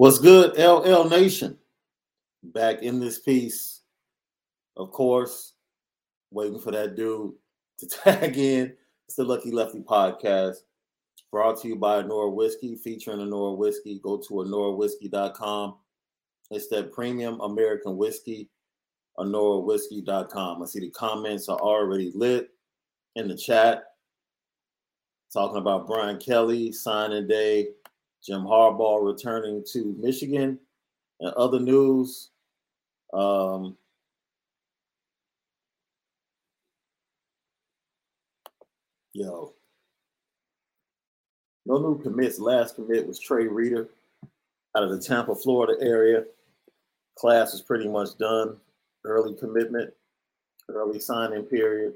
What's 0.00 0.16
good, 0.18 0.56
LL 0.56 1.10
Nation? 1.10 1.58
Back 2.42 2.82
in 2.82 3.00
this 3.00 3.18
piece, 3.18 3.82
of 4.78 4.92
course, 4.92 5.52
waiting 6.30 6.58
for 6.58 6.70
that 6.70 6.96
dude 6.96 7.34
to 7.80 7.86
tag 8.04 8.38
in. 8.38 8.72
It's 9.06 9.16
the 9.16 9.24
Lucky 9.24 9.50
Lefty 9.50 9.80
podcast 9.80 10.54
brought 11.30 11.60
to 11.60 11.68
you 11.68 11.76
by 11.76 12.02
Anora 12.02 12.32
Whiskey, 12.32 12.76
featuring 12.76 13.18
Anora 13.18 13.58
Whiskey. 13.58 14.00
Go 14.02 14.16
to 14.16 14.32
AnoraWhiskey.com. 14.36 15.76
It's 16.50 16.68
that 16.68 16.92
premium 16.92 17.38
American 17.42 17.98
whiskey, 17.98 18.48
AnoraWhiskey.com. 19.18 20.62
I 20.62 20.64
see 20.64 20.80
the 20.80 20.88
comments 20.92 21.50
are 21.50 21.60
already 21.60 22.10
lit 22.14 22.48
in 23.16 23.28
the 23.28 23.36
chat. 23.36 23.82
Talking 25.30 25.58
about 25.58 25.86
Brian 25.86 26.16
Kelly, 26.16 26.72
signing 26.72 27.28
day, 27.28 27.68
Jim 28.24 28.42
Harbaugh 28.42 29.04
returning 29.04 29.64
to 29.72 29.94
Michigan, 29.98 30.58
and 31.20 31.32
other 31.34 31.60
news. 31.60 32.30
Um, 33.12 33.76
yo, 39.12 39.54
no 41.66 41.78
new 41.78 42.02
commits. 42.02 42.38
Last 42.38 42.76
commit 42.76 43.06
was 43.06 43.18
Trey 43.18 43.46
Reader 43.46 43.88
out 44.76 44.82
of 44.82 44.90
the 44.90 45.00
Tampa, 45.00 45.34
Florida 45.34 45.74
area. 45.80 46.24
Class 47.16 47.54
is 47.54 47.62
pretty 47.62 47.88
much 47.88 48.16
done. 48.18 48.56
Early 49.04 49.34
commitment, 49.34 49.92
early 50.68 51.00
signing 51.00 51.44
period. 51.44 51.94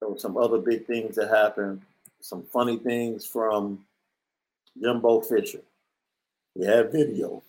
There 0.00 0.08
were 0.08 0.18
some 0.18 0.38
other 0.38 0.58
big 0.58 0.86
things 0.86 1.16
that 1.16 1.28
happened. 1.28 1.82
Some 2.20 2.44
funny 2.44 2.76
things 2.78 3.26
from 3.26 3.84
Jimbo 4.80 5.22
Fisher. 5.22 5.62
We 6.54 6.66
have 6.66 6.92
video. 6.92 7.42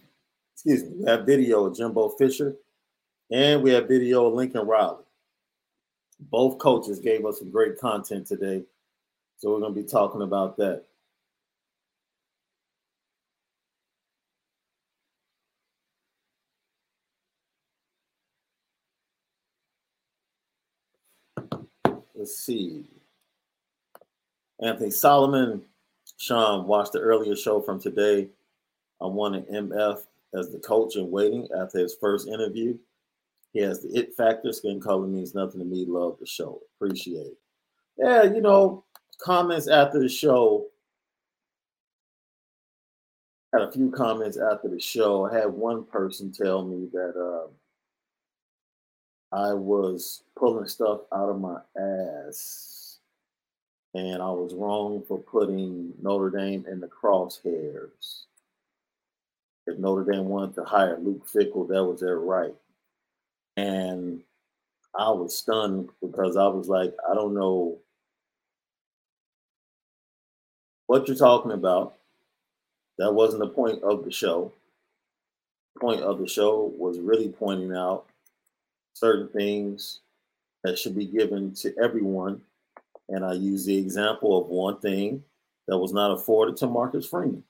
Excuse 0.53 0.83
me. 0.83 0.97
We 0.99 1.09
have 1.09 1.25
video 1.25 1.65
of 1.65 1.75
Jimbo 1.75 2.09
Fisher, 2.09 2.55
and 3.29 3.61
we 3.61 3.71
have 3.71 3.87
video 3.87 4.27
of 4.27 4.33
Lincoln 4.33 4.65
Riley. 4.65 5.03
Both 6.19 6.59
coaches 6.59 6.99
gave 6.99 7.25
us 7.25 7.39
some 7.39 7.51
great 7.51 7.79
content 7.79 8.27
today, 8.27 8.63
so 9.37 9.51
we're 9.51 9.59
going 9.59 9.73
to 9.73 9.81
be 9.81 9.87
talking 9.87 10.21
about 10.21 10.55
that. 10.57 10.83
Let's 22.15 22.37
see. 22.37 22.85
Anthony 24.61 24.91
Solomon, 24.91 25.63
Sean 26.17 26.67
watched 26.67 26.93
the 26.93 26.99
earlier 26.99 27.35
show 27.35 27.61
from 27.61 27.79
today. 27.79 28.29
I 29.01 29.05
wanted 29.05 29.47
MF 29.49 30.01
as 30.33 30.49
the 30.49 30.59
coach 30.59 30.95
in 30.95 31.09
waiting 31.09 31.47
after 31.59 31.79
his 31.79 31.95
first 31.95 32.27
interview. 32.27 32.77
He 33.53 33.59
has 33.61 33.81
the 33.81 33.89
it 33.97 34.15
factor. 34.15 34.53
Skin 34.53 34.79
color 34.79 35.07
means 35.07 35.35
nothing 35.35 35.59
to 35.59 35.65
me. 35.65 35.85
Love 35.85 36.17
the 36.19 36.25
show. 36.25 36.61
Appreciate 36.75 37.27
it. 37.27 37.37
Yeah, 37.97 38.23
you 38.23 38.41
know, 38.41 38.85
comments 39.19 39.67
after 39.67 39.99
the 39.99 40.07
show. 40.07 40.67
Had 43.51 43.63
a 43.63 43.71
few 43.71 43.91
comments 43.91 44.37
after 44.37 44.69
the 44.69 44.79
show. 44.79 45.25
I 45.25 45.39
had 45.39 45.49
one 45.49 45.83
person 45.83 46.31
tell 46.31 46.63
me 46.63 46.87
that 46.93 47.13
uh, 47.19 47.49
I 49.35 49.53
was 49.53 50.23
pulling 50.37 50.67
stuff 50.67 51.01
out 51.13 51.29
of 51.29 51.41
my 51.41 51.57
ass. 51.77 52.80
And 53.93 54.21
I 54.21 54.29
was 54.29 54.53
wrong 54.53 55.03
for 55.07 55.17
putting 55.17 55.93
Notre 56.01 56.29
Dame 56.29 56.65
in 56.69 56.79
the 56.79 56.87
crosshairs. 56.87 58.23
If 59.67 59.77
Notre 59.77 60.09
Dame 60.09 60.25
wanted 60.25 60.55
to 60.55 60.63
hire 60.63 60.97
Luke 60.99 61.27
Fickell, 61.27 61.67
that 61.67 61.83
was 61.83 61.99
their 61.99 62.19
right. 62.19 62.55
And 63.57 64.21
I 64.97 65.09
was 65.11 65.37
stunned 65.37 65.89
because 66.01 66.37
I 66.37 66.47
was 66.47 66.67
like, 66.67 66.93
I 67.09 67.13
don't 67.13 67.33
know 67.33 67.77
what 70.87 71.07
you're 71.07 71.17
talking 71.17 71.51
about. 71.51 71.95
That 72.97 73.13
wasn't 73.13 73.41
the 73.41 73.49
point 73.49 73.81
of 73.83 74.03
the 74.05 74.11
show. 74.11 74.53
The 75.73 75.79
point 75.79 76.01
of 76.01 76.19
the 76.19 76.27
show 76.27 76.73
was 76.77 76.99
really 76.99 77.29
pointing 77.29 77.75
out 77.75 78.05
certain 78.93 79.29
things 79.29 79.99
that 80.63 80.77
should 80.77 80.95
be 80.95 81.05
given 81.05 81.53
to 81.55 81.73
everyone. 81.81 82.41
And 83.11 83.25
I 83.25 83.33
use 83.33 83.65
the 83.65 83.77
example 83.77 84.41
of 84.41 84.47
one 84.47 84.79
thing 84.79 85.23
that 85.67 85.77
was 85.77 85.93
not 85.93 86.11
afforded 86.11 86.57
to 86.57 86.67
Marcus 86.67 87.05
Freeman. 87.05 87.43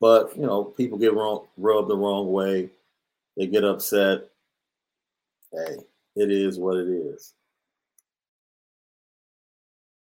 But 0.00 0.36
you 0.36 0.42
know, 0.42 0.64
people 0.64 0.98
get 0.98 1.14
wrong, 1.14 1.46
rubbed 1.56 1.88
the 1.88 1.96
wrong 1.96 2.32
way. 2.32 2.70
They 3.36 3.46
get 3.46 3.64
upset. 3.64 4.28
Hey, 5.52 5.76
it 6.16 6.30
is 6.30 6.58
what 6.58 6.78
it 6.78 6.88
is. 6.88 7.34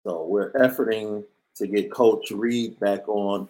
So 0.05 0.25
we're 0.25 0.53
efforting 0.53 1.25
to 1.57 1.67
get 1.67 1.93
Coach 1.93 2.33
Reed 2.33 2.81
back 2.81 3.09
on 3.09 3.49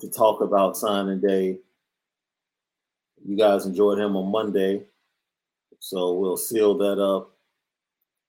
to 0.00 0.10
talk 0.10 0.40
about 0.40 0.76
signing 0.76 1.20
day. 1.20 1.58
You 3.24 3.36
guys 3.36 3.66
enjoyed 3.66 3.98
him 3.98 4.16
on 4.16 4.30
Monday. 4.30 4.82
So 5.78 6.14
we'll 6.14 6.36
seal 6.36 6.76
that 6.78 7.00
up. 7.00 7.35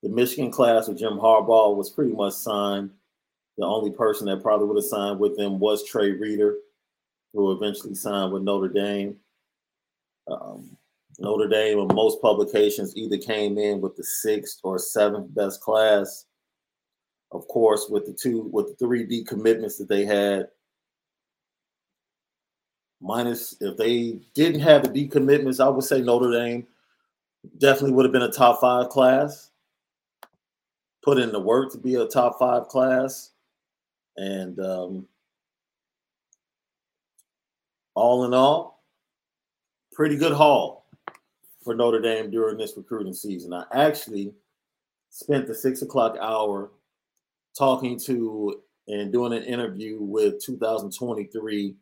The 0.03 0.09
Michigan 0.09 0.51
class 0.51 0.87
with 0.87 0.99
Jim 0.99 1.13
Harbaugh 1.13 1.75
was 1.75 1.89
pretty 1.89 2.13
much 2.13 2.33
signed. 2.33 2.91
The 3.57 3.65
only 3.65 3.91
person 3.91 4.27
that 4.27 4.43
probably 4.43 4.67
would 4.67 4.77
have 4.77 4.85
signed 4.85 5.19
with 5.19 5.35
them 5.35 5.59
was 5.59 5.83
Trey 5.83 6.11
Reader, 6.11 6.55
who 7.33 7.51
eventually 7.51 7.95
signed 7.95 8.31
with 8.31 8.43
Notre 8.43 8.69
Dame. 8.69 9.17
Um, 10.29 10.77
Notre 11.19 11.47
Dame, 11.47 11.79
and 11.79 11.93
most 11.95 12.21
publications, 12.21 12.95
either 12.95 13.17
came 13.17 13.57
in 13.57 13.81
with 13.81 13.95
the 13.95 14.03
sixth 14.03 14.59
or 14.63 14.77
seventh 14.77 15.33
best 15.33 15.61
class. 15.61 16.25
Of 17.31 17.47
course, 17.47 17.87
with 17.89 18.05
the 18.05 18.13
two, 18.13 18.41
with 18.53 18.67
the 18.67 18.75
three 18.75 19.03
D 19.03 19.23
commitments 19.23 19.77
that 19.79 19.89
they 19.89 20.05
had, 20.05 20.49
minus 23.01 23.55
if 23.59 23.75
they 23.77 24.19
didn't 24.35 24.61
have 24.61 24.83
the 24.83 24.89
decommitments, 24.89 25.59
I 25.59 25.69
would 25.69 25.83
say 25.83 26.01
Notre 26.01 26.31
Dame 26.31 26.67
definitely 27.57 27.93
would 27.93 28.05
have 28.05 28.13
been 28.13 28.21
a 28.21 28.31
top 28.31 28.61
five 28.61 28.89
class. 28.89 29.49
Put 31.07 31.19
in 31.19 31.31
the 31.31 31.39
work 31.39 31.71
to 31.71 31.77
be 31.77 31.95
a 31.95 32.05
top 32.05 32.37
five 32.37 32.67
class, 32.67 33.31
and 34.17 34.59
um, 34.59 35.07
all 37.95 38.25
in 38.25 38.33
all, 38.33 38.83
pretty 39.93 40.17
good 40.17 40.33
haul 40.33 40.85
for 41.63 41.73
Notre 41.73 42.01
Dame 42.01 42.29
during 42.29 42.57
this 42.57 42.73
recruiting 42.75 43.13
season. 43.13 43.53
I 43.53 43.63
actually 43.73 44.33
spent 45.09 45.47
the 45.47 45.55
six 45.55 45.81
o'clock 45.81 46.17
hour 46.19 46.71
talking 47.57 47.97
to 48.01 48.61
and 48.89 49.09
doing 49.09 49.31
an 49.31 49.43
interview 49.43 50.01
with 50.01 50.43
2023 50.43 51.73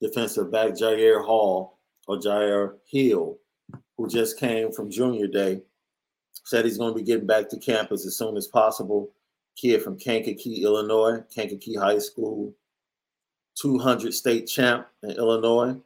defensive 0.00 0.50
back 0.50 0.70
Jair 0.70 1.22
Hall 1.22 1.80
or 2.06 2.16
Jair 2.16 2.76
Hill 2.90 3.36
who 3.98 4.08
just 4.08 4.38
came 4.38 4.72
from 4.72 4.90
junior 4.90 5.26
day, 5.26 5.60
said 6.48 6.64
he's 6.64 6.78
going 6.78 6.94
to 6.94 6.98
be 6.98 7.04
getting 7.04 7.26
back 7.26 7.46
to 7.46 7.58
campus 7.58 8.06
as 8.06 8.16
soon 8.16 8.34
as 8.34 8.46
possible. 8.46 9.10
Kid 9.54 9.82
from 9.82 9.98
Kankakee, 9.98 10.62
Illinois, 10.62 11.22
Kankakee 11.34 11.74
High 11.74 11.98
School, 11.98 12.54
200 13.60 14.14
state 14.14 14.46
champ 14.46 14.86
in 15.02 15.10
Illinois, 15.10 15.76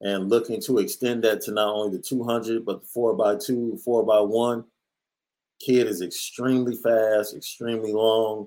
and 0.00 0.30
looking 0.30 0.60
to 0.62 0.78
extend 0.78 1.24
that 1.24 1.40
to 1.40 1.50
not 1.50 1.74
only 1.74 1.96
the 1.96 2.02
200, 2.02 2.64
but 2.64 2.82
the 2.82 2.86
4x2, 2.86 3.84
4x1. 3.84 4.64
Kid 5.58 5.88
is 5.88 6.02
extremely 6.02 6.76
fast, 6.76 7.34
extremely 7.34 7.92
long. 7.92 8.46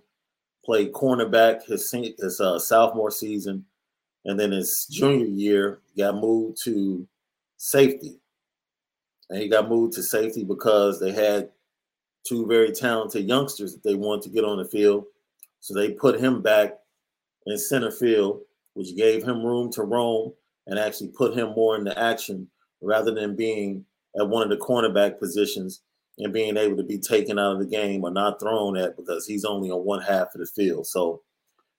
Played 0.63 0.93
cornerback 0.93 1.65
his, 1.65 1.91
his 1.91 2.39
uh, 2.39 2.57
sophomore 2.57 3.12
season, 3.12 3.65
and 4.23 4.39
then 4.39 4.53
his 4.53 4.88
junior 4.89 5.25
year 5.25 5.79
got 5.97 6.15
moved 6.15 6.63
to 6.63 7.06
safety 7.57 8.21
and 9.29 9.41
he 9.41 9.47
got 9.47 9.69
moved 9.69 9.93
to 9.93 10.03
safety 10.03 10.43
because 10.43 10.99
they 10.99 11.11
had 11.11 11.49
two 12.27 12.45
very 12.45 12.71
talented 12.71 13.27
youngsters 13.27 13.73
that 13.73 13.83
they 13.83 13.95
wanted 13.95 14.23
to 14.23 14.29
get 14.29 14.45
on 14.45 14.57
the 14.57 14.65
field. 14.65 15.05
So 15.59 15.73
they 15.73 15.91
put 15.91 16.19
him 16.19 16.41
back 16.41 16.73
in 17.45 17.57
center 17.57 17.91
field, 17.91 18.41
which 18.73 18.95
gave 18.95 19.23
him 19.23 19.45
room 19.45 19.71
to 19.73 19.83
roam 19.83 20.33
and 20.67 20.79
actually 20.79 21.09
put 21.09 21.37
him 21.37 21.49
more 21.55 21.75
into 21.75 21.97
action 21.97 22.47
rather 22.81 23.13
than 23.13 23.35
being 23.35 23.85
at 24.19 24.27
one 24.27 24.43
of 24.43 24.49
the 24.49 24.63
cornerback 24.63 25.19
positions 25.19 25.81
and 26.19 26.33
being 26.33 26.57
able 26.57 26.77
to 26.77 26.83
be 26.83 26.97
taken 26.97 27.39
out 27.39 27.53
of 27.53 27.59
the 27.59 27.65
game 27.65 28.03
or 28.03 28.11
not 28.11 28.39
thrown 28.39 28.77
at 28.77 28.95
because 28.95 29.25
he's 29.25 29.45
only 29.45 29.71
on 29.71 29.83
one 29.83 30.01
half 30.01 30.27
of 30.35 30.39
the 30.39 30.45
field. 30.45 30.85
So 30.85 31.21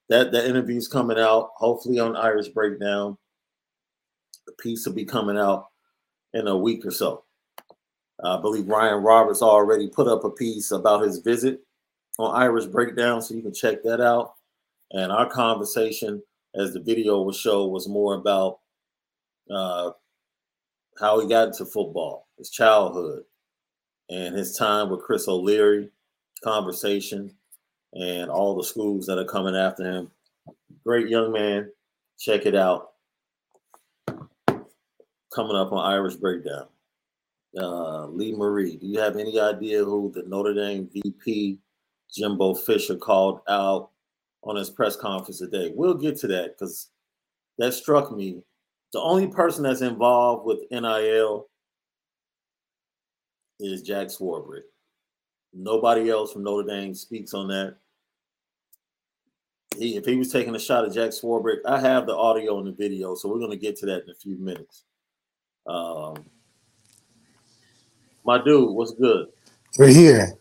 that 0.08 0.32
that 0.32 0.46
interview's 0.46 0.88
coming 0.88 1.19
out, 1.19 1.50
hopefully 1.56 1.99
on 1.99 2.17
Irish 2.17 2.49
Breakdown. 2.49 3.17
The 4.46 4.52
piece 4.52 4.85
will 4.87 4.94
be 4.94 5.05
coming 5.05 5.38
out 5.38 5.69
in 6.35 6.49
a 6.49 6.56
week 6.56 6.85
or 6.85 6.91
so. 6.91 7.24
I 8.23 8.41
believe 8.41 8.69
Ryan 8.69 9.03
Roberts 9.03 9.43
already 9.43 9.89
put 9.89 10.09
up 10.09 10.25
a 10.25 10.31
piece 10.31 10.71
about 10.71 11.03
his 11.03 11.19
visit 11.19 11.61
on 12.19 12.35
Irish 12.35 12.67
Breakdown, 12.67 13.21
so 13.23 13.35
you 13.35 13.43
can 13.43 13.55
check 13.55 13.83
that 13.83 14.01
out. 14.01 14.35
And 14.93 15.11
our 15.11 15.29
conversation 15.29 16.23
as 16.55 16.73
the 16.73 16.81
video 16.81 17.21
will 17.23 17.33
show, 17.33 17.67
was 17.67 17.89
more 17.89 18.15
about 18.15 18.61
uh, 19.51 19.91
how 20.99 21.21
he 21.21 21.29
got 21.29 21.49
into 21.49 21.65
football, 21.65 22.29
his 22.39 22.51
childhood, 22.51 23.25
and 24.11 24.37
his 24.37 24.57
time 24.57 24.89
with 24.91 25.03
Chris 25.03 25.27
O'Leary, 25.27 25.91
conversation, 26.43 27.35
and 27.95 28.31
all 28.31 28.57
the 28.57 28.65
schools 28.65 29.07
that 29.07 29.19
are 29.19 29.25
coming 29.25 29.57
after 29.57 29.85
him. 29.85 30.11
Great 30.85 31.09
young 31.09 31.33
man. 31.33 31.71
Check 32.19 32.47
it 32.47 32.55
out. 32.55 32.93
Coming 34.07 35.57
up 35.57 35.73
on 35.73 35.85
Irish 35.85 36.15
Breakdown. 36.15 36.67
Uh, 37.59 38.06
Lee 38.06 38.35
Marie, 38.35 38.77
do 38.77 38.87
you 38.87 38.99
have 38.99 39.17
any 39.17 39.39
idea 39.39 39.85
who 39.85 40.11
the 40.15 40.23
Notre 40.25 40.55
Dame 40.55 40.89
VP 40.93 41.59
Jimbo 42.12 42.55
Fisher 42.55 42.97
called 42.97 43.41
out 43.49 43.91
on 44.43 44.56
his 44.56 44.71
press 44.71 44.97
conference 44.97 45.39
today? 45.39 45.73
We'll 45.75 45.95
get 45.95 46.17
to 46.19 46.27
that 46.29 46.59
because 46.59 46.91
that 47.59 47.73
struck 47.73 48.11
me. 48.11 48.43
The 48.93 49.01
only 49.01 49.29
person 49.29 49.62
that's 49.62 49.83
involved 49.83 50.47
with 50.47 50.71
NIL 50.71 51.49
is 53.61 53.83
Jack 53.83 54.09
Swarbrick. 54.09 54.62
Nobody 55.53 56.11
else 56.11 56.33
from 56.33 56.43
Notre 56.43 56.69
Dame 56.69 56.95
speaks 56.95 57.35
on 57.35 57.49
that. 57.49 57.77
He, 59.79 59.97
if 59.97 60.05
he 60.05 60.17
was 60.17 60.33
taking 60.33 60.55
a 60.55 60.59
shot 60.59 60.85
at 60.85 60.93
Jack 60.93 61.11
Swarbrick, 61.11 61.59
I 61.67 61.81
have 61.81 62.06
the 62.06 62.17
audio 62.17 62.59
and 62.59 62.67
the 62.67 62.73
video, 62.73 63.15
so 63.15 63.29
we're 63.29 63.39
going 63.39 63.51
to 63.51 63.56
get 63.56 63.77
to 63.79 63.87
that 63.87 64.05
in 64.05 64.11
a 64.11 64.15
few 64.15 64.37
minutes. 64.37 64.85
Um, 65.67 66.17
my 68.25 68.43
dude, 68.43 68.71
what's 68.71 68.93
good? 68.93 69.29
We're 69.79 69.88
here. 69.88 70.38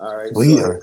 All 0.00 0.16
right. 0.16 0.30
We 0.34 0.56
so 0.56 0.64
are. 0.64 0.82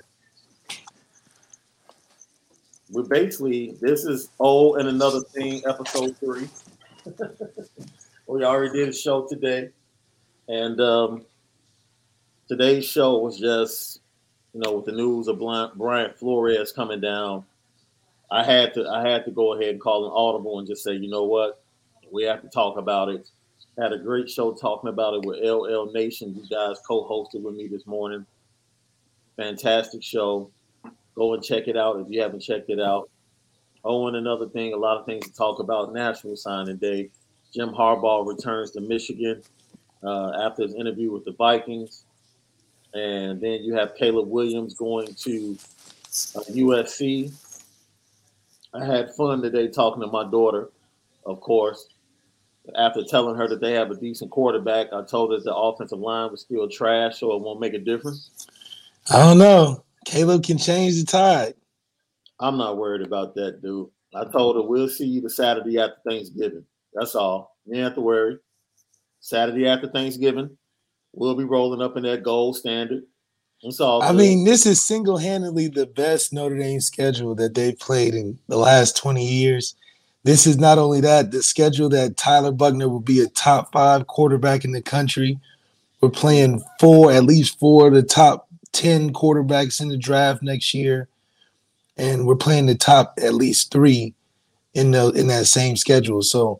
we're 2.91 3.03
basically 3.03 3.77
this 3.81 4.05
is 4.05 4.29
oh 4.39 4.75
and 4.75 4.87
another 4.87 5.21
thing, 5.21 5.61
episode 5.67 6.15
three. 6.17 6.47
we 8.27 8.43
already 8.43 8.73
did 8.77 8.89
a 8.89 8.93
show 8.93 9.27
today, 9.27 9.69
and 10.47 10.79
um, 10.79 11.25
today's 12.47 12.85
show 12.85 13.17
was 13.17 13.39
just 13.39 14.01
you 14.53 14.61
know 14.61 14.73
with 14.73 14.85
the 14.85 14.91
news 14.91 15.27
of 15.27 15.39
Brian 15.39 16.13
Flores 16.17 16.71
coming 16.71 17.01
down. 17.01 17.45
I 18.29 18.43
had 18.43 18.73
to 18.75 18.87
I 18.87 19.07
had 19.09 19.25
to 19.25 19.31
go 19.31 19.53
ahead 19.53 19.69
and 19.69 19.81
call 19.81 20.05
an 20.05 20.11
audible 20.13 20.59
and 20.59 20.67
just 20.67 20.83
say 20.83 20.93
you 20.93 21.09
know 21.09 21.23
what 21.23 21.63
we 22.11 22.23
have 22.23 22.41
to 22.41 22.49
talk 22.49 22.77
about 22.77 23.09
it. 23.09 23.29
Had 23.81 23.93
a 23.93 23.97
great 23.97 24.29
show 24.29 24.53
talking 24.53 24.91
about 24.91 25.15
it 25.15 25.25
with 25.25 25.39
LL 25.43 25.91
Nation. 25.91 26.35
You 26.35 26.47
guys 26.47 26.77
co-hosted 26.87 27.41
with 27.41 27.55
me 27.55 27.65
this 27.65 27.87
morning. 27.87 28.27
Fantastic 29.37 30.03
show. 30.03 30.51
Go 31.15 31.33
and 31.33 31.43
check 31.43 31.67
it 31.67 31.75
out 31.75 31.99
if 31.99 32.05
you 32.07 32.21
haven't 32.21 32.41
checked 32.41 32.69
it 32.69 32.79
out. 32.79 33.09
Oh, 33.83 34.07
and 34.07 34.17
another 34.17 34.47
thing, 34.47 34.73
a 34.73 34.77
lot 34.77 34.99
of 34.99 35.07
things 35.07 35.25
to 35.25 35.33
talk 35.33 35.57
about. 35.57 35.93
National 35.93 36.35
Signing 36.35 36.77
Day. 36.77 37.09
Jim 37.51 37.69
Harbaugh 37.69 38.23
returns 38.23 38.69
to 38.71 38.81
Michigan 38.81 39.41
uh, 40.03 40.33
after 40.39 40.61
his 40.61 40.75
interview 40.75 41.11
with 41.11 41.25
the 41.25 41.31
Vikings. 41.31 42.05
And 42.93 43.41
then 43.41 43.63
you 43.63 43.73
have 43.73 43.95
Caleb 43.95 44.27
Williams 44.27 44.75
going 44.75 45.07
to 45.07 45.57
uh, 46.35 46.41
USC. 46.51 47.33
I 48.75 48.85
had 48.85 49.15
fun 49.15 49.41
today 49.41 49.69
talking 49.69 50.01
to 50.01 50.07
my 50.07 50.29
daughter, 50.29 50.69
of 51.25 51.41
course. 51.41 51.87
After 52.75 53.03
telling 53.03 53.35
her 53.35 53.47
that 53.47 53.59
they 53.59 53.73
have 53.73 53.89
a 53.89 53.95
decent 53.95 54.31
quarterback, 54.31 54.93
I 54.93 55.03
told 55.03 55.31
her 55.31 55.39
the 55.39 55.55
offensive 55.55 55.99
line 55.99 56.31
was 56.31 56.41
still 56.41 56.69
trash, 56.69 57.19
so 57.19 57.33
it 57.33 57.41
won't 57.41 57.59
make 57.59 57.73
a 57.73 57.79
difference. 57.79 58.47
I 59.09 59.17
don't 59.19 59.39
know. 59.39 59.83
Caleb 60.05 60.43
can 60.43 60.57
change 60.57 60.99
the 60.99 61.05
tide. 61.05 61.55
I'm 62.39 62.57
not 62.57 62.77
worried 62.77 63.05
about 63.05 63.35
that, 63.35 63.61
dude. 63.61 63.89
I 64.13 64.25
told 64.25 64.55
her 64.55 64.61
we'll 64.61 64.89
see 64.89 65.05
you 65.05 65.21
the 65.21 65.29
Saturday 65.29 65.79
after 65.79 65.97
Thanksgiving. 66.07 66.65
That's 66.93 67.15
all. 67.15 67.57
You 67.65 67.75
ain't 67.75 67.83
have 67.83 67.95
to 67.95 68.01
worry. 68.01 68.37
Saturday 69.21 69.67
after 69.67 69.87
Thanksgiving, 69.89 70.55
we'll 71.13 71.35
be 71.35 71.43
rolling 71.43 71.81
up 71.81 71.97
in 71.97 72.03
that 72.03 72.23
gold 72.23 72.57
standard. 72.57 73.03
It's 73.61 73.79
all. 73.79 74.01
I 74.01 74.11
good. 74.11 74.17
mean, 74.17 74.43
this 74.43 74.65
is 74.65 74.81
single-handedly 74.81 75.67
the 75.69 75.85
best 75.85 76.33
Notre 76.33 76.57
Dame 76.57 76.81
schedule 76.81 77.35
that 77.35 77.53
they've 77.53 77.77
played 77.77 78.15
in 78.15 78.39
the 78.47 78.57
last 78.57 78.97
20 78.97 79.25
years. 79.25 79.75
This 80.23 80.45
is 80.45 80.57
not 80.57 80.77
only 80.77 81.01
that, 81.01 81.31
the 81.31 81.41
schedule 81.41 81.89
that 81.89 82.15
Tyler 82.15 82.51
Buchner 82.51 82.87
will 82.87 82.99
be 82.99 83.21
a 83.21 83.27
top 83.27 83.71
five 83.71 84.07
quarterback 84.07 84.63
in 84.63 84.71
the 84.71 84.81
country. 84.81 85.39
We're 85.99 86.09
playing 86.09 86.61
four, 86.79 87.11
at 87.11 87.23
least 87.23 87.59
four 87.59 87.87
of 87.87 87.93
the 87.93 88.03
top 88.03 88.47
10 88.73 89.13
quarterbacks 89.13 89.81
in 89.81 89.89
the 89.89 89.97
draft 89.97 90.43
next 90.43 90.73
year. 90.73 91.07
And 91.97 92.25
we're 92.25 92.35
playing 92.35 92.67
the 92.67 92.75
top 92.75 93.17
at 93.21 93.33
least 93.33 93.71
three 93.71 94.13
in 94.73 94.91
the 94.91 95.09
in 95.09 95.27
that 95.27 95.47
same 95.47 95.75
schedule. 95.75 96.21
So 96.21 96.59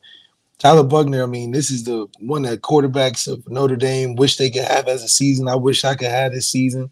Tyler 0.58 0.84
Buchner, 0.84 1.24
I 1.24 1.28
mean, 1.28 1.52
this 1.52 1.72
is 1.72 1.84
the 1.84 2.08
one 2.20 2.44
that 2.44 2.62
quarterbacks 2.62 3.32
of 3.32 3.48
Notre 3.50 3.76
Dame 3.76 4.16
wish 4.16 4.38
they 4.38 4.50
could 4.50 4.64
have 4.64 4.88
as 4.88 5.04
a 5.04 5.08
season. 5.08 5.48
I 5.48 5.56
wish 5.56 5.86
I 5.86 5.96
could 5.96 6.10
have 6.10 6.34
this 6.34 6.48
season 6.48 6.92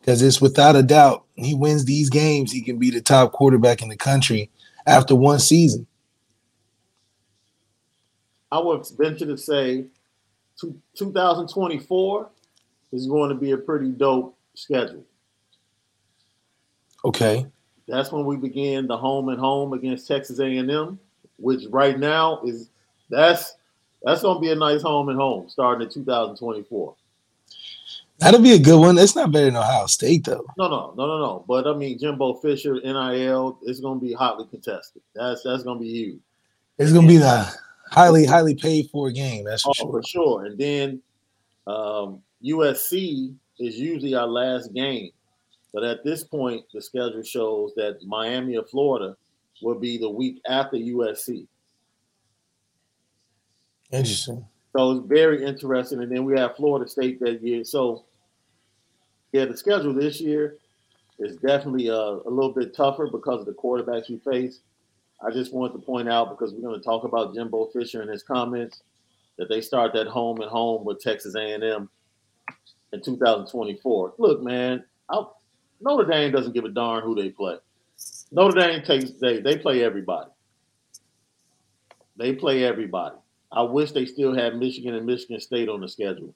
because 0.00 0.22
it's 0.22 0.40
without 0.40 0.76
a 0.76 0.82
doubt 0.82 1.24
he 1.34 1.54
wins 1.54 1.84
these 1.84 2.10
games, 2.10 2.52
he 2.52 2.62
can 2.62 2.78
be 2.78 2.90
the 2.90 3.00
top 3.00 3.32
quarterback 3.32 3.82
in 3.82 3.88
the 3.88 3.96
country 3.96 4.50
after 4.86 5.14
one 5.14 5.38
season. 5.38 5.86
I 8.50 8.58
would 8.58 8.86
venture 8.96 9.26
to 9.26 9.36
say 9.36 9.86
two, 10.60 10.80
2024 10.96 12.30
is 12.92 13.06
going 13.06 13.30
to 13.30 13.34
be 13.34 13.52
a 13.52 13.56
pretty 13.56 13.90
dope 13.90 14.36
schedule. 14.54 15.04
Okay. 17.04 17.46
That's 17.88 18.10
when 18.10 18.24
we 18.24 18.36
begin 18.36 18.86
the 18.86 18.96
home 18.96 19.28
and 19.28 19.38
home 19.38 19.72
against 19.72 20.08
Texas 20.08 20.40
A&M, 20.40 20.98
which 21.36 21.64
right 21.70 21.98
now 21.98 22.40
is 22.42 22.70
that's 23.10 23.54
that's 24.02 24.22
going 24.22 24.36
to 24.36 24.40
be 24.40 24.50
a 24.50 24.56
nice 24.56 24.82
home 24.82 25.08
and 25.08 25.18
home 25.18 25.48
starting 25.48 25.86
in 25.86 25.92
2024. 25.92 26.94
That'll 28.18 28.40
be 28.40 28.54
a 28.54 28.58
good 28.58 28.80
one. 28.80 28.96
It's 28.98 29.14
not 29.14 29.30
better 29.30 29.46
than 29.46 29.56
Ohio 29.56 29.86
State, 29.86 30.24
though. 30.24 30.46
No, 30.56 30.68
no, 30.68 30.94
no, 30.96 31.06
no, 31.06 31.18
no. 31.18 31.44
But 31.46 31.66
I 31.66 31.74
mean, 31.74 31.98
Jimbo 31.98 32.34
Fisher, 32.34 32.80
NIL, 32.82 33.58
it's 33.62 33.80
going 33.80 34.00
to 34.00 34.04
be 34.04 34.14
hotly 34.14 34.46
contested. 34.46 35.02
That's 35.14 35.42
that's 35.42 35.62
going 35.64 35.78
to 35.78 35.84
be 35.84 35.90
huge. 35.90 36.20
It's 36.78 36.92
gonna 36.92 37.08
be 37.08 37.16
the 37.16 37.52
highly, 37.90 38.24
highly 38.26 38.54
paid 38.54 38.88
for 38.90 39.10
game. 39.10 39.44
That's 39.44 39.62
for 39.62 39.70
Oh, 39.70 39.72
sure. 39.74 39.90
for 39.92 40.02
sure. 40.02 40.44
And 40.46 40.58
then 40.58 41.02
um, 41.66 42.22
USC 42.44 43.34
is 43.58 43.78
usually 43.78 44.14
our 44.14 44.26
last 44.26 44.72
game. 44.72 45.10
But 45.72 45.84
at 45.84 46.04
this 46.04 46.24
point, 46.24 46.64
the 46.72 46.80
schedule 46.80 47.22
shows 47.22 47.72
that 47.76 47.98
Miami 48.06 48.54
of 48.56 48.68
Florida 48.70 49.16
will 49.62 49.78
be 49.78 49.98
the 49.98 50.08
week 50.08 50.40
after 50.48 50.76
USC. 50.76 51.46
Interesting. 53.92 54.44
So 54.76 54.92
it's 54.92 55.06
very 55.06 55.44
interesting. 55.44 56.02
And 56.02 56.10
then 56.10 56.24
we 56.24 56.38
have 56.38 56.56
Florida 56.56 56.88
State 56.88 57.20
that 57.20 57.42
year. 57.42 57.64
So, 57.64 58.04
yeah, 59.32 59.44
the 59.46 59.56
schedule 59.56 59.94
this 59.94 60.20
year 60.20 60.56
is 61.18 61.36
definitely 61.36 61.88
uh, 61.90 61.94
a 62.26 62.30
little 62.30 62.52
bit 62.52 62.74
tougher 62.74 63.08
because 63.10 63.40
of 63.40 63.46
the 63.46 63.52
quarterbacks 63.54 64.08
we 64.10 64.18
face. 64.18 64.60
I 65.24 65.30
just 65.30 65.52
wanted 65.52 65.74
to 65.74 65.78
point 65.78 66.08
out 66.08 66.30
because 66.30 66.52
we're 66.52 66.68
going 66.68 66.78
to 66.78 66.84
talk 66.84 67.04
about 67.04 67.34
Jimbo 67.34 67.66
Fisher 67.66 68.02
and 68.02 68.10
his 68.10 68.22
comments 68.22 68.82
that 69.38 69.48
they 69.48 69.60
start 69.60 69.92
that 69.94 70.06
home 70.06 70.40
and 70.40 70.50
home 70.50 70.84
with 70.84 71.00
Texas 71.00 71.34
A&M 71.34 71.88
in 72.92 73.02
2024. 73.02 74.14
Look, 74.18 74.42
man, 74.42 74.84
I, 75.10 75.22
Notre 75.80 76.08
Dame 76.08 76.32
doesn't 76.32 76.52
give 76.52 76.64
a 76.64 76.70
darn 76.70 77.02
who 77.02 77.14
they 77.14 77.30
play. 77.30 77.56
Notre 78.30 78.60
Dame 78.60 78.82
takes 78.82 79.12
they 79.12 79.40
they 79.40 79.56
play 79.56 79.82
everybody. 79.82 80.30
They 82.16 82.34
play 82.34 82.64
everybody. 82.64 83.16
I 83.52 83.62
wish 83.62 83.92
they 83.92 84.06
still 84.06 84.34
had 84.34 84.56
Michigan 84.56 84.94
and 84.94 85.06
Michigan 85.06 85.40
State 85.40 85.68
on 85.68 85.80
the 85.80 85.88
schedule. 85.88 86.34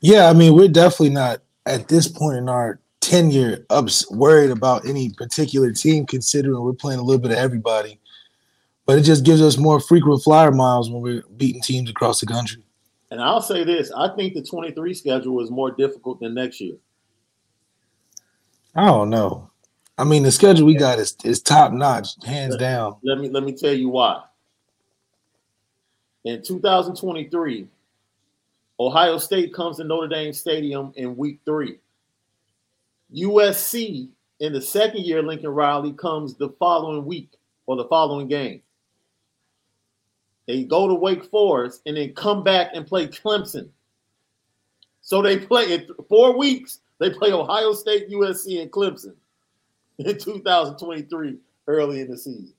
Yeah, 0.00 0.28
I 0.28 0.32
mean, 0.32 0.54
we're 0.54 0.68
definitely 0.68 1.10
not 1.10 1.40
at 1.66 1.88
this 1.88 2.06
point 2.08 2.38
in 2.38 2.48
our 2.48 2.80
tenure 3.08 3.64
ups 3.70 4.08
worried 4.10 4.50
about 4.50 4.86
any 4.86 5.10
particular 5.10 5.72
team, 5.72 6.04
considering 6.04 6.60
we're 6.62 6.74
playing 6.74 7.00
a 7.00 7.02
little 7.02 7.20
bit 7.20 7.30
of 7.30 7.38
everybody. 7.38 7.98
But 8.84 8.98
it 8.98 9.02
just 9.02 9.24
gives 9.24 9.40
us 9.40 9.56
more 9.56 9.80
frequent 9.80 10.22
flyer 10.22 10.50
miles 10.50 10.90
when 10.90 11.00
we're 11.02 11.22
beating 11.36 11.62
teams 11.62 11.90
across 11.90 12.20
the 12.20 12.26
country. 12.26 12.62
And 13.10 13.20
I'll 13.20 13.40
say 13.40 13.64
this: 13.64 13.90
I 13.96 14.14
think 14.14 14.34
the 14.34 14.42
23 14.42 14.92
schedule 14.94 15.42
is 15.42 15.50
more 15.50 15.70
difficult 15.70 16.20
than 16.20 16.34
next 16.34 16.60
year. 16.60 16.76
I 18.74 18.86
don't 18.86 19.10
know. 19.10 19.50
I 19.96 20.04
mean, 20.04 20.22
the 20.22 20.30
schedule 20.30 20.66
we 20.66 20.74
got 20.74 20.98
is, 20.98 21.16
is 21.24 21.40
top 21.40 21.72
notch, 21.72 22.08
hands 22.24 22.56
down. 22.56 22.96
Let 23.02 23.18
me 23.18 23.30
let 23.30 23.42
me 23.42 23.52
tell 23.52 23.72
you 23.72 23.88
why. 23.88 24.22
In 26.24 26.42
2023, 26.42 27.66
Ohio 28.78 29.18
State 29.18 29.54
comes 29.54 29.78
to 29.78 29.84
Notre 29.84 30.08
Dame 30.08 30.32
Stadium 30.32 30.92
in 30.96 31.16
week 31.16 31.40
three. 31.46 31.78
USC 33.14 34.08
in 34.40 34.52
the 34.52 34.60
second 34.60 35.04
year, 35.04 35.22
Lincoln 35.22 35.50
Riley 35.50 35.92
comes 35.92 36.34
the 36.34 36.50
following 36.58 37.04
week 37.04 37.32
or 37.66 37.76
the 37.76 37.86
following 37.86 38.28
game. 38.28 38.62
They 40.46 40.64
go 40.64 40.88
to 40.88 40.94
Wake 40.94 41.24
Forest 41.24 41.82
and 41.86 41.96
then 41.96 42.14
come 42.14 42.42
back 42.42 42.70
and 42.72 42.86
play 42.86 43.06
Clemson. 43.06 43.68
So 45.02 45.22
they 45.22 45.38
play 45.38 45.74
in 45.74 45.88
four 46.08 46.36
weeks. 46.36 46.80
They 46.98 47.10
play 47.10 47.32
Ohio 47.32 47.72
State, 47.74 48.10
USC, 48.10 48.62
and 48.62 48.70
Clemson. 48.70 49.14
in 49.98 50.18
2023 50.18 51.36
early 51.66 52.00
in 52.00 52.10
the 52.10 52.16
season. 52.16 52.52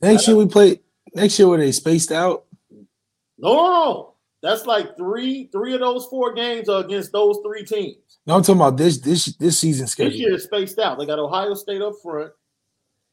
Next 0.00 0.26
year 0.26 0.36
we 0.36 0.46
play. 0.46 0.80
Next 1.14 1.38
year 1.38 1.48
were 1.48 1.58
they 1.58 1.72
spaced 1.72 2.12
out? 2.12 2.44
No, 2.70 3.54
no, 3.54 3.66
no. 3.66 4.14
That's 4.42 4.64
like 4.66 4.96
three 4.96 5.48
three 5.52 5.74
of 5.74 5.80
those 5.80 6.06
four 6.06 6.32
games 6.32 6.68
are 6.68 6.82
against 6.82 7.12
those 7.12 7.38
three 7.44 7.64
teams. 7.64 8.09
No, 8.30 8.36
I'm 8.36 8.42
talking 8.42 8.60
about 8.60 8.76
this 8.76 8.98
this 8.98 9.24
this 9.38 9.58
season 9.58 9.88
schedule. 9.88 10.12
This 10.12 10.20
year 10.20 10.34
is 10.34 10.44
spaced 10.44 10.78
out. 10.78 11.00
They 11.00 11.04
got 11.04 11.18
Ohio 11.18 11.52
State 11.54 11.82
up 11.82 11.94
front. 12.00 12.30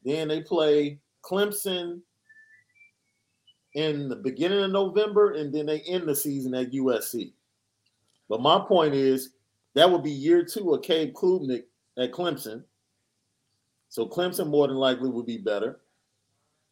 Then 0.04 0.28
they 0.28 0.42
play 0.42 1.00
Clemson 1.24 2.02
in 3.74 4.08
the 4.08 4.14
beginning 4.14 4.62
of 4.62 4.70
November, 4.70 5.32
and 5.32 5.52
then 5.52 5.66
they 5.66 5.80
end 5.80 6.06
the 6.06 6.14
season 6.14 6.54
at 6.54 6.70
USC. 6.70 7.32
But 8.28 8.42
my 8.42 8.60
point 8.60 8.94
is 8.94 9.30
that 9.74 9.90
would 9.90 10.04
be 10.04 10.12
year 10.12 10.44
two 10.44 10.72
of 10.72 10.82
Cade 10.82 11.14
Klubnik 11.14 11.64
at 11.98 12.12
Clemson. 12.12 12.62
So 13.88 14.06
Clemson 14.06 14.46
more 14.46 14.68
than 14.68 14.76
likely 14.76 15.10
would 15.10 15.26
be 15.26 15.38
better. 15.38 15.80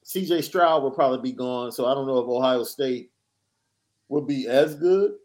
CJ 0.04 0.44
Stroud 0.44 0.84
will 0.84 0.92
probably 0.92 1.32
be 1.32 1.36
gone. 1.36 1.72
So 1.72 1.86
I 1.86 1.94
don't 1.94 2.06
know 2.06 2.18
if 2.18 2.28
Ohio 2.28 2.62
State 2.62 3.10
would 4.08 4.28
be 4.28 4.46
as 4.46 4.76
good. 4.76 5.16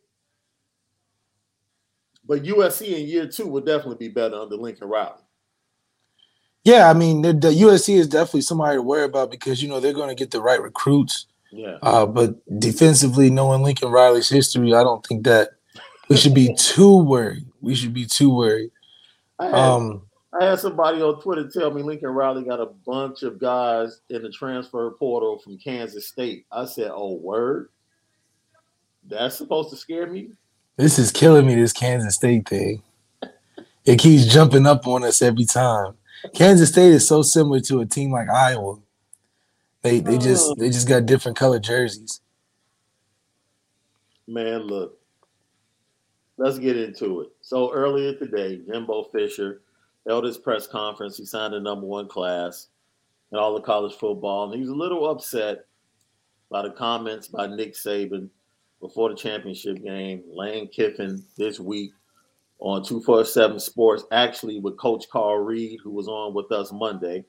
But 2.26 2.44
USC 2.44 3.00
in 3.00 3.08
year 3.08 3.28
two 3.28 3.48
would 3.48 3.66
definitely 3.66 4.08
be 4.08 4.14
better 4.14 4.36
under 4.36 4.56
Lincoln 4.56 4.88
Riley. 4.88 5.22
Yeah, 6.64 6.90
I 6.90 6.94
mean 6.94 7.22
the, 7.22 7.34
the 7.34 7.50
USC 7.50 7.96
is 7.96 8.08
definitely 8.08 8.42
somebody 8.42 8.78
to 8.78 8.82
worry 8.82 9.06
about 9.06 9.32
because 9.32 9.62
you 9.62 9.70
know 9.70 9.80
they're 9.80 9.94
going 9.94 10.10
to 10.10 10.16
get 10.16 10.32
the 10.32 10.42
right 10.42 10.62
recruits. 10.62 11.26
Yeah. 11.52 11.78
Uh, 11.82 12.06
but 12.06 12.36
defensively, 12.60 13.30
knowing 13.30 13.62
Lincoln 13.62 13.92
Riley's 13.92 14.30
history, 14.30 14.74
I 14.74 14.84
don't 14.84 15.06
think 15.06 15.26
that 15.26 15.50
we 16.08 16.18
should 16.18 16.34
be 16.34 16.54
too 16.58 16.98
worried. 16.98 17.46
We 17.62 17.76
should 17.76 17.94
be 17.94 18.06
too 18.06 18.34
worried. 18.34 18.72
I 19.40 19.46
had, 19.46 19.56
Um, 19.56 20.02
I 20.40 20.46
had 20.46 20.60
somebody 20.60 21.02
on 21.02 21.22
Twitter 21.22 21.50
tell 21.50 21.72
me 21.72 21.82
Lincoln 21.84 22.10
Riley 22.10 22.44
got 22.44 22.62
a 22.62 22.68
bunch 22.86 23.24
of 23.24 23.38
guys 23.38 24.02
in 24.10 24.22
the 24.22 24.30
transfer 24.30 24.92
portal 24.92 25.40
from 25.40 25.58
Kansas 25.58 26.08
State. 26.08 26.46
I 26.52 26.66
said, 26.66 26.92
"Oh, 26.94 27.16
word." 27.16 27.70
That's 29.04 29.36
supposed 29.36 29.72
to 29.72 29.76
scare 29.76 30.08
me. 30.08 30.30
This 30.82 30.98
is 30.98 31.12
killing 31.12 31.46
me. 31.46 31.54
This 31.54 31.74
Kansas 31.74 32.16
State 32.16 32.50
thing. 32.50 32.82
It 33.86 34.00
keeps 34.00 34.26
jumping 34.26 34.66
up 34.66 34.88
on 34.88 35.04
us 35.04 35.22
every 35.22 35.46
time. 35.46 35.94
Kansas 36.34 36.70
State 36.70 36.94
is 36.94 37.08
so 37.08 37.22
similar 37.22 37.60
to 37.62 37.82
a 37.82 37.86
team 37.86 38.12
like 38.12 38.30
Iowa. 38.30 38.80
They 39.84 40.00
they 40.00 40.18
just 40.18 40.50
oh. 40.50 40.56
they 40.58 40.70
just 40.70 40.88
got 40.88 41.06
different 41.06 41.38
colored 41.38 41.64
jerseys. 41.64 42.22
Man, 44.28 44.62
look. 44.62 44.98
Let's 46.38 46.58
get 46.58 46.78
into 46.78 47.22
it. 47.22 47.30
So 47.42 47.72
earlier 47.72 48.16
today, 48.16 48.62
Jimbo 48.68 49.04
Fisher 49.04 49.62
held 50.08 50.24
his 50.24 50.40
press 50.40 50.66
conference. 50.66 51.18
He 51.18 51.26
signed 51.26 51.54
a 51.54 51.60
number 51.60 51.86
one 51.86 52.08
class 52.08 52.70
in 53.32 53.38
all 53.38 53.56
of 53.56 53.64
college 53.64 53.94
football, 53.94 54.46
and 54.46 54.56
he 54.56 54.62
was 54.62 54.70
a 54.70 54.76
little 54.76 55.08
upset 55.08 55.66
by 56.50 56.64
the 56.64 56.72
comments 56.72 57.28
by 57.28 57.46
Nick 57.46 57.76
Saban 57.76 58.30
before 58.82 59.10
the 59.10 59.16
championship 59.16 59.82
game. 59.82 60.24
Lane 60.28 60.68
Kiffin 60.68 61.24
this 61.38 61.60
week 61.60 61.94
on 62.60 62.84
247 62.84 63.60
Sports, 63.60 64.04
actually 64.12 64.60
with 64.60 64.78
Coach 64.78 65.06
Carl 65.10 65.40
Reed, 65.40 65.80
who 65.84 65.92
was 65.92 66.08
on 66.08 66.34
with 66.34 66.52
us 66.52 66.72
Monday. 66.74 67.24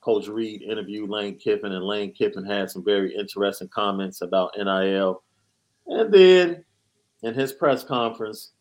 Coach 0.00 0.26
Reed 0.28 0.62
interviewed 0.62 1.08
Lane 1.08 1.38
Kiffin, 1.38 1.72
and 1.72 1.84
Lane 1.84 2.12
Kiffin 2.12 2.44
had 2.44 2.70
some 2.70 2.84
very 2.84 3.14
interesting 3.14 3.68
comments 3.68 4.20
about 4.20 4.52
NIL. 4.56 5.22
And 5.86 6.12
then 6.12 6.64
in 7.22 7.34
his 7.34 7.52
press 7.52 7.84
conference, 7.84 8.52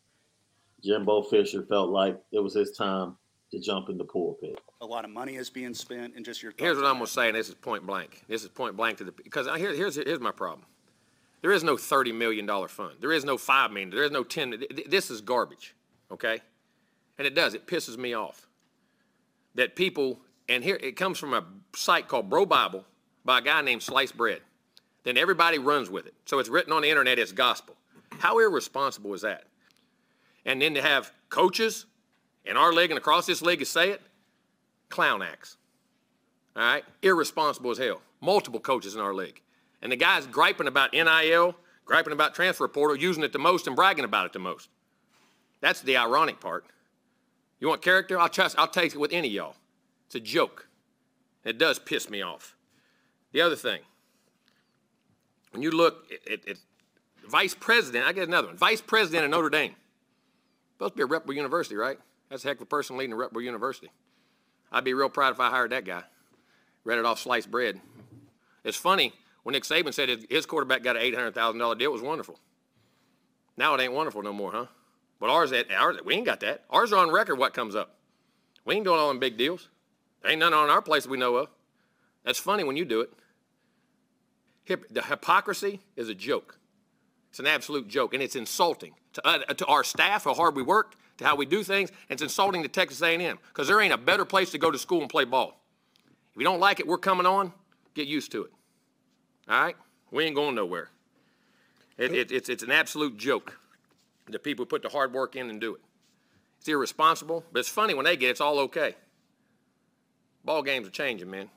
Jimbo 0.83 1.23
Fisher 1.23 1.65
felt 1.67 1.89
like 1.89 2.21
it 2.31 2.39
was 2.39 2.53
his 2.53 2.71
time 2.71 3.17
to 3.51 3.59
jump 3.59 3.89
in 3.89 3.97
the 3.97 4.05
pulpit. 4.05 4.59
a 4.81 4.85
lot 4.85 5.05
of 5.05 5.11
money 5.11 5.35
is 5.35 5.49
being 5.49 5.73
spent 5.73 6.15
and 6.15 6.25
just 6.25 6.41
your 6.41 6.53
Here's 6.57 6.77
what 6.77 6.85
I'm 6.85 6.95
gonna 6.95 7.07
say, 7.07 7.27
and 7.27 7.37
this 7.37 7.49
is 7.49 7.55
point 7.55 7.85
blank. 7.85 8.23
This 8.27 8.43
is 8.43 8.49
point 8.49 8.75
blank 8.75 8.97
to 8.97 9.03
the 9.03 9.11
because 9.11 9.47
I, 9.47 9.59
here, 9.59 9.73
here's 9.73 9.95
here's 9.95 10.19
my 10.19 10.31
problem. 10.31 10.65
There 11.43 11.51
is 11.51 11.63
no 11.63 11.77
thirty 11.77 12.11
million 12.11 12.47
dollar 12.47 12.67
fund. 12.67 12.95
There 13.01 13.11
is 13.11 13.23
no 13.25 13.37
5 13.37 13.69
million. 13.71 13.91
There 13.91 14.03
is 14.03 14.11
no 14.11 14.23
ten. 14.23 14.51
th- 14.51 14.75
th- 14.75 14.87
This 14.89 15.11
is 15.11 15.21
garbage, 15.21 15.75
okay? 16.09 16.39
And 17.19 17.27
it 17.27 17.35
does. 17.35 17.53
It 17.53 17.67
pisses 17.67 17.97
me 17.97 18.15
off 18.15 18.47
that 19.53 19.75
people. 19.75 20.19
And 20.49 20.63
here 20.63 20.77
it 20.81 20.97
comes 20.97 21.19
from 21.19 21.33
a 21.33 21.43
site 21.75 22.07
called 22.09 22.29
Bro 22.29 22.47
Bible 22.47 22.85
by 23.23 23.37
a 23.39 23.41
guy 23.41 23.61
named 23.61 23.81
Slice 23.83 24.11
Bread. 24.11 24.41
Then 25.03 25.17
everybody 25.17 25.57
runs 25.57 25.89
with 25.89 26.05
it. 26.05 26.13
So 26.25 26.39
it's 26.39 26.49
written 26.49 26.73
on 26.73 26.81
the 26.81 26.89
internet 26.89 27.17
as 27.19 27.31
gospel. 27.31 27.75
How 28.19 28.39
irresponsible 28.39 29.13
is 29.13 29.21
that? 29.21 29.43
And 30.45 30.61
then 30.61 30.73
to 30.73 30.81
have 30.81 31.11
coaches 31.29 31.85
in 32.45 32.57
our 32.57 32.73
league 32.73 32.89
and 32.91 32.97
across 32.97 33.25
this 33.25 33.41
league 33.41 33.59
to 33.59 33.65
say 33.65 33.89
it, 33.91 34.01
clown 34.89 35.21
acts. 35.21 35.55
All 36.55 36.63
right, 36.63 36.83
irresponsible 37.01 37.71
as 37.71 37.77
hell. 37.77 38.01
Multiple 38.21 38.59
coaches 38.59 38.95
in 38.95 39.01
our 39.01 39.13
league, 39.13 39.41
and 39.83 39.91
the 39.91 39.97
guys 39.97 40.25
griping 40.25 40.67
about 40.67 40.93
NIL, 40.93 41.55
griping 41.85 42.13
about 42.13 42.33
transfer 42.33 42.67
portal, 42.69 42.95
using 42.95 43.21
it 43.21 43.33
the 43.33 43.37
most 43.37 43.67
and 43.67 43.75
bragging 43.75 44.05
about 44.05 44.25
it 44.25 44.33
the 44.33 44.39
most. 44.39 44.69
That's 45.59 45.81
the 45.81 45.97
ironic 45.97 46.39
part. 46.39 46.65
You 47.59 47.67
want 47.67 47.81
character? 47.81 48.17
I'll 48.17 48.29
trust. 48.29 48.57
I'll 48.57 48.67
take 48.67 48.95
it 48.95 48.97
with 48.97 49.11
any 49.11 49.27
y'all. 49.27 49.55
It's 50.07 50.15
a 50.15 50.21
joke. 50.21 50.67
It 51.43 51.57
does 51.57 51.79
piss 51.79 52.09
me 52.09 52.21
off. 52.21 52.55
The 53.33 53.41
other 53.41 53.57
thing, 53.57 53.81
when 55.51 55.61
you 55.61 55.71
look 55.71 56.07
at, 56.11 56.31
at, 56.31 56.47
at 56.47 56.57
vice 57.29 57.53
president, 57.53 58.05
I 58.05 58.13
get 58.13 58.27
another 58.27 58.47
one. 58.47 58.57
Vice 58.57 58.81
president 58.81 59.25
of 59.25 59.31
Notre 59.31 59.49
Dame. 59.49 59.75
Supposed 60.75 60.93
to 60.93 60.97
be 60.97 61.03
a 61.03 61.05
reputable 61.05 61.33
university, 61.33 61.75
right? 61.75 61.99
That's 62.29 62.45
a 62.45 62.47
heck 62.47 62.57
of 62.57 62.63
a 62.63 62.65
person 62.65 62.95
leading 62.95 63.13
a 63.13 63.17
reputable 63.17 63.41
university. 63.41 63.91
I'd 64.71 64.85
be 64.85 64.93
real 64.93 65.09
proud 65.09 65.33
if 65.33 65.41
I 65.41 65.49
hired 65.49 65.71
that 65.71 65.83
guy. 65.83 66.03
Read 66.85 66.99
it 66.99 67.05
off 67.05 67.19
sliced 67.19 67.51
bread. 67.51 67.81
It's 68.63 68.77
funny 68.77 69.13
when 69.43 69.53
Nick 69.53 69.63
Saban 69.63 69.93
said 69.93 70.25
his- 70.29 70.45
quarterback 70.45 70.83
got 70.83 70.95
an 70.95 71.01
eight 71.01 71.15
hundred 71.15 71.35
thousand 71.35 71.59
dollar 71.59 71.75
deal. 71.75 71.89
It 71.91 71.93
was 71.93 72.01
wonderful. 72.01 72.39
Now 73.57 73.75
it 73.75 73.81
ain't 73.81 73.93
wonderful 73.93 74.23
no 74.23 74.33
more, 74.33 74.51
huh? 74.51 74.65
But 75.19 75.29
ours, 75.29 75.53
ours, 75.53 75.97
we 76.03 76.15
ain't 76.15 76.25
got 76.25 76.39
that. 76.41 76.65
Ours 76.69 76.91
are 76.91 76.99
on 76.99 77.11
record. 77.11 77.37
What 77.37 77.53
comes 77.53 77.75
up? 77.75 77.97
We 78.65 78.75
ain't 78.75 78.85
doing 78.85 78.99
all 78.99 79.09
them 79.09 79.19
big 79.19 79.37
deals. 79.37 79.69
Ain't 80.25 80.39
none 80.39 80.53
on 80.53 80.69
our 80.69 80.81
place 80.81 81.05
we 81.05 81.17
know 81.17 81.35
of. 81.35 81.49
That's 82.23 82.39
funny 82.39 82.63
when 82.63 82.77
you 82.77 82.85
do 82.85 83.01
it. 83.01 83.11
Hip, 84.63 84.85
the 84.89 85.03
hypocrisy 85.03 85.81
is 85.95 86.09
a 86.09 86.15
joke. 86.15 86.57
It's 87.29 87.39
an 87.39 87.47
absolute 87.47 87.87
joke, 87.87 88.13
and 88.13 88.23
it's 88.23 88.35
insulting 88.35 88.93
to, 89.13 89.27
uh, 89.27 89.39
to 89.39 89.65
our 89.65 89.83
staff, 89.83 90.23
how 90.23 90.33
hard 90.33 90.55
we 90.55 90.61
work, 90.61 90.95
to 91.17 91.25
how 91.25 91.35
we 91.35 91.45
do 91.45 91.63
things, 91.63 91.89
and 92.09 92.15
it's 92.15 92.21
insulting 92.21 92.63
to 92.63 92.69
Texas 92.69 93.01
A&M 93.01 93.39
because 93.49 93.67
there 93.67 93.81
ain't 93.81 93.93
a 93.93 93.97
better 93.97 94.23
place 94.23 94.51
to 94.51 94.57
go 94.57 94.71
to 94.71 94.77
school 94.77 95.01
and 95.01 95.09
play 95.09 95.25
ball. 95.25 95.59
If 96.31 96.37
you 96.37 96.43
don't 96.43 96.59
like 96.59 96.79
it, 96.79 96.87
we're 96.87 96.97
coming 96.97 97.25
on. 97.25 97.51
Get 97.93 98.07
used 98.07 98.31
to 98.31 98.43
it. 98.43 98.51
All 99.49 99.61
right, 99.61 99.75
we 100.11 100.23
ain't 100.25 100.35
going 100.35 100.55
nowhere. 100.55 100.89
It, 101.97 102.13
it, 102.13 102.31
it's 102.31 102.49
it's 102.49 102.63
an 102.63 102.71
absolute 102.71 103.17
joke. 103.17 103.59
The 104.27 104.39
people 104.39 104.63
who 104.63 104.67
put 104.67 104.81
the 104.81 104.89
hard 104.89 105.13
work 105.13 105.35
in 105.35 105.49
and 105.49 105.59
do 105.59 105.75
it. 105.75 105.81
It's 106.59 106.67
irresponsible, 106.67 107.43
but 107.51 107.59
it's 107.59 107.69
funny 107.69 107.93
when 107.93 108.05
they 108.05 108.15
get 108.15 108.27
it, 108.27 108.31
it's 108.31 108.41
all 108.41 108.59
okay. 108.59 108.95
Ball 110.45 110.63
games 110.63 110.87
are 110.87 110.91
changing, 110.91 111.29
man. 111.29 111.49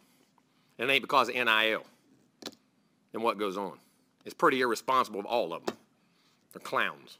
And 0.78 0.90
it 0.90 0.92
ain't 0.92 1.02
because 1.02 1.28
of 1.28 1.34
NIL 1.34 1.84
and 3.14 3.22
what 3.22 3.38
goes 3.38 3.56
on. 3.56 3.78
It's 4.24 4.34
pretty 4.34 4.60
irresponsible 4.60 5.20
of 5.20 5.26
all 5.26 5.52
of 5.54 5.64
them. 5.64 5.76
They're 6.52 6.60
clowns. 6.60 7.18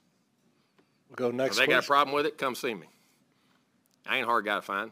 We'll 1.08 1.16
Go 1.16 1.30
next. 1.30 1.54
If 1.54 1.58
next. 1.58 1.58
they 1.58 1.66
got 1.66 1.84
a 1.84 1.86
problem 1.86 2.14
with 2.14 2.26
it, 2.26 2.38
come 2.38 2.54
see 2.54 2.74
me. 2.74 2.86
I 4.06 4.16
ain't 4.16 4.24
a 4.24 4.28
hard 4.28 4.44
guy 4.44 4.56
to 4.56 4.62
find. 4.62 4.90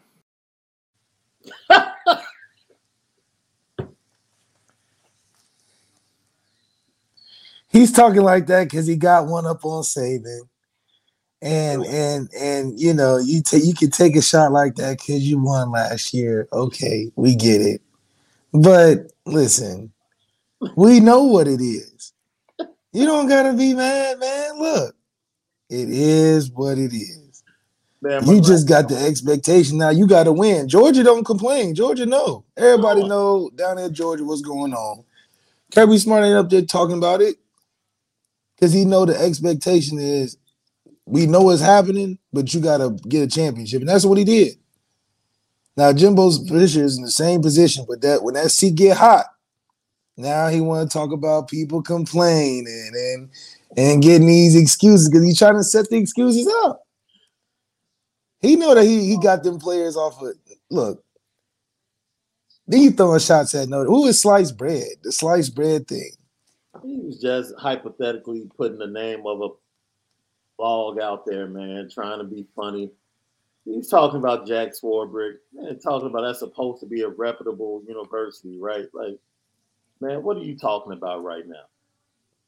He's 7.75 7.90
talking 7.90 8.23
like 8.23 8.47
that 8.47 8.71
because 8.71 8.87
he 8.87 8.95
got 8.95 9.26
one 9.26 9.47
up 9.47 9.64
on 9.64 9.83
Saban. 9.83 10.43
And 11.43 11.85
and 11.85 12.28
and 12.33 12.81
you 12.81 12.95
know, 12.95 13.19
you 13.19 13.43
take 13.43 13.64
you 13.64 13.75
can 13.75 13.90
take 13.90 14.14
a 14.14 14.23
shot 14.23 14.52
like 14.52 14.76
that 14.76 14.99
because 14.99 15.28
you 15.28 15.43
won 15.43 15.73
last 15.73 16.14
year. 16.14 16.47
Okay, 16.52 17.11
we 17.16 17.35
get 17.35 17.61
it. 17.61 17.83
But 18.52 19.11
listen, 19.26 19.93
we 20.76 21.00
know 21.00 21.25
what 21.25 21.49
it 21.49 21.61
is. 21.61 22.12
You 22.93 23.07
don't 23.07 23.28
gotta 23.28 23.52
be 23.52 23.75
mad, 23.75 24.21
man. 24.21 24.59
Look, 24.61 24.95
it 25.69 25.88
is 25.90 26.52
what 26.52 26.78
it 26.78 26.95
is. 26.95 27.43
Man, 28.00 28.25
You 28.25 28.40
just 28.40 28.69
got 28.69 28.88
the 28.88 28.97
expectation 28.97 29.78
now. 29.78 29.90
You 29.90 30.07
got 30.07 30.25
to 30.25 30.33
win. 30.33 30.69
Georgia 30.69 31.02
don't 31.02 31.25
complain. 31.25 31.75
Georgia 31.75 32.07
know. 32.07 32.45
Everybody 32.57 33.02
know 33.02 33.50
down 33.57 33.76
there, 33.76 33.88
Georgia, 33.88 34.25
what's 34.25 34.43
going 34.43 34.75
on. 34.75 35.02
Kirby 35.75 35.99
Smart 35.99 36.25
ain't 36.25 36.37
up 36.37 36.50
there 36.50 36.62
talking 36.62 36.99
about 36.99 37.21
it 37.21 37.37
because 38.56 38.73
he 38.73 38.84
know 38.84 39.04
the 39.04 39.18
expectation 39.18 39.99
is 39.99 40.37
we 41.06 41.26
know 41.26 41.42
what's 41.42 41.61
happening, 41.61 42.18
but 42.32 42.52
you 42.54 42.61
got 42.61 42.78
to 42.78 42.90
get 43.08 43.23
a 43.23 43.28
championship, 43.28 43.80
and 43.80 43.88
that's 43.88 44.04
what 44.04 44.18
he 44.18 44.25
did. 44.25 44.54
Now 45.76 45.92
Jimbo's 45.92 46.38
position 46.38 46.84
is 46.84 46.96
in 46.96 47.04
the 47.04 47.11
same 47.11 47.42
position, 47.42 47.84
but 47.88 48.00
that 48.02 48.23
when 48.23 48.34
that 48.34 48.50
seat 48.50 48.76
get 48.76 48.96
hot, 48.96 49.26
now 50.16 50.49
he 50.49 50.61
want 50.61 50.90
to 50.90 50.96
talk 50.96 51.12
about 51.12 51.49
people 51.49 51.82
complaining 51.82 52.66
and 52.94 53.30
and 53.76 54.02
getting 54.02 54.28
these 54.28 54.54
excuses 54.54 55.08
because 55.08 55.25
he's 55.25 55.38
trying 55.38 55.56
to 55.56 55.64
set 55.64 55.88
the 55.90 55.96
excuses 55.96 56.49
up. 56.64 56.82
He 58.40 58.56
know 58.56 58.75
that 58.75 58.84
he 58.84 59.06
he 59.06 59.18
got 59.18 59.42
them 59.42 59.58
players 59.58 59.96
off 59.96 60.23
of 60.23 60.34
look. 60.70 61.02
Then 62.66 62.80
you 62.80 62.90
throwing 62.92 63.18
shots 63.18 63.54
at 63.54 63.68
no 63.68 63.84
who 63.84 64.06
is 64.06 64.20
sliced 64.20 64.56
bread? 64.56 64.87
The 65.02 65.11
sliced 65.11 65.54
bread 65.54 65.88
thing. 65.88 66.12
He 66.84 66.98
was 66.98 67.20
just 67.20 67.54
hypothetically 67.58 68.48
putting 68.56 68.78
the 68.78 68.86
name 68.86 69.26
of 69.26 69.40
a 69.40 69.48
blog 70.58 70.98
out 70.98 71.24
there, 71.26 71.46
man, 71.46 71.88
trying 71.92 72.18
to 72.18 72.24
be 72.24 72.46
funny. 72.54 72.90
He's 73.64 73.88
talking 73.88 74.18
about 74.18 74.46
Jack 74.46 74.72
Swarbrick, 74.72 75.36
man, 75.54 75.78
talking 75.78 76.08
about 76.08 76.22
that's 76.22 76.40
supposed 76.40 76.80
to 76.80 76.86
be 76.86 77.00
a 77.00 77.08
reputable 77.08 77.82
university, 77.88 78.58
right? 78.58 78.86
Like, 78.92 79.18
man, 80.00 80.22
what 80.22 80.36
are 80.36 80.42
you 80.42 80.56
talking 80.56 80.92
about 80.92 81.24
right 81.24 81.46
now? 81.46 81.64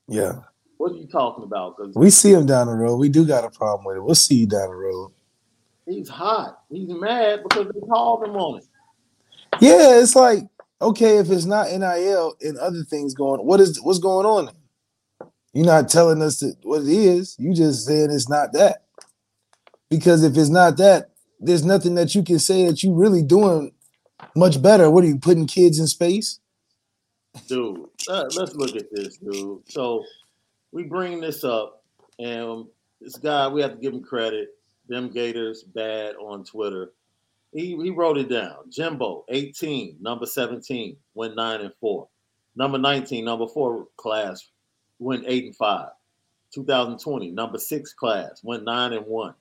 Yeah. 0.09 0.41
What 0.77 0.93
are 0.93 0.97
you 0.97 1.07
talking 1.07 1.45
about? 1.45 1.77
Because 1.77 1.95
We 1.95 2.11
see 2.11 2.33
him 2.33 2.45
down 2.45 2.67
the 2.67 2.75
road. 2.75 2.97
We 2.97 3.09
do 3.09 3.27
got 3.27 3.45
a 3.45 3.51
problem 3.51 3.87
with 3.87 3.97
it. 3.97 4.03
We'll 4.05 4.15
see 4.15 4.35
you 4.37 4.47
down 4.47 4.69
the 4.69 4.77
road. 4.77 5.13
he's 5.87 6.09
hot. 6.09 6.61
He's 6.69 6.91
mad 6.91 7.41
because 7.43 7.69
they 7.73 7.81
called 7.81 8.25
him 8.25 8.37
on 8.37 8.59
it. 8.59 8.67
Yeah, 9.61 9.99
it's 9.99 10.15
like 10.15 10.43
okay, 10.81 11.19
if 11.19 11.31
it's 11.31 11.45
not 11.45 11.71
NIL 11.71 12.37
and 12.41 12.59
other 12.59 12.83
things 12.83 13.15
going, 13.15 13.45
what 13.45 13.61
is 13.61 13.81
what's 13.83 13.99
going 13.99 14.27
on? 14.27 14.51
You're 15.53 15.67
not 15.67 15.89
telling 15.89 16.21
us 16.23 16.43
what 16.63 16.83
it 16.83 16.89
is. 16.89 17.37
You 17.39 17.55
just 17.55 17.87
saying 17.87 18.11
it's 18.11 18.29
not 18.29 18.53
that. 18.53 18.85
Because 19.89 20.23
if 20.23 20.37
it's 20.37 20.51
not 20.51 20.77
that, 20.79 21.11
there's 21.41 21.65
nothing 21.65 21.95
that 21.95 22.15
you 22.15 22.23
can 22.23 22.39
say 22.39 22.67
that 22.67 22.83
you 22.83 22.93
really 22.93 23.23
doing 23.23 23.73
much 24.35 24.61
better. 24.61 24.91
What 24.91 25.05
are 25.05 25.09
you 25.09 25.19
putting 25.19 25.47
kids 25.47 25.79
in 25.79 25.87
space? 25.87 26.41
dude. 27.47 27.89
Uh, 28.09 28.25
let's 28.37 28.55
look 28.55 28.77
at 28.77 28.91
this, 28.91 29.19
dude. 29.19 29.61
So 29.71 30.05
we 30.73 30.85
bring 30.85 31.21
this 31.21 31.45
up, 31.45 31.85
and 32.19 32.67
this 33.01 33.17
guy, 33.17 33.49
we 33.49 33.61
have 33.63 33.73
to 33.73 33.79
give 33.79 33.93
him 33.93 34.03
credit. 34.03 34.51
Them 34.89 35.11
Gators 35.11 35.63
bad 35.63 36.15
on 36.17 36.45
Twitter. 36.45 36.93
He 37.57 37.75
he 37.83 37.89
wrote 37.91 38.19
it 38.19 38.29
down. 38.29 38.69
Jimbo, 38.69 39.25
18, 39.31 39.97
number 40.03 40.27
17, 40.27 40.95
went 41.15 41.37
nine 41.37 41.63
and 41.63 41.73
four. 41.81 42.07
Number 42.55 42.77
19, 42.77 43.25
number 43.25 43.49
four 43.49 43.89
class, 43.97 44.51
went 44.99 45.25
eight 45.27 45.47
and 45.47 45.57
five. 45.57 45.89
2020, 46.53 47.31
number 47.31 47.57
six 47.59 47.95
class, 47.95 48.45
went 48.45 48.65
nine 48.65 48.93
and 48.93 49.07
one. 49.07 49.33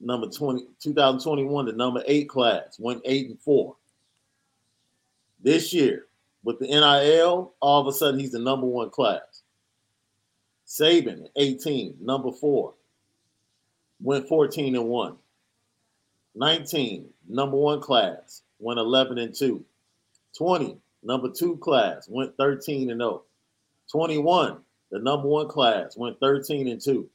Number 0.00 0.26
20, 0.26 0.68
2021, 0.80 1.66
the 1.66 1.72
number 1.72 2.02
eight 2.06 2.30
class, 2.30 2.78
went 2.78 3.02
eight 3.04 3.28
and 3.28 3.40
four. 3.40 3.76
This 5.42 5.70
year, 5.74 6.06
with 6.44 6.58
the 6.58 6.66
NIL, 6.66 7.52
all 7.60 7.80
of 7.82 7.86
a 7.86 7.92
sudden 7.92 8.20
he's 8.20 8.32
the 8.32 8.38
number 8.38 8.66
one 8.66 8.88
class. 8.88 9.42
Saban, 10.66 11.28
18, 11.36 11.96
number 12.00 12.32
four, 12.32 12.72
went 14.02 14.26
14 14.28 14.76
and 14.76 14.88
1. 14.88 15.16
19, 16.36 17.10
number 17.28 17.56
one 17.56 17.80
class, 17.80 18.42
went 18.58 18.78
11 18.78 19.18
and 19.18 19.34
2. 19.34 19.64
20, 20.36 20.76
number 21.02 21.30
two 21.30 21.56
class, 21.58 22.08
went 22.08 22.36
13 22.36 22.90
and 22.90 23.00
0. 23.00 23.22
21, 23.90 24.58
the 24.90 24.98
number 24.98 25.28
one 25.28 25.48
class, 25.48 25.96
went 25.96 26.18
13 26.20 26.68
and 26.68 26.80
2. 26.80 27.08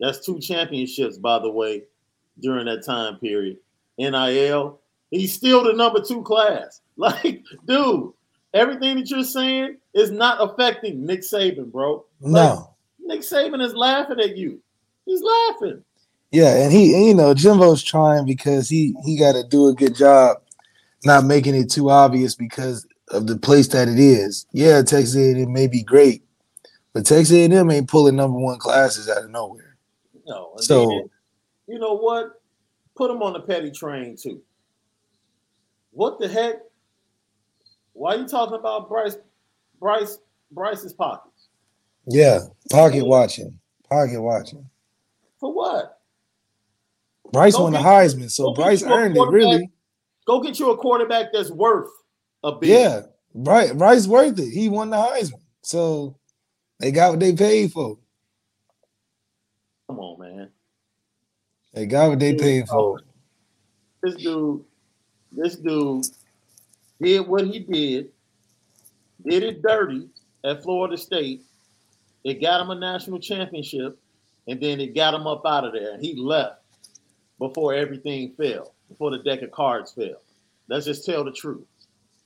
That's 0.00 0.24
two 0.24 0.40
championships, 0.40 1.18
by 1.18 1.38
the 1.38 1.50
way, 1.50 1.84
during 2.40 2.66
that 2.66 2.84
time 2.84 3.18
period. 3.18 3.58
NIL, 3.98 4.80
he's 5.10 5.34
still 5.34 5.62
the 5.62 5.72
number 5.72 6.00
two 6.00 6.22
class. 6.22 6.80
Like, 6.96 7.42
dude, 7.66 8.12
everything 8.54 8.94
that 8.94 9.10
you're 9.10 9.24
saying 9.24 9.78
is 9.94 10.12
not 10.12 10.38
affecting 10.40 11.04
Nick 11.04 11.22
Saban, 11.22 11.72
bro. 11.72 12.04
No. 12.20 12.70
Nick 13.00 13.22
Saban 13.22 13.60
is 13.60 13.74
laughing 13.74 14.20
at 14.20 14.36
you. 14.36 14.60
He's 15.04 15.20
laughing. 15.20 15.82
Yeah, 16.34 16.56
and 16.64 16.72
he 16.72 16.92
and, 16.96 17.06
you 17.06 17.14
know 17.14 17.32
Jimbo's 17.32 17.80
trying 17.84 18.26
because 18.26 18.68
he 18.68 18.92
he 19.04 19.16
got 19.16 19.34
to 19.34 19.44
do 19.46 19.68
a 19.68 19.72
good 19.74 19.94
job, 19.94 20.38
not 21.04 21.24
making 21.24 21.54
it 21.54 21.70
too 21.70 21.90
obvious 21.90 22.34
because 22.34 22.84
of 23.10 23.28
the 23.28 23.38
place 23.38 23.68
that 23.68 23.86
it 23.86 24.00
is. 24.00 24.44
Yeah, 24.50 24.82
Texas 24.82 25.14
A&M 25.14 25.52
may 25.52 25.68
be 25.68 25.84
great, 25.84 26.24
but 26.92 27.06
Texas 27.06 27.30
A&M 27.36 27.70
ain't 27.70 27.88
pulling 27.88 28.16
number 28.16 28.36
one 28.36 28.58
classes 28.58 29.08
out 29.08 29.22
of 29.22 29.30
nowhere. 29.30 29.76
No. 30.26 30.54
So- 30.56 31.08
you 31.68 31.78
know 31.78 31.94
what? 31.96 32.42
Put 32.96 33.08
them 33.08 33.22
on 33.22 33.32
the 33.32 33.40
petty 33.40 33.70
train 33.70 34.16
too. 34.16 34.42
What 35.92 36.18
the 36.18 36.26
heck? 36.26 36.56
Why 37.92 38.14
are 38.16 38.18
you 38.18 38.26
talking 38.26 38.58
about 38.58 38.88
Bryce? 38.88 39.16
Bryce 39.78 40.18
Bryce's 40.50 40.92
pockets 40.92 41.48
Yeah, 42.08 42.40
pocket 42.70 43.04
watching, 43.06 43.56
pocket 43.88 44.20
watching. 44.20 44.68
for 45.38 45.52
what? 45.54 46.00
Bryce 47.32 47.56
Go 47.56 47.64
won 47.64 47.72
the 47.72 47.78
Heisman, 47.78 48.30
so 48.30 48.52
Bryce 48.54 48.82
earned 48.82 49.16
it. 49.16 49.28
Really, 49.28 49.70
Go 50.26 50.40
get 50.40 50.58
you 50.58 50.70
a 50.70 50.76
quarterback 50.76 51.32
that's 51.32 51.50
worth 51.50 51.90
a 52.42 52.52
bid. 52.52 52.68
yeah. 52.70 53.00
Bryce, 53.34 53.72
Bryce 53.72 54.06
worth 54.06 54.38
it. 54.38 54.50
He 54.50 54.68
won 54.68 54.90
the 54.90 54.96
Heisman, 54.96 55.40
so 55.62 56.16
they 56.78 56.90
got 56.90 57.10
what 57.10 57.20
they 57.20 57.34
paid 57.34 57.72
for. 57.72 57.98
Come 59.88 59.98
on, 59.98 60.20
man. 60.20 60.50
They 61.74 61.86
got 61.86 62.10
what 62.10 62.20
they 62.20 62.34
paid 62.34 62.68
for. 62.68 63.00
This 64.02 64.14
dude, 64.14 64.64
this 65.32 65.56
dude 65.56 66.06
did 67.00 67.26
what 67.26 67.46
he 67.46 67.58
did, 67.58 68.10
did 69.26 69.42
it 69.42 69.62
dirty 69.62 70.08
at 70.44 70.62
Florida 70.62 70.96
State. 70.96 71.42
It 72.22 72.40
got 72.40 72.60
him 72.60 72.70
a 72.70 72.74
national 72.76 73.18
championship, 73.18 73.98
and 74.46 74.60
then 74.60 74.80
it 74.80 74.94
got 74.94 75.14
him 75.14 75.26
up 75.26 75.44
out 75.44 75.64
of 75.64 75.72
there. 75.72 75.94
And 75.94 76.02
he 76.02 76.14
left 76.14 76.60
before 77.48 77.74
everything 77.74 78.32
fell, 78.32 78.72
before 78.88 79.10
the 79.10 79.18
deck 79.18 79.42
of 79.42 79.50
cards 79.50 79.92
fell. 79.92 80.20
Let's 80.68 80.86
just 80.86 81.04
tell 81.04 81.24
the 81.24 81.32
truth. 81.32 81.64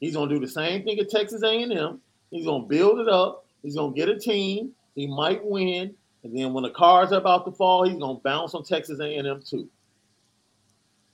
He's 0.01 0.15
gonna 0.15 0.33
do 0.33 0.39
the 0.41 0.49
same 0.49 0.85
thing 0.85 0.99
at 0.99 1.11
Texas 1.11 1.43
A&M. 1.43 2.01
He's 2.31 2.47
gonna 2.47 2.65
build 2.65 3.01
it 3.01 3.09
up. 3.09 3.45
He's 3.63 3.75
gonna 3.75 3.95
get 3.95 4.09
a 4.09 4.19
team. 4.19 4.73
He 4.95 5.07
might 5.07 5.45
win, 5.45 5.95
and 6.23 6.37
then 6.37 6.53
when 6.53 6.63
the 6.63 6.71
cards 6.71 7.13
are 7.13 7.19
about 7.19 7.45
to 7.47 7.53
fall, 7.53 7.85
he's 7.85 7.99
gonna 7.99 8.21
bounce 8.21 8.55
on 8.55 8.63
Texas 8.63 9.01
A&M 9.01 9.43
too. 9.43 9.69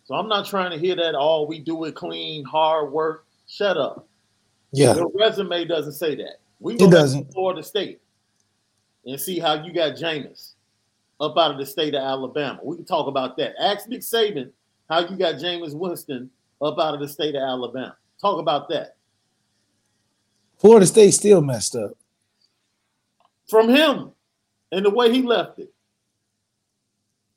So 0.04 0.14
I'm 0.14 0.28
not 0.28 0.46
trying 0.46 0.70
to 0.72 0.78
hear 0.78 0.96
that. 0.96 1.14
All 1.14 1.46
we 1.46 1.58
do 1.58 1.84
is 1.84 1.92
clean, 1.92 2.44
hard 2.44 2.92
work. 2.92 3.24
Shut 3.46 3.76
up. 3.78 4.06
Yeah, 4.72 4.96
Your 4.96 5.10
resume 5.14 5.64
doesn't 5.64 5.92
say 5.92 6.14
that. 6.16 6.40
We 6.60 6.74
It 6.74 6.78
to 6.80 6.90
doesn't. 6.90 7.32
Florida 7.32 7.62
State 7.62 8.00
and 9.06 9.20
see 9.20 9.38
how 9.38 9.62
you 9.62 9.72
got 9.72 9.92
Jameis 9.96 10.53
up 11.24 11.36
out 11.38 11.50
of 11.50 11.58
the 11.58 11.66
state 11.66 11.94
of 11.94 12.02
Alabama. 12.02 12.60
We 12.62 12.76
can 12.76 12.84
talk 12.84 13.06
about 13.08 13.36
that. 13.38 13.54
Ask 13.60 13.88
Nick 13.88 14.00
Saban 14.02 14.50
how 14.88 15.00
you 15.00 15.16
got 15.16 15.36
Jameis 15.36 15.74
Winston 15.74 16.30
up 16.62 16.78
out 16.78 16.94
of 16.94 17.00
the 17.00 17.08
state 17.08 17.34
of 17.34 17.42
Alabama. 17.42 17.96
Talk 18.20 18.38
about 18.38 18.68
that 18.68 18.96
Florida 20.58 20.86
State 20.86 21.10
still 21.12 21.40
messed 21.42 21.74
up. 21.76 21.92
from 23.48 23.68
him 23.68 24.12
and 24.72 24.84
the 24.84 24.90
way 24.90 25.12
he 25.12 25.22
left 25.22 25.58
it. 25.58 25.72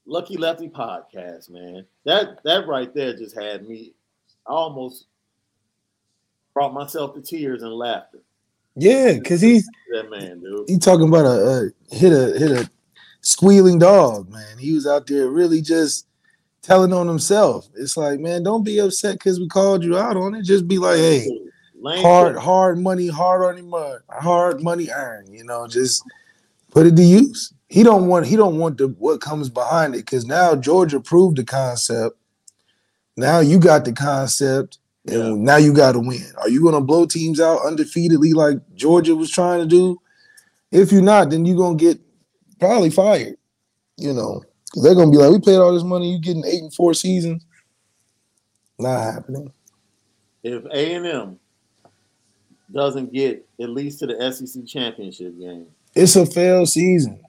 Lucky 0.06 0.38
Lefty 0.38 0.70
podcast, 0.70 1.50
man. 1.50 1.86
That 2.06 2.42
that 2.44 2.68
right 2.68 2.94
there 2.94 3.14
just 3.18 3.36
had 3.36 3.68
me. 3.68 3.94
I 4.48 4.52
almost 4.54 5.08
brought 6.54 6.74
myself 6.74 7.14
to 7.16 7.22
tears 7.22 7.62
and 7.64 7.74
laughter. 7.74 8.20
Yeah, 8.76 9.14
because 9.14 9.42
he's 9.42 9.68
That 9.92 10.10
man, 10.10 10.40
dude. 10.40 10.70
he 10.70 10.78
talking 10.78 11.08
about 11.10 11.26
a, 11.26 11.72
a 11.92 11.96
hit 11.96 12.14
a 12.14 12.38
hit 12.40 12.52
a 12.52 12.70
squealing 13.28 13.78
dog, 13.78 14.30
man. 14.30 14.58
He 14.58 14.74
was 14.74 14.88
out 14.88 15.06
there 15.06 15.28
really 15.28 15.62
just 15.62 16.08
telling 16.62 16.94
on 16.94 17.08
himself. 17.08 17.68
It's 17.76 17.98
like, 17.98 18.22
man, 18.22 18.42
don't 18.42 18.64
be 18.64 18.80
upset 18.80 19.16
because 19.16 19.38
we 19.38 19.50
called 19.50 19.84
you 19.84 19.98
out 19.98 20.16
on 20.16 20.34
it. 20.34 20.44
Just 20.44 20.66
be 20.66 20.78
like, 20.78 20.98
hey, 20.98 21.28
hard, 21.84 22.38
hard 22.38 22.80
money, 22.80 23.08
hard 23.08 23.60
uh, 23.74 23.98
hard 24.10 24.64
money 24.64 24.90
earned. 24.90 25.34
You 25.34 25.44
know, 25.44 25.68
just 25.68 26.04
put 26.72 26.88
it 26.88 26.96
to 26.96 27.04
use. 27.04 27.54
He 27.68 27.84
don't 27.84 28.08
want 28.08 28.26
he 28.26 28.38
don't 28.38 28.58
want 28.58 28.78
the 28.78 28.88
what 28.98 29.20
comes 29.20 29.50
behind 29.50 29.94
it 29.94 30.06
because 30.06 30.26
now 30.26 30.56
Georgia 30.56 31.02
proved 31.02 31.36
the 31.36 31.44
concept. 31.44 32.18
Now 33.18 33.42
you 33.42 33.60
got 33.60 33.84
the 33.84 33.92
concept, 33.92 34.78
and 35.06 35.16
Yeah. 35.18 35.34
now 35.36 35.58
you 35.58 35.74
got 35.74 35.94
to 35.94 36.00
win. 36.00 36.32
Are 36.38 36.48
you 36.48 36.62
going 36.62 36.76
to 36.76 36.82
blow 36.82 37.06
teams 37.06 37.42
out 37.42 37.66
undefeatedly 37.66 38.32
like 38.32 38.60
Georgia 38.76 39.18
was 39.18 39.30
trying 39.30 39.60
to 39.60 39.68
do? 39.68 40.00
If 40.72 40.94
you're 40.94 41.02
not, 41.02 41.30
then 41.30 41.46
you're 41.46 41.58
going 41.58 41.78
to 41.78 41.84
get 41.84 42.00
probably 42.60 42.90
fired. 42.90 43.38
You 43.98 44.14
know, 44.14 44.44
they're 44.76 44.96
going 44.96 45.12
to 45.12 45.18
be 45.18 45.24
like, 45.24 45.32
we 45.32 45.40
paid 45.40 45.58
all 45.58 45.74
this 45.74 45.84
money, 45.84 46.12
you 46.12 46.20
getting 46.22 46.46
eight 46.46 46.62
and 46.62 46.74
four 46.74 46.94
seasons. 46.94 47.46
Not 48.80 49.02
happening. 49.14 49.52
if 50.44 50.64
A 50.66 50.94
and 50.96 51.06
M 51.08 51.40
doesn't 52.72 53.12
get 53.14 53.48
at 53.60 53.70
least 53.70 54.00
to 54.00 54.08
the 54.08 54.32
SEC 54.32 54.66
championship 54.68 55.38
game, 55.40 55.68
It's 55.96 56.16
a 56.16 56.26
failed 56.26 56.70
season. 56.70 57.20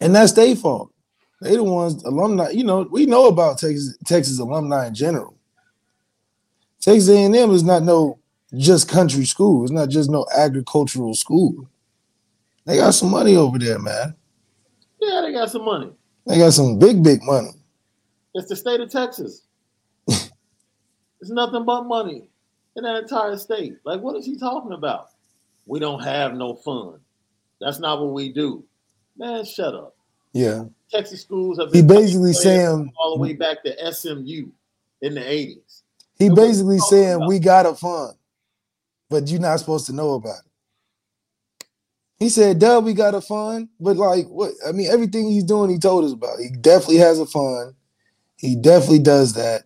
and 0.00 0.14
that's 0.14 0.32
their 0.32 0.54
fault. 0.56 0.92
They 1.40 1.56
the 1.56 1.64
ones 1.64 2.04
alumni, 2.04 2.50
you 2.50 2.62
know, 2.62 2.86
we 2.90 3.06
know 3.06 3.26
about 3.26 3.58
Texas 3.58 3.96
Texas 4.06 4.38
alumni 4.38 4.88
in 4.88 4.94
general. 4.94 5.36
Texas 6.80 7.08
A&M 7.08 7.34
is 7.50 7.62
not 7.64 7.82
no 7.82 8.18
just 8.56 8.88
country 8.88 9.24
school. 9.24 9.62
It's 9.64 9.72
not 9.72 9.88
just 9.88 10.10
no 10.10 10.26
agricultural 10.36 11.14
school. 11.14 11.68
They 12.64 12.76
got 12.76 12.94
some 12.94 13.10
money 13.10 13.36
over 13.36 13.58
there, 13.58 13.78
man. 13.78 14.14
yeah, 15.00 15.20
they 15.20 15.32
got 15.32 15.50
some 15.50 15.64
money. 15.64 15.90
They 16.26 16.38
got 16.38 16.52
some 16.52 16.78
big, 16.78 17.02
big 17.02 17.22
money. 17.22 17.50
It's 18.34 18.48
the 18.48 18.56
state 18.56 18.80
of 18.80 18.90
Texas. 18.90 19.42
it's 20.06 20.30
nothing 21.22 21.64
but 21.64 21.82
money 21.82 22.28
in 22.76 22.84
that 22.84 23.02
entire 23.02 23.36
state. 23.36 23.74
Like, 23.84 24.00
what 24.00 24.16
is 24.16 24.24
he 24.24 24.38
talking 24.38 24.72
about? 24.72 25.08
We 25.66 25.80
don't 25.80 26.02
have 26.02 26.34
no 26.34 26.54
fun. 26.54 27.00
That's 27.60 27.78
not 27.78 28.00
what 28.00 28.12
we 28.12 28.32
do. 28.32 28.64
Man, 29.16 29.44
shut 29.44 29.74
up. 29.74 29.94
Yeah. 30.32 30.64
Texas 30.90 31.22
schools 31.22 31.58
have 31.58 31.72
been 31.72 31.82
He 31.82 31.86
basically 31.86 32.32
saying 32.32 32.92
all 32.96 33.16
the 33.16 33.22
way 33.22 33.34
back 33.34 33.62
to 33.64 33.92
SMU 33.92 34.48
in 35.02 35.14
the 35.14 35.20
80s. 35.20 35.82
he 36.18 36.26
you 36.26 36.34
basically 36.34 36.78
saying 36.78 37.26
we 37.26 37.38
got 37.38 37.66
a 37.66 37.74
fund, 37.74 38.14
but 39.10 39.28
you're 39.28 39.40
not 39.40 39.58
supposed 39.58 39.86
to 39.86 39.92
know 39.92 40.14
about 40.14 40.38
it. 40.44 40.51
He 42.22 42.28
said, 42.28 42.60
"Duh, 42.60 42.80
we 42.84 42.94
got 42.94 43.16
a 43.16 43.20
fund," 43.20 43.68
but 43.80 43.96
like, 43.96 44.26
what? 44.28 44.52
I 44.64 44.70
mean, 44.70 44.88
everything 44.88 45.28
he's 45.28 45.42
doing, 45.42 45.70
he 45.70 45.78
told 45.78 46.04
us 46.04 46.12
about. 46.12 46.38
He 46.38 46.50
definitely 46.50 46.98
has 46.98 47.18
a 47.18 47.26
fund. 47.26 47.74
He 48.36 48.54
definitely 48.54 49.00
does 49.00 49.34
that. 49.34 49.64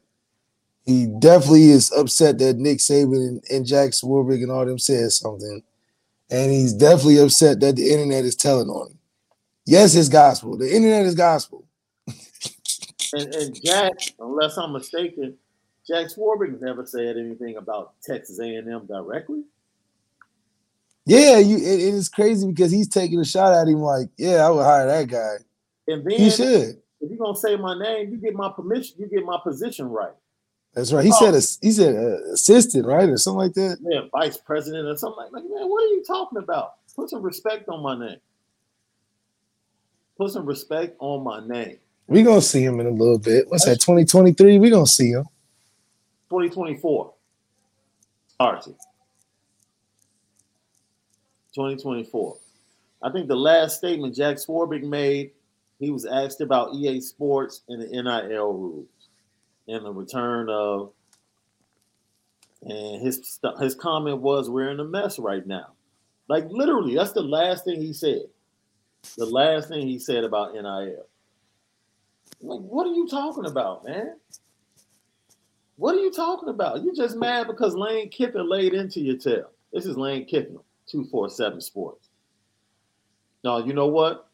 He 0.87 1.07
definitely 1.19 1.67
is 1.67 1.93
upset 1.93 2.39
that 2.39 2.57
Nick 2.57 2.79
Saban 2.79 3.29
and, 3.29 3.45
and 3.51 3.67
Jack 3.67 3.91
Swarbrick 3.91 4.43
and 4.43 4.51
all 4.51 4.65
them 4.65 4.79
said 4.79 5.13
something, 5.13 5.63
and 6.31 6.51
he's 6.51 6.73
definitely 6.73 7.19
upset 7.19 7.61
that 7.61 7.77
the 7.77 7.91
internet 7.91 8.25
is 8.25 8.37
telling 8.37 8.69
on 8.69 8.93
him. 8.93 8.99
Yes, 9.67 9.95
it's 9.95 10.09
gospel. 10.09 10.57
The 10.57 10.75
internet 10.75 11.05
is 11.05 11.15
gospel. 11.15 11.67
And, 13.13 13.35
and 13.35 13.65
Jack, 13.65 13.93
unless 14.19 14.57
I'm 14.57 14.73
mistaken, 14.73 15.37
Jack 15.87 16.07
Swarbrick 16.07 16.59
never 16.61 16.87
said 16.87 17.19
anything 17.19 17.57
about 17.57 18.01
Texas 18.03 18.41
A&M 18.41 18.87
directly. 18.87 19.43
Yeah, 21.07 21.39
you. 21.39 21.57
It, 21.57 21.63
it 21.63 21.95
is 21.95 22.09
crazy 22.09 22.47
because 22.49 22.71
he's 22.73 22.89
taking 22.89 23.21
a 23.21 23.25
shot 23.25 23.55
at 23.55 23.69
him. 23.69 23.81
Like, 23.81 24.09
yeah, 24.17 24.47
I 24.47 24.51
would 24.51 24.65
hire 24.65 24.87
that 24.87 25.09
guy. 25.09 25.35
And 25.87 26.05
then 26.05 26.19
He 26.19 26.31
should. 26.31 26.77
if 27.01 27.11
you're 27.11 27.17
gonna 27.19 27.37
say 27.37 27.57
my 27.57 27.79
name, 27.79 28.11
you 28.11 28.17
get 28.17 28.35
my 28.35 28.51
permission, 28.51 28.97
you 28.99 29.07
get 29.07 29.25
my 29.25 29.39
position 29.43 29.89
right. 29.89 30.13
That's 30.75 30.93
right. 30.93 31.05
He 31.05 31.13
Oh. 31.15 31.19
said 31.19 31.35
a, 31.35 31.41
he 31.65 31.71
said 31.73 31.95
uh, 31.95 32.33
assistant, 32.33 32.87
right, 32.87 33.09
or 33.09 33.17
something 33.19 33.39
like 33.39 33.55
that. 33.55 33.79
Yeah, 33.83 34.01
vice 34.13 34.37
president 34.37 34.89
or 34.89 34.97
something 34.97 35.23
like 35.23 35.33
like, 35.33 35.45
man, 35.45 35.69
what 35.71 35.85
are 35.85 35.95
you 35.95 36.03
talking 36.05 36.39
about? 36.39 36.75
Put 36.97 37.09
some 37.11 37.23
respect 37.23 37.69
on 37.69 37.83
my 37.83 37.97
name. 37.99 38.19
Put 40.19 40.33
some 40.33 40.45
respect 40.45 40.97
on 40.99 41.23
my 41.23 41.47
name. 41.47 41.77
We 42.09 42.23
gonna 42.25 42.43
see 42.43 42.65
him 42.65 42.81
in 42.81 42.87
a 42.87 42.91
little 42.91 43.19
bit. 43.19 43.49
What's 43.49 43.65
that? 43.67 43.81
Twenty 43.81 44.05
twenty 44.05 44.33
three. 44.33 44.59
We 44.59 44.71
gonna 44.71 44.87
see 44.87 45.11
him. 45.11 45.25
2024. 46.31 47.13
Archie. 48.41 48.75
2024. 51.57 52.37
I 53.03 53.11
think 53.11 53.29
the 53.29 53.37
last 53.37 53.79
statement 53.79 54.15
Jack 54.15 54.37
Swarbrick 54.37 54.83
made, 54.83 55.33
he 55.81 55.91
was 55.91 56.05
asked 56.05 56.41
about 56.41 56.75
EA 56.75 57.01
Sports 57.01 57.63
and 57.69 57.83
the 57.83 57.87
NIL 57.87 58.53
rules 58.53 58.87
and 59.67 59.85
the 59.85 59.93
return 59.93 60.49
of, 60.49 60.93
and 62.63 63.03
his 63.03 63.39
his 63.59 63.75
comment 63.75 64.21
was, 64.21 64.51
"We're 64.51 64.71
in 64.71 64.81
a 64.81 64.85
mess 64.85 65.19
right 65.19 65.47
now." 65.47 65.73
Like 66.29 66.47
literally, 66.51 66.95
that's 66.95 67.13
the 67.13 67.23
last 67.23 67.65
thing 67.65 67.81
he 67.81 67.93
said. 67.93 68.23
The 69.17 69.27
last 69.27 69.69
thing 69.69 69.87
he 69.87 69.99
said 69.99 70.25
about 70.25 70.55
NIL. 70.55 71.07
Like, 72.41 72.61
what 72.61 72.87
are 72.87 72.93
you 72.93 73.09
talking 73.09 73.47
about, 73.47 73.85
man? 73.85 74.17
What 75.77 75.95
are 75.95 76.01
you 76.01 76.11
talking 76.11 76.49
about? 76.49 76.83
You 76.83 76.95
just 76.95 77.17
mad 77.17 77.47
because 77.47 77.75
Lane 77.75 78.09
Kiffin 78.09 78.49
laid 78.49 78.75
into 78.75 79.01
your 79.01 79.17
tail. 79.17 79.51
This 79.73 79.87
is 79.87 79.97
Lane 79.97 80.27
Kiffin, 80.27 80.59
247 80.87 81.61
Sports. 81.61 82.09
No, 83.45 83.59
you 83.59 83.73
know 83.73 83.87
what? 83.87 84.29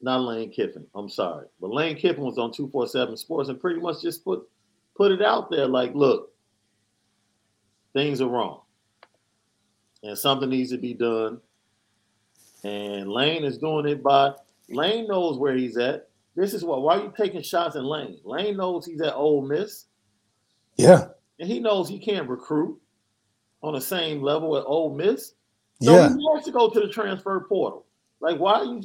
Not 0.00 0.22
Lane 0.22 0.50
Kiffin. 0.50 0.86
I'm 0.94 1.08
sorry. 1.08 1.46
But 1.60 1.70
Lane 1.70 1.96
Kiffin 1.96 2.24
was 2.24 2.38
on 2.38 2.52
247 2.52 3.16
Sports 3.16 3.48
and 3.48 3.60
pretty 3.60 3.80
much 3.80 4.00
just 4.02 4.24
put 4.24 4.48
put 4.96 5.12
it 5.12 5.22
out 5.22 5.50
there 5.50 5.66
like, 5.66 5.94
look, 5.94 6.32
things 7.92 8.20
are 8.20 8.28
wrong. 8.28 8.60
And 10.02 10.16
something 10.16 10.48
needs 10.48 10.70
to 10.70 10.78
be 10.78 10.94
done. 10.94 11.40
And 12.64 13.10
Lane 13.10 13.44
is 13.44 13.58
doing 13.58 13.88
it 13.88 14.02
by 14.02 14.34
Lane 14.68 15.08
knows 15.08 15.38
where 15.38 15.56
he's 15.56 15.76
at. 15.76 16.08
This 16.36 16.54
is 16.54 16.64
what 16.64 16.82
why 16.82 16.98
are 16.98 17.02
you 17.02 17.12
taking 17.16 17.42
shots 17.42 17.76
at 17.76 17.84
Lane? 17.84 18.18
Lane 18.24 18.56
knows 18.56 18.86
he's 18.86 19.00
at 19.00 19.14
Ole 19.14 19.42
Miss. 19.42 19.86
Yeah, 20.76 21.08
and 21.38 21.48
he 21.48 21.58
knows 21.58 21.88
he 21.88 21.98
can't 21.98 22.28
recruit 22.28 22.78
on 23.62 23.74
the 23.74 23.80
same 23.80 24.22
level 24.22 24.56
at 24.56 24.64
Ole 24.64 24.94
Miss. 24.94 25.34
So 25.82 25.94
yeah. 25.94 26.08
he 26.08 26.14
wants 26.14 26.46
to 26.46 26.52
go 26.52 26.70
to 26.70 26.80
the 26.80 26.88
transfer 26.88 27.40
portal. 27.48 27.86
Like, 28.20 28.38
why 28.38 28.54
are 28.54 28.64
you 28.64 28.82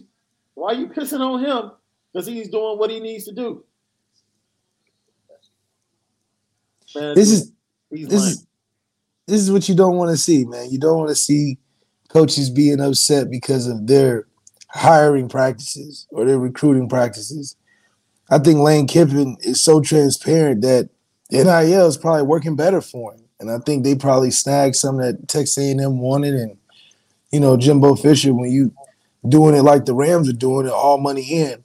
why 0.53 0.71
are 0.71 0.75
you 0.75 0.87
pissing 0.87 1.19
on 1.19 1.43
him? 1.43 1.71
Because 2.11 2.25
he's 2.25 2.49
doing 2.49 2.77
what 2.77 2.89
he 2.89 2.99
needs 2.99 3.25
to 3.25 3.33
do. 3.33 3.63
Man, 6.95 7.15
This 7.15 7.29
is 7.29 7.51
this 7.91 8.09
lame. 8.09 8.21
is 8.21 8.47
this 9.27 9.41
is 9.41 9.51
what 9.51 9.67
you 9.67 9.75
don't 9.75 9.97
want 9.97 10.11
to 10.11 10.17
see, 10.17 10.45
man. 10.45 10.69
You 10.71 10.79
don't 10.79 10.97
want 10.97 11.09
to 11.09 11.15
see 11.15 11.57
coaches 12.09 12.49
being 12.49 12.79
upset 12.79 13.29
because 13.29 13.67
of 13.67 13.87
their 13.87 14.27
hiring 14.69 15.27
practices 15.27 16.07
or 16.11 16.25
their 16.25 16.39
recruiting 16.39 16.87
practices. 16.87 17.55
I 18.29 18.39
think 18.39 18.59
Lane 18.59 18.87
Kiffin 18.87 19.37
is 19.41 19.61
so 19.61 19.81
transparent 19.81 20.61
that 20.61 20.89
NIL 21.31 21.87
is 21.87 21.97
probably 21.97 22.23
working 22.23 22.55
better 22.55 22.81
for 22.81 23.13
him, 23.13 23.24
and 23.39 23.51
I 23.51 23.59
think 23.59 23.83
they 23.83 23.95
probably 23.95 24.31
snagged 24.31 24.75
some 24.75 24.97
that 24.97 25.27
Texas 25.27 25.57
A&M 25.57 25.99
wanted, 25.99 26.35
and 26.35 26.57
you 27.31 27.39
know 27.39 27.57
Jimbo 27.57 27.95
Fisher 27.95 28.33
when 28.33 28.51
you 28.51 28.73
doing 29.27 29.55
it 29.55 29.63
like 29.63 29.85
the 29.85 29.93
Rams 29.93 30.29
are 30.29 30.33
doing 30.33 30.67
it, 30.67 30.71
all 30.71 30.97
money 30.97 31.23
in. 31.23 31.63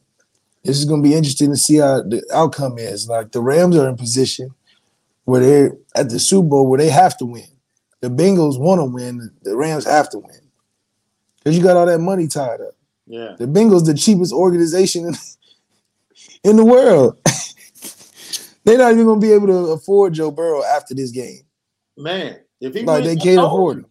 This 0.65 0.79
is 0.79 0.85
going 0.85 1.03
to 1.03 1.09
be 1.09 1.15
interesting 1.15 1.51
to 1.51 1.57
see 1.57 1.77
how 1.77 2.03
the 2.03 2.23
outcome 2.33 2.79
is. 2.79 3.09
Like 3.09 3.33
the 3.33 3.41
Rams 3.41 3.77
are 3.77 3.89
in 3.89 3.97
position 3.97 4.51
where 5.25 5.41
they're 5.41 5.77
at 5.95 6.11
the 6.11 6.19
Super 6.19 6.49
Bowl 6.49 6.69
where 6.69 6.79
they 6.79 6.91
have 6.91 7.17
to 7.19 7.25
win. 7.25 7.47
The 8.01 8.09
Bengals 8.09 8.59
want 8.59 8.81
to 8.81 8.85
win. 8.85 9.31
The 9.43 9.57
Rams 9.57 9.85
have 9.85 10.11
to 10.11 10.19
win 10.19 10.41
because 11.39 11.57
you 11.57 11.63
got 11.63 11.77
all 11.77 11.87
that 11.87 12.01
money 12.01 12.27
tied 12.27 12.61
up. 12.61 12.75
Yeah. 13.07 13.35
The 13.39 13.47
Bengals, 13.47 13.87
the 13.87 13.95
cheapest 13.95 14.33
organization 14.33 15.07
in, 15.07 15.15
in 16.51 16.57
the 16.57 16.65
world. 16.65 17.19
They're 18.65 18.79
not 18.79 18.93
even 18.93 19.05
going 19.05 19.21
to 19.21 19.27
be 19.27 19.33
able 19.33 19.47
to 19.49 19.73
afford 19.73 20.15
Joe 20.15 20.31
Burrow 20.31 20.63
after 20.65 20.95
this 20.95 21.11
game. 21.11 21.41
Man, 22.01 22.41
if 22.61 22.75
he 22.75 22.83
Like 22.83 23.05
they 23.05 23.17
can't 23.17 23.39
afford 23.41 23.79
him. 23.79 23.87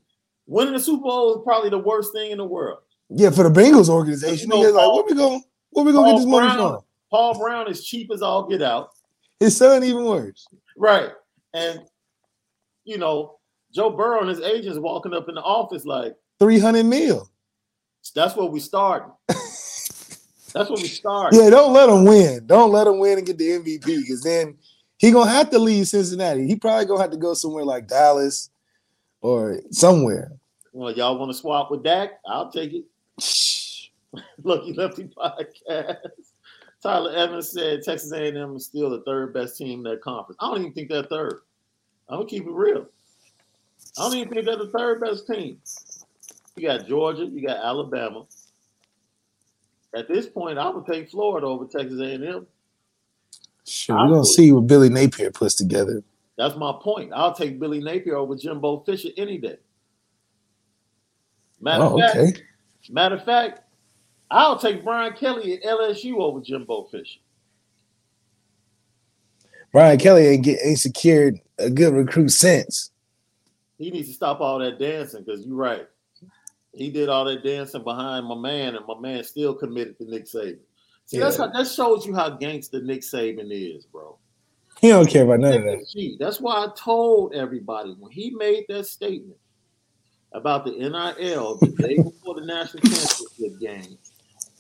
Winning 0.48 0.74
the 0.74 0.80
Super 0.80 1.04
Bowl 1.04 1.36
is 1.38 1.42
probably 1.44 1.70
the 1.70 1.78
worst 1.78 2.12
thing 2.14 2.32
in 2.32 2.38
the 2.40 2.46
world. 2.46 2.80
Yeah, 3.10 3.30
for 3.30 3.48
the 3.48 3.50
Bengals 3.50 3.90
organization, 3.90 4.50
You 4.52 4.64
know, 4.64 4.70
like, 4.72 4.94
where 4.94 5.04
we 5.04 5.14
going? 5.16 5.44
Where 5.72 5.86
we 5.86 5.92
gonna 5.92 6.08
get 6.08 6.12
Paul 6.12 6.18
this 6.20 6.28
money 6.28 6.48
Brown- 6.48 6.58
from? 6.58 6.84
Paul 7.12 7.40
Brown 7.40 7.70
is 7.70 7.84
cheap 7.86 8.12
as 8.14 8.22
all 8.22 8.48
get 8.48 8.62
out. 8.62 8.90
His 9.40 9.56
son 9.58 9.84
even 9.84 10.06
worse. 10.06 10.48
Right. 10.78 11.12
And 11.54 11.82
you 12.84 12.98
know, 12.98 13.38
Joe 13.74 13.92
Burrow 13.92 14.22
and 14.22 14.30
his 14.30 14.40
agents 14.42 14.80
walking 14.80 15.14
up 15.14 15.30
in 15.30 15.36
the 15.36 15.42
office 15.42 15.86
like, 15.86 16.16
Three 16.40 16.60
hundred 16.60 16.86
mil. 16.86 17.30
that's 18.16 18.36
where 18.36 18.48
we 18.48 18.60
starting. 18.60 19.12
that's 19.28 20.70
where 20.70 20.70
we 20.72 20.88
start. 20.88 21.34
Yeah, 21.34 21.50
don't 21.50 21.74
let 21.74 21.90
him 21.90 22.06
win. 22.06 22.46
Don't 22.48 22.72
let 22.72 22.88
him 22.88 22.98
win 23.00 23.18
and 23.20 23.28
get 23.28 23.38
the 23.38 23.50
MVP 23.50 23.86
because 23.86 24.22
then 24.22 24.58
he 25.00 25.12
gonna 25.12 25.32
have 25.32 25.50
to 25.52 25.60
leave 25.60 25.88
Cincinnati. 25.88 26.46
He 26.46 26.58
probably 26.58 26.86
gonna 26.86 27.02
have 27.02 27.12
to 27.12 27.18
go 27.18 27.34
somewhere 27.34 27.64
like 27.64 27.88
Dallas 27.88 28.50
or 29.22 29.62
somewhere. 29.72 30.34
Well, 30.74 30.92
y'all 30.92 31.18
want 31.18 31.32
to 31.32 31.38
swap 31.38 31.72
with 31.72 31.84
Dak? 31.84 32.20
I'll 32.28 32.52
take 32.52 32.74
it. 32.74 32.86
Lucky 34.44 34.74
Lefty 34.74 35.06
podcast. 35.06 35.98
Tyler 36.84 37.16
Evans 37.16 37.50
said 37.50 37.82
Texas 37.84 38.12
A&M 38.12 38.56
is 38.56 38.66
still 38.66 38.90
the 38.90 39.02
third 39.02 39.34
best 39.34 39.58
team 39.58 39.80
in 39.80 39.92
that 39.92 40.02
conference. 40.02 40.38
I 40.42 40.50
don't 40.50 40.62
even 40.62 40.74
think 40.74 40.90
they're 40.90 41.04
third. 41.04 41.42
I'm 42.10 42.20
gonna 42.20 42.30
keep 42.30 42.46
it 42.46 42.52
real. 42.52 42.86
I 43.98 44.04
don't 44.04 44.18
even 44.18 44.34
think 44.34 44.46
they're 44.46 44.58
the 44.58 44.70
third 44.78 45.00
best 45.00 45.28
team. 45.28 45.60
You 46.58 46.68
got 46.68 46.88
Georgia, 46.88 47.26
you 47.26 47.46
got 47.46 47.64
Alabama. 47.64 48.26
At 49.96 50.10
this 50.10 50.26
point, 50.26 50.60
I 50.60 50.70
would 50.70 50.86
take 50.86 51.10
Florida 51.10 51.48
over 51.48 51.66
Texas 51.66 52.02
A&M. 52.02 52.46
Sure, 53.70 53.96
we're 53.98 54.14
gonna 54.14 54.26
see 54.26 54.52
what 54.52 54.66
Billy 54.66 54.90
Napier 54.90 55.30
puts 55.30 55.54
together. 55.54 56.04
That's 56.38 56.56
my 56.56 56.74
point. 56.82 57.12
I'll 57.14 57.36
take 57.36 57.60
Billy 57.60 57.80
Napier 57.80 58.16
over 58.16 58.36
Jimbo 58.36 58.80
Fisher 58.80 59.10
any 59.16 59.38
day. 59.38 59.58
Matter 61.62 61.84
Oh, 61.84 61.96
of 61.96 62.00
fact, 62.00 62.18
okay. 62.18 62.42
matter 62.90 63.16
of 63.16 63.24
fact, 63.26 63.62
I'll 64.32 64.58
take 64.58 64.84
Brian 64.84 65.14
Kelly 65.14 65.54
at 65.54 65.64
LSU 65.64 66.18
over 66.20 66.42
Jimbo 66.42 66.86
Fisher. 66.86 67.20
Brian 69.72 70.00
Kelly 70.00 70.26
ain't 70.26 70.44
get 70.44 70.60
ain't 70.64 70.80
secured 70.80 71.40
a 71.60 71.70
good 71.70 71.94
recruit 71.94 72.30
since. 72.30 72.90
He 73.78 73.92
needs 73.92 74.08
to 74.08 74.16
stop 74.16 74.42
all 74.42 74.58
that 74.60 74.80
dancing 74.80 75.24
because 75.24 75.46
you're 75.46 75.56
right. 75.56 75.88
He 76.74 76.90
did 76.90 77.08
all 77.10 77.26
that 77.26 77.44
dancing 77.44 77.84
behind 77.84 78.26
my 78.26 78.36
man, 78.36 78.76
and 78.76 78.86
my 78.88 79.00
man 79.00 79.24
still 79.24 79.54
committed 79.54 79.98
to 80.00 80.10
Nick 80.10 80.26
Saban. 80.26 80.58
See, 81.10 81.18
that's 81.18 81.38
how 81.38 81.48
that 81.48 81.68
shows 81.68 82.06
you 82.06 82.14
how 82.14 82.30
gangster 82.30 82.84
Nick 82.84 83.02
Saban 83.02 83.50
is, 83.50 83.84
bro. 83.88 84.20
He 84.80 84.90
don't 84.90 85.10
care 85.10 85.24
about 85.24 85.40
none 85.40 85.56
of 85.56 85.64
that. 85.64 86.18
That's 86.20 86.40
why 86.40 86.54
I 86.64 86.68
told 86.76 87.34
everybody 87.34 87.96
when 87.98 88.12
he 88.12 88.30
made 88.30 88.66
that 88.70 88.86
statement 88.86 89.40
about 90.34 90.66
the 90.66 90.72
NIL 90.72 91.58
the 91.58 91.70
day 91.80 91.96
before 92.04 92.36
the 92.36 92.46
national 92.46 92.84
championship 92.84 93.60
game. 93.60 93.98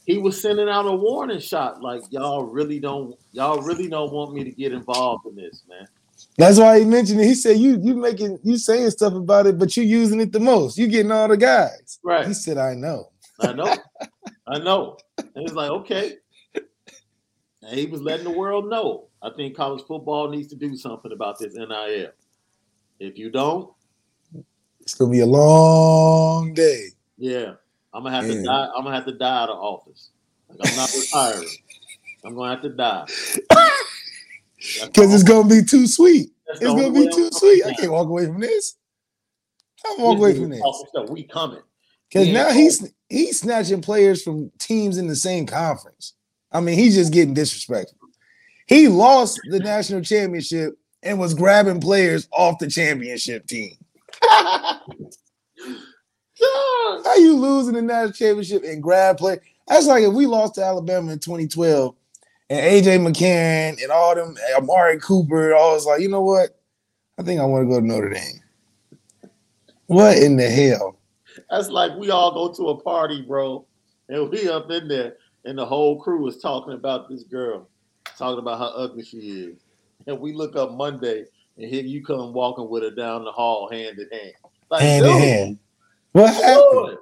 he 0.07 0.17
was 0.17 0.41
sending 0.41 0.67
out 0.67 0.87
a 0.87 0.95
warning 0.95 1.39
shot, 1.39 1.83
like 1.83 2.01
y'all 2.09 2.45
really 2.45 2.79
don't, 2.79 3.15
y'all 3.31 3.61
really 3.61 3.87
don't 3.87 4.11
want 4.11 4.33
me 4.33 4.43
to 4.43 4.49
get 4.49 4.73
involved 4.73 5.27
in 5.27 5.35
this, 5.35 5.61
man. 5.69 5.87
That's 6.35 6.57
why 6.57 6.79
he 6.79 6.85
mentioned 6.85 7.21
it. 7.21 7.27
He 7.27 7.35
said, 7.35 7.57
"You 7.57 7.79
you 7.79 7.93
making 7.93 8.39
you 8.43 8.57
saying 8.57 8.89
stuff 8.89 9.13
about 9.13 9.45
it, 9.45 9.59
but 9.59 9.77
you 9.77 9.83
using 9.83 10.19
it 10.19 10.31
the 10.31 10.39
most. 10.39 10.79
You 10.79 10.87
getting 10.87 11.11
all 11.11 11.27
the 11.27 11.37
guys." 11.37 11.99
Right. 12.03 12.27
He 12.27 12.33
said, 12.33 12.57
"I 12.57 12.73
know." 12.73 13.11
I 13.41 13.53
know, 13.53 13.75
I 14.47 14.59
know. 14.59 14.97
And 15.17 15.29
it's 15.35 15.53
like, 15.53 15.69
okay. 15.69 16.17
And 17.61 17.77
he 17.77 17.85
was 17.87 18.01
letting 18.01 18.23
the 18.25 18.31
world 18.31 18.69
know. 18.69 19.07
I 19.21 19.29
think 19.35 19.55
college 19.55 19.83
football 19.85 20.29
needs 20.29 20.47
to 20.49 20.55
do 20.55 20.75
something 20.75 21.11
about 21.11 21.39
this 21.39 21.55
NIL. 21.55 22.11
If 22.99 23.17
you 23.17 23.29
don't, 23.29 23.71
It's 24.81 24.93
gonna 24.93 25.11
be 25.11 25.19
a 25.19 25.25
long 25.25 26.53
day. 26.53 26.87
yeah, 27.17 27.53
I'm 27.93 28.03
gonna 28.03 28.15
have 28.15 28.25
to 28.27 28.43
die. 28.43 28.67
I'm 28.75 28.83
gonna 28.83 28.95
have 28.95 29.05
to 29.05 29.13
die 29.17 29.43
out 29.43 29.49
of 29.49 29.57
office. 29.57 30.09
Like 30.49 30.69
I'm 30.71 30.75
not 30.77 30.93
retiring. 30.93 31.47
I'm 32.25 32.35
gonna 32.35 32.51
have 32.51 32.61
to 32.63 32.69
die. 32.69 33.05
Because 34.85 35.13
it's 35.13 35.23
gonna 35.23 35.47
be 35.47 35.63
too 35.63 35.85
sweet. 35.87 36.31
that's 36.47 36.59
It's 36.61 36.69
gonna 36.69 36.91
be 36.91 37.07
too 37.13 37.29
sweet. 37.33 37.65
I 37.65 37.73
can't 37.73 37.91
walk 37.91 38.07
away 38.07 38.25
from 38.25 38.39
this. 38.39 38.75
I'm 39.85 40.01
walk 40.01 40.17
away 40.17 40.33
from 40.33 40.49
this. 40.49 40.61
We 41.09 41.23
coming. 41.23 41.61
Because 42.09 42.27
Yeah. 42.27 42.43
now 42.43 42.51
he's 42.51 42.91
he's 43.09 43.39
snatching 43.41 43.81
players 43.81 44.23
from 44.23 44.49
teams 44.59 44.97
in 44.97 45.07
the 45.07 45.15
same 45.15 45.45
conference. 45.45 46.13
I 46.51 46.59
mean, 46.59 46.77
he's 46.77 46.95
just 46.95 47.13
getting 47.13 47.33
disrespectful. 47.33 47.97
He 48.65 48.87
lost 48.87 49.39
the 49.49 49.59
national 49.59 50.01
championship 50.01 50.77
and 51.03 51.19
was 51.19 51.33
grabbing 51.33 51.81
players 51.81 52.27
off 52.31 52.59
the 52.59 52.67
championship 52.67 53.47
team. 53.47 53.75
How 54.21 54.81
you 57.17 57.35
losing 57.35 57.73
the 57.73 57.81
national 57.81 58.13
championship 58.13 58.63
and 58.63 58.81
grab 58.81 59.17
play? 59.17 59.39
That's 59.67 59.87
like 59.87 60.03
if 60.03 60.13
we 60.13 60.25
lost 60.25 60.55
to 60.55 60.63
Alabama 60.63 61.11
in 61.11 61.19
2012 61.19 61.95
and 62.49 62.59
AJ 62.59 62.99
McCarron 62.99 63.81
and 63.81 63.91
all 63.91 64.15
them 64.15 64.35
Amari 64.57 64.99
Cooper, 64.99 65.53
all 65.53 65.73
was 65.73 65.85
like, 65.85 66.01
you 66.01 66.09
know 66.09 66.23
what? 66.23 66.59
I 67.17 67.23
think 67.23 67.39
I 67.41 67.45
want 67.45 67.67
to 67.67 67.73
go 67.73 67.79
to 67.79 67.85
Notre 67.85 68.09
Dame. 68.09 68.41
What 69.87 70.17
in 70.17 70.37
the 70.37 70.49
hell? 70.49 70.97
That's 71.49 71.69
like 71.69 71.95
we 71.97 72.09
all 72.09 72.31
go 72.31 72.53
to 72.53 72.69
a 72.69 72.81
party, 72.81 73.21
bro, 73.21 73.65
and 74.07 74.29
we 74.29 74.47
up 74.49 74.69
in 74.71 74.87
there, 74.87 75.17
and 75.45 75.57
the 75.57 75.65
whole 75.65 76.01
crew 76.01 76.27
is 76.27 76.37
talking 76.39 76.73
about 76.73 77.09
this 77.09 77.23
girl, 77.23 77.67
talking 78.17 78.39
about 78.39 78.59
how 78.59 78.67
ugly 78.69 79.03
she 79.03 79.17
is, 79.17 79.57
and 80.07 80.19
we 80.19 80.33
look 80.33 80.55
up 80.55 80.71
Monday, 80.73 81.25
and 81.57 81.65
here 81.69 81.83
you 81.83 82.03
come 82.03 82.33
walking 82.33 82.69
with 82.69 82.83
her 82.83 82.91
down 82.91 83.23
the 83.23 83.31
hall, 83.31 83.69
hand 83.71 83.97
in 83.99 84.09
hand, 84.11 84.33
like 84.69 84.81
Hand 84.81 85.05
in 85.05 85.17
hand. 85.17 85.59
What 86.11 86.33
happened? 86.33 86.97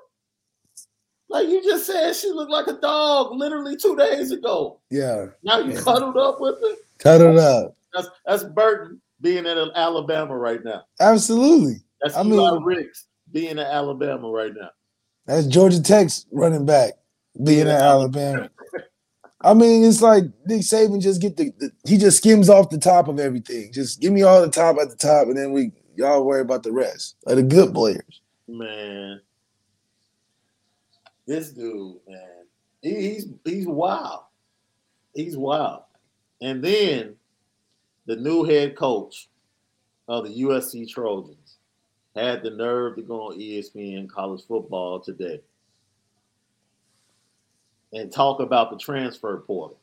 Like 1.29 1.47
you 1.49 1.61
just 1.63 1.85
said, 1.85 2.13
she 2.15 2.29
looked 2.31 2.51
like 2.51 2.67
a 2.67 2.79
dog 2.79 3.33
literally 3.33 3.75
two 3.75 3.95
days 3.97 4.31
ago. 4.31 4.79
Yeah. 4.89 5.27
Now 5.43 5.59
you 5.59 5.73
Yeah. 5.73 5.81
cuddled 5.81 6.15
up 6.17 6.39
with 6.39 6.55
her. 6.61 6.75
It 7.21 7.37
up. 7.37 7.75
That's 7.93 8.07
that's 8.25 8.43
Burton 8.43 9.01
being 9.21 9.45
in 9.45 9.57
Alabama 9.75 10.37
right 10.37 10.63
now. 10.63 10.83
Absolutely. 10.99 11.81
That's 12.01 12.15
I 12.15 12.21
Eli 12.23 12.51
mean- 12.51 12.63
Ricks 12.63 13.07
being 13.31 13.51
in 13.51 13.59
Alabama 13.59 14.29
right 14.29 14.53
now. 14.55 14.69
That's 15.25 15.47
Georgia 15.47 15.81
Tech's 15.81 16.25
running 16.31 16.65
back 16.65 16.93
being 17.43 17.61
in 17.61 17.67
Alabama. 17.67 18.49
I 19.41 19.53
mean, 19.53 19.83
it's 19.83 20.01
like 20.01 20.23
Nick 20.45 20.61
Saban 20.61 21.01
just 21.01 21.21
get 21.21 21.37
the, 21.37 21.53
the 21.59 21.71
he 21.85 21.97
just 21.97 22.17
skims 22.17 22.49
off 22.49 22.69
the 22.69 22.77
top 22.77 23.07
of 23.07 23.19
everything. 23.19 23.71
Just 23.71 24.01
give 24.01 24.11
me 24.11 24.23
all 24.23 24.41
the 24.41 24.49
top 24.49 24.77
at 24.77 24.89
the 24.89 24.95
top, 24.95 25.27
and 25.27 25.37
then 25.37 25.51
we 25.51 25.71
y'all 25.95 26.25
worry 26.25 26.41
about 26.41 26.63
the 26.63 26.71
rest. 26.71 27.15
Like 27.25 27.35
the 27.35 27.43
good 27.43 27.73
players. 27.73 28.21
Man, 28.47 29.21
this 31.27 31.51
dude, 31.51 31.97
man, 32.07 32.45
he, 32.81 32.95
he's 32.95 33.27
he's 33.45 33.67
wild. 33.67 34.23
He's 35.13 35.37
wild. 35.37 35.83
And 36.41 36.63
then 36.63 37.15
the 38.05 38.15
new 38.15 38.43
head 38.43 38.75
coach 38.75 39.29
of 40.07 40.23
the 40.25 40.41
USC 40.41 40.89
Trojans 40.89 41.57
had 42.15 42.41
the 42.41 42.51
nerve 42.51 42.95
to 42.95 43.01
go 43.01 43.27
on 43.27 43.39
ESPN 43.39 44.09
college 44.09 44.41
football 44.47 44.99
today 44.99 45.41
and 47.93 48.11
talk 48.11 48.39
about 48.39 48.69
the 48.71 48.77
transfer 48.77 49.37
portal. 49.45 49.77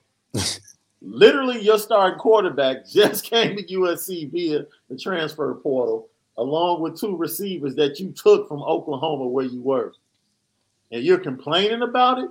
Literally, 1.01 1.61
your 1.61 1.79
starting 1.79 2.19
quarterback 2.19 2.87
just 2.91 3.25
came 3.25 3.57
to 3.57 3.63
USC 3.65 4.31
via 4.31 4.67
the 4.89 4.97
transfer 4.99 5.55
portal 5.55 6.09
along 6.37 6.81
with 6.81 6.99
two 6.99 7.17
receivers 7.17 7.75
that 7.77 8.01
you 8.01 8.11
took 8.11 8.49
from 8.49 8.63
Oklahoma 8.63 9.27
where 9.27 9.45
you 9.45 9.61
were, 9.63 9.93
and 10.91 11.05
you're 11.05 11.19
complaining 11.19 11.83
about 11.83 12.19
it. 12.19 12.31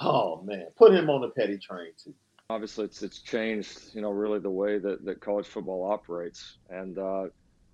Oh 0.00 0.40
man, 0.42 0.66
put 0.76 0.94
him 0.94 1.10
on 1.10 1.20
the 1.20 1.28
petty 1.28 1.58
train 1.58 1.92
too. 2.02 2.14
obviously 2.48 2.84
it's 2.84 3.02
it's 3.02 3.20
changed 3.20 3.94
you 3.94 4.00
know 4.00 4.10
really 4.10 4.38
the 4.38 4.50
way 4.50 4.78
that, 4.78 5.04
that 5.04 5.20
college 5.20 5.46
football 5.46 5.84
operates 5.90 6.58
and 6.70 6.98
uh, 6.98 7.26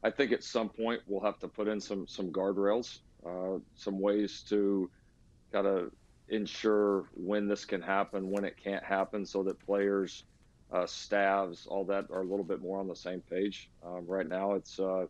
i 0.02 0.11
think 0.11 0.33
at 0.33 0.42
some 0.42 0.68
point 0.68 1.00
we'll 1.07 1.22
have 1.22 1.38
to 1.38 1.48
put 1.48 1.68
in 1.68 1.81
some 1.81 2.07
some 2.07 2.31
guardrails 2.33 2.98
uh, 3.24 3.59
some 3.74 4.00
ways 4.00 4.42
to 4.48 4.90
kind 5.52 5.66
of 5.66 5.90
ensure 6.29 7.09
when 7.15 7.47
this 7.47 7.65
can 7.65 7.81
happen 7.81 8.31
when 8.31 8.45
it 8.45 8.57
can't 8.57 8.85
happen 8.85 9.25
so 9.25 9.43
that 9.45 9.59
players 9.65 10.25
uh, 10.73 10.87
staffs 10.87 11.67
all 11.67 11.85
that 11.85 12.07
are 12.11 12.23
a 12.23 12.27
little 12.27 12.45
bit 12.45 12.61
more 12.61 12.81
on 12.81 12.89
the 12.89 12.97
same 12.97 13.21
page. 13.21 13.71
Um, 13.85 14.05
right 14.07 14.29
now 14.29 14.53
it's 14.55 14.81
uh, 14.81 15.07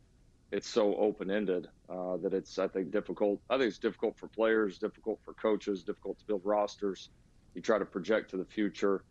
it's 0.52 0.68
so 0.68 0.94
open-ended 0.96 1.68
uh, 1.88 2.16
that 2.18 2.32
it's 2.32 2.58
i 2.58 2.68
think 2.68 2.92
difficult 2.92 3.40
i 3.50 3.56
think 3.56 3.68
it's 3.68 3.78
difficult 3.78 4.16
for 4.16 4.28
players 4.28 4.78
difficult 4.78 5.18
for 5.24 5.32
coaches 5.34 5.82
difficult 5.82 6.18
to 6.18 6.24
build 6.26 6.42
rosters. 6.44 7.10
You 7.54 7.62
try 7.62 7.78
to 7.78 7.86
project 7.86 8.30
to 8.30 8.36
the 8.36 8.44
future. 8.44 9.02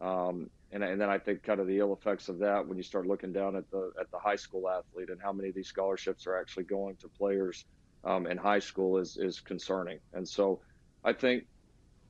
Um, 0.00 0.48
and, 0.72 0.82
and 0.82 1.00
then 1.00 1.10
I 1.10 1.18
think 1.18 1.42
kind 1.42 1.60
of 1.60 1.66
the 1.66 1.78
ill 1.78 1.92
effects 1.92 2.28
of 2.28 2.38
that 2.38 2.66
when 2.66 2.78
you 2.78 2.82
start 2.82 3.06
looking 3.06 3.32
down 3.32 3.56
at 3.56 3.70
the 3.70 3.92
at 4.00 4.10
the 4.10 4.18
high 4.18 4.36
school 4.36 4.68
athlete 4.70 5.10
and 5.10 5.20
how 5.20 5.32
many 5.32 5.50
of 5.50 5.54
these 5.54 5.66
scholarships 5.66 6.26
are 6.26 6.38
actually 6.38 6.64
going 6.64 6.96
to 6.96 7.08
players 7.08 7.66
um, 8.04 8.26
in 8.26 8.38
high 8.38 8.58
school 8.58 8.96
is 8.96 9.18
is 9.18 9.40
concerning. 9.40 9.98
And 10.14 10.26
so 10.26 10.60
I 11.04 11.12
think 11.12 11.44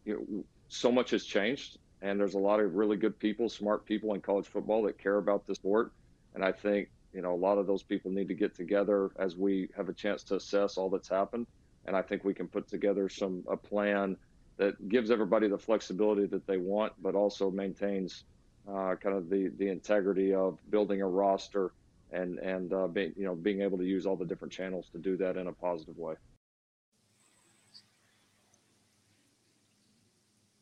you 0.05 0.15
know, 0.15 0.45
so 0.69 0.91
much 0.91 1.11
has 1.11 1.25
changed, 1.25 1.79
and 2.03 2.19
there's 2.19 2.35
a 2.35 2.39
lot 2.39 2.61
of 2.61 2.75
really 2.75 2.97
good 2.97 3.19
people, 3.19 3.49
smart 3.49 3.85
people 3.85 4.15
in 4.15 4.21
college 4.21 4.47
football 4.47 4.83
that 4.85 4.99
care 4.99 5.19
about 5.19 5.47
the 5.47 5.55
sport. 5.55 5.93
And 6.35 6.45
I 6.45 6.53
think 6.53 6.89
you 7.13 7.23
know 7.23 7.35
a 7.35 7.37
lot 7.37 7.59
of 7.59 7.67
those 7.67 7.83
people 7.83 8.11
need 8.11 8.29
to 8.29 8.35
get 8.35 8.55
together 8.55 9.11
as 9.19 9.37
we 9.37 9.69
have 9.77 9.89
a 9.89 9.93
chance 9.93 10.23
to 10.25 10.37
assess 10.37 10.77
all 10.77 10.91
that's 10.91 11.09
happened. 11.09 11.47
And 11.87 11.97
I 11.97 12.03
think 12.03 12.25
we 12.25 12.35
can 12.35 12.49
put 12.49 12.69
together 12.69 13.09
some 13.09 13.45
a 13.49 13.57
plan 13.57 14.17
that 14.59 14.89
gives 14.89 15.11
everybody 15.11 15.49
the 15.49 15.59
flexibility 15.59 16.27
that 16.27 16.47
they 16.47 16.59
want, 16.59 16.93
but 17.03 17.15
also 17.15 17.51
maintains 17.51 18.25
uh, 18.69 18.95
kind 18.97 19.17
of 19.17 19.29
the 19.31 19.51
the 19.59 19.69
integrity 19.69 20.35
of 20.35 20.59
building 20.71 21.01
a 21.03 21.09
roster 21.09 21.73
and 22.13 22.39
and 22.39 22.73
uh, 22.73 22.87
being 22.87 23.13
you 23.17 23.25
know 23.25 23.35
being 23.35 23.63
able 23.63 23.79
to 23.79 23.85
use 23.85 24.07
all 24.07 24.17
the 24.17 24.25
different 24.25 24.53
channels 24.53 24.89
to 24.93 24.99
do 24.99 25.17
that 25.17 25.37
in 25.37 25.47
a 25.47 25.53
positive 25.53 25.97
way. 25.97 26.15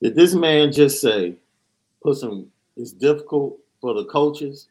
Did 0.02 0.14
this 0.14 0.34
man 0.34 0.72
just 0.72 1.00
say, 1.00 1.34
put 2.02 2.16
some, 2.16 2.46
it's 2.76 2.92
difficult 2.92 3.58
for 3.80 3.94
the 3.94 4.04
coaches? 4.04 4.68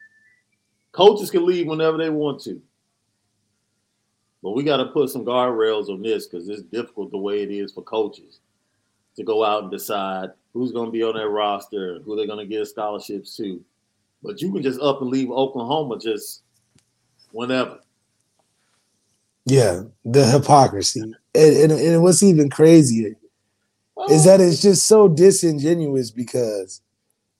Coaches 0.91 1.29
can 1.29 1.45
leave 1.45 1.67
whenever 1.67 1.97
they 1.97 2.09
want 2.09 2.41
to. 2.43 2.61
But 4.41 4.51
we 4.51 4.63
got 4.63 4.77
to 4.77 4.85
put 4.87 5.09
some 5.09 5.25
guardrails 5.25 5.89
on 5.89 6.01
this 6.01 6.27
because 6.27 6.47
it's 6.47 6.61
difficult 6.61 7.11
the 7.11 7.17
way 7.17 7.41
it 7.41 7.51
is 7.51 7.73
for 7.73 7.81
coaches 7.83 8.39
to 9.15 9.23
go 9.23 9.43
out 9.43 9.63
and 9.63 9.71
decide 9.71 10.29
who's 10.53 10.71
going 10.71 10.85
to 10.85 10.91
be 10.91 11.03
on 11.03 11.15
their 11.15 11.29
roster, 11.29 11.99
who 11.99 12.15
they're 12.15 12.27
going 12.27 12.39
to 12.39 12.45
give 12.45 12.67
scholarships 12.67 13.35
to. 13.37 13.61
But 14.23 14.41
you 14.41 14.51
can 14.51 14.63
just 14.63 14.79
up 14.79 15.01
and 15.01 15.09
leave 15.09 15.29
Oklahoma 15.29 15.99
just 15.99 16.43
whenever. 17.31 17.79
Yeah, 19.45 19.83
the 20.05 20.25
hypocrisy. 20.25 21.01
And, 21.01 21.15
and, 21.35 21.71
and 21.71 22.03
what's 22.03 22.23
even 22.23 22.49
crazier 22.49 23.15
is 24.09 24.25
that 24.25 24.39
it's 24.39 24.61
just 24.61 24.87
so 24.87 25.07
disingenuous 25.07 26.11
because 26.11 26.81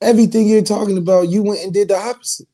everything 0.01 0.47
you're 0.47 0.61
talking 0.61 0.97
about, 0.97 1.29
you 1.29 1.43
went 1.43 1.63
and 1.63 1.73
did 1.73 1.89
the 1.89 1.97
opposite. 1.97 2.47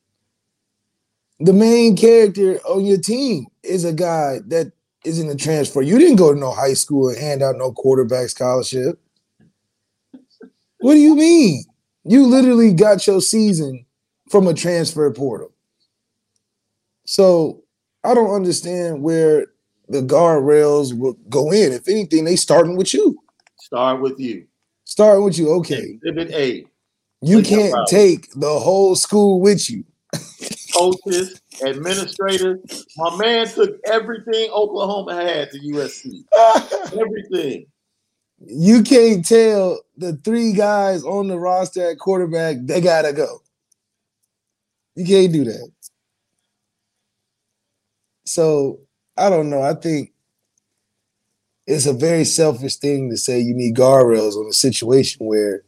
The 1.39 1.53
main 1.53 1.97
character 1.97 2.59
on 2.65 2.85
your 2.85 2.99
team 2.99 3.47
is 3.63 3.83
a 3.85 3.93
guy 3.93 4.39
that 4.47 4.71
is 5.03 5.19
in 5.19 5.27
the 5.27 5.35
transfer. 5.35 5.81
You 5.81 5.97
didn't 5.97 6.17
go 6.17 6.33
to 6.33 6.39
no 6.39 6.51
high 6.51 6.73
school 6.73 7.09
and 7.09 7.17
hand 7.17 7.41
out 7.41 7.57
no 7.57 7.71
quarterback 7.71 8.29
scholarship. 8.29 8.99
What 10.79 10.93
do 10.93 10.99
you 10.99 11.15
mean? 11.15 11.63
You 12.05 12.27
literally 12.27 12.73
got 12.73 13.05
your 13.07 13.21
season 13.21 13.85
from 14.29 14.47
a 14.47 14.53
transfer 14.53 15.09
portal. 15.11 15.51
So 17.05 17.63
I 18.03 18.13
don't 18.13 18.33
understand 18.33 19.01
where 19.01 19.47
the 19.89 20.01
guardrails 20.01 20.97
will 20.97 21.13
go 21.29 21.51
in. 21.51 21.73
If 21.73 21.87
anything, 21.87 22.25
they 22.25 22.35
starting 22.35 22.75
with 22.75 22.93
you. 22.93 23.22
Start 23.73 24.01
with 24.01 24.19
you. 24.19 24.45
Start 24.83 25.23
with 25.23 25.39
you. 25.39 25.51
Okay. 25.53 25.97
Exhibit 26.03 26.29
A. 26.29 26.63
You 27.23 27.41
can't 27.41 27.75
take 27.87 28.31
the 28.33 28.59
whole 28.59 28.95
school 28.95 29.41
with 29.41 29.67
you. 29.67 29.83
coaches, 30.75 31.41
administrators. 31.65 32.85
My 32.97 33.17
man 33.17 33.47
took 33.47 33.79
everything 33.87 34.51
Oklahoma 34.51 35.15
had 35.15 35.49
to 35.49 35.59
USC. 35.59 36.23
Everything. 36.93 37.65
You 38.45 38.83
can't 38.83 39.25
tell 39.25 39.79
the 39.97 40.17
three 40.17 40.53
guys 40.53 41.03
on 41.03 41.27
the 41.27 41.39
roster 41.39 41.89
at 41.89 41.97
quarterback 41.97 42.57
they 42.61 42.79
gotta 42.79 43.11
go. 43.11 43.41
You 44.93 45.05
can't 45.05 45.33
do 45.33 45.45
that. 45.45 45.71
So 48.25 48.81
I 49.17 49.31
don't 49.31 49.49
know. 49.49 49.63
I 49.63 49.73
think 49.73 50.12
it's 51.65 51.85
a 51.85 51.93
very 51.93 52.25
selfish 52.25 52.75
thing 52.75 53.09
to 53.09 53.17
say 53.17 53.39
you 53.39 53.53
need 53.53 53.75
guardrails 53.75 54.35
on 54.35 54.47
a 54.47 54.53
situation 54.53 55.25
where 55.25 55.63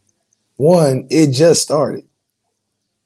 one, 0.57 1.07
it 1.09 1.31
just 1.31 1.61
started. 1.61 2.03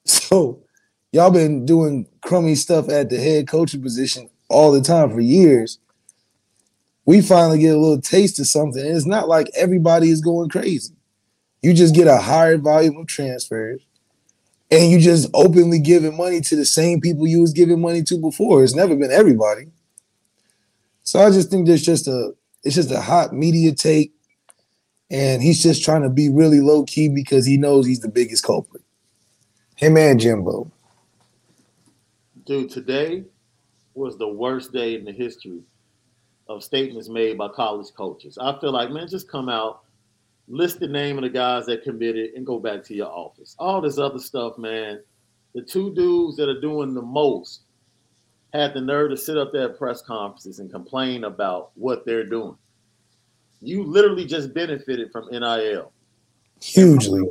So 0.06 0.64
y'all 1.12 1.30
been 1.30 1.66
doing 1.66 2.08
crummy 2.22 2.54
stuff 2.54 2.88
at 2.88 3.10
the 3.10 3.18
head 3.18 3.46
coaching 3.46 3.82
position 3.82 4.30
all 4.48 4.72
the 4.72 4.80
time 4.80 5.10
for 5.10 5.20
years. 5.20 5.78
We 7.04 7.20
finally 7.20 7.58
get 7.58 7.74
a 7.74 7.78
little 7.78 8.00
taste 8.00 8.40
of 8.40 8.46
something. 8.46 8.84
And 8.84 8.96
it's 8.96 9.06
not 9.06 9.28
like 9.28 9.48
everybody 9.54 10.08
is 10.08 10.20
going 10.20 10.48
crazy. 10.48 10.94
You 11.62 11.74
just 11.74 11.94
get 11.94 12.06
a 12.06 12.16
higher 12.16 12.56
volume 12.56 12.96
of 12.96 13.06
transfers 13.06 13.84
and 14.70 14.90
you 14.90 14.98
just 14.98 15.28
openly 15.34 15.78
giving 15.78 16.16
money 16.16 16.40
to 16.40 16.56
the 16.56 16.64
same 16.64 17.00
people 17.00 17.26
you 17.26 17.40
was 17.40 17.52
giving 17.52 17.80
money 17.80 18.02
to 18.04 18.16
before. 18.16 18.64
It's 18.64 18.74
never 18.74 18.96
been 18.96 19.12
everybody. 19.12 19.66
So 21.02 21.20
I 21.20 21.30
just 21.30 21.50
think 21.50 21.66
there's 21.66 21.84
just 21.84 22.08
a 22.08 22.34
it's 22.62 22.74
just 22.74 22.90
a 22.90 23.00
hot 23.00 23.32
media 23.32 23.72
take, 23.72 24.12
and 25.10 25.42
he's 25.42 25.62
just 25.62 25.82
trying 25.82 26.02
to 26.02 26.10
be 26.10 26.28
really 26.28 26.60
low 26.60 26.84
key 26.84 27.08
because 27.08 27.46
he 27.46 27.56
knows 27.56 27.86
he's 27.86 28.00
the 28.00 28.08
biggest 28.08 28.44
culprit. 28.44 28.82
Him 29.76 29.96
and 29.96 30.20
Jimbo. 30.20 30.70
Dude, 32.44 32.70
today 32.70 33.24
was 33.94 34.18
the 34.18 34.28
worst 34.28 34.72
day 34.72 34.94
in 34.94 35.04
the 35.04 35.12
history 35.12 35.60
of 36.48 36.62
statements 36.62 37.08
made 37.08 37.38
by 37.38 37.48
college 37.48 37.86
coaches. 37.96 38.36
I 38.38 38.58
feel 38.60 38.72
like, 38.72 38.90
man, 38.90 39.08
just 39.08 39.30
come 39.30 39.48
out, 39.48 39.82
list 40.48 40.80
the 40.80 40.88
name 40.88 41.16
of 41.16 41.22
the 41.22 41.30
guys 41.30 41.66
that 41.66 41.82
committed, 41.82 42.30
and 42.34 42.44
go 42.44 42.58
back 42.58 42.82
to 42.84 42.94
your 42.94 43.08
office. 43.08 43.54
All 43.58 43.80
this 43.80 43.98
other 43.98 44.18
stuff, 44.18 44.58
man. 44.58 45.00
The 45.54 45.62
two 45.62 45.94
dudes 45.94 46.36
that 46.36 46.48
are 46.48 46.60
doing 46.60 46.92
the 46.92 47.02
most 47.02 47.62
had 48.52 48.74
the 48.74 48.80
nerve 48.80 49.10
to 49.10 49.16
sit 49.16 49.36
up 49.36 49.52
there 49.52 49.70
at 49.70 49.78
press 49.78 50.02
conferences 50.02 50.58
and 50.58 50.70
complain 50.70 51.24
about 51.24 51.70
what 51.74 52.04
they're 52.04 52.26
doing. 52.26 52.56
You 53.60 53.84
literally 53.84 54.24
just 54.24 54.54
benefited 54.54 55.12
from 55.12 55.28
NIL. 55.30 55.92
Hugely. 56.62 57.22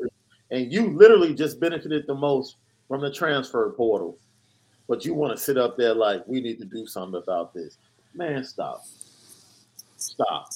And 0.51 0.71
you 0.71 0.89
literally 0.89 1.33
just 1.33 1.59
benefited 1.59 2.05
the 2.07 2.15
most 2.15 2.57
from 2.87 3.01
the 3.01 3.11
transfer 3.11 3.69
portal. 3.71 4.17
But 4.87 5.05
you 5.05 5.13
want 5.13 5.37
to 5.37 5.43
sit 5.43 5.57
up 5.57 5.77
there 5.77 5.93
like, 5.93 6.23
we 6.27 6.41
need 6.41 6.57
to 6.59 6.65
do 6.65 6.87
something 6.87 7.21
about 7.21 7.53
this. 7.53 7.77
Man, 8.15 8.43
stop. 8.43 8.83
Stop. 9.97 10.49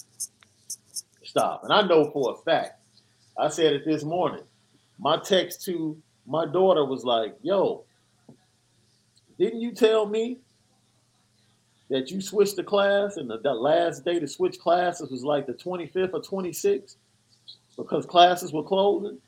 Stop. 1.23 1.63
And 1.63 1.73
I 1.73 1.81
know 1.81 2.09
for 2.11 2.33
a 2.33 2.35
fact, 2.43 2.79
I 3.37 3.49
said 3.49 3.73
it 3.73 3.85
this 3.85 4.03
morning. 4.03 4.43
My 4.99 5.17
text 5.17 5.63
to 5.65 5.97
my 6.25 6.45
daughter 6.45 6.85
was 6.85 7.03
like, 7.03 7.35
yo, 7.41 7.83
didn't 9.37 9.61
you 9.61 9.73
tell 9.73 10.05
me 10.05 10.39
that 11.93 12.09
you 12.09 12.19
switched 12.21 12.55
the 12.55 12.63
class 12.63 13.17
and 13.17 13.29
the, 13.29 13.37
the 13.37 13.53
last 13.53 14.03
day 14.03 14.19
to 14.19 14.27
switch 14.27 14.57
classes 14.59 15.11
was 15.11 15.23
like 15.23 15.45
the 15.45 15.53
25th 15.53 16.13
or 16.13 16.21
26th 16.21 16.95
because 17.77 18.05
classes 18.07 18.51
were 18.51 18.63
closing? 18.63 19.19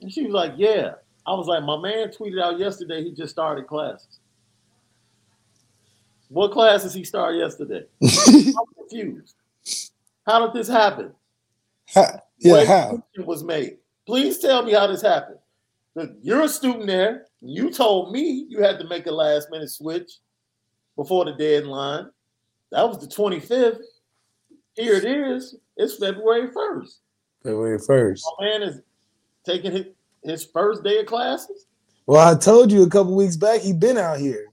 And 0.00 0.12
she 0.12 0.24
was 0.24 0.32
like, 0.32 0.54
Yeah. 0.56 0.94
I 1.24 1.34
was 1.34 1.46
like, 1.46 1.62
My 1.62 1.80
man 1.80 2.08
tweeted 2.08 2.42
out 2.42 2.58
yesterday 2.58 3.04
he 3.04 3.12
just 3.12 3.32
started 3.32 3.68
classes. 3.68 4.18
What 6.28 6.50
classes 6.50 6.92
he 6.92 7.04
start 7.04 7.36
yesterday? 7.36 7.84
I'm 8.02 8.64
confused. 8.76 9.36
How 10.26 10.44
did 10.44 10.54
this 10.58 10.68
happen? 10.68 11.12
How, 11.86 12.20
yeah, 12.38 12.52
What 12.52 12.66
how? 12.66 13.04
was 13.18 13.44
made? 13.44 13.76
Please 14.06 14.38
tell 14.40 14.64
me 14.64 14.72
how 14.72 14.88
this 14.88 15.02
happened. 15.02 15.38
You're 16.20 16.42
a 16.42 16.48
student 16.48 16.86
there. 16.86 17.26
You 17.40 17.70
told 17.70 18.12
me 18.12 18.46
you 18.48 18.60
had 18.60 18.80
to 18.80 18.88
make 18.88 19.06
a 19.06 19.12
last 19.12 19.50
minute 19.52 19.70
switch 19.70 20.10
before 20.96 21.24
the 21.24 21.32
deadline. 21.32 22.08
That 22.70 22.88
was 22.88 22.98
the 22.98 23.06
25th. 23.06 23.80
Here 24.74 24.94
it 24.94 25.04
is. 25.04 25.56
It's 25.76 25.96
February 25.96 26.48
1st. 26.50 26.96
February 27.42 27.78
1st. 27.78 28.20
My 28.38 28.46
man 28.46 28.62
is 28.62 28.80
taking 29.44 29.72
his, 29.72 29.86
his 30.22 30.44
first 30.44 30.82
day 30.82 31.00
of 31.00 31.06
classes. 31.06 31.66
Well, 32.06 32.26
I 32.26 32.38
told 32.38 32.72
you 32.72 32.82
a 32.82 32.90
couple 32.90 33.14
weeks 33.14 33.36
back 33.36 33.60
he 33.60 33.72
been 33.72 33.98
out 33.98 34.18
here. 34.18 34.46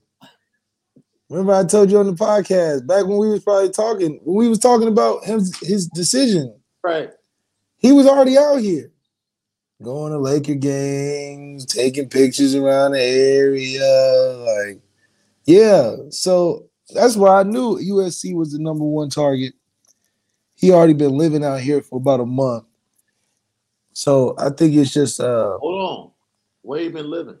Remember 1.28 1.54
I 1.54 1.64
told 1.64 1.90
you 1.90 1.98
on 1.98 2.06
the 2.06 2.12
podcast 2.12 2.86
back 2.86 3.06
when 3.06 3.18
we 3.18 3.30
was 3.30 3.44
probably 3.44 3.70
talking 3.70 4.20
when 4.24 4.36
we 4.36 4.48
was 4.48 4.58
talking 4.58 4.88
about 4.88 5.24
him 5.24 5.40
his 5.62 5.86
decision. 5.86 6.52
Right. 6.82 7.10
He 7.78 7.92
was 7.92 8.06
already 8.06 8.36
out 8.36 8.56
here. 8.56 8.90
Going 9.82 10.12
to 10.12 10.18
Laker 10.18 10.54
games, 10.54 11.64
taking 11.64 12.08
pictures 12.08 12.54
around 12.54 12.92
the 12.92 13.00
area, 13.00 13.80
like 14.44 14.80
yeah. 15.50 15.96
So 16.10 16.68
that's 16.94 17.16
why 17.16 17.40
I 17.40 17.42
knew 17.42 17.78
USC 17.78 18.34
was 18.34 18.52
the 18.52 18.58
number 18.58 18.84
one 18.84 19.10
target. 19.10 19.54
He 20.54 20.72
already 20.72 20.94
been 20.94 21.16
living 21.16 21.44
out 21.44 21.60
here 21.60 21.82
for 21.82 21.96
about 21.96 22.20
a 22.20 22.26
month. 22.26 22.64
So 23.92 24.34
I 24.38 24.50
think 24.50 24.74
it's 24.74 24.92
just 24.92 25.20
uh 25.20 25.58
Hold 25.58 25.82
on. 25.82 26.10
Where 26.62 26.82
you 26.82 26.90
been 26.90 27.10
living? 27.10 27.38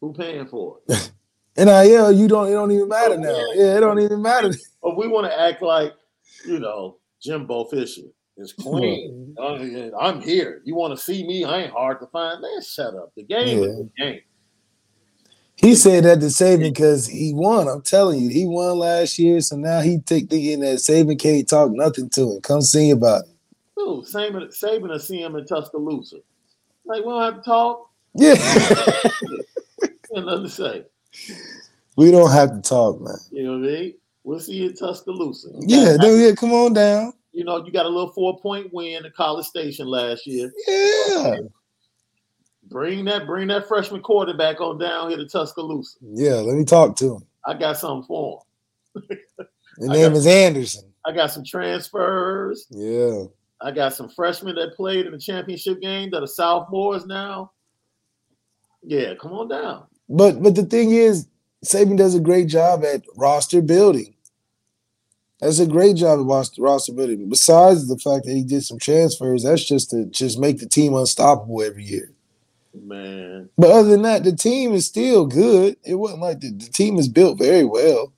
Who 0.00 0.12
paying 0.12 0.46
for 0.46 0.78
it? 0.88 1.12
NIL, 1.56 2.12
you 2.12 2.26
don't 2.26 2.48
it 2.48 2.52
don't 2.52 2.72
even 2.72 2.88
matter 2.88 3.16
now. 3.16 3.52
Yeah, 3.54 3.76
it 3.76 3.80
don't 3.80 4.00
even 4.00 4.22
matter. 4.22 4.52
But 4.82 4.98
we 4.98 5.08
want 5.08 5.26
to 5.26 5.40
act 5.40 5.62
like, 5.62 5.94
you 6.46 6.58
know, 6.58 6.98
Jimbo 7.22 7.64
Fisher 7.64 8.02
is 8.36 8.52
clean. 8.60 9.34
I'm 9.40 10.20
here. 10.20 10.60
You 10.66 10.74
want 10.74 10.94
to 10.94 11.02
see 11.02 11.26
me? 11.26 11.44
I 11.44 11.62
ain't 11.62 11.72
hard 11.72 12.00
to 12.00 12.06
find. 12.08 12.42
Man, 12.42 12.60
shut 12.60 12.94
up. 12.94 13.10
The 13.16 13.22
game 13.22 13.62
is 13.64 13.76
the 13.78 13.90
game. 13.96 14.20
He 15.56 15.74
said 15.74 16.04
that 16.04 16.20
to 16.20 16.26
Saban 16.26 16.72
because 16.74 17.06
he 17.06 17.32
won. 17.32 17.68
I'm 17.68 17.82
telling 17.82 18.20
you, 18.20 18.28
he 18.28 18.44
won 18.46 18.78
last 18.78 19.18
year. 19.18 19.40
So 19.40 19.56
now 19.56 19.80
he 19.80 19.98
take 19.98 20.28
thinking 20.28 20.60
that 20.60 20.78
Saban 20.78 21.18
can't 21.18 21.48
talk 21.48 21.70
nothing 21.70 22.10
to 22.10 22.32
him. 22.32 22.40
Come 22.40 22.60
see 22.60 22.90
about 22.90 23.24
it. 23.24 23.34
Saban, 24.04 24.48
Saban 24.48 24.92
to 24.92 25.00
see 25.00 25.22
him 25.22 25.36
in 25.36 25.46
Tuscaloosa. 25.46 26.18
Like, 26.84 27.04
we 27.04 27.10
don't 27.10 27.22
have 27.22 27.36
to 27.36 27.42
talk. 27.42 27.90
Yeah. 28.14 28.34
To 30.14 30.48
say. 30.48 30.84
we 31.96 32.12
don't 32.12 32.30
have 32.30 32.54
to 32.54 32.60
talk, 32.62 33.00
man. 33.00 33.16
You 33.32 33.42
know 33.42 33.58
what 33.58 33.68
I 33.68 33.72
mean? 33.72 33.94
We'll 34.22 34.38
see 34.38 34.52
you 34.52 34.68
in 34.68 34.76
Tuscaloosa. 34.76 35.48
Yeah, 35.58 35.96
yeah, 36.00 36.32
come 36.36 36.52
on 36.52 36.72
down. 36.72 37.14
You 37.32 37.42
know, 37.42 37.64
you 37.66 37.72
got 37.72 37.84
a 37.84 37.88
little 37.88 38.12
four 38.12 38.38
point 38.38 38.72
win 38.72 39.04
at 39.04 39.12
College 39.14 39.44
Station 39.44 39.88
last 39.88 40.24
year. 40.24 40.52
Yeah. 40.68 41.38
Bring 42.74 43.04
that, 43.04 43.24
bring 43.24 43.46
that 43.48 43.68
freshman 43.68 44.02
quarterback 44.02 44.60
on 44.60 44.78
down 44.78 45.08
here 45.08 45.16
to 45.16 45.28
Tuscaloosa. 45.28 45.96
Yeah, 46.02 46.34
let 46.34 46.56
me 46.56 46.64
talk 46.64 46.96
to 46.96 47.14
him. 47.14 47.22
I 47.46 47.54
got 47.54 47.78
something 47.78 48.04
for 48.04 48.42
him. 48.96 49.02
His 49.78 49.88
name 49.90 50.10
got- 50.10 50.16
is 50.16 50.26
Anderson. 50.26 50.92
I 51.06 51.12
got 51.12 51.30
some 51.30 51.44
transfers. 51.44 52.66
Yeah. 52.70 53.26
I 53.60 53.70
got 53.70 53.94
some 53.94 54.08
freshmen 54.08 54.56
that 54.56 54.74
played 54.74 55.06
in 55.06 55.12
the 55.12 55.20
championship 55.20 55.80
game 55.80 56.10
that 56.10 56.24
are 56.24 56.26
sophomores 56.26 57.06
now. 57.06 57.52
Yeah, 58.82 59.14
come 59.20 59.34
on 59.34 59.46
down. 59.46 59.84
But 60.08 60.42
but 60.42 60.56
the 60.56 60.64
thing 60.64 60.90
is, 60.90 61.28
Saban 61.64 61.96
does 61.96 62.16
a 62.16 62.20
great 62.20 62.48
job 62.48 62.84
at 62.84 63.04
roster 63.16 63.62
building. 63.62 64.16
That's 65.38 65.60
a 65.60 65.66
great 65.66 65.94
job 65.94 66.18
at 66.18 66.26
roster, 66.26 66.60
roster 66.60 66.92
building. 66.92 67.28
Besides 67.28 67.86
the 67.86 67.98
fact 67.98 68.24
that 68.24 68.34
he 68.34 68.42
did 68.42 68.64
some 68.64 68.80
transfers, 68.80 69.44
that's 69.44 69.64
just 69.64 69.90
to 69.90 70.06
just 70.06 70.40
make 70.40 70.58
the 70.58 70.68
team 70.68 70.94
unstoppable 70.94 71.62
every 71.62 71.84
year. 71.84 72.13
Man, 72.74 73.48
But 73.56 73.70
other 73.70 73.88
than 73.88 74.02
that, 74.02 74.24
the 74.24 74.34
team 74.34 74.72
is 74.72 74.86
still 74.86 75.26
good. 75.26 75.76
It 75.84 75.94
wasn't 75.94 76.22
like 76.22 76.40
the, 76.40 76.50
the 76.50 76.68
team 76.68 76.98
is 76.98 77.08
built 77.08 77.38
very 77.38 77.64
well. 77.64 78.12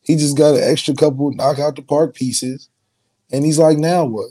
He 0.00 0.16
just 0.16 0.36
got 0.36 0.54
an 0.54 0.62
extra 0.62 0.94
couple 0.94 1.30
knock 1.32 1.58
out 1.58 1.76
the 1.76 1.82
park 1.82 2.14
pieces, 2.14 2.70
and 3.30 3.44
he's 3.44 3.58
like, 3.58 3.76
now 3.76 4.06
what? 4.06 4.30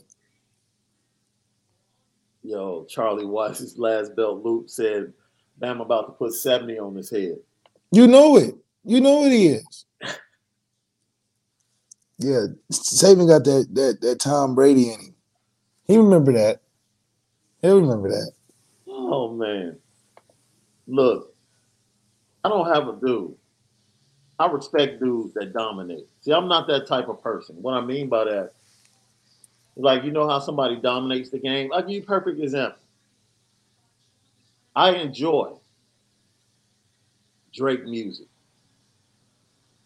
yo, 2.48 2.86
Charlie 2.86 3.26
Weis's 3.26 3.78
last 3.78 4.16
belt 4.16 4.44
loop 4.44 4.70
said, 4.70 5.14
I'm 5.62 5.82
about 5.82 6.08
to 6.08 6.12
put 6.14 6.34
70 6.34 6.80
on 6.80 6.96
his 6.96 7.10
head. 7.10 7.38
You 7.92 8.08
know 8.08 8.38
it. 8.38 8.56
You 8.86 9.02
know 9.02 9.20
what 9.20 9.32
he 9.32 9.48
is. 9.48 9.86
Yeah, 12.20 12.46
Saban 12.72 13.28
got 13.28 13.44
that 13.44 13.68
that 13.74 14.02
that 14.02 14.20
Tom 14.20 14.56
Brady 14.56 14.92
in 14.92 15.00
him. 15.00 15.16
He 15.86 15.98
remember 15.98 16.32
that. 16.32 16.62
He'll 17.62 17.80
remember 17.80 18.10
that. 18.10 18.32
Oh 19.10 19.32
man. 19.32 19.78
Look, 20.86 21.34
I 22.44 22.50
don't 22.50 22.68
have 22.68 22.90
a 22.90 22.94
dude. 22.94 23.36
I 24.38 24.48
respect 24.48 25.00
dudes 25.00 25.34
that 25.34 25.54
dominate. 25.54 26.08
See, 26.22 26.32
I'm 26.34 26.48
not 26.50 26.68
that 26.68 26.88
type 26.88 27.08
of 27.08 27.24
person. 27.24 27.56
What 27.62 27.74
I 27.74 27.82
mean 27.82 28.10
by 28.10 28.26
that, 28.26 28.52
like 29.78 30.04
you 30.04 30.12
know 30.12 30.28
how 30.28 30.40
somebody 30.40 30.76
dominates 30.76 31.30
the 31.30 31.40
game. 31.40 31.72
I'll 31.74 31.82
give 31.82 31.92
you 31.92 32.02
a 32.02 32.06
perfect 32.06 32.40
example. 32.40 32.80
I 34.76 34.92
enjoy 34.92 35.54
Drake 37.54 37.86
music. 37.86 38.28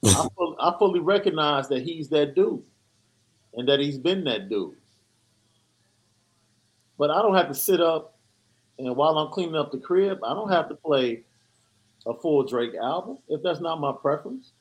I, 0.04 0.28
full, 0.36 0.58
I 0.60 0.76
fully 0.80 1.00
recognize 1.00 1.70
that 1.70 1.84
he's 1.84 2.10
that 2.10 2.34
dude 2.34 2.64
and 3.54 3.70
that 3.70 3.80
he's 3.80 4.00
been 4.00 4.24
that 4.24 4.50
dude. 4.50 4.76
but 6.98 7.12
I 7.12 7.22
don't 7.22 7.36
have 7.36 7.48
to 7.50 7.56
sit 7.56 7.80
up 7.82 8.18
and 8.88 8.96
while 8.96 9.18
I'm 9.18 9.32
cleaning 9.32 9.56
up 9.56 9.72
the 9.72 9.78
crib, 9.78 10.20
I 10.24 10.34
don't 10.34 10.52
have 10.52 10.70
to 10.70 10.76
play 10.76 11.24
a 12.06 12.14
full 12.14 12.44
Drake 12.44 12.74
album 12.76 13.20
if 13.30 13.42
that's 13.44 13.60
not 13.60 13.80
my 13.80 13.92
preference. 13.94 14.52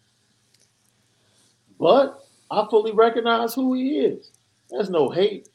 But 1.79 2.23
I 2.51 2.67
fully 2.69 2.93
recognize 2.93 3.55
who 3.55 3.75
he 3.75 4.01
is. 4.01 4.31
There's 4.69 4.91
no 4.91 5.09
hate. 5.09 5.49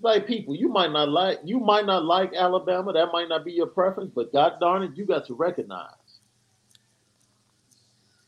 Like 0.00 0.26
people, 0.26 0.54
you 0.54 0.68
might 0.68 0.92
not 0.92 1.08
like 1.08 1.40
you 1.44 1.58
might 1.58 1.86
not 1.86 2.04
like 2.04 2.34
Alabama. 2.34 2.92
That 2.92 3.12
might 3.12 3.28
not 3.28 3.44
be 3.44 3.52
your 3.52 3.66
preference, 3.66 4.12
but 4.14 4.32
God 4.32 4.54
darn 4.60 4.82
it, 4.82 4.92
you 4.94 5.06
got 5.06 5.26
to 5.26 5.34
recognize 5.34 5.90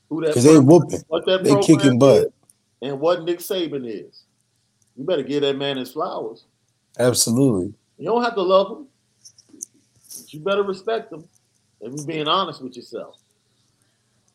who 0.09 0.23
that 0.23 0.29
Because 0.29 0.45
they 0.45 0.59
whooping. 0.59 1.03
what 1.09 1.27
that 1.27 1.45
They 1.45 1.51
kicking 1.61 1.99
butt. 1.99 2.33
and 2.83 2.99
what 2.99 3.23
Nick 3.25 3.41
Saban 3.41 3.87
is. 3.87 4.23
You 4.97 5.05
better 5.05 5.23
give 5.23 5.43
that 5.43 5.57
man 5.57 5.77
his 5.77 5.93
flowers. 5.93 6.45
Absolutely. 6.99 7.75
You 7.99 8.07
don't 8.07 8.25
have 8.25 8.35
to 8.35 8.43
love 8.43 8.71
him, 8.79 8.87
but 10.21 10.33
you 10.33 10.41
better 10.41 10.63
respect 10.63 11.13
him. 11.13 11.25
And 11.81 11.95
be 11.95 12.05
being 12.15 12.29
honest 12.29 12.61
with 12.63 12.77
yourself. 12.77 13.21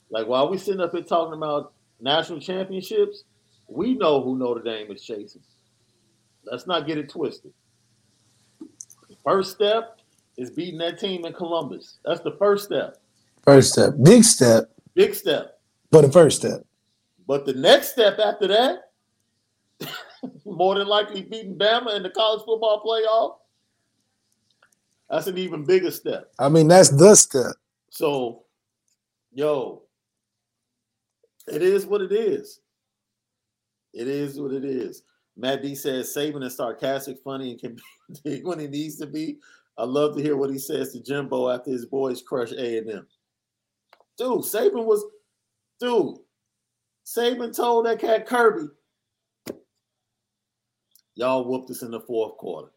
Like 0.10 0.28
while 0.28 0.50
we 0.50 0.58
sitting 0.58 0.80
up 0.80 0.92
here 0.94 1.02
talking 1.02 1.34
about 1.34 1.74
national 2.00 2.40
championships, 2.40 3.24
we 3.68 3.96
know 3.96 4.22
who 4.22 4.38
Notre 4.38 4.62
Dame 4.62 4.92
is 4.92 5.04
chasing. 5.04 5.42
Let's 6.46 6.68
not 6.68 6.88
get 6.88 6.98
it 6.98 7.10
twisted. 7.10 7.52
First 9.24 9.52
step 9.56 10.00
is 10.38 10.52
beating 10.52 10.78
that 10.80 11.00
team 11.00 11.26
in 11.26 11.34
Columbus. 11.34 12.00
That's 12.06 12.22
the 12.22 12.36
first 12.38 12.66
step. 12.66 12.98
First 13.44 13.74
step. 13.74 13.94
Big 14.02 14.24
step, 14.24 14.72
Big 14.94 15.14
step. 15.14 15.60
but 15.92 16.02
the 16.02 16.12
first 16.12 16.38
step. 16.38 16.66
But 17.28 17.46
the 17.46 17.54
next 17.54 17.92
step 17.94 18.20
after 18.20 18.48
that, 18.48 18.92
more 20.46 20.76
than 20.76 20.88
likely 20.88 21.22
beating 21.22 21.58
Bama 21.58 21.96
in 21.96 22.04
the 22.04 22.10
college 22.10 22.44
football 22.46 22.82
playoff, 22.86 23.38
that's 25.14 25.28
an 25.28 25.38
even 25.38 25.64
bigger 25.64 25.92
step. 25.92 26.32
I 26.40 26.50
mean, 26.50 26.68
that's 26.68 26.90
the 26.90 27.14
step. 27.14 27.54
So, 27.92 28.46
yo, 29.32 29.84
it 31.48 31.62
is 31.62 31.86
what 31.86 32.02
it 32.02 32.12
is. 32.12 32.62
It 33.94 34.08
is 34.08 34.40
what 34.40 34.54
it 34.54 34.66
is. 34.66 35.04
Matt 35.38 35.62
D 35.62 35.76
says 35.76 36.12
Saban 36.12 36.44
is 36.44 36.58
sarcastic, 36.58 37.18
funny, 37.24 37.52
and 37.52 37.60
can 37.60 37.80
be 38.24 38.42
when 38.44 38.58
he 38.58 38.66
needs 38.66 38.98
to 38.98 39.06
be. 39.06 39.38
I 39.78 39.84
love 39.84 40.16
to 40.16 40.24
hear 40.24 40.36
what 40.36 40.50
he 40.50 40.58
says 40.58 40.94
to 40.94 41.00
Jimbo 41.00 41.48
after 41.48 41.70
his 41.70 41.86
boys 41.86 42.24
crush 42.24 42.52
A 42.52 42.80
and 42.80 42.90
M. 42.90 43.08
Dude, 44.18 44.42
Saban 44.42 44.84
was, 44.84 45.06
dude, 45.80 46.18
Saban 47.06 47.56
told 47.56 47.86
that 47.86 48.00
cat 48.00 48.26
Kirby, 48.26 48.70
y'all 51.14 51.46
whooped 51.46 51.70
us 51.70 51.84
in 51.84 51.92
the 51.92 52.00
fourth 52.00 52.36
quarter. 52.38 52.73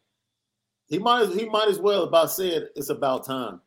He 0.87 0.99
might 0.99 1.29
he 1.29 1.45
might 1.45 1.67
as 1.67 1.79
well 1.79 2.03
about 2.03 2.31
said 2.31 2.69
it's 2.75 2.89
about 2.89 3.25
time. 3.25 3.61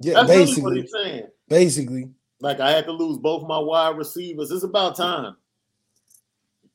Yeah, 0.00 0.14
That's 0.14 0.28
really 0.28 0.40
what 0.40 0.46
basically. 0.46 0.80
he's 0.82 0.92
saying. 0.92 1.26
Basically. 1.48 2.10
Like 2.40 2.60
I 2.60 2.70
had 2.70 2.84
to 2.86 2.92
lose 2.92 3.18
both 3.18 3.48
my 3.48 3.58
wide 3.58 3.96
receivers. 3.96 4.50
It's 4.50 4.64
about 4.64 4.96
time. 4.96 5.36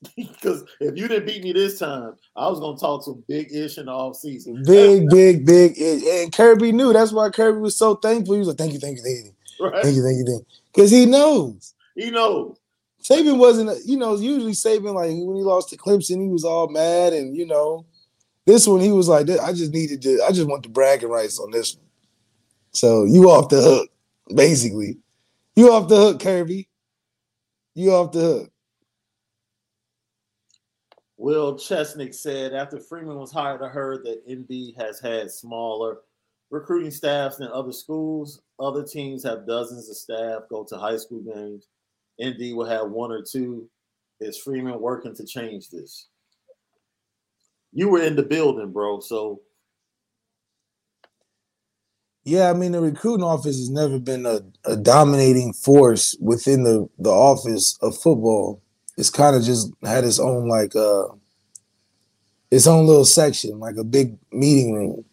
because 0.18 0.66
if 0.82 0.98
you 0.98 1.08
didn't 1.08 1.26
beat 1.26 1.44
me 1.44 1.54
this 1.54 1.80
time, 1.80 2.16
I 2.36 2.50
was 2.50 2.60
gonna 2.60 2.78
talk 2.78 3.04
some 3.04 3.24
big 3.28 3.54
ish 3.54 3.78
in 3.78 3.86
the 3.86 3.92
offseason. 3.92 4.66
Big, 4.66 5.10
big, 5.10 5.46
big. 5.46 5.78
And 5.80 6.34
Kirby 6.34 6.72
knew. 6.72 6.92
That's 6.94 7.12
why 7.12 7.30
Kirby 7.30 7.60
was 7.60 7.78
so 7.78 7.96
thankful. 7.96 8.34
He 8.34 8.40
was 8.40 8.50
like, 8.50 8.58
thank 8.58 8.74
you, 8.74 8.80
thank 8.80 8.98
you, 8.98 9.04
thank 9.04 9.26
you. 9.26 9.66
Right? 9.66 9.84
Thank 9.84 9.96
you, 9.96 10.04
thank 10.04 10.18
you, 10.18 10.26
thank 10.26 10.40
you. 10.40 10.46
Because 10.74 10.92
he 10.92 11.06
knows. 11.06 11.74
He 11.96 12.10
knows. 12.10 12.58
Saban 13.04 13.38
wasn't, 13.38 13.86
you 13.86 13.98
know, 13.98 14.16
usually 14.16 14.54
Saban, 14.54 14.94
like 14.94 15.10
when 15.10 15.36
he 15.36 15.44
lost 15.44 15.70
to 15.70 15.78
Clemson, 15.78 16.22
he 16.22 16.30
was 16.30 16.46
all 16.46 16.70
mad. 16.70 17.14
And, 17.14 17.36
you 17.36 17.46
know, 17.46 17.86
this 18.46 18.68
one, 18.68 18.82
he 18.82 18.92
was 18.92 19.08
like, 19.08 19.30
I 19.30 19.54
just 19.54 19.74
needed 19.74 20.02
to, 20.02 20.24
I 20.28 20.32
just 20.32 20.48
want 20.48 20.64
the 20.64 20.70
bragging 20.70 21.10
rights 21.10 21.40
on 21.40 21.52
this 21.52 21.76
one. 21.76 21.86
So 22.72 23.06
you 23.06 23.30
off 23.30 23.50
the 23.50 23.62
hook, 23.62 23.90
basically. 24.36 24.98
You 25.56 25.72
off 25.72 25.88
the 25.88 25.96
hook, 25.96 26.20
Kirby. 26.20 26.68
You 27.76 27.94
off 27.94 28.12
the 28.12 28.20
hook. 28.20 28.50
Will 31.18 31.54
Chesnick 31.56 32.14
said 32.14 32.54
after 32.54 32.80
Freeman 32.80 33.18
was 33.18 33.32
hired, 33.32 33.62
I 33.62 33.70
heard 33.70 34.04
that 34.04 34.24
ND 34.30 34.76
has 34.78 35.00
had 35.00 35.32
smaller 35.32 36.00
recruiting 36.50 36.92
staffs 36.92 37.38
than 37.38 37.48
other 37.48 37.72
schools. 37.72 38.42
Other 38.60 38.84
teams 38.84 39.24
have 39.24 39.48
dozens 39.48 39.90
of 39.90 39.96
staff 39.96 40.42
go 40.50 40.66
to 40.66 40.78
high 40.78 40.98
school 40.98 41.22
games. 41.22 41.68
ND 42.22 42.56
will 42.56 42.66
have 42.66 42.90
one 42.90 43.12
or 43.12 43.22
two. 43.22 43.70
Is 44.20 44.38
Freeman 44.38 44.80
working 44.80 45.16
to 45.16 45.26
change 45.26 45.70
this? 45.70 46.08
You 47.74 47.90
were 47.90 48.02
in 48.02 48.16
the 48.16 48.24
building, 48.24 48.72
bro. 48.72 49.00
So 49.00 49.42
Yeah, 52.24 52.50
I 52.50 52.54
mean 52.54 52.72
the 52.72 52.82
recruiting 52.82 53.24
office 53.24 53.58
has 53.58 53.70
never 53.70 54.00
been 54.00 54.26
a, 54.26 54.40
a 54.66 54.78
dominating 54.78 55.54
force 55.54 56.16
within 56.22 56.64
the, 56.64 56.88
the 57.00 57.10
office 57.10 57.78
of 57.82 57.98
football. 57.98 58.62
It's 58.98 59.10
kind 59.10 59.36
of 59.36 59.44
just 59.44 59.72
had 59.84 60.04
its 60.04 60.20
own 60.20 60.48
like 60.48 60.76
uh 60.76 61.08
its 62.52 62.68
own 62.68 62.86
little 62.86 63.06
section, 63.06 63.60
like 63.60 63.78
a 63.78 63.84
big 63.84 64.18
meeting 64.32 64.74
room. 64.74 65.06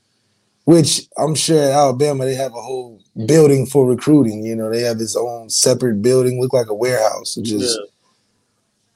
Which 0.64 1.08
I'm 1.16 1.34
sure 1.34 1.58
at 1.58 1.72
Alabama 1.72 2.26
they 2.26 2.34
have 2.34 2.52
a 2.52 2.60
whole 2.60 3.00
building 3.26 3.66
for 3.66 3.86
recruiting. 3.88 4.44
You 4.44 4.54
know, 4.54 4.70
they 4.70 4.82
have 4.82 5.00
its 5.00 5.16
own 5.16 5.48
separate 5.48 6.02
building, 6.02 6.40
look 6.40 6.52
like 6.52 6.68
a 6.68 6.74
warehouse. 6.74 7.36
It's 7.38 7.48
just 7.48 7.78
yeah, 7.78 7.86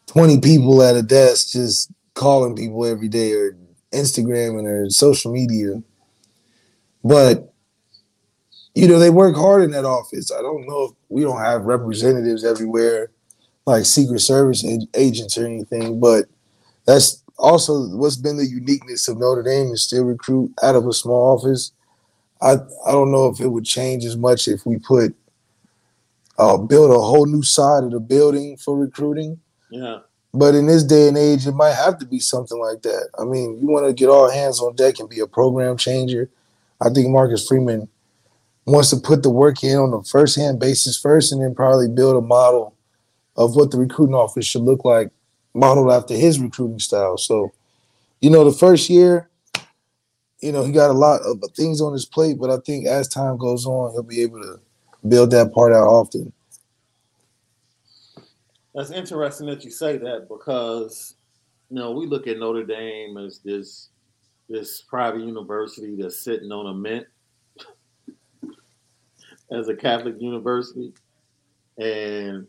20 0.06 0.40
people 0.40 0.82
at 0.82 0.94
a 0.94 1.02
desk 1.02 1.52
just 1.52 1.90
calling 2.14 2.56
people 2.56 2.84
every 2.86 3.08
day 3.08 3.32
or 3.32 3.56
Instagramming 3.92 4.66
or 4.66 4.90
social 4.90 5.32
media. 5.32 5.82
But 7.02 7.52
you 8.74 8.88
know, 8.88 8.98
they 8.98 9.10
work 9.10 9.36
hard 9.36 9.62
in 9.62 9.70
that 9.70 9.84
office. 9.84 10.32
I 10.32 10.42
don't 10.42 10.66
know 10.66 10.84
if 10.84 10.90
we 11.08 11.22
don't 11.22 11.40
have 11.40 11.64
representatives 11.64 12.44
everywhere 12.44 13.10
like 13.66 13.84
Secret 13.84 14.20
Service 14.20 14.64
agents 14.94 15.38
or 15.38 15.46
anything, 15.46 16.00
but 16.00 16.26
that's 16.86 17.22
also 17.38 17.86
what's 17.96 18.16
been 18.16 18.36
the 18.36 18.46
uniqueness 18.46 19.08
of 19.08 19.18
Notre 19.18 19.42
Dame 19.42 19.72
is 19.72 19.82
still 19.82 20.04
recruit 20.04 20.52
out 20.62 20.74
of 20.74 20.86
a 20.86 20.92
small 20.92 21.38
office. 21.38 21.72
I 22.42 22.54
I 22.86 22.92
don't 22.92 23.12
know 23.12 23.28
if 23.28 23.40
it 23.40 23.48
would 23.48 23.64
change 23.64 24.04
as 24.04 24.16
much 24.16 24.48
if 24.48 24.66
we 24.66 24.78
put 24.78 25.14
uh, 26.38 26.58
build 26.58 26.90
a 26.90 26.94
whole 26.94 27.26
new 27.26 27.42
side 27.42 27.84
of 27.84 27.92
the 27.92 28.00
building 28.00 28.56
for 28.56 28.76
recruiting. 28.76 29.40
yeah. 29.70 29.98
But 30.37 30.57
in 30.57 30.66
this 30.66 30.82
day 30.82 31.07
and 31.07 31.16
age, 31.16 31.47
it 31.47 31.53
might 31.53 31.74
have 31.74 31.97
to 32.01 32.07
be 32.07 32.18
something 32.18 32.59
like 32.59 32.82
that. 32.82 33.09
I 33.16 33.24
mean, 33.24 33.57
you 33.61 33.68
want 33.68 33.87
to 33.87 33.93
get 33.93 34.09
all 34.09 34.28
hands 34.28 34.61
on 34.61 34.74
deck 34.74 34.99
and 34.99 35.09
be 35.09 35.20
a 35.20 35.28
program 35.28 35.76
changer. 35.76 36.28
I 36.80 36.91
think 36.91 37.09
Marcus 37.09 37.47
Freeman 37.47 37.89
wants 38.66 38.91
to 38.91 38.97
put 38.97 39.22
the 39.22 39.30
work 39.30 39.62
in 39.62 39.78
on 39.78 39.93
a 39.93 40.03
first 40.03 40.37
hand 40.37 40.59
basis 40.59 40.99
first 40.99 41.30
and 41.30 41.41
then 41.41 41.55
probably 41.55 41.89
build 41.89 42.16
a 42.16 42.26
model 42.26 42.74
of 43.37 43.55
what 43.55 43.70
the 43.70 43.78
recruiting 43.78 44.16
office 44.16 44.45
should 44.45 44.62
look 44.62 44.85
like, 44.85 45.11
modeled 45.55 45.93
after 45.93 46.14
his 46.14 46.41
recruiting 46.41 46.80
style. 46.80 47.16
So, 47.16 47.53
you 48.20 48.28
know, 48.28 48.45
the 48.45 48.57
first 48.57 48.91
year, 48.91 49.28
you 50.41 50.51
know, 50.51 50.64
he 50.64 50.72
got 50.72 50.91
a 50.91 50.95
lot 50.95 51.20
of 51.22 51.41
things 51.55 51.80
on 51.80 51.93
his 51.93 52.07
plate, 52.07 52.39
but 52.41 52.51
I 52.51 52.57
think 52.59 52.87
as 52.87 53.07
time 53.07 53.37
goes 53.37 53.66
on, 53.66 53.93
he'll 53.93 54.03
be 54.03 54.22
able 54.22 54.41
to 54.41 54.59
build 55.07 55.30
that 55.30 55.53
part 55.53 55.72
out 55.72 55.87
often. 55.87 56.32
That's 58.74 58.90
interesting 58.90 59.46
that 59.46 59.64
you 59.64 59.70
say 59.70 59.98
that 59.98 60.26
because 60.28 61.14
you 61.70 61.76
know 61.76 61.92
we 61.92 62.06
look 62.06 62.26
at 62.26 62.38
Notre 62.38 62.64
Dame 62.64 63.16
as 63.16 63.38
this 63.38 63.90
this 64.48 64.82
private 64.82 65.22
university 65.22 65.96
that's 65.96 66.18
sitting 66.18 66.50
on 66.50 66.66
a 66.66 66.74
mint 66.74 67.06
as 69.52 69.68
a 69.68 69.76
Catholic 69.76 70.16
university, 70.18 70.92
and 71.78 72.46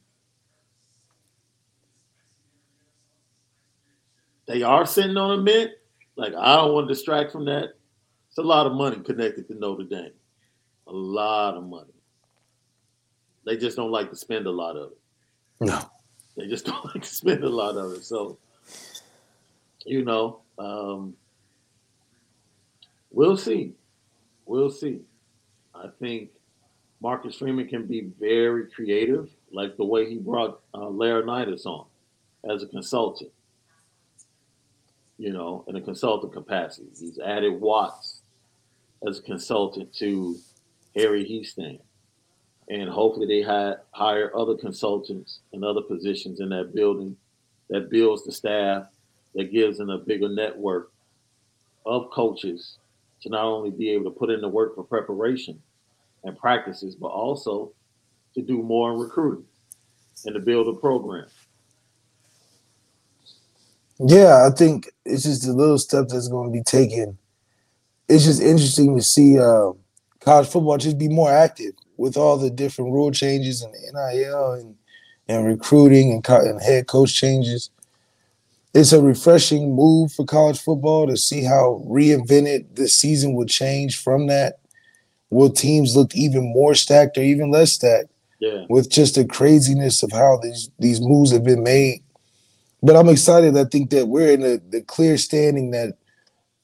they 4.48 4.64
are 4.64 4.86
sitting 4.86 5.18
on 5.18 5.40
a 5.40 5.42
mint. 5.42 5.72
Like 6.16 6.34
I 6.34 6.56
don't 6.56 6.74
want 6.74 6.88
to 6.88 6.94
distract 6.94 7.32
from 7.32 7.46
that. 7.46 7.76
It's 8.30 8.40
a 8.40 8.42
lot 8.42 8.66
of 8.66 8.74
money 8.74 8.98
connected 8.98 9.48
to 9.48 9.54
Notre 9.54 9.84
Dame, 9.84 10.12
a 10.88 10.92
lot 10.92 11.56
of 11.56 11.64
money. 11.64 11.94
They 13.46 13.58
just 13.58 13.78
don't 13.78 13.92
like 13.92 14.10
to 14.10 14.16
spend 14.16 14.48
a 14.48 14.52
lot 14.52 14.76
of 14.76 14.92
it. 14.92 14.98
No. 15.62 15.92
They 16.36 16.48
just 16.48 16.66
don't 16.68 16.86
like 16.86 17.04
to 17.04 17.10
spend 17.10 17.44
a 17.44 17.50
lot 17.50 17.78
of 17.78 17.94
it. 17.94 18.04
So, 18.04 18.38
you 19.86 20.04
know, 20.04 20.42
um, 20.58 21.16
we'll 23.12 23.38
see. 23.38 23.74
We'll 24.46 24.70
see. 24.70 25.02
I 25.74 25.88
think 26.00 26.30
Marcus 27.02 27.36
Freeman 27.36 27.68
can 27.68 27.86
be 27.86 28.10
very 28.20 28.68
creative, 28.70 29.30
like 29.52 29.78
the 29.78 29.86
way 29.86 30.10
he 30.10 30.18
brought 30.18 30.62
uh, 30.74 30.80
Laurinaitis 30.80 31.66
on 31.66 31.86
as 32.50 32.64
a 32.64 32.68
consultant. 32.68 33.32
You 35.18 35.32
know, 35.32 35.64
in 35.68 35.76
a 35.78 35.82
consultant 35.82 36.34
capacity, 36.34 36.90
he's 37.00 37.20
added 37.20 37.60
Watts 37.62 38.22
as 39.08 39.20
a 39.20 39.22
consultant 39.22 39.94
to 39.96 40.38
Harry 40.96 41.24
Hiestand 41.24 41.80
and 42.70 42.90
hopefully 42.90 43.28
they 43.28 43.42
hi- 43.42 43.76
hire 43.92 44.36
other 44.36 44.56
consultants 44.56 45.40
and 45.54 45.64
other 45.64 45.82
positions 45.82 46.40
in 46.40 46.50
that 46.50 46.74
building 46.74 47.16
that 47.70 47.90
builds 47.90 48.24
the 48.24 48.32
staff 48.32 48.88
that 49.36 49.52
gives 49.52 49.78
them 49.78 49.90
a 49.90 49.98
bigger 49.98 50.30
network 50.30 50.92
of 51.86 52.10
coaches 52.12 52.78
to 53.22 53.30
not 53.30 53.44
only 53.44 53.70
be 53.70 53.90
able 53.92 54.06
to 54.06 54.18
put 54.18 54.30
in 54.30 54.42
the 54.42 54.48
work 54.48 54.76
for 54.76 54.84
preparation 54.84 55.62
and 56.24 56.38
practices, 56.38 56.96
but 56.96 57.08
also 57.08 57.72
to 58.34 58.42
do 58.42 58.62
more 58.62 58.94
in 58.94 59.00
recruiting 59.00 59.46
and 60.26 60.34
to 60.34 60.40
build 60.40 60.68
a 60.68 60.80
program. 60.80 61.28
Yeah, 64.00 64.48
I 64.48 64.56
think 64.56 64.90
it's 65.06 65.24
just 65.24 65.48
a 65.48 65.54
little 65.54 65.78
step 65.78 66.08
that's 66.10 66.28
going 66.28 66.52
to 66.52 66.54
be 66.54 66.64
taken. 66.64 67.18
It's 68.10 68.26
just 68.26 68.42
interesting 68.42 68.96
to 68.98 69.02
see 69.02 69.40
uh, 69.40 69.72
college 70.20 70.48
football 70.48 70.78
just 70.78 70.98
be 70.98 71.08
more 71.08 71.32
active 71.32 71.74
with 71.98 72.18
all 72.18 72.38
the 72.38 72.50
different 72.50 72.92
rule 72.92 73.12
changes 73.12 73.62
and 73.62 73.74
NIL 73.74 74.52
and 74.54 74.76
and 75.28 75.46
recruiting 75.46 76.12
and, 76.12 76.24
co- 76.24 76.48
and 76.48 76.62
head 76.62 76.88
coach 76.88 77.16
changes. 77.16 77.72
It's 78.76 78.92
a 78.94 79.02
refreshing 79.02 79.74
move 79.74 80.12
for 80.12 80.26
college 80.26 80.60
football 80.60 81.08
to 81.08 81.18
see 81.18 81.44
how 81.44 81.84
reinvented 81.88 82.76
the 82.76 82.88
season 82.88 83.34
would 83.34 83.48
change 83.48 83.98
from 83.98 84.28
that. 84.28 84.60
Will 85.32 85.50
teams 85.50 85.96
look 85.96 86.16
even 86.16 86.54
more 86.54 86.76
stacked 86.76 87.18
or 87.18 87.24
even 87.24 87.50
less 87.52 87.74
stacked? 87.74 88.10
Yeah. 88.40 88.66
with 88.68 88.90
just 88.90 89.16
the 89.16 89.26
craziness 89.26 90.04
of 90.04 90.12
how 90.12 90.38
these 90.44 90.70
these 90.78 91.00
moves 91.00 91.32
have 91.32 91.44
been 91.44 91.64
made. 91.64 92.04
But 92.84 92.98
I'm 92.98 93.10
excited. 93.10 93.58
I 93.58 93.64
think 93.64 93.90
that 93.92 94.08
we're 94.08 94.34
in 94.34 94.42
the, 94.42 94.62
the 94.70 94.82
clear 94.82 95.18
standing 95.18 95.72
that 95.72 95.98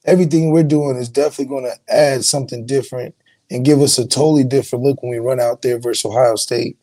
everything 0.04 0.50
we're 0.52 0.62
doing 0.62 0.96
is 0.96 1.08
definitely 1.08 1.46
going 1.46 1.64
to 1.64 1.92
add 1.92 2.24
something 2.24 2.66
different 2.66 3.14
and 3.52 3.66
give 3.66 3.82
us 3.82 3.98
a 3.98 4.06
totally 4.06 4.44
different 4.44 4.82
look 4.82 5.02
when 5.02 5.10
we 5.10 5.18
run 5.18 5.38
out 5.38 5.60
there 5.60 5.78
versus 5.78 6.06
Ohio 6.06 6.36
State. 6.36 6.78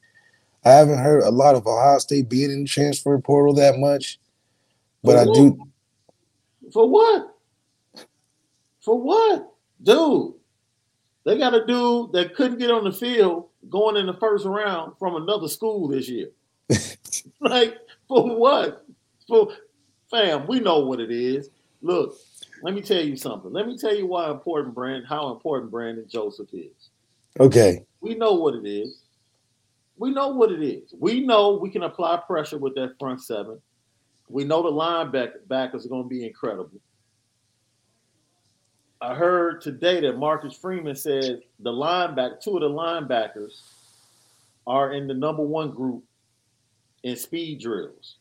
I 0.63 0.69
haven't 0.71 0.99
heard 0.99 1.23
a 1.23 1.31
lot 1.31 1.55
of 1.55 1.65
Ohio 1.65 1.97
State 1.97 2.29
being 2.29 2.51
in 2.51 2.63
the 2.63 2.69
transfer 2.69 3.17
portal 3.17 3.55
that 3.55 3.79
much, 3.79 4.19
but 5.03 5.17
I 5.17 5.23
do. 5.23 5.57
For 6.71 6.87
what? 6.87 7.35
For 8.81 9.01
what? 9.01 9.51
Dude, 9.81 10.33
they 11.25 11.39
got 11.39 11.55
a 11.55 11.65
dude 11.65 12.11
that 12.11 12.35
couldn't 12.35 12.59
get 12.59 12.69
on 12.69 12.83
the 12.83 12.91
field 12.91 13.47
going 13.69 13.97
in 13.97 14.05
the 14.05 14.13
first 14.13 14.45
round 14.45 14.93
from 14.99 15.15
another 15.15 15.47
school 15.47 15.87
this 15.87 16.07
year. 16.07 16.29
like, 17.39 17.77
for 18.07 18.37
what? 18.37 18.85
For 19.27 19.53
fam, 20.11 20.45
we 20.45 20.59
know 20.59 20.79
what 20.81 20.99
it 20.99 21.09
is. 21.09 21.49
Look, 21.81 22.15
let 22.61 22.73
me 22.73 22.81
tell 22.81 23.01
you 23.01 23.15
something. 23.15 23.51
Let 23.51 23.67
me 23.67 23.77
tell 23.77 23.95
you 23.95 24.07
why 24.07 24.29
important 24.29 24.75
Brand, 24.75 25.05
how 25.07 25.31
important 25.31 25.71
Brandon 25.71 26.05
Joseph 26.07 26.49
is. 26.53 26.89
Okay. 27.39 27.83
We 28.01 28.15
know 28.15 28.33
what 28.33 28.55
it 28.55 28.67
is. 28.67 29.03
We 29.97 30.11
know 30.11 30.29
what 30.29 30.51
it 30.51 30.63
is. 30.63 30.93
We 30.97 31.25
know 31.25 31.57
we 31.57 31.69
can 31.69 31.83
apply 31.83 32.17
pressure 32.25 32.57
with 32.57 32.75
that 32.75 32.95
front 32.99 33.21
seven. 33.21 33.59
We 34.29 34.45
know 34.45 34.63
the 34.63 34.69
linebackers 34.69 35.85
are 35.85 35.89
going 35.89 36.03
to 36.03 36.09
be 36.09 36.25
incredible. 36.25 36.79
I 39.01 39.15
heard 39.15 39.61
today 39.61 40.01
that 40.01 40.17
Marcus 40.17 40.53
Freeman 40.53 40.95
said 40.95 41.41
the 41.59 41.71
linebacker, 41.71 42.41
two 42.41 42.57
of 42.57 42.61
the 42.61 42.69
linebackers, 42.69 43.61
are 44.67 44.93
in 44.93 45.07
the 45.07 45.13
number 45.13 45.43
one 45.43 45.71
group 45.71 46.03
in 47.03 47.15
speed 47.15 47.61
drills. 47.61 48.17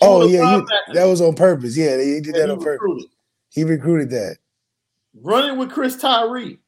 Two 0.00 0.06
Oh 0.06 0.26
yeah, 0.26 0.56
you, 0.56 0.66
that 0.92 1.04
was 1.04 1.20
on 1.20 1.34
purpose. 1.34 1.76
Yeah, 1.76 2.00
he 2.00 2.20
did 2.20 2.34
that 2.34 2.46
that 2.46 2.50
on 2.50 2.58
purpose. 2.58 2.80
recruited. 2.82 3.10
He 3.50 3.64
recruited 3.64 4.10
that. 4.10 4.36
running 5.22 5.58
with 5.58 5.70
Chris 5.70 5.96
Tyree. 5.96 6.58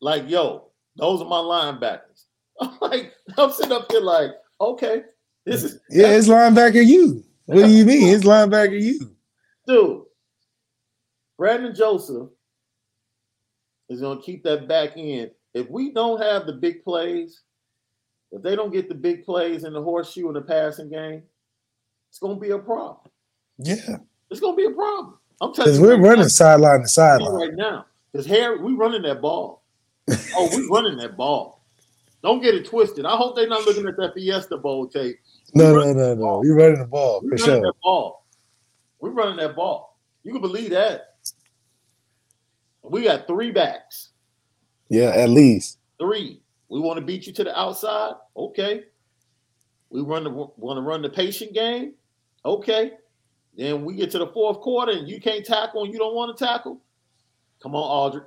Like, 0.00 0.28
yo, 0.28 0.70
those 0.96 1.20
are 1.20 1.28
my 1.28 1.36
linebackers. 1.36 2.24
I'm 2.60 2.76
like, 2.80 3.12
I'm 3.36 3.50
sitting 3.52 3.72
up 3.72 3.90
here 3.90 4.00
like, 4.00 4.30
okay, 4.60 5.02
this 5.44 5.62
is 5.62 5.80
Yeah, 5.90 6.08
it's 6.08 6.28
linebacker 6.28 6.84
you. 6.84 7.22
What 7.46 7.64
do 7.64 7.70
you 7.70 7.84
mean? 7.84 8.14
It's 8.14 8.24
linebacker 8.24 8.80
you. 8.80 9.14
dude. 9.66 10.02
Brandon 11.38 11.74
Joseph 11.74 12.28
is 13.88 14.00
gonna 14.00 14.20
keep 14.22 14.42
that 14.44 14.66
back 14.66 14.92
end. 14.96 15.30
If 15.54 15.68
we 15.70 15.92
don't 15.92 16.20
have 16.20 16.46
the 16.46 16.54
big 16.54 16.82
plays, 16.82 17.42
if 18.32 18.42
they 18.42 18.56
don't 18.56 18.72
get 18.72 18.88
the 18.88 18.94
big 18.94 19.24
plays 19.24 19.64
in 19.64 19.72
the 19.74 19.82
horseshoe 19.82 20.28
in 20.28 20.34
the 20.34 20.40
passing 20.40 20.90
game, 20.90 21.22
it's 22.08 22.18
gonna 22.18 22.40
be 22.40 22.50
a 22.50 22.58
problem. 22.58 22.98
Yeah, 23.58 23.98
It's 24.30 24.40
gonna 24.40 24.56
be 24.56 24.64
a 24.64 24.70
problem. 24.70 25.18
I'm 25.40 25.52
telling 25.52 25.72
because 25.72 25.78
you 25.78 25.84
we're 25.86 25.96
now. 25.98 26.08
running 26.08 26.28
sideline 26.28 26.80
to 26.82 26.88
sideline. 26.88 27.34
right 27.34 27.54
now. 27.54 27.86
Because 28.12 28.26
Harry, 28.26 28.58
we 28.58 28.72
running 28.74 29.02
that 29.02 29.20
ball. 29.20 29.62
Oh, 30.34 30.48
we 30.56 30.66
running 30.70 30.96
that 30.98 31.16
ball. 31.16 31.64
Don't 32.22 32.42
get 32.42 32.54
it 32.54 32.66
twisted. 32.66 33.04
I 33.04 33.16
hope 33.16 33.36
they're 33.36 33.48
not 33.48 33.66
looking 33.66 33.86
at 33.86 33.96
that 33.98 34.14
Fiesta 34.14 34.56
Bowl 34.56 34.88
tape. 34.88 35.18
No, 35.54 35.74
no, 35.74 35.92
no, 35.92 36.14
no. 36.14 36.38
We're 36.38 36.56
running 36.56 36.78
the 36.78 36.86
ball 36.86 37.20
We're 37.22 37.36
for 37.36 37.44
running 37.44 37.62
sure. 37.62 37.72
that 37.72 37.80
ball. 37.82 38.26
We're 39.00 39.10
running 39.10 39.36
that 39.36 39.54
ball. 39.54 39.98
You 40.22 40.32
can 40.32 40.40
believe 40.40 40.70
that. 40.70 41.14
We 42.82 43.04
got 43.04 43.26
three 43.26 43.50
backs. 43.50 44.10
Yeah, 44.88 45.10
at 45.10 45.28
least. 45.28 45.78
Three. 45.98 46.42
We 46.68 46.80
want 46.80 46.98
to 46.98 47.04
beat 47.04 47.26
you 47.26 47.32
to 47.34 47.44
the 47.44 47.58
outside. 47.58 48.14
Okay. 48.36 48.84
We 49.90 50.00
run 50.00 50.24
the 50.24 50.30
want 50.30 50.78
to 50.78 50.82
run 50.82 51.02
the 51.02 51.10
patient 51.10 51.52
game. 51.52 51.94
Okay. 52.44 52.92
Then 53.56 53.84
we 53.84 53.94
get 53.94 54.10
to 54.12 54.18
the 54.18 54.26
fourth 54.28 54.60
quarter 54.60 54.92
and 54.92 55.08
you 55.08 55.20
can't 55.20 55.44
tackle 55.44 55.84
and 55.84 55.92
you 55.92 55.98
don't 55.98 56.14
want 56.14 56.36
to 56.36 56.44
tackle. 56.44 56.80
Come 57.62 57.74
on, 57.74 58.12
Audric. 58.12 58.26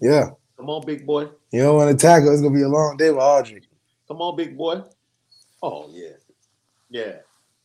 Yeah. 0.00 0.30
Come 0.56 0.70
on, 0.70 0.86
big 0.86 1.04
boy. 1.06 1.28
You 1.50 1.62
don't 1.62 1.76
want 1.76 1.90
to 1.98 2.06
tackle. 2.06 2.32
It's 2.32 2.40
gonna 2.40 2.54
be 2.54 2.62
a 2.62 2.68
long 2.68 2.96
day 2.96 3.10
with 3.10 3.20
Audric. 3.20 3.64
Come 4.08 4.18
on, 4.22 4.36
big 4.36 4.56
boy. 4.56 4.82
Oh 5.62 5.88
yeah, 5.92 6.10
yeah, 6.90 7.16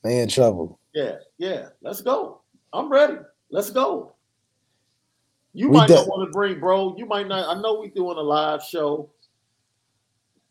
They 0.04 0.20
in 0.22 0.28
trouble. 0.30 0.80
yeah, 0.94 1.18
yeah. 1.38 1.68
Let's 1.82 2.02
go. 2.02 2.42
I'm 2.74 2.90
ready. 2.92 3.18
Let's 3.52 3.70
go. 3.70 4.14
You 5.54 5.70
We 5.70 5.78
might 5.78 5.88
do- 5.88 5.96
not 5.96 6.08
want 6.08 6.28
to 6.28 6.32
bring, 6.32 6.60
bro. 6.60 6.96
You 6.98 7.06
might 7.06 7.28
not. 7.28 7.56
I 7.56 7.62
know 7.62 7.80
we're 7.80 7.90
doing 7.90 8.18
a 8.18 8.22
live 8.22 8.64
show. 8.64 9.10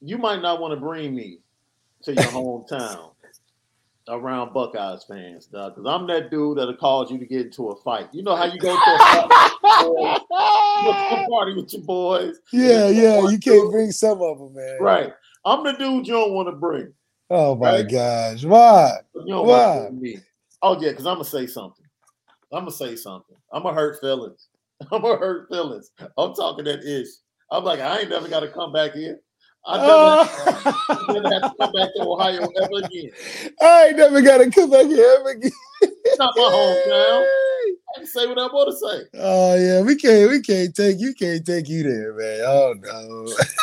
You 0.02 0.16
might 0.18 0.40
not 0.42 0.60
want 0.60 0.72
to 0.72 0.80
bring 0.80 1.14
me 1.14 1.40
to 2.04 2.14
your 2.14 2.22
hometown 2.24 3.12
around 4.10 4.52
Buckeyes 4.52 5.04
fans, 5.08 5.46
dog. 5.46 5.74
Because 5.76 5.88
I'm 5.90 6.06
that 6.08 6.30
dude 6.30 6.58
that'll 6.58 6.76
cause 6.76 7.10
you 7.10 7.18
to 7.18 7.26
get 7.26 7.46
into 7.46 7.68
a 7.70 7.76
fight. 7.82 8.08
You 8.12 8.22
know 8.22 8.36
how 8.36 8.44
you 8.44 8.60
go 8.60 8.76
to 8.76 8.80
a 8.80 8.98
party, 8.98 9.34
you 9.62 10.84
go 10.84 10.92
to 10.92 11.14
a 11.14 11.30
party 11.30 11.54
with 11.54 11.72
your 11.72 11.82
boys, 11.82 12.36
Yeah, 12.52 12.88
yeah. 12.88 13.30
You 13.30 13.38
can't 13.38 13.70
bring 13.70 13.90
some 13.92 14.20
of 14.22 14.38
them, 14.38 14.54
man. 14.54 14.78
right? 14.80 15.12
I'm 15.44 15.64
the 15.64 15.72
dude 15.72 16.06
you 16.06 16.12
don't 16.14 16.32
want 16.32 16.48
to 16.48 16.52
bring. 16.52 16.92
Oh 17.30 17.54
my 17.54 17.70
Right. 17.76 17.90
gosh. 17.90 18.44
Why? 18.44 18.98
You 19.14 19.26
know 19.26 19.42
Why? 19.42 19.88
me? 19.90 20.18
Oh 20.62 20.80
yeah, 20.80 20.90
because 20.90 21.06
I'm 21.06 21.14
gonna 21.14 21.24
say 21.24 21.46
something. 21.46 21.84
I'm 22.52 22.60
gonna 22.60 22.72
say 22.72 22.96
something. 22.96 23.36
I'm 23.52 23.62
gonna 23.62 23.74
hurt 23.74 24.00
feelings. 24.00 24.48
I'm 24.92 25.02
gonna 25.02 25.16
hurt 25.18 25.48
feelings. 25.48 25.92
I'm 26.18 26.34
talking 26.34 26.64
that 26.64 26.84
ish. 26.84 27.08
I'm 27.50 27.64
like, 27.64 27.80
I 27.80 28.00
ain't 28.00 28.10
never 28.10 28.28
got 28.28 28.40
to 28.40 28.48
come 28.48 28.72
back 28.72 28.92
here. 28.92 29.20
I 29.66 29.76
never, 29.78 29.92
I 30.88 31.12
never 31.12 31.32
have 31.32 31.42
to 31.42 31.56
come 31.60 31.72
back 31.72 31.94
to 31.94 32.02
Ohio 32.02 32.48
ever 32.62 32.84
again. 32.84 33.10
I 33.60 33.88
ain't 33.88 33.96
never 33.98 34.22
gotta 34.22 34.50
come 34.50 34.70
back 34.70 34.86
here 34.86 35.16
ever 35.18 35.30
again. 35.30 35.50
It's 35.82 36.18
not 36.18 36.32
my 36.36 36.42
hometown. 36.42 37.26
I 37.94 37.98
can 37.98 38.06
say 38.06 38.26
what 38.26 38.38
I 38.38 38.46
want 38.46 38.70
to 38.70 38.76
say. 38.76 39.18
Oh 39.20 39.54
yeah, 39.56 39.82
we 39.82 39.96
can't 39.96 40.30
we 40.30 40.40
can't 40.40 40.74
take 40.74 40.98
you 40.98 41.12
can't 41.14 41.44
take 41.44 41.68
you 41.68 41.82
there, 41.82 42.14
man. 42.14 42.40
Oh 42.46 42.74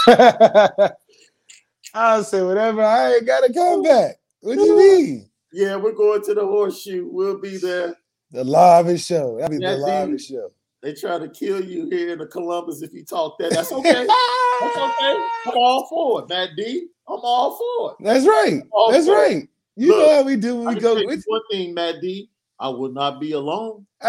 no. 0.08 0.90
I'll 1.94 2.24
say 2.24 2.44
whatever. 2.44 2.84
I 2.84 3.16
ain't 3.16 3.26
gotta 3.26 3.52
come 3.54 3.84
back. 3.84 4.18
What 4.42 4.56
do 4.56 4.62
you 4.62 4.78
mean? 4.78 5.30
Yeah, 5.52 5.78
we're 5.78 5.94
going 5.94 6.22
to 6.24 6.34
the 6.34 6.46
horseshoe. 6.46 7.08
We'll 7.10 7.40
be 7.40 7.58
there. 7.58 7.96
The 8.32 8.44
livest 8.44 9.08
show. 9.08 9.38
That'd 9.38 9.58
be 9.58 9.64
Yeah, 9.64 9.72
the 9.72 9.78
livest 9.78 10.30
show. 10.30 10.50
They 10.88 10.94
try 10.94 11.20
to 11.20 11.28
kill 11.28 11.62
you 11.62 11.90
here 11.90 12.14
in 12.14 12.20
the 12.20 12.28
Columbus 12.28 12.82
if 12.82 12.94
you 12.94 13.04
talk 13.04 13.38
that. 13.40 13.52
That's 13.52 13.70
okay. 13.74 14.08
That's 14.08 14.78
okay. 14.78 15.28
I'm 15.46 15.58
all 15.58 15.86
for 15.90 16.22
it, 16.22 16.30
Matt 16.30 16.52
D. 16.56 16.88
I'm 17.06 17.20
all 17.24 17.58
for 17.58 17.92
it. 17.92 18.06
That's 18.06 18.26
right. 18.26 18.64
That's 18.90 19.10
right. 19.10 19.50
You 19.76 19.90
Look, 19.90 19.98
know 19.98 20.16
how 20.16 20.22
we 20.22 20.38
do 20.38 20.62
when 20.62 20.76
we 20.76 20.80
go 20.80 20.96
with 20.96 21.26
one 21.28 21.42
thing, 21.52 21.74
Matt 21.74 21.96
D. 22.00 22.30
I 22.58 22.70
will 22.70 22.94
not 22.94 23.20
be 23.20 23.34
alone. 23.34 23.86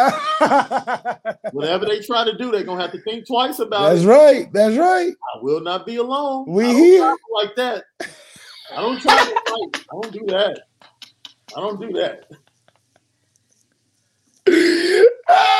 Whatever 1.50 1.86
they 1.86 1.98
try 1.98 2.24
to 2.24 2.38
do, 2.38 2.52
they're 2.52 2.62
gonna 2.62 2.80
have 2.80 2.92
to 2.92 3.02
think 3.02 3.26
twice 3.26 3.58
about 3.58 3.90
it. 3.90 3.94
That's 3.96 4.06
right. 4.06 4.52
That's 4.52 4.76
right. 4.76 5.12
I 5.34 5.42
will 5.42 5.60
not 5.60 5.84
be 5.84 5.96
alone. 5.96 6.44
We 6.46 6.72
here. 6.72 7.12
like 7.32 7.56
that. 7.56 7.86
I 8.00 8.76
don't 8.76 9.00
try 9.00 9.16
to 9.16 9.34
fight. 9.34 9.84
I 9.90 10.00
don't 10.00 10.12
do 10.12 10.24
that. 10.28 10.60
I 11.56 11.60
don't 11.60 11.80
do 11.80 11.92
that. 11.94 12.30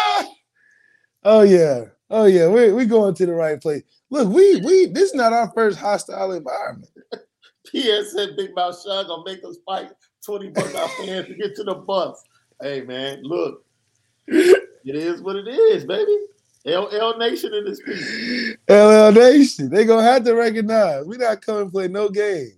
oh 1.24 1.42
yeah. 1.42 1.84
Oh 2.10 2.26
yeah. 2.26 2.48
We 2.48 2.72
we 2.72 2.86
going 2.86 3.14
to 3.14 3.26
the 3.26 3.34
right 3.34 3.60
place. 3.60 3.82
Look, 4.10 4.28
we 4.28 4.60
we 4.60 4.86
this 4.86 5.10
is 5.10 5.14
not 5.14 5.32
our 5.32 5.50
first 5.54 5.78
hostile 5.78 6.32
environment. 6.32 6.90
PS 7.66 8.12
said 8.12 8.36
Big 8.36 8.54
Mouth 8.54 8.80
Sean 8.82 9.06
gonna 9.06 9.22
make 9.26 9.44
us 9.44 9.58
fight 9.66 9.90
20 10.24 10.48
bucks 10.50 10.74
our 10.74 10.88
fans 10.98 11.26
to 11.26 11.34
get 11.34 11.54
to 11.56 11.64
the 11.64 11.74
bus. 11.74 12.22
Hey 12.62 12.80
man, 12.80 13.22
look, 13.22 13.64
it 14.26 14.64
is 14.84 15.20
what 15.22 15.36
it 15.36 15.48
is, 15.48 15.84
baby. 15.84 16.16
LL 16.64 17.16
Nation 17.18 17.54
in 17.54 17.64
this 17.64 17.80
piece. 17.82 18.56
LL 18.68 19.12
Nation. 19.12 19.70
They 19.70 19.84
gonna 19.84 20.02
have 20.02 20.24
to 20.24 20.34
recognize 20.34 21.04
we 21.04 21.16
not 21.16 21.40
coming 21.42 21.66
to 21.66 21.70
play 21.70 21.88
no 21.88 22.08
games. 22.08 22.54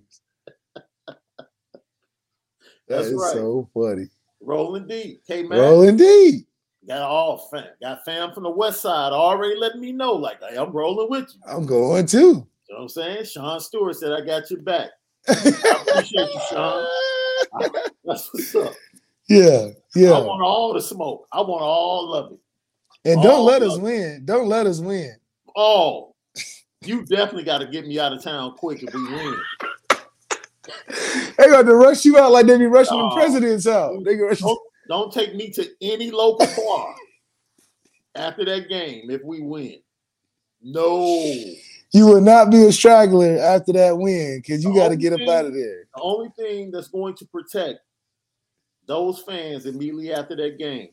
That's 2.89 3.11
That 3.11 3.17
right. 3.17 3.33
so 3.33 3.69
funny. 3.73 4.07
Rolling 4.41 4.89
D. 4.89 5.21
K 5.27 5.43
man. 5.45 5.59
Rolling 5.59 5.97
D. 5.97 6.47
Got 6.91 7.03
all 7.03 7.39
fam. 7.53 7.67
Got 7.81 8.05
fam 8.05 8.33
from 8.33 8.43
the 8.43 8.51
west 8.51 8.81
side 8.81 9.13
already 9.13 9.55
letting 9.55 9.81
me 9.81 9.93
know, 9.93 10.13
like, 10.13 10.41
hey, 10.43 10.57
I'm 10.57 10.73
rolling 10.73 11.09
with 11.09 11.33
you. 11.33 11.41
I'm 11.47 11.65
going 11.65 12.05
too. 12.05 12.19
You 12.19 12.25
know 12.69 12.79
what 12.79 12.81
I'm 12.83 12.89
saying? 12.89 13.25
Sean 13.27 13.61
Stewart 13.61 13.95
said, 13.95 14.11
I 14.11 14.23
got 14.27 14.51
your 14.51 14.61
back. 14.63 14.89
I 15.29 15.85
appreciate 15.87 16.35
you, 16.35 16.41
Sean. 16.51 16.89
That's 18.05 18.29
what's 18.35 18.53
up. 18.57 18.73
Yeah, 19.29 19.69
yeah. 19.95 20.11
I 20.11 20.19
want 20.21 20.43
all 20.43 20.75
the 20.75 20.83
smoke. 20.83 21.29
I 21.31 21.41
want 21.43 21.63
all 21.63 22.13
of 22.13 22.33
it. 22.33 22.39
And 23.05 23.23
don't 23.23 23.35
all 23.35 23.45
let 23.45 23.63
us 23.63 23.77
it. 23.77 23.83
win. 23.83 24.23
Don't 24.25 24.49
let 24.49 24.67
us 24.67 24.81
win. 24.81 25.15
Oh, 25.55 26.17
you 26.81 27.05
definitely 27.05 27.45
got 27.45 27.59
to 27.59 27.67
get 27.69 27.87
me 27.87 28.01
out 28.01 28.13
of 28.13 28.21
town 28.21 28.57
quick 28.57 28.83
if 28.83 28.93
we 28.93 29.05
win. 29.05 29.37
They 31.39 31.47
got 31.47 31.63
to 31.67 31.75
rush 31.77 32.05
you 32.05 32.19
out 32.19 32.33
like 32.33 32.47
they 32.47 32.59
be 32.59 32.67
rushing 32.67 32.99
No. 32.99 33.11
the 33.11 33.15
presidents 33.15 33.69
out. 33.69 34.03
They 34.05 34.17
go 34.17 34.27
rush 34.27 34.41
Don't, 34.41 34.59
don't 34.91 35.13
take 35.13 35.35
me 35.37 35.51
to 35.51 35.67
any 35.81 36.11
local 36.11 36.47
bar 36.67 36.95
after 38.17 38.45
that 38.45 38.69
game 38.69 39.09
if 39.09 39.23
we 39.23 39.41
win. 39.41 39.77
No. 40.63 41.07
you 41.93 42.07
will 42.07 42.21
not 42.21 42.51
be 42.51 42.67
a 42.67 42.73
straggler 42.73 43.39
after 43.39 43.73
that 43.73 43.97
win 43.97 44.41
because 44.41 44.63
you 44.65 44.75
got 44.75 44.89
to 44.89 44.97
get 44.97 45.13
up 45.13 45.21
out 45.29 45.47
of 45.47 45.55
there. 45.55 45.85
The 45.95 46.03
only 46.03 46.29
thing 46.37 46.71
that's 46.73 46.89
going 46.89 47.15
to 47.15 47.25
protect 47.27 47.79
those 48.87 49.21
fans 49.23 49.65
immediately 49.65 50.13
after 50.13 50.35
that 50.37 50.59
game, 50.59 50.89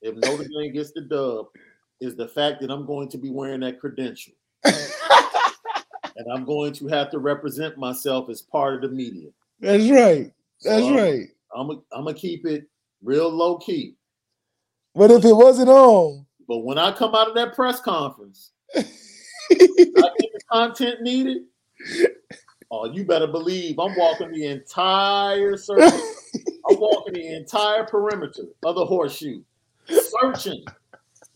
if 0.00 0.16
Notre 0.16 0.48
Dame 0.48 0.72
gets 0.72 0.92
the 0.92 1.02
dub, 1.02 1.46
is 2.00 2.16
the 2.16 2.26
fact 2.26 2.62
that 2.62 2.70
I'm 2.70 2.86
going 2.86 3.08
to 3.10 3.18
be 3.18 3.30
wearing 3.30 3.60
that 3.60 3.78
credential. 3.78 4.32
and 4.64 6.26
I'm 6.34 6.44
going 6.44 6.72
to 6.72 6.88
have 6.88 7.10
to 7.10 7.18
represent 7.18 7.76
myself 7.76 8.30
as 8.30 8.40
part 8.40 8.74
of 8.74 8.80
the 8.80 8.88
media. 8.88 9.28
That's 9.60 9.88
right. 9.90 10.32
That's 10.62 10.82
So, 10.84 10.96
right. 10.96 11.28
I'm 11.54 11.82
gonna 11.92 12.14
keep 12.14 12.46
it 12.46 12.66
real 13.02 13.30
low 13.30 13.58
key. 13.58 13.96
But 14.94 15.10
if 15.10 15.24
it 15.24 15.32
wasn't 15.32 15.68
on, 15.70 16.26
But 16.46 16.58
when 16.58 16.78
I 16.78 16.92
come 16.92 17.14
out 17.14 17.28
of 17.28 17.34
that 17.34 17.54
press 17.54 17.80
conference, 17.80 18.52
I 18.76 18.82
get 19.50 19.58
the 19.58 20.40
content 20.50 21.00
needed. 21.02 21.42
Oh, 22.70 22.86
you 22.92 23.04
better 23.04 23.26
believe 23.26 23.78
I'm 23.78 23.96
walking 23.96 24.30
the 24.32 24.46
entire 24.46 25.56
circle. 25.56 26.00
I'm 26.68 26.78
walking 26.78 27.14
the 27.14 27.36
entire 27.36 27.84
perimeter 27.84 28.44
of 28.64 28.74
the 28.76 28.84
horseshoe, 28.84 29.42
searching, 29.88 30.64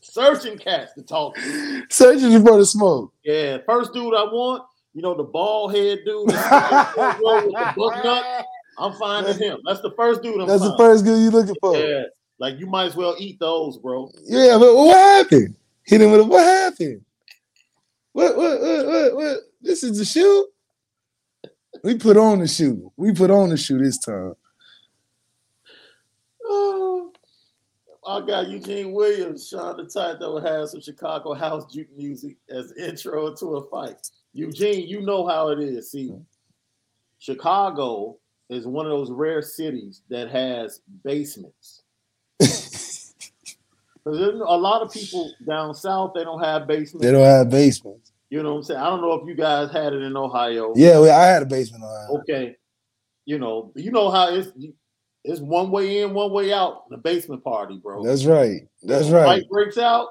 searching 0.00 0.56
cats 0.58 0.92
to 0.94 1.02
talk 1.02 1.34
to. 1.36 1.82
searching 1.90 2.44
for 2.44 2.58
the 2.58 2.64
smoke. 2.66 3.12
Yeah, 3.24 3.58
first 3.66 3.92
dude 3.92 4.14
I 4.14 4.24
want, 4.24 4.64
you 4.94 5.02
know, 5.02 5.14
the 5.14 5.24
bald 5.24 5.74
head 5.74 5.98
dude 6.06 6.26
with 6.26 6.34
the 6.36 7.72
book 7.76 7.94
nut. 8.04 8.46
I'm 8.78 8.92
finding 8.94 9.38
him. 9.38 9.58
That's 9.64 9.80
the 9.80 9.92
first 9.92 10.22
dude 10.22 10.40
I'm 10.40 10.46
That's 10.46 10.62
the 10.62 10.76
first 10.76 11.04
dude 11.04 11.20
you 11.20 11.30
looking 11.30 11.56
for. 11.60 11.76
Yeah, 11.76 12.04
like 12.38 12.58
you 12.58 12.66
might 12.66 12.86
as 12.86 12.96
well 12.96 13.14
eat 13.18 13.38
those, 13.40 13.78
bro. 13.78 14.10
Yeah, 14.24 14.58
but 14.58 14.74
what 14.74 14.96
happened? 14.96 15.56
Hit 15.84 16.02
him 16.02 16.10
with 16.10 16.20
a 16.20 16.24
what 16.24 16.44
happened? 16.44 17.02
What 18.12 18.36
what 18.36 18.60
what 18.60 18.86
what, 18.86 19.16
what? 19.16 19.38
This 19.62 19.82
is 19.82 19.98
the 19.98 20.04
shoe? 20.04 20.48
We 21.84 21.96
put 21.96 22.16
on 22.16 22.40
the 22.40 22.48
shoe. 22.48 22.92
We 22.96 23.12
put 23.12 23.30
on 23.30 23.50
the 23.50 23.56
shoe 23.56 23.78
this 23.78 23.98
time. 23.98 24.34
Oh, 26.44 27.12
I 28.06 28.20
got 28.20 28.48
Eugene 28.48 28.92
Williams, 28.92 29.48
Sean 29.48 29.76
the 29.76 29.84
type 29.84 30.18
that 30.20 30.30
would 30.30 30.44
have 30.44 30.68
some 30.68 30.80
Chicago 30.80 31.34
house 31.34 31.72
juke 31.72 31.94
music 31.96 32.36
as 32.48 32.72
intro 32.72 33.34
to 33.34 33.56
a 33.56 33.68
fight. 33.68 34.08
Eugene, 34.32 34.86
you 34.86 35.00
know 35.02 35.26
how 35.26 35.48
it 35.48 35.58
is. 35.58 35.90
See, 35.90 36.14
Chicago 37.18 38.18
is 38.48 38.66
one 38.66 38.86
of 38.86 38.92
those 38.92 39.10
rare 39.10 39.42
cities 39.42 40.02
that 40.08 40.30
has 40.30 40.80
basements. 41.04 41.82
a 44.06 44.10
lot 44.10 44.82
of 44.82 44.92
people 44.92 45.32
down 45.46 45.74
south, 45.74 46.12
they 46.14 46.24
don't 46.24 46.42
have 46.42 46.66
basements. 46.66 47.04
They 47.04 47.12
don't 47.12 47.24
have 47.24 47.50
basements. 47.50 48.12
You 48.30 48.42
know 48.42 48.52
what 48.52 48.58
I'm 48.58 48.62
saying? 48.64 48.80
I 48.80 48.90
don't 48.90 49.00
know 49.00 49.14
if 49.14 49.26
you 49.26 49.34
guys 49.34 49.70
had 49.70 49.92
it 49.92 50.02
in 50.02 50.16
Ohio. 50.16 50.72
Yeah, 50.76 50.98
well, 50.98 51.18
I 51.18 51.26
had 51.26 51.42
a 51.42 51.46
basement. 51.46 51.84
Okay. 52.10 52.56
You 53.24 53.38
know, 53.38 53.72
you 53.74 53.90
know 53.90 54.10
how 54.10 54.32
it's 54.32 54.50
it's 55.24 55.40
one 55.40 55.70
way 55.70 56.02
in, 56.02 56.14
one 56.14 56.32
way 56.32 56.52
out 56.52 56.88
the 56.88 56.96
basement 56.96 57.42
party, 57.42 57.78
bro. 57.82 58.04
That's 58.04 58.24
right. 58.24 58.62
That's 58.82 59.08
right. 59.08 59.24
Fight 59.24 59.48
breaks 59.50 59.78
out, 59.78 60.08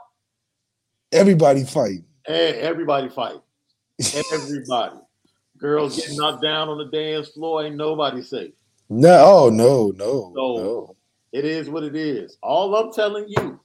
Everybody 1.11 1.63
fight. 1.63 2.03
eh, 2.27 2.53
everybody 2.59 3.07
fight. 3.09 3.39
Everybody. 4.33 4.97
Girls 5.57 5.95
getting 5.95 6.17
knocked 6.17 6.41
down 6.43 6.69
on 6.69 6.77
the 6.77 6.85
dance 6.85 7.29
floor, 7.29 7.63
ain't 7.65 7.75
nobody 7.75 8.21
safe. 8.21 8.53
No, 8.89 9.23
oh 9.25 9.49
no, 9.49 9.91
no, 9.95 10.31
No. 10.35 10.55
no. 10.57 10.95
It 11.31 11.43
is 11.45 11.69
what 11.69 11.83
it 11.83 11.95
is. 11.95 12.37
All 12.41 12.75
I'm 12.75 12.93
telling 12.93 13.25
you 13.27 13.59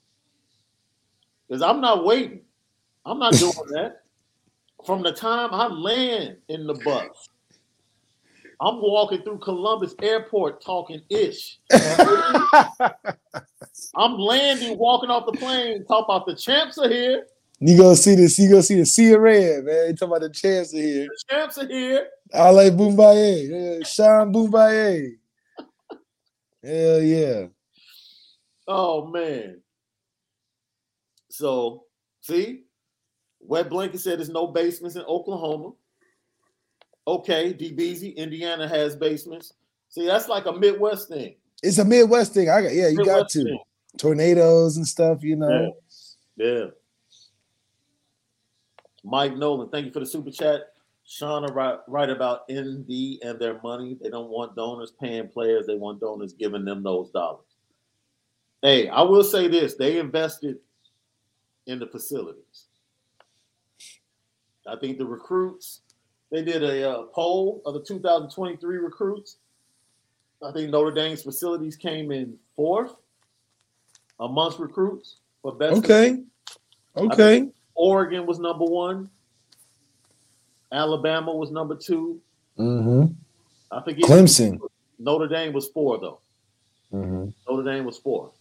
is 1.49 1.63
I'm 1.63 1.81
not 1.81 2.05
waiting. 2.05 2.43
I'm 3.05 3.19
not 3.19 3.33
doing 3.39 3.55
that. 3.73 4.03
From 4.87 5.03
the 5.03 5.13
time 5.13 5.51
I 5.53 5.67
land 5.67 6.37
in 6.49 6.67
the 6.67 6.75
bus, 6.75 7.29
I'm 8.61 8.81
walking 8.81 9.23
through 9.23 9.39
Columbus 9.39 9.95
Airport 10.03 10.63
talking 10.65 11.03
ish. 11.11 11.59
I'm 13.97 14.19
landing, 14.19 14.79
walking 14.79 15.11
off 15.11 15.27
the 15.27 15.33
plane, 15.33 15.85
talking 15.87 16.05
about 16.15 16.27
the 16.27 16.35
champs 16.35 16.79
are 16.79 16.89
here. 16.89 17.27
You 17.61 17.77
go 17.77 17.95
see 17.95 18.15
this. 18.15 18.39
You 18.39 18.49
go 18.49 18.63
see 18.63 18.77
the 18.77 18.87
sea 18.87 19.13
of 19.13 19.21
red, 19.21 19.65
man. 19.65 19.89
You 19.89 19.95
talking 19.95 20.09
about 20.09 20.23
the 20.23 20.31
chance 20.31 20.73
here. 20.73 21.07
The 21.07 21.23
champs 21.29 21.59
are 21.59 21.69
here. 21.69 22.09
Ali 22.33 22.71
Bomaye. 22.71 23.79
Yeah, 23.81 23.87
Sean 23.87 24.33
Bomaye. 24.33 25.17
Hell 26.65 27.03
yeah. 27.03 27.47
Oh 28.67 29.07
man. 29.07 29.61
So 31.29 31.85
see, 32.23 32.65
Wet 33.41 33.69
Blanket 33.69 34.01
said 34.01 34.19
there's 34.19 34.31
no 34.31 34.47
basements 34.47 34.97
in 34.97 35.03
Oklahoma. 35.03 35.73
Okay, 37.07 37.53
DBZ, 37.53 38.17
Indiana 38.17 38.69
has 38.69 38.97
basements. 38.97 39.55
See, 39.89 40.07
that's 40.07 40.29
like 40.29 40.47
a 40.47 40.53
Midwest 40.53 41.09
thing. 41.09 41.35
It's 41.63 41.79
a 41.79 41.85
Midwest 41.85 42.33
thing. 42.33 42.49
I 42.49 42.63
got 42.63 42.73
yeah, 42.73 42.89
you 42.89 43.05
got 43.05 43.29
to. 43.31 43.45
thing. 43.45 43.59
Tornadoes 43.99 44.77
and 44.77 44.87
stuff, 44.87 45.23
you 45.23 45.37
know. 45.37 45.77
Yeah. 46.37 46.67
Mike 49.05 49.37
Nolan, 49.37 49.69
thank 49.71 49.87
you 49.87 49.93
for 49.93 50.01
the 50.01 50.07
super 50.07 50.31
chat. 50.31 50.73
Shauna 51.09 51.53
right, 51.55 51.79
right 51.89 52.11
about 52.11 52.43
ND 52.51 53.19
and 53.23 53.39
their 53.39 53.61
money. 53.63 53.97
They 54.01 54.11
don't 54.11 54.29
want 54.29 54.55
donors 54.55 54.93
paying 55.01 55.29
players. 55.29 55.67
They 55.67 55.75
want 55.75 56.01
donors 56.01 56.35
giving 56.35 56.65
them 56.65 56.83
those 56.83 57.11
dollars. 57.11 57.45
Hey, 58.63 58.89
I 58.89 59.03
will 59.03 59.25
say 59.25 59.49
this: 59.49 59.75
they 59.75 59.99
invested 59.99 60.59
in 61.67 61.79
the 61.79 61.87
facilities. 61.87 62.67
I 64.67 64.77
think 64.77 64.99
the 64.99 65.07
recruits. 65.07 65.81
They 66.31 66.45
did 66.45 66.63
a 66.63 66.89
uh, 66.89 67.03
poll 67.07 67.61
of 67.67 67.75
the 67.75 67.83
2023 67.83 68.77
recruits. 68.77 69.39
I 70.43 70.53
think 70.53 70.71
Notre 70.71 70.93
Dame's 70.93 71.23
facilities 71.23 71.75
came 71.75 72.13
in 72.13 72.39
fourth 72.55 72.95
amongst 74.21 74.61
recruits 74.61 75.17
for 75.43 75.53
best. 75.53 75.79
Okay. 75.79 76.23
Okay. 76.97 77.49
Oregon 77.81 78.27
was 78.27 78.39
number 78.39 78.67
one. 78.67 79.09
Alabama 80.71 81.35
was 81.35 81.51
number 81.51 81.75
two. 81.75 82.21
Mm-hmm. 82.59 83.15
I 83.71 83.81
think 83.81 83.99
Clemson. 84.01 84.61
Notre 84.99 85.27
Dame 85.27 85.55
was 85.55 85.69
four 85.69 85.99
though. 85.99 86.21
Mm-hmm. 86.93 87.31
Notre 87.49 87.73
Dame 87.73 87.87
was 87.87 87.97
four. 87.97 88.33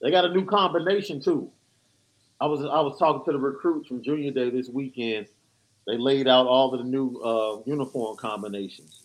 They 0.00 0.10
got 0.10 0.24
a 0.24 0.32
new 0.32 0.46
combination 0.46 1.20
too. 1.20 1.50
I 2.40 2.46
was 2.46 2.60
I 2.62 2.80
was 2.80 2.98
talking 2.98 3.22
to 3.26 3.32
the 3.32 3.38
recruits 3.38 3.86
from 3.86 4.02
Junior 4.02 4.30
Day 4.30 4.48
this 4.48 4.70
weekend. 4.70 5.26
They 5.86 5.98
laid 5.98 6.26
out 6.26 6.46
all 6.46 6.72
of 6.72 6.78
the 6.80 6.86
new 6.86 7.18
uh, 7.18 7.60
uniform 7.66 8.16
combinations. 8.16 9.02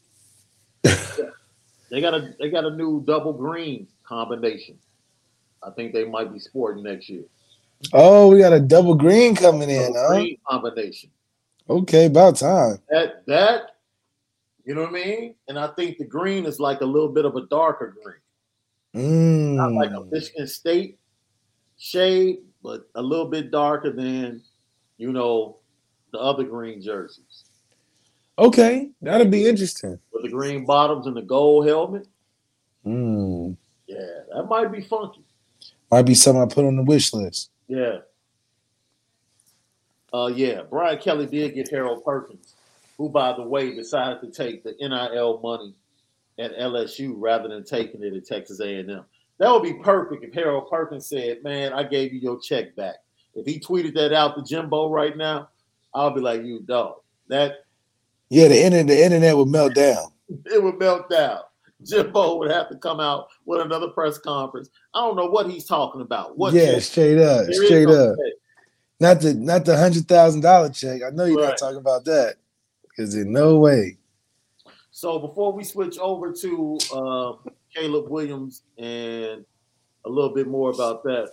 they 1.89 2.01
got 2.01 2.13
a 2.13 2.33
they 2.39 2.49
got 2.49 2.65
a 2.65 2.75
new 2.75 3.03
double 3.05 3.33
green 3.33 3.87
combination. 4.03 4.77
I 5.63 5.71
think 5.71 5.93
they 5.93 6.05
might 6.05 6.31
be 6.31 6.39
sporting 6.39 6.83
next 6.83 7.09
year. 7.09 7.23
Oh, 7.93 8.29
we 8.29 8.39
got 8.39 8.53
a 8.53 8.59
double 8.59 8.95
green 8.95 9.35
coming 9.35 9.69
in, 9.69 9.93
Double 9.93 10.15
huh? 10.17 10.25
combination. 10.49 11.09
Okay, 11.69 12.05
about 12.05 12.35
time. 12.37 12.77
That 12.89 13.25
that 13.27 13.61
you 14.65 14.73
know 14.75 14.81
what 14.81 14.89
I 14.91 14.93
mean? 14.93 15.35
And 15.47 15.59
I 15.59 15.67
think 15.67 15.97
the 15.97 16.05
green 16.05 16.45
is 16.45 16.59
like 16.59 16.81
a 16.81 16.85
little 16.85 17.09
bit 17.09 17.25
of 17.25 17.35
a 17.35 17.45
darker 17.47 17.95
green. 18.03 19.55
Not 19.55 19.73
like 19.73 19.91
a 19.91 19.95
Mm. 19.95 20.11
Michigan 20.11 20.47
State 20.47 20.99
shade, 21.77 22.39
but 22.63 22.87
a 22.95 23.01
little 23.01 23.25
bit 23.27 23.51
darker 23.51 23.91
than 23.91 24.41
you 24.97 25.11
know 25.11 25.57
the 26.11 26.19
other 26.19 26.43
green 26.43 26.81
jerseys. 26.81 27.45
Okay, 28.39 28.89
that'll 29.01 29.27
be 29.27 29.47
interesting. 29.47 29.99
The 30.25 30.31
green 30.31 30.65
bottoms 30.65 31.07
and 31.07 31.15
the 31.15 31.21
gold 31.21 31.67
helmet. 31.67 32.07
Mm. 32.85 33.55
Yeah, 33.87 34.05
that 34.33 34.43
might 34.45 34.71
be 34.71 34.81
funky. 34.81 35.21
Might 35.91 36.03
be 36.03 36.15
something 36.15 36.41
I 36.41 36.45
put 36.45 36.65
on 36.65 36.75
the 36.75 36.83
wish 36.83 37.13
list. 37.13 37.51
Yeah. 37.67 37.99
Uh 40.11 40.31
yeah, 40.33 40.61
Brian 40.69 40.97
Kelly 40.99 41.25
did 41.25 41.53
get 41.53 41.69
Harold 41.69 42.03
Perkins 42.03 42.55
who, 42.97 43.09
by 43.09 43.33
the 43.33 43.43
way, 43.43 43.73
decided 43.73 44.21
to 44.21 44.31
take 44.31 44.63
the 44.63 44.75
NIL 44.79 45.39
money 45.41 45.73
at 46.39 46.57
LSU 46.57 47.13
rather 47.17 47.47
than 47.47 47.63
taking 47.63 48.03
it 48.03 48.13
at 48.13 48.25
Texas 48.25 48.59
A&M. 48.59 49.03
That 49.37 49.51
would 49.51 49.63
be 49.63 49.73
perfect 49.73 50.23
if 50.23 50.33
Harold 50.33 50.69
Perkins 50.69 51.07
said, 51.07 51.43
"Man, 51.43 51.73
I 51.73 51.83
gave 51.83 52.13
you 52.13 52.19
your 52.19 52.39
check 52.39 52.75
back." 52.75 52.95
If 53.33 53.45
he 53.45 53.59
tweeted 53.59 53.93
that 53.95 54.13
out 54.13 54.35
to 54.35 54.43
Jimbo 54.43 54.89
right 54.89 55.15
now, 55.15 55.49
I'll 55.93 56.11
be 56.11 56.21
like, 56.21 56.43
"You 56.43 56.61
dog." 56.61 57.01
That 57.27 57.65
Yeah, 58.29 58.47
the 58.47 58.63
internet, 58.63 58.87
the 58.87 59.03
internet 59.03 59.35
would 59.35 59.49
melt 59.49 59.75
down. 59.75 60.11
it 60.45 60.61
would 60.61 60.77
melt 60.79 61.09
down. 61.09 61.39
Jimbo 61.85 62.37
would 62.37 62.51
have 62.51 62.69
to 62.69 62.77
come 62.77 62.99
out 62.99 63.27
with 63.45 63.61
another 63.61 63.89
press 63.89 64.17
conference. 64.17 64.69
I 64.93 65.01
don't 65.01 65.15
know 65.17 65.27
what 65.27 65.49
he's 65.49 65.65
talking 65.65 66.01
about. 66.01 66.37
What 66.37 66.53
yeah, 66.53 66.73
check? 66.73 66.81
straight 66.83 67.17
up, 67.19 67.45
There 67.47 67.65
straight 67.65 67.87
up. 67.89 68.15
check. 68.17 68.33
Not 68.99 69.19
the 69.21 69.33
not 69.33 69.65
the 69.65 69.77
hundred 69.77 70.07
thousand 70.07 70.41
dollar 70.41 70.69
check. 70.69 71.01
I 71.03 71.09
know 71.09 71.25
you're 71.25 71.37
Right. 71.41 71.49
not 71.49 71.57
talking 71.57 71.77
about 71.77 72.05
that. 72.05 72.35
Because 72.89 73.13
in 73.13 73.33
no 73.33 73.59
way. 73.59 73.97
So 74.91 75.19
before 75.19 75.51
we 75.51 75.65
switch 75.65 75.99
over 75.99 76.31
to 76.31 76.77
um, 76.95 77.39
Caleb 77.75 78.07
Williams 78.09 78.61
and 78.77 79.43
a 80.05 80.09
little 80.09 80.33
bit 80.33 80.47
more 80.47 80.69
about 80.71 81.03
that, 81.03 81.31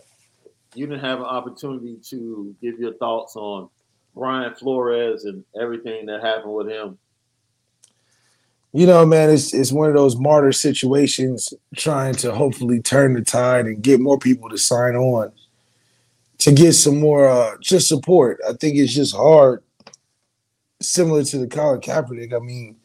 you 0.75 0.87
didn't 0.89 1.05
have 1.05 1.21
an 1.21 1.27
opportunity 1.27 1.99
to 2.09 2.53
give 2.61 2.81
your 2.81 2.95
thoughts 2.95 3.37
on 3.37 3.69
Brian 4.17 4.53
Flores 4.57 5.25
and 5.25 5.45
everything 5.61 6.07
that 6.07 6.21
happened 6.21 6.53
with 6.53 6.69
him. 6.69 6.99
You 8.75 8.87
know, 8.87 9.05
man, 9.05 9.29
it's 9.31 9.53
it's 9.53 9.71
one 9.71 9.89
of 9.89 9.95
those 9.95 10.17
martyr 10.17 10.53
situations 10.53 11.53
trying 11.77 12.15
to 12.17 12.33
hopefully 12.35 12.81
turn 12.81 13.13
the 13.13 13.21
tide 13.21 13.67
and 13.67 13.83
get 13.83 14.01
more 14.01 14.19
people 14.19 14.49
to 14.49 14.57
sign 14.57 14.97
on 14.97 15.31
to 16.39 16.53
get 16.53 16.73
some 16.73 16.99
more 16.99 17.29
uh 17.29 17.57
just 17.61 17.87
support. 17.87 18.41
I 18.49 18.55
think 18.55 18.77
it's 18.77 18.95
just 18.95 19.15
hard, 19.15 19.63
similar 20.81 21.23
to 21.23 21.39
the 21.39 21.47
Colin 21.47 21.83
Kaepernick. 21.83 22.35
I 22.35 22.39
mean, 22.39 22.77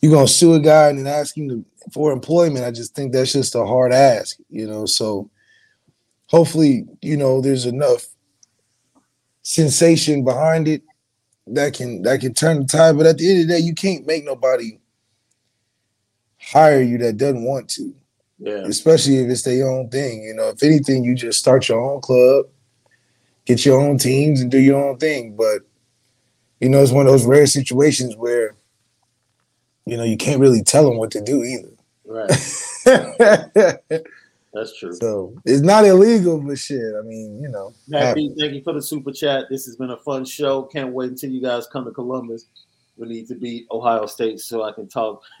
you're 0.00 0.12
gonna 0.12 0.26
sue 0.26 0.54
a 0.54 0.60
guy 0.60 0.88
and 0.88 0.98
then 0.98 1.06
ask 1.06 1.36
him 1.36 1.48
to, 1.48 1.64
for 1.92 2.12
employment. 2.12 2.64
I 2.64 2.72
just 2.72 2.96
think 2.96 3.12
that's 3.12 3.32
just 3.32 3.54
a 3.54 3.64
hard 3.64 3.92
ask, 3.92 4.38
you 4.50 4.66
know. 4.66 4.86
So 4.86 5.30
hopefully, 6.26 6.84
you 7.00 7.16
know, 7.16 7.40
there's 7.40 7.64
enough 7.64 8.06
sensation 9.42 10.24
behind 10.24 10.66
it 10.66 10.82
that 11.46 11.74
can 11.74 12.02
that 12.02 12.20
can 12.20 12.34
turn 12.34 12.58
the 12.58 12.66
tide. 12.66 12.96
But 12.96 13.06
at 13.06 13.18
the 13.18 13.30
end 13.30 13.42
of 13.42 13.46
the 13.46 13.54
day, 13.54 13.60
you 13.60 13.74
can't 13.74 14.04
make 14.04 14.24
nobody 14.24 14.80
hire 16.50 16.82
you 16.82 16.98
that 16.98 17.16
doesn't 17.16 17.44
want 17.44 17.68
to, 17.70 17.94
Yeah, 18.38 18.64
especially 18.66 19.18
if 19.18 19.30
it's 19.30 19.42
their 19.42 19.68
own 19.68 19.88
thing. 19.88 20.22
You 20.22 20.34
know, 20.34 20.48
if 20.48 20.62
anything, 20.62 21.04
you 21.04 21.14
just 21.14 21.38
start 21.38 21.68
your 21.68 21.80
own 21.80 22.00
club, 22.00 22.46
get 23.44 23.64
your 23.64 23.80
own 23.80 23.98
teams, 23.98 24.40
and 24.40 24.50
do 24.50 24.58
your 24.58 24.82
own 24.82 24.98
thing. 24.98 25.36
But 25.36 25.62
you 26.60 26.68
know, 26.68 26.82
it's 26.82 26.92
one 26.92 27.06
of 27.06 27.12
those 27.12 27.26
rare 27.26 27.46
situations 27.46 28.16
where 28.16 28.54
you 29.86 29.96
know 29.96 30.04
you 30.04 30.16
can't 30.16 30.40
really 30.40 30.62
tell 30.62 30.84
them 30.88 30.98
what 30.98 31.10
to 31.12 31.20
do 31.20 31.42
either. 31.42 31.70
right. 32.06 32.30
That's 34.54 34.78
true. 34.78 34.92
so 34.92 35.34
it's 35.46 35.62
not 35.62 35.86
illegal, 35.86 36.38
but 36.38 36.58
shit. 36.58 36.94
I 36.98 37.00
mean, 37.02 37.40
you 37.40 37.48
know, 37.48 37.72
Matt 37.88 38.16
B, 38.16 38.34
thank 38.38 38.52
you 38.52 38.62
for 38.62 38.74
the 38.74 38.82
super 38.82 39.10
chat. 39.10 39.46
This 39.48 39.64
has 39.64 39.76
been 39.76 39.90
a 39.90 39.96
fun 39.96 40.26
show. 40.26 40.64
Can't 40.64 40.92
wait 40.92 41.10
until 41.10 41.30
you 41.30 41.40
guys 41.40 41.66
come 41.72 41.86
to 41.86 41.90
Columbus. 41.90 42.46
We 42.98 43.08
need 43.08 43.28
to 43.28 43.34
beat 43.34 43.66
Ohio 43.70 44.04
State 44.04 44.40
so 44.40 44.62
I 44.62 44.72
can 44.72 44.88
talk 44.88 45.22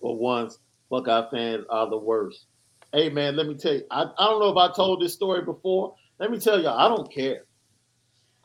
for 0.00 0.16
once. 0.16 0.58
Buckeye 0.90 1.30
fans 1.30 1.64
are 1.70 1.88
the 1.88 1.98
worst. 1.98 2.46
Hey 2.92 3.08
man, 3.08 3.36
let 3.36 3.46
me 3.46 3.54
tell 3.54 3.74
you. 3.74 3.84
I, 3.90 4.02
I 4.02 4.26
don't 4.26 4.40
know 4.40 4.50
if 4.50 4.56
I 4.56 4.74
told 4.74 5.00
this 5.00 5.14
story 5.14 5.42
before. 5.42 5.94
Let 6.18 6.30
me 6.30 6.38
tell 6.38 6.60
you, 6.60 6.68
I 6.68 6.88
don't 6.88 7.10
care. 7.10 7.44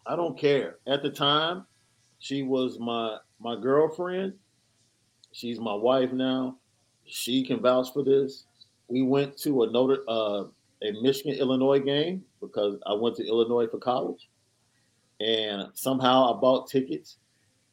I 0.06 0.16
don't 0.16 0.40
care. 0.40 0.78
At 0.88 1.04
the 1.04 1.10
time, 1.10 1.66
she 2.20 2.44
was 2.44 2.80
my 2.80 3.18
my 3.40 3.60
girlfriend. 3.60 4.34
She's 5.34 5.60
my 5.60 5.74
wife 5.74 6.14
now. 6.14 6.58
She 7.06 7.46
can 7.46 7.62
vouch 7.62 7.92
for 7.94 8.04
this. 8.04 8.46
We 8.88 9.02
went 9.02 9.38
to 9.40 9.64
a 9.64 9.70
Notre 9.70 10.04
uh, 10.08 10.46
a 10.84 10.92
Michigan 11.02 11.34
Illinois 11.34 11.80
game 11.80 12.24
because 12.40 12.78
I 12.86 12.94
went 12.94 13.16
to 13.18 13.28
Illinois 13.28 13.68
for 13.68 13.80
college, 13.80 14.30
and 15.20 15.68
somehow 15.74 16.34
I 16.34 16.40
bought 16.40 16.70
tickets 16.70 17.18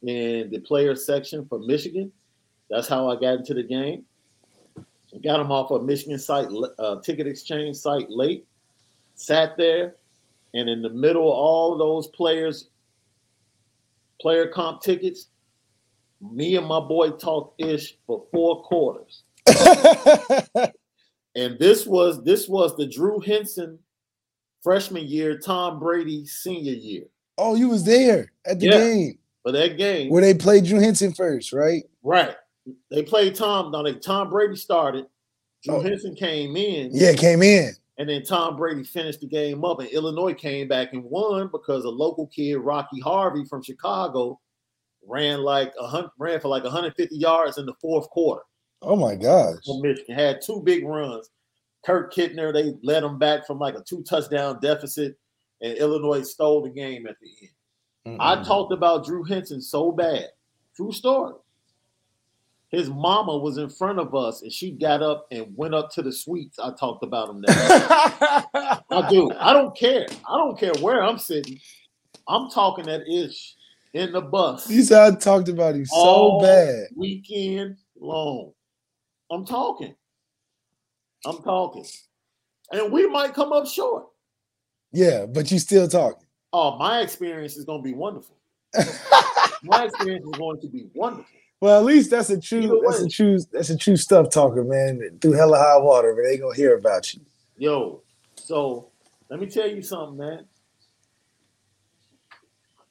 in 0.01 0.49
the 0.51 0.59
player 0.59 0.95
section 0.95 1.45
for 1.47 1.59
Michigan. 1.59 2.11
That's 2.69 2.87
how 2.87 3.09
I 3.09 3.15
got 3.15 3.35
into 3.39 3.53
the 3.53 3.63
game. 3.63 4.05
I 4.77 5.17
got 5.23 5.37
them 5.37 5.51
off 5.51 5.71
a 5.71 5.79
Michigan 5.81 6.19
site 6.19 6.47
uh, 6.79 6.99
ticket 7.01 7.27
exchange 7.27 7.77
site 7.77 8.09
late. 8.09 8.45
Sat 9.15 9.55
there, 9.57 9.95
and 10.53 10.69
in 10.69 10.81
the 10.81 10.89
middle 10.89 11.23
of 11.31 11.37
all 11.37 11.77
those 11.77 12.07
players, 12.07 12.69
player 14.19 14.47
comp 14.47 14.81
tickets, 14.81 15.27
me 16.21 16.57
and 16.57 16.67
my 16.67 16.79
boy 16.79 17.11
talked 17.11 17.61
ish 17.61 17.97
for 18.05 18.25
four 18.31 18.63
quarters. 18.63 19.23
And 21.37 21.59
this 21.59 21.85
was 21.85 22.23
this 22.23 22.47
was 22.47 22.77
the 22.77 22.87
Drew 22.87 23.19
Henson 23.19 23.77
freshman 24.63 25.05
year, 25.05 25.37
Tom 25.37 25.79
Brady 25.79 26.25
senior 26.25 26.71
year. 26.71 27.03
oh, 27.37 27.55
you 27.55 27.67
was 27.67 27.83
there 27.83 28.31
at 28.45 28.59
the 28.59 28.67
Yeah. 28.67 28.77
game 28.77 29.19
For 29.43 29.51
that 29.51 29.77
game, 29.77 30.09
where 30.09 30.21
they 30.21 30.33
played 30.33 30.63
Drew 30.63 30.79
Henson 30.79 31.13
first, 31.13 31.51
right? 31.51 31.83
right? 32.03 32.37
They 32.89 33.03
played 33.03 33.35
Tom. 33.35 33.71
Now 33.71 33.83
they 33.83 33.93
Tom 33.95 34.29
Brady 34.29 34.55
started. 34.55 35.05
Drew 35.63 35.75
Oh. 35.75 35.81
Henson 35.81 36.15
came 36.15 36.55
in, 36.55 36.89
Yeah, 36.93 37.13
came 37.13 37.41
in. 37.41 37.73
and 37.97 38.07
then 38.09 38.23
Tom 38.23 38.55
Brady 38.55 38.83
finished 38.83 39.21
the 39.21 39.27
game 39.27 39.63
up, 39.65 39.79
and 39.79 39.89
Illinois 39.89 40.33
came 40.33 40.67
back 40.67 40.93
and 40.93 41.03
won 41.03 41.49
because 41.51 41.85
a 41.85 41.89
local 41.89 42.27
kid, 42.27 42.55
Rocky 42.57 42.99
Harvey 42.99 43.45
from 43.45 43.63
Chicago, 43.63 44.39
ran 45.07 45.41
like 45.41 45.73
a 45.79 45.87
hundred, 45.87 46.11
ran 46.19 46.39
for 46.39 46.47
like 46.49 46.63
150 46.63 47.15
yards 47.15 47.57
in 47.57 47.65
the 47.65 47.73
fourth 47.81 48.09
quarter. 48.09 48.41
Oh 48.81 48.95
my 48.95 49.15
gosh. 49.15 49.55
from 49.65 49.81
Michigan 49.81 50.15
had 50.15 50.41
two 50.41 50.61
big 50.63 50.85
runs. 50.85 51.29
Kurt 51.85 52.13
Kittner, 52.13 52.51
they 52.53 52.73
led 52.83 53.03
them 53.03 53.17
back 53.19 53.45
from 53.47 53.59
like 53.59 53.75
a 53.75 53.81
two 53.83 54.03
touchdown 54.03 54.59
deficit, 54.59 55.15
and 55.61 55.77
Illinois 55.77 56.23
stole 56.23 56.61
the 56.63 56.69
game 56.69 57.05
at 57.07 57.15
the 57.21 57.29
end. 58.07 58.21
I 58.21 58.35
Mm-mm. 58.35 58.45
talked 58.45 58.71
about 58.73 59.05
Drew 59.05 59.23
Henson 59.23 59.61
so 59.61 59.91
bad. 59.91 60.27
True 60.75 60.91
story. 60.91 61.33
His 62.69 62.89
mama 62.89 63.37
was 63.37 63.57
in 63.57 63.69
front 63.69 63.99
of 63.99 64.13
us, 64.15 64.41
and 64.41 64.51
she 64.51 64.71
got 64.71 65.01
up 65.01 65.27
and 65.31 65.47
went 65.55 65.75
up 65.75 65.91
to 65.93 66.01
the 66.01 66.11
suites. 66.11 66.59
I 66.59 66.71
talked 66.79 67.03
about 67.03 67.29
him 67.29 67.41
that. 67.41 68.81
I 68.91 69.07
do. 69.09 69.31
I 69.39 69.53
don't 69.53 69.77
care. 69.77 70.05
I 70.27 70.37
don't 70.37 70.59
care 70.59 70.73
where 70.81 71.01
I'm 71.03 71.17
sitting. 71.19 71.59
I'm 72.27 72.49
talking 72.49 72.85
that 72.85 73.07
ish 73.07 73.55
in 73.93 74.11
the 74.11 74.21
bus 74.21 74.69
You 74.69 74.81
said 74.83 75.13
I 75.13 75.15
talked 75.15 75.47
about 75.47 75.75
him 75.75 75.85
so 75.85 75.95
All 75.95 76.41
bad. 76.41 76.87
weekend 76.95 77.77
long. 77.99 78.51
I'm 79.31 79.45
talking. 79.45 79.95
I'm 81.25 81.37
talking. 81.43 81.85
And 82.71 82.91
we 82.91 83.07
might 83.07 83.33
come 83.33 83.53
up 83.53 83.67
short. 83.67 84.07
Yeah, 84.91 85.25
but 85.27 85.51
you 85.51 85.59
still 85.59 85.87
talking. 85.87 86.27
Oh, 86.51 86.77
my 86.77 87.01
experience 87.01 87.57
is 87.57 87.65
going 87.65 87.81
to 87.81 87.83
be 87.83 87.93
wonderful. 87.93 88.37
My 89.63 89.85
experience 89.85 90.25
is 90.25 90.37
going 90.37 90.61
to 90.61 90.67
be 90.67 90.87
wonderful. 90.93 91.25
Well, 91.61 91.79
at 91.79 91.85
least 91.85 92.11
that's 92.11 92.29
a 92.29 92.39
true. 92.39 92.81
That's 92.85 93.01
a 93.01 93.09
true. 93.09 93.39
That's 93.51 93.69
a 93.69 93.77
true 93.77 93.97
stuff 93.97 94.29
talker, 94.29 94.63
man. 94.63 95.17
Through 95.21 95.33
hella 95.33 95.57
high 95.57 95.77
water, 95.77 96.13
but 96.15 96.23
they 96.23 96.37
gonna 96.37 96.55
hear 96.55 96.77
about 96.77 97.13
you. 97.13 97.21
Yo, 97.57 98.01
so 98.35 98.89
let 99.29 99.39
me 99.39 99.47
tell 99.47 99.67
you 99.67 99.81
something, 99.81 100.17
man. 100.17 100.45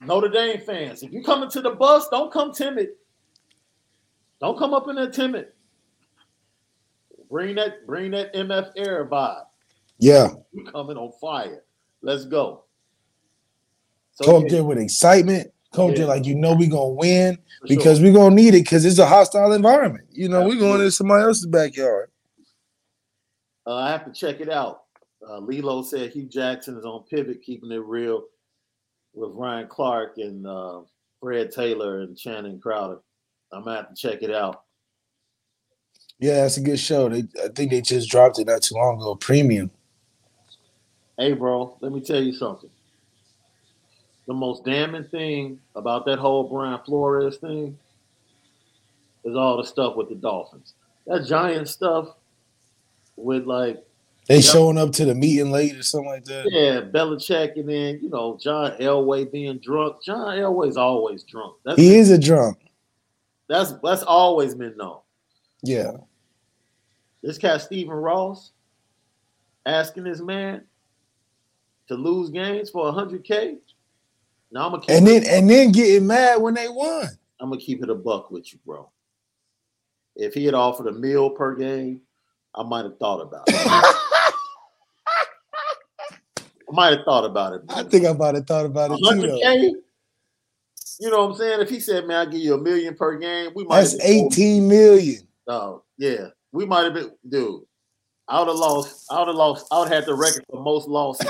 Notre 0.00 0.28
Dame 0.28 0.60
fans, 0.60 1.02
if 1.02 1.12
you 1.12 1.22
coming 1.22 1.48
to 1.50 1.60
the 1.60 1.70
bus, 1.70 2.08
don't 2.08 2.32
come 2.32 2.52
timid. 2.52 2.90
Don't 4.40 4.58
come 4.58 4.74
up 4.74 4.88
in 4.88 4.96
there 4.96 5.10
timid. 5.10 5.48
Bring 7.30 7.54
that, 7.56 7.86
bring 7.86 8.10
that 8.10 8.34
MF 8.34 8.72
air 8.76 9.06
vibe. 9.06 9.44
Yeah, 9.98 10.28
You 10.52 10.64
coming 10.64 10.96
on 10.96 11.12
fire. 11.20 11.64
Let's 12.02 12.26
go. 12.26 12.64
So 14.12 14.24
come 14.24 14.42
yeah, 14.42 14.48
there 14.50 14.64
with 14.64 14.78
excitement. 14.78 15.53
Up 15.76 15.96
Yeah. 15.96 16.04
like 16.04 16.24
you 16.24 16.34
know 16.34 16.54
we 16.54 16.66
gonna 16.66 16.90
win 16.90 17.36
for 17.60 17.66
sure. 17.66 17.76
because 17.76 18.00
we 18.00 18.12
gonna 18.12 18.34
need 18.34 18.54
it 18.54 18.62
because 18.64 18.84
it's 18.84 18.98
a 18.98 19.06
hostile 19.06 19.52
environment. 19.52 20.06
You 20.12 20.28
know, 20.28 20.46
we 20.46 20.56
going 20.56 20.80
into 20.80 20.92
somebody 20.92 21.24
else's 21.24 21.46
backyard. 21.46 22.10
Uh, 23.66 23.76
I 23.76 23.90
have 23.90 24.04
to 24.04 24.12
check 24.12 24.40
it 24.40 24.50
out. 24.50 24.82
Uh, 25.26 25.38
Lilo 25.38 25.82
said 25.82 26.12
Hue 26.12 26.26
Jackson 26.26 26.76
is 26.76 26.84
on 26.84 27.04
pivot, 27.10 27.42
keeping 27.42 27.72
it 27.72 27.82
real 27.82 28.24
with 29.14 29.30
Ryan 29.32 29.68
Clark 29.68 30.18
and 30.18 30.46
uh, 30.46 30.82
Fred 31.20 31.50
Taylor 31.50 32.00
and 32.00 32.16
Channing 32.16 32.60
Crowder. 32.60 33.00
I'm 33.52 33.64
gonna 33.64 33.76
have 33.76 33.88
to 33.88 33.94
check 33.94 34.22
it 34.22 34.30
out. 34.30 34.62
Yeah, 36.18 36.42
that's 36.42 36.56
a 36.58 36.60
good 36.60 36.78
show. 36.78 37.08
They, 37.08 37.24
I 37.42 37.48
think 37.48 37.70
they 37.70 37.80
just 37.80 38.10
dropped 38.10 38.38
it 38.38 38.46
not 38.46 38.62
too 38.62 38.76
long 38.76 38.96
ago. 39.00 39.14
Premium. 39.16 39.70
Hey, 41.18 41.32
bro, 41.32 41.76
let 41.80 41.92
me 41.92 42.00
tell 42.00 42.22
you 42.22 42.32
something. 42.32 42.70
The 44.26 44.34
most 44.34 44.64
damning 44.64 45.04
thing 45.04 45.60
about 45.74 46.06
that 46.06 46.18
whole 46.18 46.44
Brian 46.44 46.80
Flores 46.84 47.36
thing 47.36 47.78
is 49.24 49.36
all 49.36 49.56
the 49.56 49.64
stuff 49.64 49.96
with 49.96 50.08
the 50.08 50.14
Dolphins. 50.14 50.74
That 51.06 51.26
giant 51.26 51.68
stuff 51.68 52.08
with 53.16 53.44
like 53.44 53.84
They 54.26 54.40
showing 54.40 54.78
up 54.78 54.92
to 54.92 55.04
the 55.04 55.14
meeting 55.14 55.50
late 55.50 55.76
or 55.76 55.82
something 55.82 56.08
like 56.08 56.24
that. 56.24 56.46
Yeah, 56.50 56.80
Belichick, 56.80 57.56
and 57.56 57.68
then 57.68 58.00
you 58.02 58.08
know 58.08 58.38
John 58.40 58.72
Elway 58.80 59.30
being 59.30 59.58
drunk. 59.58 60.02
John 60.02 60.36
Elway's 60.38 60.76
always 60.78 61.22
drunk. 61.24 61.56
That's 61.64 61.78
He 61.78 61.96
is 61.96 62.10
a 62.10 62.18
drunk. 62.18 62.58
that's 63.48 63.74
that's 63.82 64.02
always 64.02 64.54
been 64.54 64.76
known. 64.76 65.00
Yeah. 65.62 65.92
This 67.22 67.38
cat 67.38 67.60
Stephen 67.62 67.94
Ross 67.94 68.52
asking 69.66 70.04
this 70.04 70.20
man 70.20 70.62
to 71.88 71.94
lose 71.94 72.30
games 72.30 72.70
for 72.70 72.90
hundred 72.92 73.24
k. 73.24 73.56
Now 74.54 74.66
I'm 74.66 74.70
gonna 74.70 74.82
keep 74.82 74.90
And 74.90 75.06
then 75.06 75.24
and 75.26 75.50
then 75.50 75.72
getting 75.72 76.06
mad 76.06 76.40
when 76.40 76.54
they 76.54 76.68
won. 76.68 77.08
I'm 77.40 77.50
gonna 77.50 77.60
keep 77.60 77.82
it 77.82 77.90
a 77.90 77.94
buck 77.94 78.30
with 78.30 78.52
you, 78.52 78.60
bro. 78.64 78.88
If 80.14 80.32
he 80.32 80.44
had 80.44 80.54
offered 80.54 80.86
a 80.86 80.92
meal 80.92 81.28
per 81.28 81.56
game, 81.56 82.00
I 82.54 82.62
might 82.62 82.84
have 82.84 82.96
thought 82.98 83.20
about 83.20 83.48
it. 83.48 83.54
I 86.36 86.70
might 86.70 86.96
have 86.96 87.04
thought 87.04 87.24
about 87.24 87.54
it. 87.54 87.62
I 87.68 87.82
think 87.82 88.06
I 88.06 88.12
might 88.12 88.36
have 88.36 88.46
thought 88.46 88.64
about 88.64 88.92
it 88.92 88.98
too. 88.98 89.26
Though. 89.26 89.80
You 91.00 91.10
know 91.10 91.26
what 91.26 91.32
I'm 91.32 91.36
saying? 91.36 91.60
If 91.60 91.68
he 91.68 91.80
said, 91.80 92.06
"Man, 92.06 92.28
I 92.28 92.30
give 92.30 92.40
you 92.40 92.54
a 92.54 92.58
million 92.58 92.94
per 92.94 93.18
game," 93.18 93.50
we 93.56 93.64
might. 93.64 93.78
That's 93.80 93.92
have 93.92 94.00
been- 94.00 94.26
18 94.26 94.68
million. 94.68 95.26
Oh, 95.48 95.82
yeah, 95.98 96.28
we 96.52 96.64
might 96.64 96.84
have 96.84 96.94
been, 96.94 97.10
dude. 97.28 97.62
I 98.28 98.38
would 98.38 98.48
have 98.48 98.56
lost. 98.56 99.04
I 99.10 99.18
would 99.18 99.28
have 99.28 99.36
lost. 99.36 99.66
I 99.72 99.80
would 99.80 99.88
have 99.88 99.98
had 99.98 100.06
the 100.06 100.14
record 100.14 100.44
for 100.48 100.62
most 100.62 100.86
losses. 100.88 101.26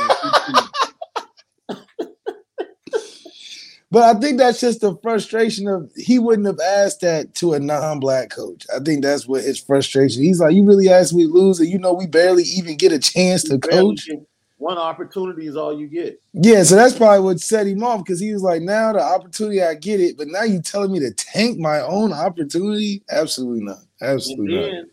But 3.95 4.17
I 4.17 4.19
think 4.19 4.39
that's 4.39 4.59
just 4.59 4.81
the 4.81 4.97
frustration 5.05 5.69
of 5.69 5.89
he 5.95 6.19
wouldn't 6.19 6.49
have 6.49 6.59
asked 6.59 7.03
that 7.03 7.33
to 7.37 7.53
a 7.53 7.61
non-black 7.61 8.29
coach. 8.29 8.67
I 8.75 8.81
think 8.81 9.05
that's 9.05 9.29
what 9.29 9.45
his 9.45 9.61
frustration. 9.61 10.21
He's 10.21 10.41
like, 10.41 10.53
you 10.53 10.65
really 10.65 10.89
asked 10.89 11.15
me 11.15 11.29
to 11.29 11.33
lose, 11.33 11.61
and 11.61 11.69
you 11.69 11.79
know 11.79 11.93
we 11.93 12.09
barely 12.09 12.43
even 12.43 12.77
get 12.77 12.91
a 12.91 12.99
chance 12.99 13.45
to 13.45 13.57
coach. 13.57 14.11
One 14.59 14.79
opportunity 14.79 15.47
is 15.47 15.57
all 15.57 15.79
you 15.79 15.87
get. 15.87 16.21
Yeah, 16.33 16.65
so 16.65 16.75
that's 16.75 16.99
probably 16.99 17.21
what 17.21 17.39
set 17.39 17.69
him 17.69 17.85
off 17.85 18.01
because 18.01 18.19
he 18.19 18.33
was 18.33 18.43
like, 18.43 18.63
now 18.63 18.93
the 18.93 19.01
opportunity 19.01 19.63
I 19.63 19.75
get 19.75 20.01
it, 20.01 20.17
but 20.17 20.27
now 20.27 20.43
you 20.43 20.61
telling 20.61 20.91
me 20.91 20.99
to 20.99 21.13
tank 21.13 21.61
my 21.61 21.79
own 21.79 22.13
opportunity? 22.13 23.05
Absolutely 23.13 23.63
not. 23.63 23.79
And 24.01 24.11
Absolutely 24.11 24.57
not. 24.57 24.63
then, 24.73 24.91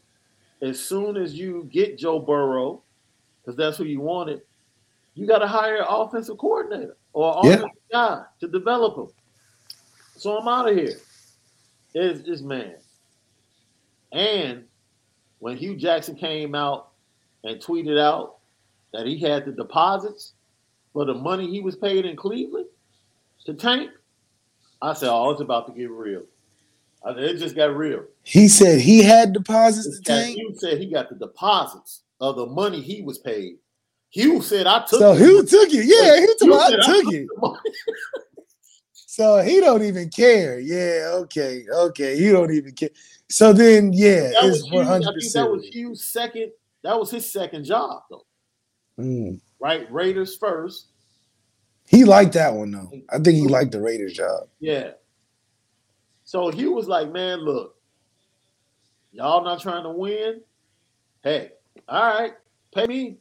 as 0.69 0.79
soon 0.79 1.17
as 1.17 1.33
you 1.33 1.67
get 1.71 1.97
Joe 1.97 2.19
Burrow, 2.19 2.83
because 3.41 3.57
that's 3.57 3.79
who 3.79 3.85
you 3.85 3.99
wanted, 3.99 4.43
you 5.15 5.25
got 5.25 5.39
to 5.39 5.47
hire 5.47 5.77
an 5.77 5.87
offensive 5.89 6.37
coordinator 6.37 6.97
or 7.13 7.41
Yeah. 7.43 7.53
offensive 7.53 7.69
guy 7.91 8.23
to 8.39 8.47
develop 8.47 8.97
him. 8.97 9.13
So 10.17 10.37
I'm 10.37 10.47
out 10.47 10.69
of 10.69 10.75
here. 10.75 10.99
It's 11.93 12.21
this 12.23 12.41
man. 12.41 12.75
And 14.11 14.65
when 15.39 15.57
Hue 15.57 15.75
Jackson 15.75 16.15
came 16.15 16.55
out 16.55 16.89
and 17.43 17.61
tweeted 17.61 17.99
out 17.99 18.37
that 18.93 19.05
he 19.05 19.17
had 19.17 19.45
the 19.45 19.51
deposits 19.51 20.33
for 20.93 21.05
the 21.05 21.13
money 21.13 21.49
he 21.49 21.61
was 21.61 21.75
paid 21.75 22.05
in 22.05 22.15
Cleveland 22.15 22.67
to 23.45 23.53
tank, 23.53 23.91
I 24.81 24.93
said, 24.93 25.09
"Oh, 25.09 25.29
it's 25.31 25.41
about 25.41 25.67
to 25.67 25.73
get 25.73 25.89
real." 25.89 26.23
I 27.03 27.13
said, 27.13 27.23
it 27.23 27.37
just 27.37 27.55
got 27.55 27.75
real. 27.75 28.05
He 28.23 28.47
said 28.47 28.79
he 28.79 29.01
had 29.01 29.33
deposits 29.33 29.97
to 29.99 30.03
tank. 30.03 30.37
He 30.37 30.53
said 30.55 30.77
he 30.77 30.85
got 30.91 31.09
the 31.09 31.15
deposits 31.15 32.03
of 32.19 32.35
the 32.35 32.45
money 32.45 32.79
he 32.79 33.01
was 33.01 33.17
paid. 33.17 33.57
Hue 34.11 34.41
said, 34.41 34.67
"I 34.67 34.85
took." 34.85 34.93
It. 34.93 34.99
So 34.99 35.13
it." 35.13 35.17
Hue 35.19 35.45
took 35.45 35.69
it. 35.71 35.85
Yeah, 35.85 36.19
he 36.19 36.27
took, 36.37 36.59
I 36.59 36.69
said, 36.69 36.79
took 36.81 37.13
it. 37.13 37.27
So 39.11 39.41
he 39.41 39.59
don't 39.59 39.83
even 39.83 40.07
care. 40.09 40.57
Yeah, 40.61 41.11
okay, 41.15 41.65
okay. 41.69 42.17
He 42.17 42.31
don't 42.31 42.49
even 42.49 42.71
care. 42.71 42.91
So 43.29 43.51
then, 43.51 43.91
yeah, 43.91 44.29
That 44.29 44.43
was 44.45 44.61
it's 44.61 44.71
one 44.71 44.85
I 44.85 44.89
hundred 44.89 45.19
think 45.19 45.33
that 45.33 45.51
was 45.51 45.59
percent. 45.63 45.73
Hue's 45.73 46.07
second. 46.07 46.51
That 46.81 46.97
was 46.97 47.11
his 47.11 47.29
second 47.29 47.65
job, 47.65 48.03
though. 48.09 48.25
Mm. 48.97 49.41
Right, 49.59 49.91
Raiders 49.91 50.37
first. 50.37 50.87
He 51.87 52.05
liked 52.05 52.31
that 52.33 52.53
one 52.53 52.71
though. 52.71 52.89
I 53.09 53.19
think 53.19 53.35
he 53.35 53.47
liked 53.47 53.73
the 53.73 53.81
Raiders 53.81 54.13
job. 54.13 54.47
Yeah. 54.61 54.91
So 56.23 56.49
Hue 56.49 56.71
was 56.71 56.87
like, 56.87 57.11
"Man, 57.11 57.39
look, 57.39 57.75
y'all 59.11 59.43
not 59.43 59.59
trying 59.59 59.83
to 59.83 59.91
win. 59.91 60.39
Hey, 61.21 61.51
all 61.89 62.01
right, 62.01 62.33
pay 62.73 62.87
me. 62.87 63.17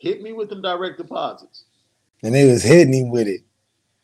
Hit 0.00 0.22
me 0.22 0.32
with 0.32 0.48
them 0.48 0.62
direct 0.62 0.98
deposits." 0.98 1.64
And 2.22 2.34
they 2.34 2.50
was 2.50 2.62
hitting 2.62 2.92
him 2.92 3.10
with 3.10 3.28
it. 3.28 3.42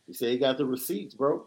He 0.06 0.12
said 0.12 0.30
he 0.30 0.38
got 0.38 0.58
the 0.58 0.64
receipts, 0.64 1.14
bro. 1.14 1.46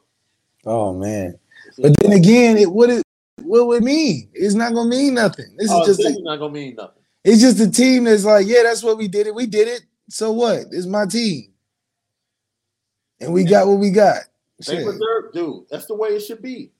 Oh 0.66 0.94
man. 0.94 1.40
But 1.78 1.96
then 1.98 2.12
again, 2.14 2.58
it 2.58 2.72
what 2.72 2.90
it 2.90 3.04
what 3.42 3.68
would 3.68 3.82
it 3.82 3.86
mean? 3.86 4.30
It's 4.34 4.56
not 4.56 4.74
gonna 4.74 4.90
mean 4.90 5.14
nothing. 5.14 5.56
This 5.58 5.72
oh, 5.72 5.82
is 5.82 5.98
just 5.98 6.18
a, 6.18 6.22
not 6.22 6.38
gonna 6.38 6.54
mean 6.54 6.76
nothing. 6.76 7.02
it's 7.24 7.42
just 7.42 7.60
a 7.60 7.70
team 7.70 8.04
that's 8.04 8.26
like, 8.26 8.48
yeah, 8.48 8.64
that's 8.64 8.84
what 8.84 8.98
we 8.98 9.08
did 9.08 9.28
it. 9.28 9.36
We 9.36 9.46
did 9.46 9.68
it. 9.68 9.82
So 10.10 10.32
what? 10.32 10.66
It's 10.72 10.86
my 10.86 11.06
team. 11.06 11.54
And 13.22 13.34
we 13.34 13.44
got 13.44 13.68
what 13.68 13.80
we 13.80 13.92
got. 13.92 14.24
They 14.66 14.76
Shit. 14.76 14.84
preserve, 14.84 15.34
dude. 15.34 15.64
That's 15.70 15.86
the 15.86 15.96
way 15.96 16.10
it 16.10 16.22
should 16.22 16.42
be. 16.42 16.72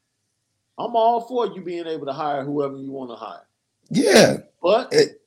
I'm 0.78 0.96
all 0.96 1.22
for 1.28 1.48
you 1.48 1.62
being 1.62 1.88
able 1.88 2.06
to 2.06 2.14
hire 2.14 2.44
whoever 2.44 2.78
you 2.78 2.92
want 2.92 3.12
to 3.12 3.16
hire. 3.16 3.46
Yeah. 3.90 4.38
But 4.62 4.94
It- 4.94 5.19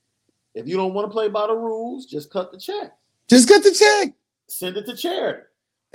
if 0.55 0.67
you 0.67 0.77
don't 0.77 0.95
want 0.95 1.07
to 1.09 1.13
play 1.13 1.29
by 1.29 1.47
the 1.47 1.55
rules, 1.55 2.07
just 2.07 2.31
cut 2.31 2.53
the 2.53 2.59
check. 2.59 2.93
Just 3.29 3.49
cut 3.49 3.63
the 3.63 3.73
check. 3.73 4.15
Send 4.49 4.77
it 4.77 4.87
to 4.87 4.97
charity. 4.97 5.43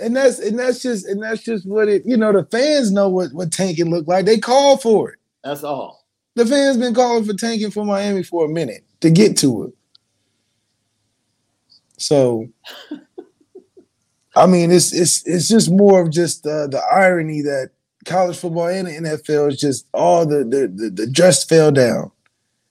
And 0.00 0.16
that's 0.16 0.38
and 0.38 0.58
that's 0.58 0.80
just 0.80 1.06
and 1.06 1.22
that's 1.22 1.42
just 1.42 1.66
what 1.66 1.88
it, 1.88 2.02
you 2.04 2.16
know, 2.16 2.32
the 2.32 2.44
fans 2.44 2.92
know 2.92 3.08
what, 3.08 3.32
what 3.32 3.52
tanking 3.52 3.90
look 3.90 4.06
like. 4.06 4.26
They 4.26 4.38
call 4.38 4.76
for 4.76 5.10
it. 5.10 5.18
That's 5.42 5.64
all. 5.64 6.06
The 6.34 6.46
fans 6.46 6.76
been 6.76 6.94
calling 6.94 7.24
for 7.24 7.34
tanking 7.34 7.70
for 7.70 7.84
Miami 7.84 8.22
for 8.22 8.44
a 8.44 8.48
minute 8.48 8.84
to 9.00 9.10
get 9.10 9.36
to 9.38 9.64
it. 9.64 9.74
So 11.98 12.48
I 14.36 14.46
mean 14.46 14.70
it's 14.70 14.92
it's 14.92 15.26
it's 15.26 15.48
just 15.48 15.70
more 15.70 16.00
of 16.02 16.12
just 16.12 16.46
uh, 16.46 16.68
the 16.68 16.80
irony 16.92 17.42
that 17.42 17.70
college 18.04 18.38
football 18.38 18.68
and 18.68 18.86
the 18.86 18.92
NFL 18.92 19.52
is 19.52 19.60
just 19.60 19.86
all 19.92 20.26
the 20.26 20.38
the 20.38 20.72
the, 20.74 20.90
the 20.90 21.06
dress 21.10 21.44
fell 21.44 21.72
down. 21.72 22.10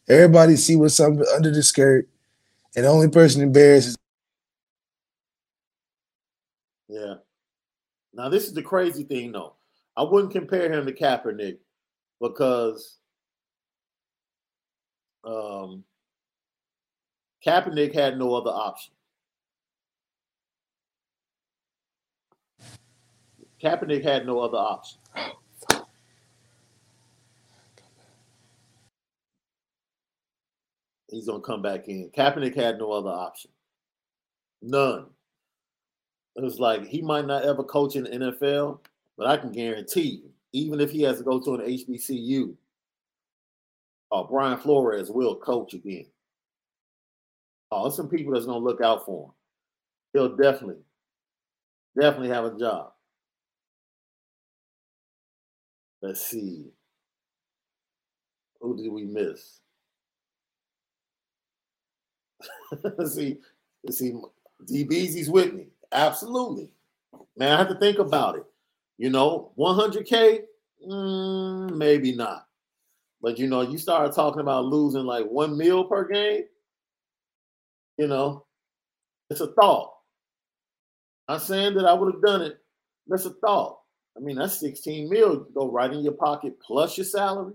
Everybody 0.10 0.56
see 0.56 0.76
what's 0.76 1.00
under, 1.00 1.52
the 1.52 1.62
skirt, 1.62 2.08
and 2.76 2.86
the 2.86 2.90
only 2.90 3.10
person 3.10 3.42
embarrassed 3.42 3.90
is 3.90 3.98
Yeah. 6.88 7.16
Now 8.14 8.30
this 8.30 8.46
is 8.46 8.54
the 8.54 8.62
crazy 8.62 9.04
thing, 9.04 9.34
though. 9.34 9.56
I 9.98 10.04
wouldn't 10.04 10.32
compare 10.32 10.72
him 10.72 10.86
to 10.86 10.94
Kaepernick 10.94 11.58
because 12.22 12.98
um, 15.26 15.84
Kaepernick 17.46 17.94
had 17.94 18.18
no 18.18 18.34
other 18.34 18.52
option. 18.52 18.94
Kaepernick 23.62 24.04
had 24.04 24.26
no 24.26 24.40
other 24.40 24.58
option. 24.58 25.00
He's 31.10 31.28
gonna 31.28 31.40
come 31.40 31.62
back 31.62 31.88
in. 31.88 32.10
Kaepernick 32.16 32.56
had 32.56 32.80
no 32.80 32.92
other 32.92 33.10
option. 33.10 33.52
None. 34.62 35.06
It 36.36 36.44
was 36.44 36.60
like 36.60 36.86
he 36.86 37.02
might 37.02 37.26
not 37.26 37.44
ever 37.44 37.64
coach 37.64 37.96
in 37.96 38.04
the 38.04 38.10
NFL, 38.10 38.80
but 39.18 39.28
I 39.28 39.38
can 39.38 39.52
guarantee 39.52 40.22
you, 40.24 40.30
even 40.54 40.80
if 40.80 40.92
he 40.92 41.02
has 41.04 41.18
to 41.18 41.24
go 41.24 41.40
to 41.40 41.56
an 41.56 41.62
HBCU, 41.62 42.56
uh, 44.12 44.24
Brian 44.24 44.60
Flores 44.60 45.10
will 45.10 45.36
coach 45.36 45.74
again. 45.74 46.06
Oh, 47.72 47.84
there's 47.84 47.96
some 47.96 48.10
people 48.10 48.34
that's 48.34 48.46
gonna 48.46 48.64
look 48.64 48.82
out 48.82 49.06
for 49.06 49.26
him. 49.26 49.32
He'll 50.14 50.36
definitely, 50.36 50.84
definitely 52.00 52.30
have 52.30 52.46
a 52.46 52.58
job. 52.58 52.94
Let's 56.02 56.22
see. 56.22 56.72
Who 58.62 58.78
did 58.78 58.92
we 58.92 59.06
miss? 59.06 59.60
see, 63.08 63.38
see, 63.90 64.14
D 64.66 64.84
Beezy's 64.84 65.30
with 65.30 65.54
me. 65.54 65.68
Absolutely. 65.92 66.72
Man, 67.38 67.54
I 67.54 67.58
have 67.58 67.70
to 67.70 67.76
think 67.80 68.00
about 68.00 68.38
it. 68.38 68.46
You 68.98 69.10
know, 69.10 69.52
100K, 69.58 70.42
mm, 70.88 71.76
maybe 71.76 72.16
not. 72.16 72.48
But 73.22 73.40
you 73.40 73.48
know, 73.48 73.62
you 73.62 73.78
start 73.78 74.14
talking 74.14 74.42
about 74.42 74.66
losing 74.66 75.06
like 75.06 75.26
one 75.26 75.58
meal 75.58 75.86
per 75.86 76.08
game, 76.08 76.44
you 77.98 78.08
know, 78.08 78.46
it's 79.30 79.42
a 79.42 79.48
thought. 79.48 79.94
I'm 81.28 81.40
saying 81.40 81.76
that 81.76 81.86
I 81.86 81.94
would 81.94 82.14
have 82.14 82.24
done 82.24 82.42
it. 82.44 82.60
That's 83.08 83.26
a 83.26 83.32
thought. 83.32 83.80
I 84.16 84.20
mean, 84.20 84.38
that's 84.38 84.60
16 84.60 85.10
mil 85.10 85.46
go 85.54 85.72
right 85.72 85.92
in 85.92 86.02
your 86.02 86.14
pocket 86.14 86.60
plus 86.62 86.98
your 86.98 87.06
salary. 87.06 87.54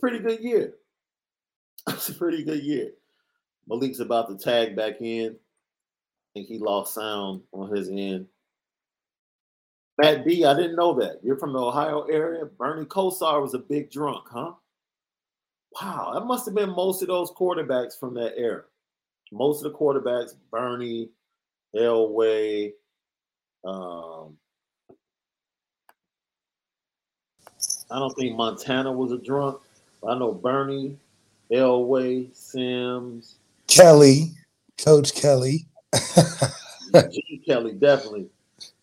Pretty 0.00 0.18
good 0.18 0.40
year. 0.40 0.74
It's 1.88 2.08
a 2.08 2.14
pretty 2.14 2.44
good 2.44 2.62
year. 2.62 2.92
Malik's 3.68 4.00
about 4.00 4.28
to 4.28 4.36
tag 4.36 4.76
back 4.76 5.00
in. 5.00 5.32
I 5.32 6.28
think 6.34 6.48
he 6.48 6.58
lost 6.58 6.94
sound 6.94 7.42
on 7.52 7.74
his 7.74 7.88
end. 7.88 8.26
Matt 9.98 10.24
B, 10.24 10.44
I 10.44 10.54
didn't 10.54 10.76
know 10.76 10.94
that. 10.94 11.20
You're 11.22 11.38
from 11.38 11.52
the 11.52 11.60
Ohio 11.60 12.02
area. 12.04 12.46
Bernie 12.46 12.86
Kosar 12.86 13.42
was 13.42 13.54
a 13.54 13.58
big 13.58 13.90
drunk, 13.90 14.26
huh? 14.30 14.52
wow, 15.80 16.12
that 16.14 16.26
must 16.26 16.44
have 16.46 16.54
been 16.54 16.70
most 16.70 17.02
of 17.02 17.08
those 17.08 17.30
quarterbacks 17.30 17.98
from 17.98 18.14
that 18.14 18.36
era. 18.36 18.62
Most 19.30 19.64
of 19.64 19.72
the 19.72 19.78
quarterbacks, 19.78 20.34
Bernie, 20.50 21.08
Elway, 21.74 22.72
um, 23.64 24.36
I 27.90 27.98
don't 27.98 28.14
think 28.14 28.36
Montana 28.36 28.92
was 28.92 29.12
a 29.12 29.18
drunk. 29.18 29.60
I 30.06 30.18
know 30.18 30.32
Bernie, 30.32 30.98
Elway, 31.52 32.34
Simms, 32.34 33.36
Kelly, 33.66 34.32
Coach 34.78 35.14
Kelly. 35.14 35.66
G. 37.10 37.42
Kelly, 37.46 37.72
definitely. 37.72 38.28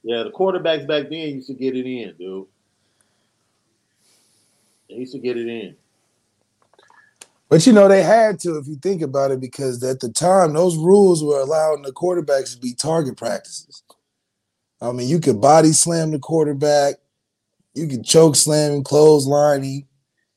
Yeah, 0.04 0.24
the 0.24 0.32
quarterbacks 0.32 0.88
back 0.88 1.10
then 1.10 1.36
used 1.36 1.48
to 1.48 1.54
get 1.54 1.76
it 1.76 1.86
in, 1.86 2.16
dude. 2.18 2.46
They 4.90 4.96
used 4.96 5.14
to 5.14 5.20
get 5.20 5.38
it 5.38 5.48
in. 5.48 5.76
But 7.50 7.66
you 7.66 7.74
know, 7.74 7.88
they 7.88 8.04
had 8.04 8.40
to, 8.42 8.58
if 8.58 8.68
you 8.68 8.76
think 8.76 9.02
about 9.02 9.32
it, 9.32 9.40
because 9.40 9.84
at 9.84 10.00
the 10.00 10.10
time, 10.10 10.54
those 10.54 10.78
rules 10.78 11.24
were 11.24 11.40
allowing 11.40 11.82
the 11.82 11.92
quarterbacks 11.92 12.54
to 12.54 12.60
be 12.60 12.74
target 12.74 13.18
practices. 13.18 13.84
I 14.82 14.92
mean, 14.92 15.10
you 15.10 15.20
could 15.20 15.42
body 15.42 15.72
slam 15.72 16.12
the 16.12 16.20
quarterback, 16.20 16.96
you 17.74 17.88
could 17.88 18.06
choke 18.06 18.36
slam 18.36 18.72
and 18.72 18.86
clothesline 18.86 19.64
him, 19.64 19.89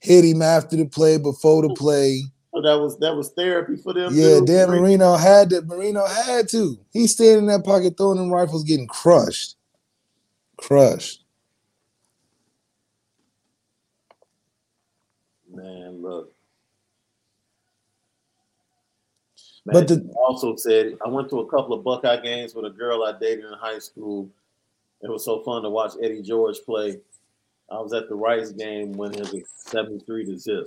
hit 0.02 0.24
him 0.24 0.42
after 0.42 0.76
the 0.76 0.84
play, 0.84 1.16
before 1.16 1.62
the 1.62 1.74
play. 1.74 2.22
So 2.52 2.60
that 2.60 2.74
was 2.74 2.98
that 2.98 3.16
was 3.16 3.30
therapy 3.30 3.76
for 3.76 3.94
them. 3.94 4.12
Yeah, 4.14 4.40
too. 4.40 4.46
Dan 4.46 4.68
Marino 4.68 5.16
had 5.16 5.50
to. 5.50 5.62
Marino 5.62 6.04
had 6.04 6.48
to. 6.48 6.76
He's 6.92 7.12
standing 7.12 7.38
in 7.38 7.46
that 7.46 7.64
pocket 7.64 7.96
throwing 7.96 8.18
them 8.18 8.30
rifles, 8.30 8.64
getting 8.64 8.88
crushed. 8.88 9.56
Crushed. 10.58 11.24
Man, 15.50 16.02
look. 16.02 16.32
But 19.64 19.88
the- 19.88 20.12
also 20.16 20.56
said 20.56 20.98
I 21.06 21.08
went 21.08 21.30
to 21.30 21.40
a 21.40 21.46
couple 21.48 21.72
of 21.72 21.84
Buckeye 21.84 22.20
games 22.20 22.54
with 22.54 22.66
a 22.66 22.70
girl 22.70 23.04
I 23.04 23.12
dated 23.18 23.44
in 23.44 23.52
high 23.52 23.78
school. 23.78 24.28
It 25.00 25.10
was 25.10 25.24
so 25.24 25.42
fun 25.42 25.62
to 25.62 25.70
watch 25.70 25.92
Eddie 26.02 26.22
George 26.22 26.58
play. 26.66 27.00
I 27.70 27.80
was 27.80 27.92
at 27.92 28.08
the 28.08 28.14
Rice 28.14 28.52
game 28.52 28.92
when 28.92 29.14
it 29.14 29.32
was 29.32 29.42
73 29.56 30.26
to 30.26 30.38
zip. 30.38 30.66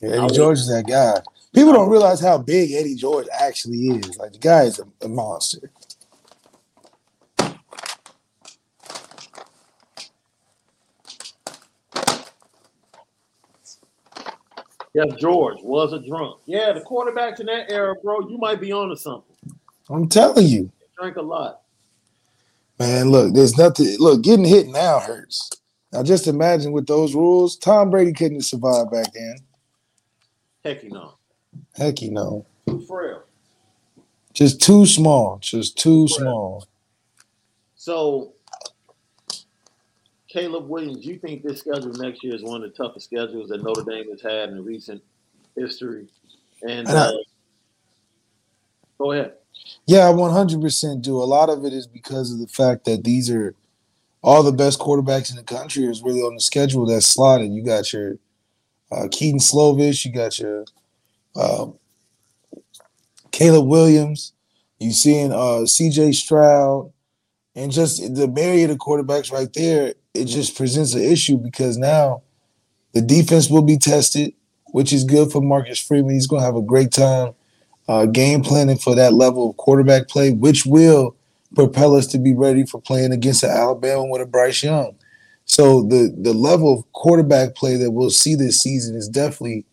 Yeah, 0.00 0.22
Eddie 0.22 0.34
George 0.34 0.58
is 0.58 0.68
that 0.68 0.86
guy. 0.86 1.20
People 1.54 1.72
don't 1.72 1.88
realize 1.88 2.20
how 2.20 2.38
big 2.38 2.72
Eddie 2.72 2.94
George 2.94 3.26
actually 3.32 3.88
is. 3.88 4.16
Like 4.18 4.32
the 4.32 4.38
guy 4.38 4.64
is 4.64 4.80
a, 4.80 5.04
a 5.04 5.08
monster. 5.08 5.70
Yeah, 14.94 15.06
George 15.18 15.58
was 15.62 15.92
a 15.92 15.98
drunk. 15.98 16.40
Yeah, 16.46 16.72
the 16.72 16.80
quarterbacks 16.80 17.40
in 17.40 17.46
that 17.46 17.70
era, 17.70 17.94
bro, 18.00 18.28
you 18.28 18.38
might 18.38 18.60
be 18.60 18.72
onto 18.72 18.94
something. 18.94 19.34
I'm 19.90 20.08
telling 20.08 20.46
you, 20.46 20.70
Drank 20.96 21.16
a 21.16 21.22
lot. 21.22 21.62
Man. 22.78 23.10
Look, 23.10 23.34
there's 23.34 23.56
nothing. 23.58 23.96
Look, 23.98 24.22
getting 24.22 24.44
hit 24.44 24.68
now 24.68 25.00
hurts. 25.00 25.50
Now, 25.92 26.02
just 26.02 26.26
imagine 26.26 26.72
with 26.72 26.86
those 26.86 27.14
rules, 27.14 27.56
Tom 27.56 27.90
Brady 27.90 28.12
couldn't 28.12 28.38
have 28.38 28.44
survived 28.44 28.90
back 28.90 29.12
then. 29.12 29.36
Heck, 30.64 30.82
you 30.82 30.90
know, 30.90 31.14
Heck, 31.76 32.02
you 32.02 32.10
know, 32.10 32.46
too 32.66 32.80
frail. 32.80 33.22
just 34.32 34.60
too 34.60 34.86
small. 34.86 35.38
Just 35.40 35.78
too 35.78 36.08
small. 36.08 36.66
So, 37.76 38.32
Caleb 40.28 40.68
Williams, 40.68 41.04
you 41.06 41.18
think 41.18 41.42
this 41.44 41.60
schedule 41.60 41.92
next 41.92 42.24
year 42.24 42.34
is 42.34 42.42
one 42.42 42.64
of 42.64 42.70
the 42.72 42.76
toughest 42.76 43.06
schedules 43.06 43.50
that 43.50 43.62
Notre 43.62 43.84
Dame 43.84 44.10
has 44.10 44.20
had 44.22 44.48
in 44.48 44.64
recent 44.64 45.00
history? 45.56 46.08
And 46.62 46.88
And 46.88 46.88
I- 46.88 47.06
uh, 47.08 47.12
go 48.98 49.12
ahead. 49.12 49.34
Yeah, 49.86 50.08
I 50.08 50.12
100% 50.12 51.02
do. 51.02 51.16
A 51.16 51.24
lot 51.24 51.50
of 51.50 51.64
it 51.64 51.72
is 51.72 51.86
because 51.86 52.32
of 52.32 52.38
the 52.38 52.46
fact 52.46 52.84
that 52.86 53.04
these 53.04 53.30
are 53.30 53.54
all 54.22 54.42
the 54.42 54.52
best 54.52 54.80
quarterbacks 54.80 55.30
in 55.30 55.36
the 55.36 55.42
country 55.42 55.84
is 55.84 56.02
really 56.02 56.20
on 56.20 56.34
the 56.34 56.40
schedule 56.40 56.86
that's 56.86 57.06
slotted. 57.06 57.52
You 57.52 57.62
got 57.62 57.92
your 57.92 58.16
uh, 58.90 59.08
Kedon 59.10 59.40
Slovis, 59.40 60.04
you 60.04 60.12
got 60.12 60.38
your 60.38 60.64
um, 61.36 61.74
Caleb 63.32 63.66
Williams, 63.66 64.32
you 64.78 64.92
seeing 64.92 65.32
uh, 65.32 65.66
C.J. 65.66 66.12
Stroud, 66.12 66.90
and 67.54 67.70
just 67.70 68.14
the 68.14 68.28
myriad 68.28 68.70
of 68.70 68.78
quarterbacks 68.78 69.30
right 69.30 69.52
there. 69.52 69.94
It 70.14 70.26
just 70.26 70.56
presents 70.56 70.94
an 70.94 71.02
issue 71.02 71.36
because 71.36 71.76
now 71.76 72.22
the 72.92 73.02
defense 73.02 73.50
will 73.50 73.62
be 73.62 73.76
tested, 73.76 74.32
which 74.66 74.92
is 74.92 75.04
good 75.04 75.32
for 75.32 75.42
Marcus 75.42 75.80
Freeman. 75.80 76.14
He's 76.14 76.28
going 76.28 76.40
to 76.40 76.46
have 76.46 76.56
a 76.56 76.62
great 76.62 76.92
time 76.92 77.34
uh, 77.88 78.06
game 78.06 78.42
planning 78.42 78.78
for 78.78 78.94
that 78.94 79.12
level 79.12 79.50
of 79.50 79.56
quarterback 79.56 80.08
play, 80.08 80.30
which 80.30 80.64
will 80.64 81.16
propel 81.54 81.94
us 81.94 82.06
to 82.08 82.18
be 82.18 82.34
ready 82.34 82.64
for 82.66 82.80
playing 82.80 83.12
against 83.12 83.44
Alabama 83.44 84.04
with 84.06 84.22
a 84.22 84.26
Bryce 84.26 84.62
Young. 84.62 84.96
So 85.46 85.82
the 85.82 86.14
the 86.16 86.32
level 86.32 86.78
of 86.78 86.92
quarterback 86.92 87.54
play 87.54 87.76
that 87.76 87.90
we'll 87.90 88.10
see 88.10 88.34
this 88.34 88.60
season 88.60 88.96
is 88.96 89.08
definitely 89.08 89.66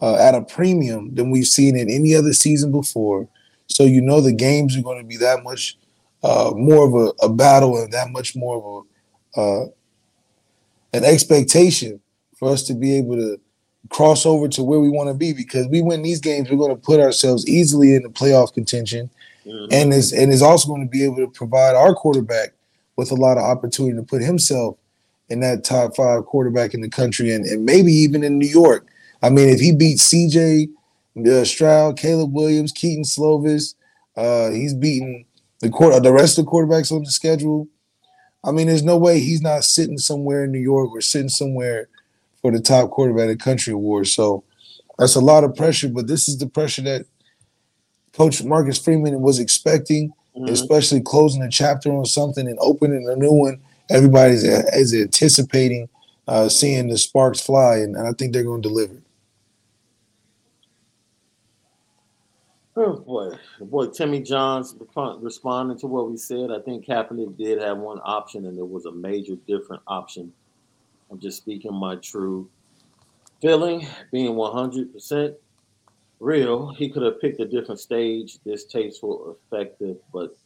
uh, 0.00 0.16
at 0.16 0.34
a 0.34 0.42
premium 0.42 1.14
than 1.14 1.30
we've 1.30 1.46
seen 1.46 1.76
in 1.76 1.88
any 1.88 2.14
other 2.14 2.32
season 2.32 2.70
before. 2.70 3.26
So 3.66 3.84
you 3.84 4.02
know 4.02 4.20
the 4.20 4.32
games 4.34 4.76
are 4.76 4.82
going 4.82 4.98
to 4.98 5.06
be 5.06 5.16
that 5.16 5.42
much 5.42 5.78
uh, 6.22 6.52
more 6.54 6.86
of 6.86 6.94
a, 6.94 7.26
a 7.26 7.32
battle 7.32 7.78
and 7.78 7.92
that 7.92 8.10
much 8.10 8.36
more 8.36 8.56
of 8.56 8.64
a 9.36 9.40
uh, 9.40 9.66
an 10.92 11.04
expectation 11.04 12.00
for 12.36 12.50
us 12.50 12.62
to 12.64 12.74
be 12.74 12.96
able 12.96 13.16
to 13.16 13.40
cross 13.90 14.24
over 14.26 14.48
to 14.48 14.62
where 14.62 14.80
we 14.80 14.88
want 14.88 15.08
to 15.08 15.14
be 15.14 15.32
because 15.32 15.66
we 15.68 15.82
win 15.82 16.02
these 16.02 16.20
games, 16.20 16.50
we're 16.50 16.56
going 16.56 16.74
to 16.74 16.80
put 16.82 17.00
ourselves 17.00 17.46
easily 17.46 17.94
in 17.94 18.02
the 18.02 18.08
playoff 18.08 18.52
contention, 18.52 19.10
Mhm. 19.46 19.68
and 19.72 19.92
is 19.92 20.12
and 20.12 20.32
is 20.32 20.40
also 20.42 20.68
going 20.68 20.80
to 20.86 20.90
be 20.90 21.04
able 21.04 21.16
to 21.16 21.28
provide 21.28 21.74
our 21.76 21.94
quarterback 21.94 22.52
with 22.96 23.10
a 23.10 23.14
lot 23.14 23.36
of 23.36 23.44
opportunity 23.44 23.94
to 23.96 24.02
put 24.02 24.22
himself 24.22 24.76
in 25.28 25.40
that 25.40 25.64
top 25.64 25.94
five 25.96 26.24
quarterback 26.26 26.74
in 26.74 26.80
the 26.80 26.88
country 26.88 27.32
and, 27.32 27.44
and 27.46 27.64
maybe 27.64 27.92
even 27.92 28.22
in 28.24 28.38
New 28.38 28.46
York. 28.48 28.86
I 29.22 29.30
mean, 29.30 29.48
if 29.48 29.60
he 29.60 29.72
beats 29.72 30.02
CJ 30.12 30.68
uh, 31.26 31.44
Stroud, 31.44 31.96
Caleb 31.96 32.32
Williams, 32.34 32.72
Kedon 32.72 33.04
Slovis, 33.04 33.74
uh, 34.16 34.50
he's 34.50 34.74
beating 34.74 35.24
the 35.60 35.70
court 35.70 36.02
the 36.02 36.12
rest 36.12 36.38
of 36.38 36.44
the 36.44 36.50
quarterbacks 36.50 36.90
on 36.92 37.02
the 37.04 37.10
schedule. 37.10 37.68
I 38.42 38.50
mean, 38.50 38.66
there's 38.66 38.82
no 38.82 38.96
way 38.98 39.20
he's 39.20 39.40
not 39.40 39.64
sitting 39.64 39.96
somewhere 39.98 40.44
in 40.44 40.52
New 40.52 40.58
York 40.58 40.90
or 40.92 41.00
sitting 41.00 41.28
somewhere 41.30 41.88
for 42.44 42.52
the 42.52 42.60
top 42.60 42.90
quarterback 42.90 43.22
of 43.22 43.28
the 43.30 43.36
country 43.42 43.72
award. 43.72 44.06
So 44.06 44.44
that's 44.98 45.14
a 45.14 45.20
lot 45.20 45.44
of 45.44 45.56
pressure, 45.56 45.88
but 45.88 46.06
this 46.06 46.28
is 46.28 46.36
the 46.36 46.46
pressure 46.46 46.82
that 46.82 47.06
Coach 48.12 48.44
Marcus 48.44 48.78
Freeman 48.78 49.22
was 49.22 49.38
expecting, 49.38 50.12
Mhm. 50.36 50.50
especially 50.50 51.00
closing 51.00 51.40
a 51.40 51.48
chapter 51.48 51.90
on 51.90 52.04
something 52.04 52.46
and 52.46 52.58
opening 52.60 53.08
a 53.08 53.16
new 53.16 53.32
one. 53.32 53.62
Everybody's 53.88 54.44
is 54.44 54.92
anticipating 54.92 55.88
uh, 56.28 56.50
seeing 56.50 56.88
the 56.88 56.98
sparks 56.98 57.40
fly, 57.40 57.76
and, 57.76 57.96
and 57.96 58.06
I 58.06 58.12
think 58.12 58.34
they're 58.34 58.44
going 58.44 58.60
to 58.62 58.68
deliver. 58.68 59.00
Oh 62.76 62.96
boy, 62.96 63.38
boy 63.60 63.86
Timmy 63.86 64.20
Johns 64.20 64.74
responding 65.20 65.78
to 65.78 65.86
what 65.86 66.10
we 66.10 66.18
said. 66.18 66.50
I 66.50 66.60
think 66.60 66.84
Kaepernick 66.86 67.38
did 67.38 67.62
have 67.62 67.78
one 67.78 68.00
option, 68.04 68.44
and 68.46 68.58
it 68.58 68.68
was 68.68 68.84
a 68.84 68.92
major 68.92 69.36
different 69.46 69.82
option. 69.86 70.32
I'm 71.14 71.20
just 71.20 71.36
speaking 71.36 71.72
my 71.72 71.94
true 71.94 72.50
feeling, 73.40 73.86
being 74.10 74.34
100% 74.34 75.36
real. 76.18 76.74
He 76.74 76.88
could 76.88 77.04
have 77.04 77.20
picked 77.20 77.38
a 77.38 77.44
different 77.44 77.78
stage, 77.78 78.38
distasteful, 78.44 79.38
effective, 79.52 79.98
but 80.12 80.36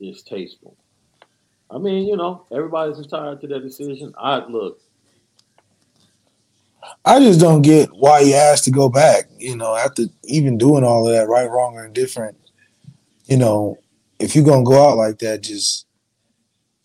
distasteful. 0.00 0.74
I 1.70 1.76
mean, 1.76 2.08
you 2.08 2.16
know, 2.16 2.46
everybody's 2.50 2.96
entitled 2.96 3.42
to 3.42 3.46
their 3.46 3.60
decision. 3.60 4.14
I 4.16 4.38
look, 4.46 4.80
I 7.04 7.18
just 7.18 7.38
don't 7.38 7.60
get 7.60 7.90
why 7.92 8.24
he 8.24 8.32
asked 8.32 8.64
to 8.64 8.70
go 8.70 8.88
back. 8.88 9.28
You 9.36 9.54
know, 9.54 9.76
after 9.76 10.04
even 10.24 10.56
doing 10.56 10.82
all 10.82 11.06
of 11.06 11.12
that, 11.12 11.28
right, 11.28 11.50
wrong, 11.50 11.74
or 11.74 11.84
indifferent. 11.84 12.38
You 13.26 13.36
know, 13.36 13.76
if 14.18 14.34
you're 14.34 14.46
gonna 14.46 14.64
go 14.64 14.88
out 14.88 14.96
like 14.96 15.18
that, 15.18 15.42
just 15.42 15.87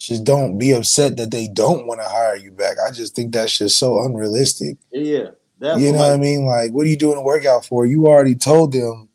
just 0.04 0.26
don't 0.26 0.58
be 0.58 0.72
upset 0.72 1.16
that 1.16 1.32
they 1.32 1.48
don't 1.48 1.88
want 1.88 2.02
to 2.02 2.08
hire 2.08 2.36
you 2.36 2.52
back. 2.52 2.76
I 2.86 2.92
just 2.92 3.16
think 3.16 3.32
that's 3.32 3.58
just 3.58 3.80
so 3.80 4.04
unrealistic. 4.04 4.78
yeah, 4.92 5.30
you 5.78 5.94
know 5.94 6.00
what 6.00 6.12
I 6.12 6.18
mean? 6.18 6.46
Like, 6.46 6.72
what 6.72 6.86
are 6.86 6.90
you 6.90 6.98
doing 6.98 7.18
a 7.18 7.22
workout 7.22 7.66
for? 7.66 7.86
You 7.86 8.08
already 8.08 8.36
told 8.36 8.74
them 8.74 9.08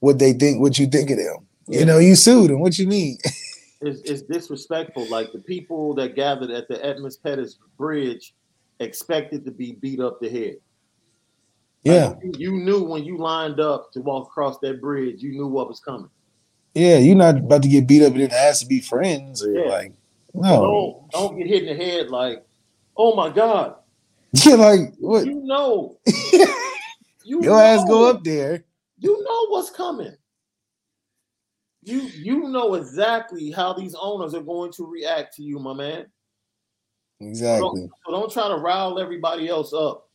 what 0.00 0.18
they 0.18 0.32
think, 0.32 0.60
what 0.60 0.78
you 0.78 0.86
think 0.86 1.10
of 1.10 1.18
them. 1.18 1.46
Yeah. 1.66 1.80
You 1.80 1.86
know, 1.86 1.98
you 1.98 2.14
sued 2.14 2.50
them. 2.50 2.60
What 2.60 2.78
you 2.78 2.86
mean? 2.86 3.18
it's, 3.82 4.00
it's 4.10 4.22
disrespectful. 4.22 5.06
Like 5.10 5.30
the 5.32 5.40
people 5.40 5.94
that 5.96 6.16
gathered 6.16 6.50
at 6.50 6.68
the 6.68 6.82
Edmund 6.82 7.14
Pettus 7.22 7.58
Bridge 7.76 8.34
expected 8.80 9.44
to 9.44 9.50
be 9.50 9.72
beat 9.72 10.00
up 10.00 10.20
the 10.20 10.30
head. 10.30 10.56
yeah, 11.82 12.08
Like, 12.08 12.18
you, 12.22 12.32
you 12.38 12.52
knew 12.52 12.82
when 12.84 13.04
you 13.04 13.18
lined 13.18 13.60
up 13.60 13.92
to 13.92 14.00
walk 14.00 14.28
across 14.28 14.58
that 14.60 14.80
bridge, 14.80 15.22
you 15.22 15.32
knew 15.32 15.48
what 15.48 15.68
was 15.68 15.80
coming. 15.80 16.08
Yeah. 16.74 16.98
You're 16.98 17.16
not 17.16 17.38
about 17.38 17.62
to 17.62 17.68
get 17.68 17.86
beat 17.86 18.02
up 18.02 18.12
and 18.12 18.20
then 18.22 18.30
asked 18.32 18.62
to 18.62 18.66
be 18.66 18.80
friends 18.80 19.44
or 19.44 19.52
Yeah. 19.52 19.68
like, 19.68 19.92
no. 20.34 21.06
Don't 21.12 21.30
don't 21.30 21.38
get 21.38 21.46
hit 21.46 21.64
in 21.64 21.76
the 21.76 21.84
head 21.84 22.08
like, 22.10 22.44
oh 22.96 23.14
my 23.14 23.30
God. 23.30 23.74
Yeah, 24.44 24.56
like 24.56 24.94
what? 24.98 25.24
You 25.24 25.36
know, 25.42 25.96
you 27.24 27.42
Your 27.42 27.58
ass 27.58 27.82
go 27.88 28.10
up 28.10 28.22
there. 28.24 28.62
You 28.98 29.24
know 29.24 29.46
what's 29.48 29.70
coming. 29.70 30.14
You 31.82 32.00
you 32.00 32.48
know 32.50 32.74
exactly 32.74 33.50
how 33.50 33.72
these 33.72 33.94
owners 33.98 34.34
are 34.34 34.42
going 34.42 34.70
to 34.72 34.84
react 34.86 35.34
to 35.36 35.42
you, 35.42 35.58
my 35.58 35.72
man. 35.72 36.06
Exactly. 37.20 37.88
So 38.04 38.12
don't 38.12 38.30
try 38.30 38.48
to 38.48 38.56
rile 38.56 38.98
everybody 38.98 39.48
else 39.48 39.72
up. 39.72 40.08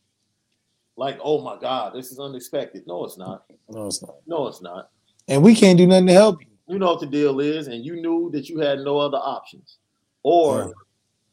Like, 0.96 1.18
oh 1.22 1.42
my 1.42 1.58
God, 1.60 1.92
this 1.94 2.12
is 2.12 2.20
unexpected. 2.20 2.86
No, 2.86 3.04
it's 3.04 3.18
not. 3.18 3.44
No, 3.68 3.86
it's 3.88 4.00
not. 4.00 4.14
No, 4.26 4.46
it's 4.46 4.62
not. 4.62 4.90
And 5.28 5.42
we 5.42 5.54
can't 5.54 5.78
do 5.78 5.86
nothing 5.86 6.06
to 6.08 6.12
help 6.12 6.40
you. 6.40 6.48
You 6.66 6.78
know 6.78 6.92
what 6.92 7.00
the 7.00 7.06
deal 7.06 7.40
is, 7.40 7.66
and 7.66 7.84
you 7.84 7.96
knew 7.96 8.30
that 8.32 8.48
you 8.48 8.58
had 8.58 8.80
no 8.80 8.98
other 8.98 9.18
options. 9.18 9.78
Or 10.22 10.58
Yeah. 10.66 10.72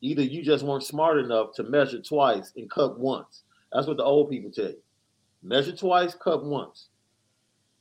either 0.01 0.23
you 0.23 0.43
just 0.43 0.63
weren't 0.63 0.83
smart 0.83 1.17
enough 1.19 1.53
to 1.55 1.63
measure 1.63 2.01
twice 2.01 2.53
and 2.55 2.69
cut 2.69 2.99
once. 2.99 3.43
That's 3.71 3.87
what 3.87 3.97
the 3.97 4.03
old 4.03 4.29
people 4.29 4.51
tell 4.51 4.69
you. 4.69 4.81
Measure 5.43 5.75
twice, 5.75 6.13
cut 6.15 6.43
once. 6.43 6.89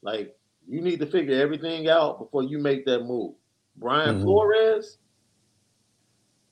Like 0.02 0.36
you 0.68 0.80
need 0.80 1.00
to 1.00 1.06
figure 1.06 1.40
everything 1.40 1.88
out 1.88 2.18
before 2.18 2.42
you 2.42 2.58
make 2.58 2.84
that 2.86 3.04
move. 3.04 3.34
Brian 3.76 4.18
Mhm. 4.18 4.22
Flores, 4.22 4.98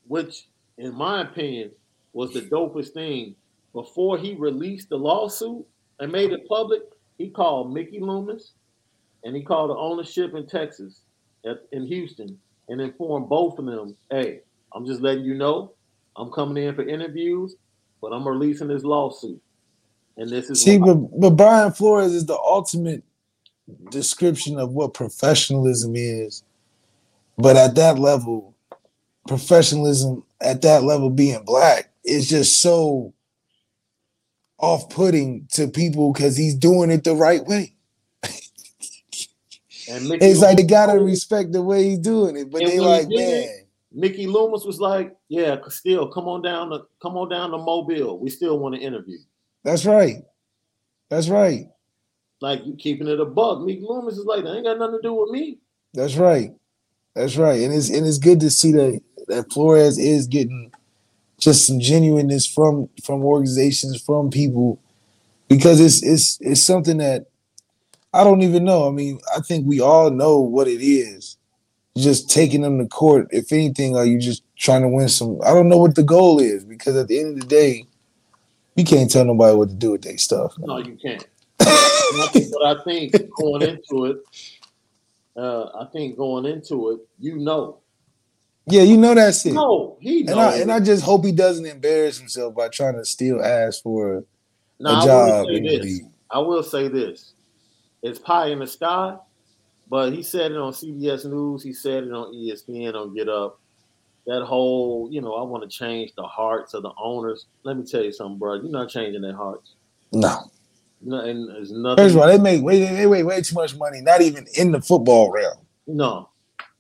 which 0.07 0.49
in 0.77 0.95
my 0.95 1.23
opinion 1.23 1.73
was 2.13 2.33
the 2.33 2.43
dopest 2.43 2.89
thing, 2.89 3.37
before 3.73 4.19
he 4.19 4.35
released 4.35 4.89
the 4.89 4.99
lawsuit 4.99 5.65
and 6.01 6.11
made 6.11 6.33
it 6.33 6.49
public, 6.49 6.83
he 7.19 7.29
called 7.31 7.73
Mickey 7.73 8.01
Loomis 8.01 8.55
and 9.25 9.35
he 9.35 9.43
called 9.43 9.71
the 9.71 9.77
ownership 9.77 10.35
in 10.35 10.47
Texas, 10.47 11.01
at, 11.45 11.59
in 11.73 11.87
Houston, 11.87 12.39
and 12.69 12.81
informed 12.81 13.29
both 13.29 13.59
of 13.59 13.67
them, 13.67 13.97
hey, 14.11 14.41
I'm 14.75 14.87
just 14.87 15.01
letting 15.01 15.25
you 15.25 15.35
know, 15.35 15.73
I'm 16.17 16.31
coming 16.31 16.63
in 16.63 16.75
for 16.75 16.87
interviews, 16.87 17.57
but 18.01 18.13
I'm 18.13 18.27
releasing 18.27 18.69
this 18.69 18.85
lawsuit. 18.85 19.41
And 20.17 20.29
this 20.29 20.51
is 20.51 20.63
See, 20.63 20.79
but 20.79 20.95
but 20.95 21.31
Brian 21.31 21.73
Flores 21.73 22.13
is 22.13 22.27
the 22.27 22.37
ultimate 22.37 23.05
description 23.91 24.59
of 24.59 24.73
what 24.73 24.95
professionalism 24.95 25.95
is. 25.95 26.43
But 27.37 27.57
at 27.57 27.77
that 27.77 27.99
level, 27.99 28.57
professionalism 29.29 30.25
at 30.41 30.63
that 30.63 30.83
level 30.83 31.11
being 31.11 31.45
black 31.45 31.91
is 32.05 32.29
just 32.29 32.61
so 32.61 33.15
off-putting 34.59 35.47
to 35.53 35.69
people 35.69 36.13
because 36.13 36.37
he's 36.37 36.55
doing 36.55 36.91
it 36.91 37.05
the 37.05 37.15
right 37.15 37.45
way. 37.47 37.75
And 39.89 40.09
Mickey 40.09 40.27
It's 40.27 40.41
like 40.41 40.57
they 40.57 40.63
gotta 40.63 40.99
respect 40.99 41.53
the 41.53 41.63
way 41.63 41.91
he's 41.91 41.99
doing 41.99 42.37
it, 42.37 42.51
but 42.51 42.65
they 42.65 42.81
like, 42.81 43.09
did 43.09 43.19
it, 43.19 43.47
man, 43.47 43.69
Mickey 43.93 44.27
Loomis 44.27 44.65
was 44.65 44.81
like, 44.81 45.17
"Yeah, 45.29 45.57
still 45.69 46.09
come 46.09 46.29
on 46.29 46.43
down 46.43 46.71
to 46.71 46.83
come 47.01 47.17
on 47.17 47.29
down 47.29 47.51
to 47.51 47.59
Mobile. 47.59 48.19
We 48.19 48.31
still 48.31 48.59
want 48.59 48.75
to 48.75 48.81
interview." 48.81 49.19
that's 49.65 49.85
right. 49.85 50.23
That's 51.11 51.29
right. 51.29 51.67
Like 52.41 52.65
you 52.65 52.77
keeping 52.77 53.09
it 53.09 53.21
a. 53.21 53.25
Mickey 53.61 53.83
Loomis 53.83 54.19
is 54.19 54.25
like, 54.25 54.45
"That 54.45 54.55
ain't 54.55 54.65
got 54.65 54.79
nothing 54.79 54.97
to 54.97 55.03
do 55.03 55.15
with 55.15 55.31
me." 55.31 55.59
That's 55.95 56.17
right. 56.17 56.53
That's 57.15 57.37
right. 57.37 57.61
And 57.61 57.73
it's 57.73 57.91
and 57.91 58.07
it's 58.07 58.19
good 58.19 58.41
to 58.41 58.51
see 58.51 58.73
that 58.73 59.01
that 59.29 59.53
Flores 59.53 59.99
is 59.99 60.27
getting 60.27 60.71
just 61.39 61.67
some 61.67 61.81
genuineness 61.81 62.47
from 62.47 62.89
from 63.03 63.25
organizations, 63.25 64.01
from 64.01 64.31
people, 64.31 64.81
because 65.49 65.81
it's 65.81 66.03
it's 66.03 66.39
it's 66.41 66.63
something 66.63 66.99
that 66.99 67.28
I 68.19 68.25
don't 68.25 68.43
even 68.43 68.65
know. 68.65 68.89
I 68.89 68.91
mean, 68.91 69.21
I 69.37 69.41
think 69.41 69.65
we 69.65 69.81
all 69.81 70.11
know 70.11 70.41
what 70.41 70.67
it 70.67 70.83
is. 70.85 71.37
Just 71.97 72.29
taking 72.29 72.63
them 72.63 72.79
to 72.79 72.87
court. 72.87 73.29
If 73.31 73.53
anything, 73.53 73.97
are 73.97 74.05
you 74.05 74.19
just 74.19 74.43
trying 74.57 74.83
to 74.83 74.89
win 74.89 75.09
some? 75.09 75.41
I 75.45 75.55
don't 75.55 75.69
know 75.69 75.79
what 75.79 75.95
the 75.95 76.03
goal 76.03 76.41
is 76.41 76.65
because 76.65 76.97
at 76.97 77.07
the 77.07 77.21
end 77.21 77.35
of 77.35 77.41
the 77.41 77.47
day, 77.47 77.87
you 78.75 78.85
can't 78.85 79.09
tell 79.09 79.25
nobody 79.25 79.57
what 79.57 79.69
to 79.69 79.75
do 79.75 79.93
with 79.93 80.03
their 80.03 80.19
stuff. 80.19 80.59
man. 80.59 80.67
No, 80.69 80.79
you 80.79 80.97
can't. 81.01 81.27
And 81.61 82.23
I 82.23 82.27
think 82.33 82.55
what 82.55 82.77
I 82.77 82.83
think 82.85 83.31
going 83.41 83.63
into 83.63 84.05
it, 84.07 84.17
uh, 85.37 85.67
I 85.81 85.85
think 85.93 86.17
going 86.17 86.47
into 86.47 86.91
it, 86.91 87.01
you 87.21 87.37
know, 87.39 87.79
yeah, 88.67 88.83
you 88.83 88.97
know 88.97 89.15
that's 89.15 89.47
it. 89.47 89.53
no, 89.55 89.97
he 90.01 90.23
knows. 90.23 90.33
And 90.33 90.41
I 90.41 90.57
and 90.59 90.73
I 90.73 90.81
just 90.81 91.05
hope 91.05 91.25
he 91.25 91.33
doesn't 91.33 91.67
embarrass 91.67 92.19
himself 92.19 92.55
by 92.55 92.69
trying 92.69 92.95
to 92.95 93.05
still 93.05 93.43
ask 93.45 93.83
for 93.83 94.25
Now, 94.81 94.91
a 94.91 94.95
I 94.95 95.05
job 95.05 95.47
will 95.47 95.55
say 95.55 95.79
this. 95.79 96.01
I 96.31 96.39
will 96.39 96.63
say 96.63 96.89
this: 96.89 97.33
it's 98.03 98.19
pie 98.19 98.47
in 98.49 98.59
the 98.61 98.67
sky, 98.67 99.17
but 99.89 100.13
he 100.13 100.23
said 100.23 100.53
it 100.53 100.57
on 100.59 100.73
CBS 100.73 101.25
News. 101.25 101.63
He 101.63 101.73
said 101.73 102.05
it 102.05 102.13
on 102.13 102.33
ESPN 102.35 102.95
on 102.95 103.15
Get 103.15 103.29
Up. 103.29 103.61
That 104.27 104.45
whole, 104.45 105.09
you 105.11 105.23
know, 105.23 105.35
I 105.35 105.43
want 105.43 105.63
to 105.63 105.69
change 105.71 106.13
the 106.15 106.23
hearts 106.25 106.75
of 106.75 106.83
the 106.83 106.91
owners. 107.03 107.47
Let 107.63 107.79
me 107.79 107.85
tell 107.85 108.03
you 108.05 108.13
something, 108.13 108.39
bro. 108.39 108.55
You're 108.55 108.65
not 108.71 108.91
changing 108.91 109.23
their 109.23 109.35
hearts. 109.35 109.75
No. 110.13 110.51
You 111.03 111.11
know, 111.13 111.21
and 111.21 111.49
there's 111.49 111.71
nothing. 111.73 112.05
First 112.05 112.15
of 112.15 112.21
all, 112.21 112.27
they 112.27 112.39
make 112.39 112.63
way 112.63 112.81
they 112.81 113.07
make 113.07 113.25
way 113.25 113.41
too 113.41 113.55
much 113.55 113.75
money, 113.77 114.01
not 114.03 114.21
even 114.21 114.47
in 114.57 114.73
the 114.73 114.81
football 114.83 115.31
realm. 115.31 115.57
no, 115.87 116.29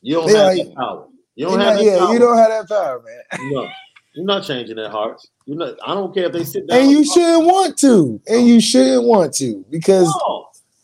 you 0.02 0.14
don't 0.16 0.26
They 0.26 0.34
have 0.36 0.46
like- 0.56 0.66
that 0.66 0.74
power. 0.76 1.06
You 1.36 1.46
don't 1.46 1.58
not- 1.58 1.66
have 1.68 1.76
that 1.78 1.84
yeah, 1.84 1.98
power. 1.98 2.12
you 2.12 2.18
don't 2.18 2.36
have 2.36 2.48
that 2.48 2.68
power, 2.68 3.02
man. 3.02 3.52
No, 3.52 3.68
you're 4.14 4.24
not 4.26 4.44
changing 4.44 4.74
their 4.76 4.90
hearts. 4.90 5.28
You're 5.46 5.56
not. 5.56 5.74
I 5.86 5.94
don't 5.94 6.12
care 6.12 6.26
if 6.26 6.32
they 6.32 6.42
sit 6.44 6.66
down. 6.66 6.80
And 6.80 6.90
you 6.90 7.04
shouldn't 7.04 7.46
want 7.46 7.78
to. 7.78 8.20
And 8.26 8.46
you 8.46 8.60
shouldn't 8.60 9.04
want 9.04 9.32
to 9.34 9.64
because 9.70 10.06
No, 10.08 10.37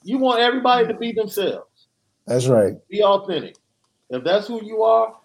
you 0.05 0.19
want 0.19 0.41
everybody 0.41 0.87
to 0.87 0.95
be 0.95 1.13
themselves. 1.13 1.89
that's 2.27 2.47
right. 2.47 2.75
Be 2.89 3.03
authentic. 3.03 3.57
If 4.11 4.23
that's 4.23 4.47
who 4.47 4.65
you 4.65 4.83
are, 4.83 5.17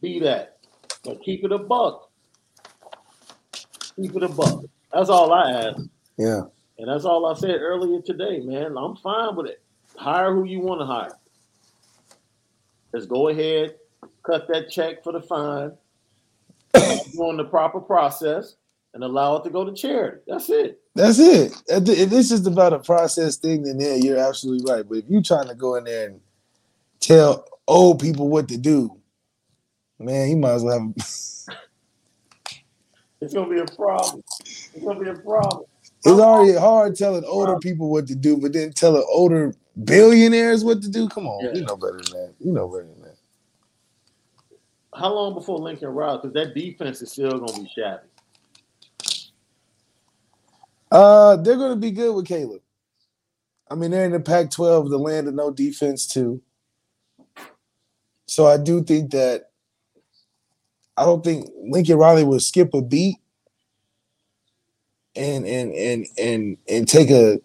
be 0.00 0.20
that. 0.20 0.58
But 1.04 1.22
keep 1.22 1.44
it 1.44 1.52
a 1.52 1.58
buck. 1.58 2.10
Keep 3.96 4.16
it 4.16 4.22
a 4.22 4.28
buck. 4.28 4.64
That's 4.92 5.10
all 5.10 5.32
I 5.32 5.50
ask. 5.50 5.82
Yeah. 6.16 6.42
And 6.78 6.88
that's 6.88 7.04
all 7.04 7.26
I 7.26 7.34
said 7.34 7.56
earlier 7.60 8.00
today, 8.00 8.40
man. 8.40 8.76
I'm 8.78 8.96
fine 8.96 9.36
with 9.36 9.46
it. 9.46 9.62
Hire 9.96 10.32
who 10.32 10.44
you 10.44 10.60
want 10.60 10.80
to 10.80 10.86
hire. 10.86 11.12
Just 12.94 13.08
go 13.08 13.28
ahead, 13.28 13.74
cut 14.24 14.48
that 14.48 14.70
check 14.70 15.04
for 15.04 15.12
the 15.12 15.20
fine, 15.20 15.72
doing 17.12 17.36
the 17.36 17.44
proper 17.44 17.80
process, 17.80 18.56
and 18.94 19.04
allow 19.04 19.36
it 19.36 19.44
to 19.44 19.50
go 19.50 19.64
to 19.64 19.72
charity. 19.72 20.22
That's 20.26 20.48
it. 20.50 20.80
That's 20.94 21.18
it. 21.18 21.52
If 21.68 22.12
it's 22.12 22.28
just 22.28 22.46
about 22.46 22.72
a 22.72 22.78
process 22.80 23.36
thing, 23.36 23.62
then 23.62 23.78
yeah, 23.80 23.94
you're 23.94 24.18
absolutely 24.18 24.70
right. 24.72 24.86
But 24.88 24.98
if 24.98 25.04
you're 25.08 25.22
trying 25.22 25.48
to 25.48 25.54
go 25.54 25.76
in 25.76 25.84
there 25.84 26.08
and 26.08 26.20
tell 26.98 27.46
old 27.68 28.00
people 28.00 28.28
what 28.28 28.48
to 28.48 28.58
do, 28.58 28.96
man, 29.98 30.28
you 30.30 30.36
might 30.36 30.52
as 30.52 30.64
well 30.64 30.80
have 30.80 30.94
It's 33.20 33.34
gonna 33.34 33.50
be 33.50 33.60
a 33.60 33.66
problem. 33.76 34.22
It's 34.40 34.82
gonna 34.82 34.98
be 34.98 35.10
a 35.10 35.14
problem. 35.14 35.64
It's 36.02 36.06
already 36.18 36.58
hard 36.58 36.96
telling 36.96 37.24
older 37.24 37.58
people 37.58 37.90
what 37.90 38.06
to 38.06 38.14
do, 38.14 38.38
but 38.38 38.54
then 38.54 38.72
telling 38.72 39.04
older 39.12 39.52
billionaires 39.84 40.64
what 40.64 40.80
to 40.82 40.88
do. 40.88 41.06
Come 41.08 41.26
on, 41.26 41.44
Yeah. 41.44 41.52
you 41.54 41.60
know 41.66 41.76
better 41.76 42.00
than 42.02 42.12
that. 42.12 42.34
You 42.40 42.52
know 42.52 42.66
better 42.66 42.84
than 42.84 43.02
that. 43.02 43.16
How 44.94 45.12
long 45.12 45.34
before 45.34 45.58
Lincoln 45.58 45.88
Riley? 45.90 46.18
Because 46.22 46.32
that 46.32 46.54
defense 46.54 47.02
is 47.02 47.12
still 47.12 47.38
gonna 47.38 47.62
be 47.62 47.70
shabby. 47.76 48.08
Uh, 50.90 51.36
they're 51.36 51.56
going 51.56 51.72
to 51.72 51.76
be 51.76 51.90
good 51.90 52.14
with 52.14 52.26
Caleb. 52.26 52.62
I 53.70 53.76
mean, 53.76 53.92
they're 53.92 54.04
in 54.04 54.12
the 54.12 54.20
Pac-12, 54.20 54.90
the 54.90 54.98
land 54.98 55.28
of 55.28 55.34
no 55.34 55.50
defense 55.50 56.06
too. 56.06 56.42
So 58.26 58.46
I 58.46 58.56
do 58.56 58.82
think 58.82 59.12
that 59.12 59.50
I 60.96 61.04
don't 61.04 61.24
think 61.24 61.48
Lincoln 61.56 61.96
Riley 61.96 62.24
will 62.24 62.40
skip 62.40 62.74
a 62.74 62.82
beat 62.82 63.16
and 65.16 65.46
and 65.46 65.72
and 65.74 66.06
and 66.18 66.56
and 66.68 66.88
take 66.88 67.10
a 67.10 67.40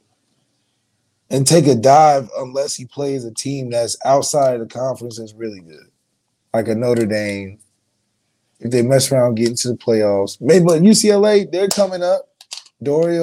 and 1.30 1.48
take 1.48 1.68
a 1.68 1.76
dive 1.76 2.30
unless 2.38 2.76
he 2.76 2.86
plays 2.86 3.26
a 3.26 3.34
team 3.34 3.70
that's 3.72 3.98
outside 4.06 4.56
of 4.56 4.60
the 4.60 4.74
conference 4.74 5.18
that's 5.18 5.34
really 5.34 5.62
good, 5.62 5.90
like 6.54 6.68
a 6.68 6.76
Notre 6.76 7.06
Dame. 7.06 7.60
If 8.60 8.72
they 8.72 8.82
mess 8.82 9.12
around 9.12 9.36
getting 9.36 9.56
to 9.58 9.70
the 9.70 9.78
playoffs, 9.78 10.40
maybe 10.40 10.66
but 10.66 10.82
UCLA 10.82 11.52
they're 11.52 11.68
coming 11.68 12.04
up. 12.04 12.35
Dorian, 12.86 13.22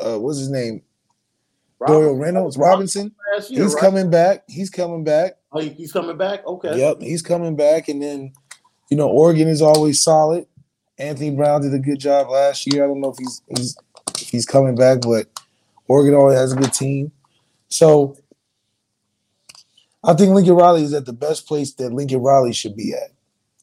uh, 0.00 0.14
uh, 0.14 0.18
what's 0.18 0.38
his 0.38 0.50
name? 0.50 0.82
Dorian 1.86 2.18
Reynolds 2.18 2.56
Robinson. 2.56 3.14
Last 3.34 3.50
year, 3.50 3.62
He's 3.62 3.74
right? 3.74 3.80
coming 3.80 4.10
back. 4.10 4.44
He's 4.48 4.70
coming 4.70 5.04
back. 5.04 5.38
Oh, 5.52 5.60
he's 5.60 5.92
coming 5.92 6.16
back. 6.16 6.46
Okay. 6.46 6.78
Yep, 6.78 7.00
he's 7.00 7.22
coming 7.22 7.56
back. 7.56 7.88
And 7.88 8.02
then, 8.02 8.32
you 8.90 8.96
know, 8.96 9.08
Oregon 9.08 9.48
is 9.48 9.62
always 9.62 10.02
solid. 10.02 10.46
Anthony 10.98 11.30
Brown 11.30 11.62
did 11.62 11.74
a 11.74 11.78
good 11.78 11.98
job 11.98 12.28
last 12.28 12.70
year. 12.72 12.84
I 12.84 12.86
don't 12.86 13.00
know 13.00 13.10
if 13.10 13.16
he's 13.18 13.42
he's 13.48 13.76
he's 14.18 14.46
coming 14.46 14.74
back, 14.74 15.00
but 15.00 15.28
Oregon 15.88 16.14
always 16.14 16.38
has 16.38 16.52
a 16.52 16.56
good 16.56 16.74
team. 16.74 17.10
So 17.68 18.18
I 20.04 20.14
think 20.14 20.34
Lincoln 20.34 20.54
Riley 20.54 20.82
is 20.82 20.92
at 20.92 21.06
the 21.06 21.12
best 21.12 21.46
place 21.46 21.72
that 21.74 21.92
Lincoln 21.92 22.20
Riley 22.20 22.52
should 22.52 22.76
be 22.76 22.92
at. 22.92 23.12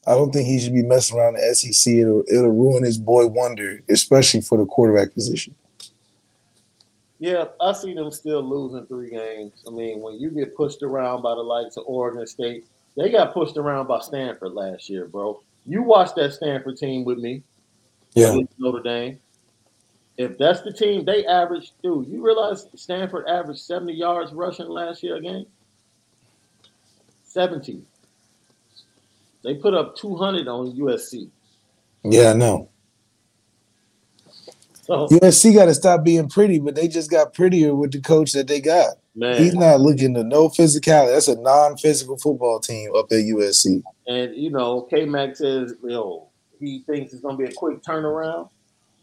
I 0.07 0.11
don't 0.11 0.31
think 0.31 0.47
he 0.47 0.57
should 0.57 0.73
be 0.73 0.83
messing 0.83 1.17
around 1.17 1.33
the 1.33 1.53
SEC. 1.53 1.93
It'll, 1.93 2.23
it'll 2.31 2.49
ruin 2.51 2.85
his 2.85 2.97
boy 2.97 3.27
wonder, 3.27 3.81
especially 3.89 4.39
for 4.39 4.57
the 4.57 4.65
quarterback 4.65 5.13
position. 5.13 5.53
Yeah, 7.19 7.45
I 7.59 7.73
see 7.73 7.93
them 7.93 8.09
still 8.11 8.41
losing 8.41 8.85
three 8.85 9.09
games. 9.09 9.51
I 9.67 9.71
mean, 9.71 10.01
when 10.01 10.17
you 10.17 10.29
get 10.29 10.55
pushed 10.55 10.81
around 10.81 11.23
by 11.23 11.35
the 11.35 11.41
likes 11.41 11.75
of 11.75 11.83
Oregon 11.87 12.25
State, 12.25 12.65
they 12.95 13.09
got 13.09 13.33
pushed 13.33 13.57
around 13.57 13.87
by 13.87 13.99
Stanford 13.99 14.53
last 14.53 14.89
year, 14.89 15.07
bro. 15.07 15.41
You 15.65 15.83
watched 15.83 16.15
that 16.15 16.33
Stanford 16.33 16.77
team 16.77 17.03
with 17.03 17.17
me. 17.17 17.43
against 18.33 18.53
Notre 18.57 18.81
Dame. 18.81 19.19
if 20.17 20.37
that's 20.37 20.61
the 20.61 20.71
team 20.71 21.03
they 21.03 21.25
average, 21.25 21.73
dude, 21.83 22.07
you 22.07 22.25
realize 22.25 22.67
Stanford 22.75 23.27
averaged 23.27 23.59
70 23.59 23.93
yards 23.93 24.31
rushing 24.31 24.69
last 24.69 25.03
year 25.03 25.17
again? 25.17 25.45
70. 27.25 27.83
They 29.47 29.55
put 29.55 29.73
up 29.73 29.95
200 29.95 30.45
on 30.49 30.73
USC. 30.73 31.29
Yeah, 32.03 32.31
I 32.31 32.33
know. 32.33 32.69
So, 34.81 35.07
USC 35.07 35.53
got 35.53 35.65
to 35.65 35.73
stop 35.73 36.03
being 36.03 36.27
pretty, 36.27 36.59
but 36.59 36.75
they 36.75 36.89
just 36.89 37.09
got 37.09 37.33
prettier 37.33 37.73
with 37.73 37.93
the 37.93 38.01
coach 38.01 38.33
that 38.33 38.47
they 38.47 38.59
got. 38.59 38.97
man. 39.15 39.41
He's 39.41 39.53
not 39.53 39.79
looking 39.79 40.13
to 40.15 40.23
no 40.25 40.49
physicality. 40.49 41.13
That's 41.13 41.29
a 41.29 41.39
non-physical 41.39 42.17
football 42.17 42.59
team 42.59 42.93
up 42.93 43.05
at 43.09 43.19
USC. 43.19 43.81
And 44.07 44.35
you 44.35 44.51
know, 44.51 44.81
K 44.81 45.05
Mac 45.05 45.37
says, 45.37 45.75
you 45.81 45.91
know, 45.91 46.27
he 46.59 46.83
thinks 46.85 47.13
it's 47.13 47.21
gonna 47.21 47.37
be 47.37 47.45
a 47.45 47.53
quick 47.53 47.81
turnaround. 47.83 48.49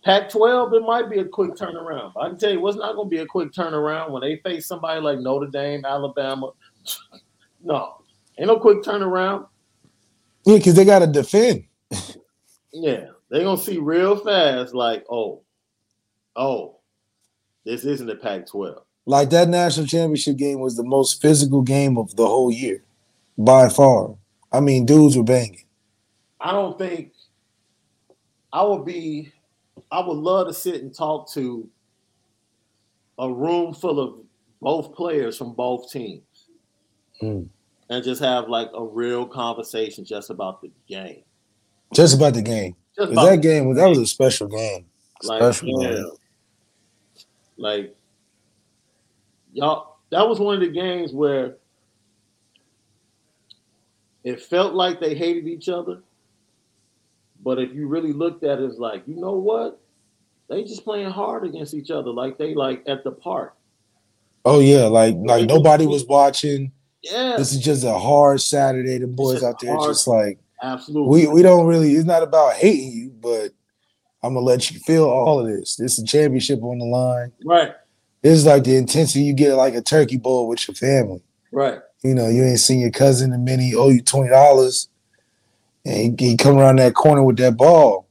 Pac 0.05 0.29
12, 0.29 0.75
it 0.75 0.83
might 0.83 1.09
be 1.09 1.21
a 1.21 1.25
quick 1.25 1.53
turnaround. 1.53 2.12
I 2.21 2.29
can 2.29 2.37
tell 2.37 2.53
you 2.53 2.61
what's 2.61 2.77
not 2.77 2.97
gonna 2.97 3.09
be 3.09 3.21
a 3.21 3.27
quick 3.27 3.51
turnaround 3.53 4.11
when 4.11 4.21
they 4.21 4.37
face 4.45 4.66
somebody 4.66 5.01
like 5.01 5.21
Notre 5.21 5.47
Dame, 5.47 5.87
Alabama. 5.87 6.51
no, 7.65 8.03
ain't 8.39 8.49
no 8.49 8.59
quick 8.59 8.83
turnaround. 8.83 9.47
Yeah, 10.45 10.57
because 10.59 10.75
they 10.75 10.85
got 10.85 11.01
to 11.01 11.07
defend. 11.07 11.65
Yeah, 12.73 13.07
they're 13.31 13.45
gonna 13.45 13.57
see 13.57 13.79
real 13.79 14.16
fast, 14.16 14.75
like, 14.75 15.05
oh, 15.11 15.43
oh, 16.37 16.81
this 17.65 17.85
isn't 17.85 18.07
the 18.07 18.16
Pac 18.16 18.47
12. 18.49 18.83
Like 19.07 19.31
that 19.31 19.49
national 19.49 19.87
championship 19.87 20.37
game 20.37 20.61
was 20.61 20.77
the 20.77 20.83
most 20.83 21.23
physical 21.23 21.62
game 21.62 21.97
of 21.97 22.15
the 22.16 22.27
whole 22.27 22.51
year, 22.51 22.83
by 23.39 23.69
far. 23.69 24.16
I 24.53 24.61
mean, 24.61 24.87
dudes 24.87 25.16
were 25.16 25.25
banging. 25.25 25.65
I 26.41 26.53
don't 26.53 26.79
think 26.79 27.12
I 28.53 28.62
would 28.62 28.85
be 28.85 29.33
I 29.91 30.01
would 30.01 30.19
love 30.19 30.49
to 30.49 30.55
sit 30.55 30.83
and 30.83 30.95
talk 30.95 31.31
to 31.33 31.69
a 33.19 33.33
room 33.33 33.73
full 33.73 34.01
of 34.01 34.21
both 34.61 34.95
players 34.95 35.39
from 35.39 35.53
both 35.55 35.91
teams 35.91 36.23
Hmm. 37.21 37.45
And 37.90 38.05
just 38.05 38.20
have 38.23 38.48
like 38.48 38.70
a 38.74 38.85
real 38.85 39.27
conversation 39.27 40.05
just 40.05 40.31
about 40.31 40.61
the 40.62 40.70
game. 40.89 41.23
Just 41.94 42.16
about 42.16 42.35
the 42.35 42.43
game. 42.43 42.77
Just 42.97 43.12
about 43.12 43.27
that 43.27 43.43
game 43.43 43.66
was 43.66 43.77
that 43.77 43.89
was 43.89 43.98
a 43.98 44.06
special 44.06 44.48
game. 44.48 44.86
like, 45.23 45.40
Special 45.40 45.82
yeah. 45.82 45.89
game. 45.89 46.11
like 47.56 47.97
y'all 49.52 49.97
that 50.11 50.28
was 50.28 50.39
one 50.39 50.55
of 50.55 50.61
the 50.61 50.69
games 50.69 51.12
where 51.12 51.56
it 54.23 54.40
felt 54.40 54.74
like 54.74 55.01
they 55.01 55.15
hated 55.15 55.47
each 55.47 55.69
other. 55.69 56.02
But 57.43 57.59
if 57.59 57.74
you 57.74 57.89
really 57.89 58.12
looked 58.12 58.43
at 58.43 58.59
it, 58.59 58.65
it's 58.65 58.78
like, 58.78 59.02
you 59.06 59.16
know 59.16 59.35
what? 59.35 59.81
They 60.48 60.65
just 60.65 60.85
playing 60.85 61.11
hard 61.11 61.44
against 61.44 61.74
each 61.74 61.90
other, 61.90 62.11
like 62.11 62.39
they 62.39 62.55
like 62.55 62.82
at 62.86 63.05
the 63.05 63.11
park. 63.11 63.55
Oh 64.44 64.61
yeah, 64.61 64.85
like 64.85 65.15
like 65.19 65.47
nobody 65.47 65.86
was 65.86 66.05
watching. 66.06 66.70
Yeah, 67.05 67.36
This 67.36 67.52
is 67.52 67.60
just 67.60 67.85
a 67.85 67.98
hard 67.98 68.40
Saturday. 68.40 68.98
The 68.98 69.06
boys 69.06 69.43
out 69.43 69.60
there 69.60 69.74
hard. 69.74 69.90
just 69.90 70.09
like 70.09 70.39
absolutely. 70.62 71.26
we 71.26 71.32
we 71.32 71.43
don't 71.43 71.66
really. 71.66 71.93
It's 71.93 72.06
not 72.06 72.22
about 72.22 72.55
hating 72.55 72.93
you, 72.93 73.10
but 73.10 73.51
I'm 74.22 74.32
gonna 74.35 74.47
let 74.47 74.70
you 74.70 74.81
feel 74.81 75.05
all 75.05 75.39
of 75.40 75.47
this. 75.47 75.76
This 75.76 75.98
is 75.98 76.05
a 76.05 76.06
championship 76.06 76.62
on 76.62 76.78
the 76.78 76.86
line. 76.86 77.32
right, 77.44 77.74
This 78.22 78.39
is 78.39 78.47
like 78.47 78.64
the 78.64 78.76
intensity 78.76 79.24
you 79.24 79.35
get 79.35 79.55
like 79.55 79.74
a 79.74 79.82
turkey 79.82 80.16
bowl 80.16 80.48
with 80.48 80.66
your 80.66 80.74
family. 80.74 81.22
right. 81.52 81.81
You 82.02 82.14
know, 82.14 82.28
you 82.28 82.44
ain't 82.44 82.60
seen 82.60 82.81
your 82.81 82.90
cousin 82.90 83.32
in 83.32 83.60
he 83.60 83.74
owe 83.74 83.89
you 83.89 84.02
twenty 84.02 84.31
dollars, 84.31 84.89
and 85.85 86.18
he, 86.20 86.28
he 86.31 86.36
come 86.36 86.59
around 86.59 86.76
that 86.76 86.94
corner 86.94 87.22
with 87.22 87.39
that 87.39 87.56
ball. 87.56 88.06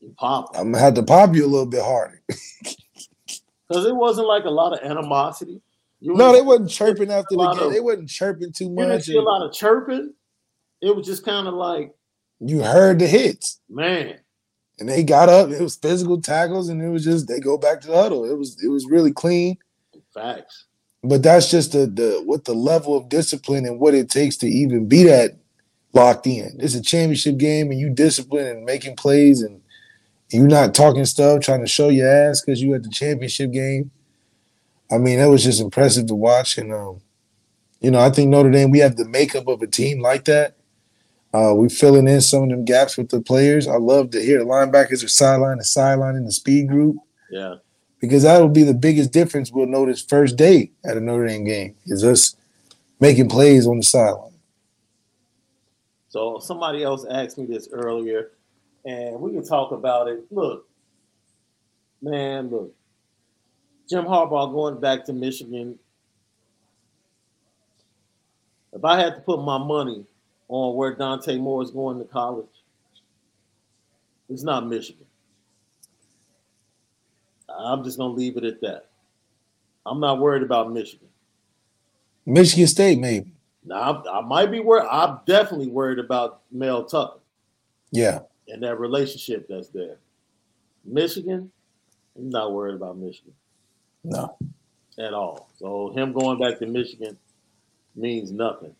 You 0.00 0.14
pop 0.18 0.50
I'm 0.54 0.72
gonna 0.72 0.84
have 0.84 0.94
to 0.94 1.02
pop 1.02 1.34
you 1.34 1.44
a 1.44 1.48
little 1.48 1.66
bit 1.66 1.82
harder. 1.82 2.22
because 3.68 3.86
it 3.86 3.96
wasn't 3.96 4.28
like 4.28 4.44
a 4.44 4.50
lot 4.50 4.72
of 4.72 4.80
animosity. 4.88 5.60
You 6.00 6.14
No, 6.14 6.32
they 6.32 6.42
wasn't 6.42 6.70
chirping 6.70 7.10
after 7.10 7.36
the 7.36 7.52
game. 7.54 7.66
of- 7.66 7.72
They 7.72 7.80
wasn't 7.80 8.08
chirping 8.08 8.52
too 8.52 8.70
much. 8.70 8.82
you 8.84 8.90
didn't 8.90 9.04
see 9.04 9.16
a 9.16 9.22
lot 9.22 9.42
of 9.46 9.52
chirping. 9.52 10.12
It 10.82 10.94
was 10.94 11.06
just 11.06 11.24
kind 11.24 11.46
of 11.48 11.54
like, 11.54 11.94
You 12.40 12.62
heard 12.62 12.98
the 12.98 13.06
hits. 13.06 13.60
man, 13.70 14.18
and 14.78 14.88
they 14.88 15.02
got 15.02 15.28
up. 15.28 15.50
It 15.50 15.60
was 15.62 15.76
physical 15.76 16.20
tackles, 16.20 16.68
and 16.68 16.82
it 16.82 16.88
was 16.90 17.04
just 17.04 17.26
they 17.28 17.40
go 17.40 17.56
back 17.56 17.80
to 17.82 17.86
the 17.88 17.96
huddle. 17.96 18.24
It 18.24 18.36
was 18.36 18.56
it 18.62 18.68
was 18.68 18.86
really 18.86 19.12
clean. 19.12 19.56
facts. 20.12 20.66
But 21.02 21.22
that's 21.22 21.50
just 21.50 21.72
the 21.72 21.86
the 21.86 22.22
what 22.24 22.44
the 22.44 22.54
level 22.54 22.96
of 22.96 23.08
discipline 23.08 23.64
and 23.66 23.78
what 23.80 23.94
it 23.94 24.10
takes 24.10 24.36
to 24.38 24.46
even 24.46 24.88
be 24.88 25.04
that 25.04 25.36
locked 25.92 26.26
in. 26.26 26.56
It's 26.58 26.74
a 26.74 26.82
championship 26.82 27.36
game, 27.38 27.70
and 27.70 27.78
you 27.80 27.88
discipline 27.90 28.46
and 28.46 28.64
making 28.64 28.96
plays, 28.96 29.42
and 29.42 29.60
you're 30.30 30.46
not 30.48 30.74
talking 30.74 31.04
stuff, 31.04 31.40
trying 31.40 31.60
to 31.60 31.66
show 31.68 31.88
your 31.88 32.08
ass 32.08 32.40
because 32.40 32.60
you 32.62 32.74
at 32.74 32.82
the 32.82 32.88
championship 32.90 33.52
game. 33.52 33.90
I 34.90 34.98
mean, 34.98 35.18
that 35.18 35.26
was 35.26 35.44
just 35.44 35.60
impressive 35.60 36.06
to 36.06 36.14
watch, 36.14 36.58
and 36.58 36.72
um, 36.72 37.00
you 37.80 37.90
know, 37.90 38.00
I 38.00 38.10
think 38.10 38.30
Notre 38.30 38.50
Dame 38.50 38.70
we 38.70 38.78
have 38.80 38.96
the 38.96 39.08
makeup 39.08 39.48
of 39.48 39.62
a 39.62 39.66
team 39.66 40.00
like 40.00 40.24
that. 40.24 40.56
Uh, 41.32 41.52
we 41.54 41.68
filling 41.68 42.06
in 42.06 42.20
some 42.20 42.44
of 42.44 42.48
them 42.50 42.64
gaps 42.64 42.96
with 42.96 43.08
the 43.08 43.20
players. 43.20 43.66
I 43.66 43.76
love 43.76 44.10
to 44.10 44.22
hear 44.22 44.38
the 44.38 44.44
linebackers 44.44 45.04
are 45.04 45.08
sideline 45.08 45.58
to 45.58 45.64
sideline 45.64 46.14
in 46.14 46.24
the 46.24 46.32
speed 46.32 46.68
group 46.68 46.96
Yeah, 47.30 47.56
because 48.00 48.22
that 48.22 48.40
will 48.40 48.48
be 48.48 48.62
the 48.62 48.74
biggest 48.74 49.12
difference 49.12 49.50
we'll 49.50 49.66
notice 49.66 50.02
first 50.02 50.36
day 50.36 50.70
at 50.84 50.96
a 50.96 51.00
Notre 51.00 51.26
Dame 51.26 51.44
game 51.44 51.74
is 51.86 52.04
us 52.04 52.36
making 53.00 53.28
plays 53.28 53.66
on 53.66 53.78
the 53.78 53.82
sideline. 53.82 54.32
So 56.08 56.38
somebody 56.38 56.84
else 56.84 57.04
asked 57.10 57.38
me 57.38 57.46
this 57.46 57.68
earlier, 57.72 58.30
and 58.84 59.20
we 59.20 59.32
can 59.32 59.44
talk 59.44 59.72
about 59.72 60.06
it. 60.06 60.24
Look, 60.30 60.68
man, 62.00 62.50
look, 62.50 62.72
Jim 63.88 64.04
Harbaugh 64.04 64.52
going 64.52 64.80
back 64.80 65.04
to 65.04 65.12
Michigan. 65.12 65.78
If 68.72 68.84
I 68.84 68.98
had 68.98 69.14
to 69.14 69.20
put 69.20 69.42
my 69.42 69.58
money 69.58 70.04
on 70.48 70.74
where 70.76 70.94
Dante 70.94 71.36
Moore 71.36 71.62
is 71.62 71.70
going 71.70 71.98
to 71.98 72.04
college, 72.04 72.46
it's 74.28 74.42
not 74.42 74.66
Michigan. 74.66 75.06
I'm 77.48 77.84
just 77.84 77.98
gonna 77.98 78.14
leave 78.14 78.36
it 78.36 78.44
at 78.44 78.60
that. 78.62 78.86
I'm 79.86 80.00
not 80.00 80.18
worried 80.18 80.42
about 80.42 80.72
Michigan. 80.72 81.08
Michigan 82.26 82.66
State, 82.66 82.98
maybe. 82.98 83.30
Now 83.64 84.02
I, 84.06 84.18
I 84.18 84.20
might 84.22 84.50
be 84.50 84.60
worried. 84.60 84.88
I'm 84.90 85.20
definitely 85.26 85.68
worried 85.68 85.98
about 85.98 86.40
Mel 86.50 86.84
Tucker. 86.84 87.20
Yeah. 87.92 88.20
and 88.48 88.62
that 88.62 88.80
relationship 88.80 89.46
that's 89.48 89.68
there. 89.68 89.98
Michigan, 90.84 91.50
I'm 92.16 92.28
not 92.28 92.52
worried 92.52 92.74
about 92.74 92.98
Michigan 92.98 93.34
No. 94.04 94.36
at 94.98 95.12
all. 95.14 95.48
So 95.58 95.92
him 95.94 96.12
going 96.12 96.38
back 96.38 96.58
to 96.60 96.66
Michigan 96.66 97.16
means 97.96 98.30
nothing 98.30 98.74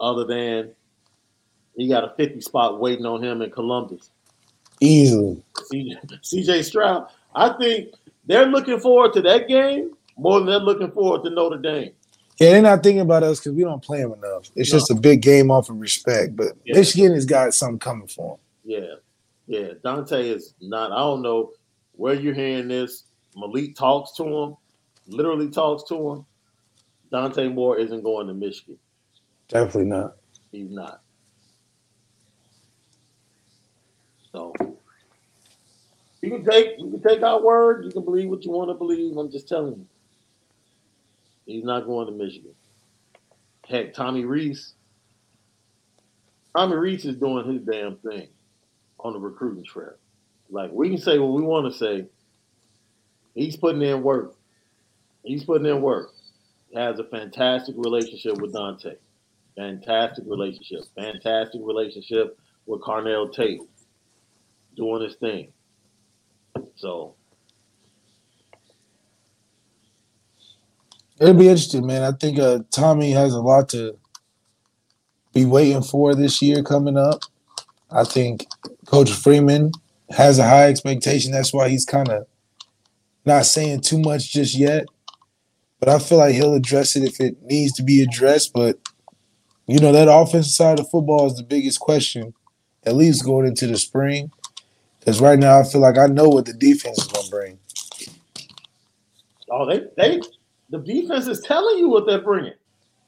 other 0.00 0.24
than 0.24 0.70
he 1.76 1.88
got 1.88 2.04
a 2.04 2.14
50 2.16 2.40
spot 2.40 2.80
waiting 2.80 3.04
on 3.06 3.22
him 3.22 3.42
in 3.42 3.50
Columbus. 3.50 4.10
Easily. 4.80 5.42
CJ 5.72 6.64
Stroud, 6.64 7.08
I 7.34 7.50
think 7.58 7.90
they're 8.26 8.46
looking 8.46 8.78
forward 8.80 9.12
to 9.14 9.22
that 9.22 9.48
game 9.48 9.92
more 10.16 10.38
than 10.38 10.46
they're 10.46 10.58
looking 10.58 10.90
forward 10.90 11.24
to 11.24 11.30
Notre 11.30 11.58
Dame. 11.58 11.92
Yeah, 12.38 12.50
they're 12.52 12.62
not 12.62 12.82
thinking 12.82 13.00
about 13.00 13.22
us 13.22 13.38
because 13.40 13.52
we 13.52 13.62
don't 13.62 13.82
play 13.82 14.00
them 14.02 14.12
enough. 14.12 14.50
It's 14.56 14.72
No. 14.72 14.78
just 14.78 14.90
a 14.90 14.94
big 14.94 15.22
game 15.22 15.50
off 15.50 15.70
of 15.70 15.78
respect. 15.80 16.34
But 16.36 16.48
Yeah. 16.64 16.76
Michigan 16.76 17.12
has 17.14 17.24
got 17.26 17.54
something 17.54 17.78
coming 17.78 18.08
for 18.08 18.36
them. 18.36 18.40
Yeah, 18.64 18.94
yeah. 19.46 19.72
Dante 19.82 20.28
is 20.30 20.54
not. 20.60 20.90
I 20.92 20.98
don't 20.98 21.22
know 21.22 21.52
where 21.96 22.14
you're 22.14 22.34
hearing 22.34 22.68
this. 22.68 23.04
Malik 23.36 23.74
talks 23.76 24.12
to 24.16 24.24
him, 24.24 24.56
literally 25.06 25.50
talks 25.50 25.84
to 25.88 26.10
him. 26.10 26.26
Dante 27.10 27.48
Moore 27.48 27.78
isn't 27.78 28.02
going 28.02 28.26
to 28.26 28.34
Michigan. 28.34 28.78
Definitely 29.48 29.90
not. 29.90 30.16
He's 30.50 30.70
not. 30.70 31.00
So 34.32 34.52
you 36.22 36.30
can 36.30 36.44
take 36.44 36.70
you 36.78 36.90
can 36.90 37.02
take 37.02 37.22
our 37.22 37.40
word. 37.40 37.84
You 37.84 37.90
can 37.92 38.04
believe 38.04 38.28
what 38.28 38.44
you 38.44 38.50
want 38.50 38.70
to 38.70 38.74
believe. 38.74 39.16
I'm 39.16 39.30
just 39.30 39.48
telling 39.48 39.74
you, 39.74 39.86
he's 41.46 41.64
not 41.64 41.86
going 41.86 42.06
to 42.06 42.12
Michigan. 42.12 42.54
Heck, 43.68 43.94
Tommy 43.94 44.24
Rees. 44.24 44.74
Tommy 46.56 46.76
Rees 46.76 47.04
is 47.04 47.16
doing 47.16 47.50
his 47.52 47.62
damn 47.62 47.96
thing 47.96 48.28
on 49.00 49.12
the 49.12 49.18
recruiting 49.18 49.64
trail. 49.64 49.94
Like 50.50 50.70
we 50.72 50.88
can 50.88 50.98
say 50.98 51.18
what 51.18 51.32
we 51.32 51.42
want 51.42 51.72
to 51.72 51.78
say. 51.78 52.06
He's 53.34 53.56
putting 53.56 53.82
in 53.82 54.02
work. 54.02 54.34
He's 55.24 55.44
putting 55.44 55.66
in 55.66 55.82
work. 55.82 56.10
Has 56.74 56.98
a 56.98 57.04
fantastic 57.04 57.74
relationship 57.78 58.40
with 58.40 58.52
Dante. 58.52 58.94
Fantastic 59.56 60.24
relationship. 60.26 60.80
Fantastic 60.96 61.60
relationship 61.64 62.38
with 62.66 62.80
Carnell 62.80 63.32
Tate. 63.32 63.60
Doing 64.76 65.02
his 65.02 65.16
thing. 65.16 65.52
So 66.76 67.14
It'll 71.20 71.34
be 71.34 71.48
interesting, 71.48 71.86
man. 71.86 72.02
I 72.02 72.12
think 72.12 72.38
uh, 72.38 72.60
Tommy 72.70 73.12
has 73.12 73.34
a 73.34 73.40
lot 73.40 73.68
to 73.70 73.96
be 75.32 75.44
waiting 75.44 75.82
for 75.82 76.14
this 76.14 76.42
year 76.42 76.62
coming 76.62 76.96
up. 76.96 77.22
I 77.90 78.04
think 78.04 78.46
Coach 78.86 79.12
Freeman 79.12 79.72
has 80.10 80.38
a 80.38 80.48
high 80.48 80.68
expectation. 80.68 81.30
That's 81.30 81.52
why 81.52 81.68
he's 81.68 81.84
kind 81.84 82.08
of 82.08 82.26
not 83.24 83.46
saying 83.46 83.80
too 83.80 83.98
much 83.98 84.32
just 84.32 84.54
yet. 84.54 84.86
But 85.80 85.88
I 85.88 85.98
feel 85.98 86.18
like 86.18 86.34
he'll 86.34 86.54
address 86.54 86.96
it 86.96 87.02
if 87.02 87.20
it 87.20 87.42
needs 87.42 87.72
to 87.74 87.82
be 87.82 88.02
addressed. 88.02 88.52
But 88.52 88.78
you 89.66 89.78
know, 89.78 89.92
that 89.92 90.08
offensive 90.10 90.52
side 90.52 90.80
of 90.80 90.88
football 90.90 91.26
is 91.26 91.36
the 91.36 91.42
biggest 91.42 91.80
question, 91.80 92.34
at 92.84 92.94
least 92.94 93.24
going 93.24 93.46
into 93.46 93.66
the 93.66 93.76
spring. 93.76 94.30
Because 94.98 95.20
right 95.20 95.38
now, 95.38 95.60
I 95.60 95.64
feel 95.64 95.80
like 95.80 95.98
I 95.98 96.06
know 96.06 96.28
what 96.28 96.46
the 96.46 96.54
defense 96.54 96.98
is 96.98 97.06
going 97.06 97.24
to 97.24 97.30
bring. 97.30 97.58
Oh, 99.50 99.66
they 99.66 99.84
they 99.96 100.20
the 100.70 100.78
defense 100.78 101.26
is 101.26 101.40
telling 101.40 101.78
you 101.78 101.88
what 101.88 102.06
they're 102.06 102.22
bringing. 102.22 102.54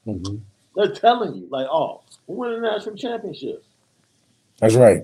Mm-hmm. 0.05 0.37
They're 0.75 0.93
telling 0.93 1.35
you 1.35 1.47
like, 1.49 1.67
oh, 1.71 2.01
we're 2.27 2.47
winning 2.47 2.61
national 2.61 2.95
championships. 2.95 3.65
That's 4.59 4.75
right. 4.75 5.03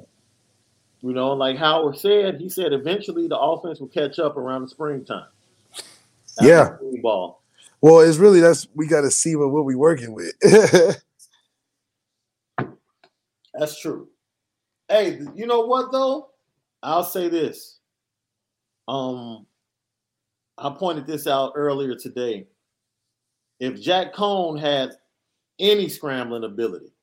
You 1.03 1.11
know, 1.11 1.33
like 1.33 1.57
Howard 1.57 1.97
said, 1.97 2.39
he 2.39 2.47
said 2.47 2.71
eventually 2.71 3.27
the 3.27 3.37
offense 3.37 3.81
will 3.81 3.89
catch 3.89 4.19
up 4.19 4.37
around 4.37 4.61
the 4.61 4.69
springtime. 4.69 5.27
After 6.39 6.47
Yeah. 6.47 6.77
ball. 7.01 7.43
Well, 7.81 7.99
it's 7.99 8.17
really 8.17 8.39
that's 8.39 8.67
we 8.73 8.87
got 8.87 9.01
to 9.01 9.11
see 9.11 9.35
what 9.35 9.51
what 9.51 9.65
we 9.65 9.75
working 9.75 10.13
with. 10.13 10.33
That's 13.53 13.79
true. 13.79 14.07
Hey, 14.87 15.19
you 15.35 15.45
know 15.45 15.65
what 15.65 15.91
though? 15.91 16.29
I'll 16.81 17.03
say 17.03 17.27
this. 17.27 17.79
Um, 18.87 19.45
I 20.57 20.69
pointed 20.69 21.05
this 21.05 21.27
out 21.27 21.51
earlier 21.55 21.95
today. 21.95 22.47
If 23.59 23.79
Jack 23.81 24.13
Coan 24.13 24.59
had 24.59 24.93
any 25.59 25.87
scrambling 25.89 26.45
ability, 26.45 26.93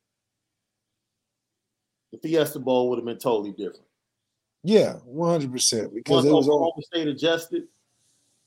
the 2.12 2.18
Fiesta 2.18 2.58
Bowl 2.58 2.88
would 2.90 2.98
have 2.98 3.06
been 3.06 3.18
totally 3.18 3.52
different. 3.52 3.86
Yeah, 4.62 4.94
one 5.04 5.30
hundred 5.30 5.52
percent. 5.52 5.94
Because 5.94 6.16
Once 6.16 6.26
it 6.26 6.32
was 6.32 6.48
all 6.48 6.56
Oklahoma 6.68 6.82
State 6.82 7.08
adjusted, 7.08 7.62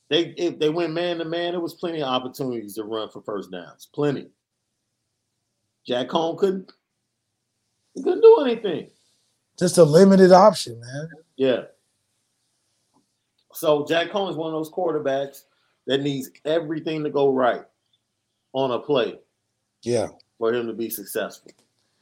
they 0.10 0.34
if 0.38 0.60
they 0.60 0.70
went 0.70 0.94
man 0.94 1.18
to 1.18 1.26
man, 1.26 1.54
there 1.54 1.60
was 1.60 1.74
plenty 1.74 2.02
of 2.02 2.08
opportunities 2.08 2.76
to 2.76 2.84
run 2.84 3.10
for 3.10 3.22
first 3.22 3.52
downs. 3.52 3.88
Plenty. 3.94 4.28
Jack 5.88 6.08
Coan 6.10 6.38
couldn't 6.38 6.72
he 7.96 8.02
couldn't 8.04 8.22
do 8.22 8.38
anything. 8.46 8.90
just 9.60 9.78
a 9.78 9.84
limited 9.84 10.32
option, 10.32 10.80
man. 10.80 11.10
Yeah. 11.36 11.64
So 13.54 13.86
Jack 13.88 14.10
Coan 14.12 14.30
is 14.30 14.36
one 14.36 14.48
of 14.48 14.54
those 14.54 14.72
quarterbacks 14.72 15.44
that 15.88 16.02
needs 16.02 16.30
everything 16.46 17.04
to 17.04 17.10
go 17.10 17.32
right 17.34 17.64
on 18.54 18.72
a 18.72 18.80
play 18.80 19.20
Yeah. 19.84 20.08
for 20.38 20.54
him 20.54 20.66
to 20.68 20.74
be 20.74 20.90
successful. 20.90 21.52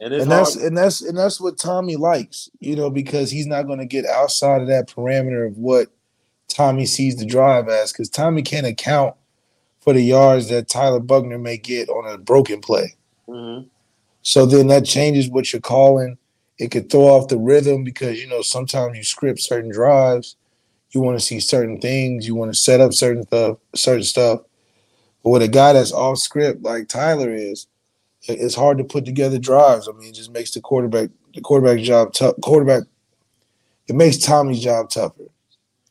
And 0.01 0.13
and 0.15 0.31
that's 0.31 0.55
hard. 0.55 0.65
and 0.65 0.77
that's 0.77 1.01
and 1.01 1.17
that's 1.17 1.39
what 1.39 1.59
Tommy 1.59 1.95
likes, 1.95 2.49
you 2.59 2.75
know, 2.75 2.89
because 2.89 3.29
he's 3.29 3.45
not 3.45 3.67
going 3.67 3.77
to 3.79 3.85
get 3.85 4.05
outside 4.05 4.61
of 4.61 4.67
that 4.67 4.89
parameter 4.89 5.47
of 5.47 5.57
what 5.57 5.89
Tommy 6.47 6.87
sees 6.87 7.17
the 7.17 7.25
drive 7.25 7.69
as, 7.69 7.91
because 7.91 8.09
Tommy 8.09 8.41
can't 8.41 8.65
account 8.65 9.15
for 9.79 9.93
the 9.93 10.01
yards 10.01 10.49
that 10.49 10.67
Tyler 10.67 10.99
Buchner 10.99 11.37
may 11.37 11.57
get 11.57 11.87
on 11.89 12.11
a 12.11 12.17
broken 12.17 12.61
play. 12.61 12.95
Mhm. 13.29 13.67
So 14.23 14.45
then 14.47 14.67
that 14.67 14.85
changes 14.85 15.29
what 15.29 15.53
you're 15.53 15.61
calling. 15.61 16.17
It 16.57 16.71
could 16.71 16.89
throw 16.89 17.01
off 17.01 17.27
the 17.27 17.37
rhythm 17.37 17.83
because 17.83 18.19
you 18.19 18.27
know 18.27 18.41
sometimes 18.41 18.97
you 18.97 19.03
script 19.03 19.39
certain 19.39 19.71
drives, 19.71 20.35
you 20.91 21.01
want 21.01 21.19
to 21.19 21.25
see 21.25 21.39
certain 21.39 21.79
things, 21.79 22.27
you 22.27 22.33
want 22.33 22.51
to 22.51 22.59
set 22.59 22.81
up 22.81 22.93
certain 22.93 23.23
stuff, 23.23 23.57
certain 23.75 24.03
stuff. 24.03 24.41
But 25.23 25.29
with 25.29 25.41
a 25.43 25.47
guy 25.47 25.73
that's 25.73 25.91
off 25.91 26.17
script 26.17 26.63
like 26.63 26.87
Tyler 26.87 27.31
is, 27.33 27.67
it's 28.23 28.55
hard 28.55 28.77
to 28.77 28.83
put 28.83 29.05
together 29.05 29.39
drives. 29.39 29.87
I 29.87 29.93
mean, 29.93 30.09
it 30.09 30.15
just 30.15 30.31
makes 30.31 30.51
the 30.51 30.61
quarterback 30.61 31.09
the 31.33 31.41
quarterback 31.41 31.83
job 31.83 32.13
tough. 32.13 32.35
Quarterback, 32.41 32.83
it 33.87 33.95
makes 33.95 34.17
Tommy's 34.17 34.61
job 34.63 34.89
tougher. 34.89 35.23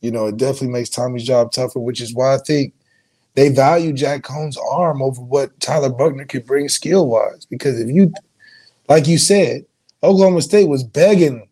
You 0.01 0.11
know, 0.11 0.27
it 0.27 0.37
definitely 0.37 0.69
makes 0.69 0.89
Tommy's 0.89 1.25
job 1.25 1.51
tougher, 1.51 1.79
which 1.79 2.01
is 2.01 2.13
why 2.13 2.35
I 2.35 2.37
think 2.39 2.73
they 3.35 3.49
value 3.49 3.93
Jack 3.93 4.23
Coan's 4.23 4.57
arm 4.57 5.01
over 5.01 5.21
what 5.21 5.57
Tyler 5.59 5.89
Buchner 5.89 6.25
could 6.25 6.45
bring 6.45 6.69
skill 6.69 7.07
wise. 7.07 7.45
Because 7.45 7.79
if 7.79 7.89
you, 7.89 8.13
like 8.89 9.07
you 9.07 9.17
said, 9.17 9.65
Oklahoma 10.03 10.41
State 10.41 10.67
was 10.67 10.83
begging 10.83 11.47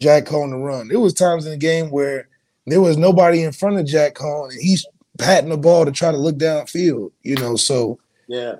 Jack 0.00 0.26
Coan 0.26 0.50
to 0.50 0.58
run. 0.58 0.88
There 0.88 1.00
was 1.00 1.14
times 1.14 1.46
in 1.46 1.52
the 1.52 1.58
game 1.58 1.90
where 1.90 2.28
there 2.66 2.80
was 2.80 2.96
nobody 2.96 3.42
in 3.42 3.52
front 3.52 3.78
of 3.78 3.86
Jack 3.86 4.14
Coan, 4.14 4.50
and 4.50 4.60
he's 4.60 4.86
patting 5.18 5.50
the 5.50 5.56
ball 5.56 5.84
to 5.84 5.92
try 5.92 6.10
to 6.10 6.18
look 6.18 6.36
downfield. 6.36 7.12
You 7.22 7.36
know, 7.36 7.56
so 7.56 7.98
Yeah. 8.28 8.56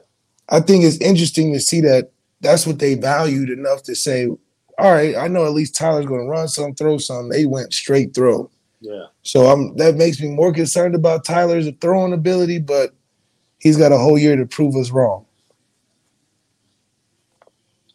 I 0.49 0.61
think 0.61 0.85
it's 0.85 0.99
interesting 0.99 1.53
to 1.53 1.61
see 1.61 1.81
that 1.83 2.11
that's 2.41 2.67
what 2.67 2.79
they 2.79 2.95
valued 2.95 3.51
enough 3.51 3.83
to 3.85 3.95
say, 3.95 4.29
all 4.79 4.93
right, 4.93 5.17
I 5.17 5.29
know 5.29 5.47
at 5.47 5.53
least 5.53 5.75
Tyler's 5.75 6.07
going 6.07 6.25
to 6.25 6.31
run 6.31 6.49
some, 6.49 6.75
throw 6.75 6.99
some. 6.99 7.29
They 7.29 7.47
went 7.47 7.73
straight 7.73 8.15
throw. 8.15 8.51
Yeah. 8.81 9.07
So 9.23 9.47
I'm 9.47 9.77
that 9.79 9.97
makes 9.97 10.21
me 10.21 10.29
more 10.29 10.53
concerned 10.53 10.95
about 10.95 11.25
Tyler's 11.25 11.69
throwing 11.81 12.13
ability, 12.13 12.61
but 12.61 12.95
he's 13.59 13.77
got 13.77 13.91
a 13.91 13.99
whole 13.99 14.19
year 14.19 14.37
to 14.37 14.47
prove 14.47 14.77
us 14.77 14.91
wrong. 14.91 15.25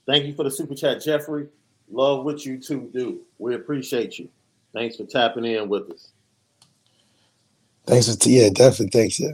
Thank 0.06 0.26
you 0.26 0.34
for 0.34 0.44
the 0.44 0.52
super 0.52 0.76
chat, 0.76 1.02
Jeffrey. 1.02 1.48
Love 1.90 2.26
what 2.26 2.46
you 2.46 2.58
two 2.58 2.90
do. 2.94 3.22
We 3.38 3.56
appreciate 3.56 4.18
you. 4.18 4.28
Thanks 4.74 4.98
for 4.98 5.06
tapping 5.06 5.46
in 5.46 5.70
with 5.70 5.92
us. 5.92 6.12
Thanks 7.86 8.14
for 8.14 8.30
yeah, 8.30 8.50
definitely 8.50 8.90
thanks. 8.90 9.20
Yeah. 9.20 9.34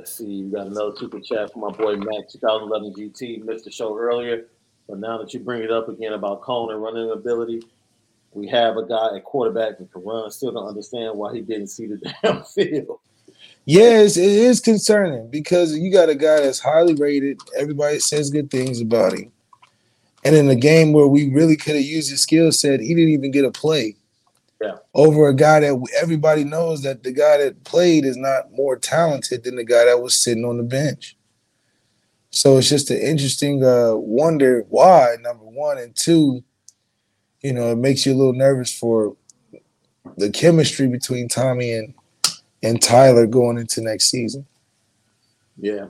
Let's 0.00 0.14
see, 0.14 0.44
we 0.44 0.50
got 0.50 0.68
another 0.68 0.96
super 0.96 1.20
chat 1.20 1.52
from 1.52 1.60
my 1.60 1.72
boy 1.72 1.94
Mac 1.96 2.26
2011 2.30 2.94
GT. 2.94 3.44
Missed 3.44 3.66
the 3.66 3.70
show 3.70 3.98
earlier, 3.98 4.46
but 4.88 4.98
now 4.98 5.18
that 5.18 5.34
you 5.34 5.40
bring 5.40 5.62
it 5.62 5.70
up 5.70 5.90
again 5.90 6.14
about 6.14 6.40
Coan 6.40 6.72
and 6.72 6.80
running 6.80 7.10
ability, 7.10 7.64
we 8.32 8.48
have 8.48 8.78
a 8.78 8.86
guy 8.86 9.14
at 9.14 9.24
quarterback 9.24 9.76
that 9.76 9.92
can 9.92 10.02
run. 10.02 10.30
Still 10.30 10.52
don't 10.52 10.66
understand 10.66 11.18
why 11.18 11.34
he 11.34 11.42
didn't 11.42 11.66
see 11.66 11.86
the 11.86 11.96
damn 12.22 12.42
field. 12.44 12.98
Yes, 13.66 14.16
it 14.16 14.24
is 14.24 14.58
concerning 14.58 15.28
because 15.28 15.76
you 15.76 15.92
got 15.92 16.08
a 16.08 16.14
guy 16.14 16.40
that's 16.40 16.60
highly 16.60 16.94
rated. 16.94 17.38
Everybody 17.54 17.98
says 17.98 18.30
good 18.30 18.50
things 18.50 18.80
about 18.80 19.12
him. 19.12 19.30
And 20.24 20.34
in 20.34 20.48
a 20.48 20.56
game 20.56 20.94
where 20.94 21.08
we 21.08 21.28
really 21.28 21.58
could 21.58 21.74
have 21.74 21.84
used 21.84 22.08
his 22.08 22.22
skill 22.22 22.52
set, 22.52 22.80
he 22.80 22.94
didn't 22.94 23.10
even 23.10 23.32
get 23.32 23.44
a 23.44 23.50
play. 23.50 23.96
Yeah. 24.60 24.76
Over 24.94 25.28
a 25.28 25.34
guy 25.34 25.60
that 25.60 25.88
everybody 26.00 26.44
knows 26.44 26.82
that 26.82 27.02
the 27.02 27.12
guy 27.12 27.38
that 27.38 27.64
played 27.64 28.04
is 28.04 28.16
not 28.16 28.52
more 28.52 28.76
talented 28.76 29.44
than 29.44 29.56
the 29.56 29.64
guy 29.64 29.86
that 29.86 30.02
was 30.02 30.20
sitting 30.20 30.44
on 30.44 30.58
the 30.58 30.62
bench. 30.62 31.16
So 32.30 32.58
it's 32.58 32.68
just 32.68 32.90
an 32.90 32.98
interesting 32.98 33.64
uh, 33.64 33.94
wonder 33.96 34.64
why, 34.68 35.16
number 35.20 35.44
one. 35.44 35.78
And 35.78 35.96
two, 35.96 36.44
you 37.40 37.52
know, 37.52 37.72
it 37.72 37.76
makes 37.76 38.04
you 38.04 38.12
a 38.12 38.16
little 38.16 38.34
nervous 38.34 38.76
for 38.76 39.16
the 40.16 40.30
chemistry 40.30 40.88
between 40.88 41.28
Tommy 41.28 41.72
and 41.72 41.94
and 42.62 42.80
Tyler 42.82 43.26
going 43.26 43.56
into 43.56 43.80
next 43.80 44.10
season. 44.10 44.46
Yeah, 45.58 45.86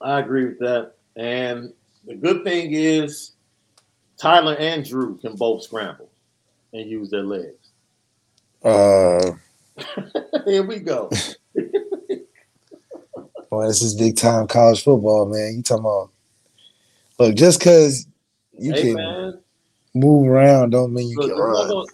I 0.00 0.20
agree 0.20 0.44
with 0.44 0.60
that. 0.60 0.92
And 1.16 1.72
the 2.06 2.14
good 2.14 2.44
thing 2.44 2.72
is 2.72 3.32
Tyler 4.16 4.56
and 4.56 4.84
Drew 4.84 5.18
can 5.18 5.34
both 5.34 5.64
scramble 5.64 6.08
and 6.72 6.88
use 6.88 7.10
their 7.10 7.24
legs. 7.24 7.57
Uh, 8.62 9.32
Here 10.44 10.62
we 10.62 10.80
go. 10.80 11.10
well, 13.50 13.68
this 13.68 13.82
is 13.82 13.94
big 13.94 14.16
time 14.16 14.46
college 14.46 14.82
football, 14.82 15.26
man. 15.26 15.54
You 15.56 15.62
talking 15.62 15.84
about? 15.84 16.10
Look, 17.18 17.34
just 17.34 17.58
because 17.58 18.06
you 18.58 18.72
hey 18.72 18.82
can 18.82 18.94
man, 18.94 19.40
move 19.94 20.28
around, 20.28 20.70
don't 20.70 20.92
mean 20.92 21.08
you 21.08 21.18
look, 21.18 21.30
can 21.30 21.38
run. 21.38 21.68
gonna- 21.68 21.86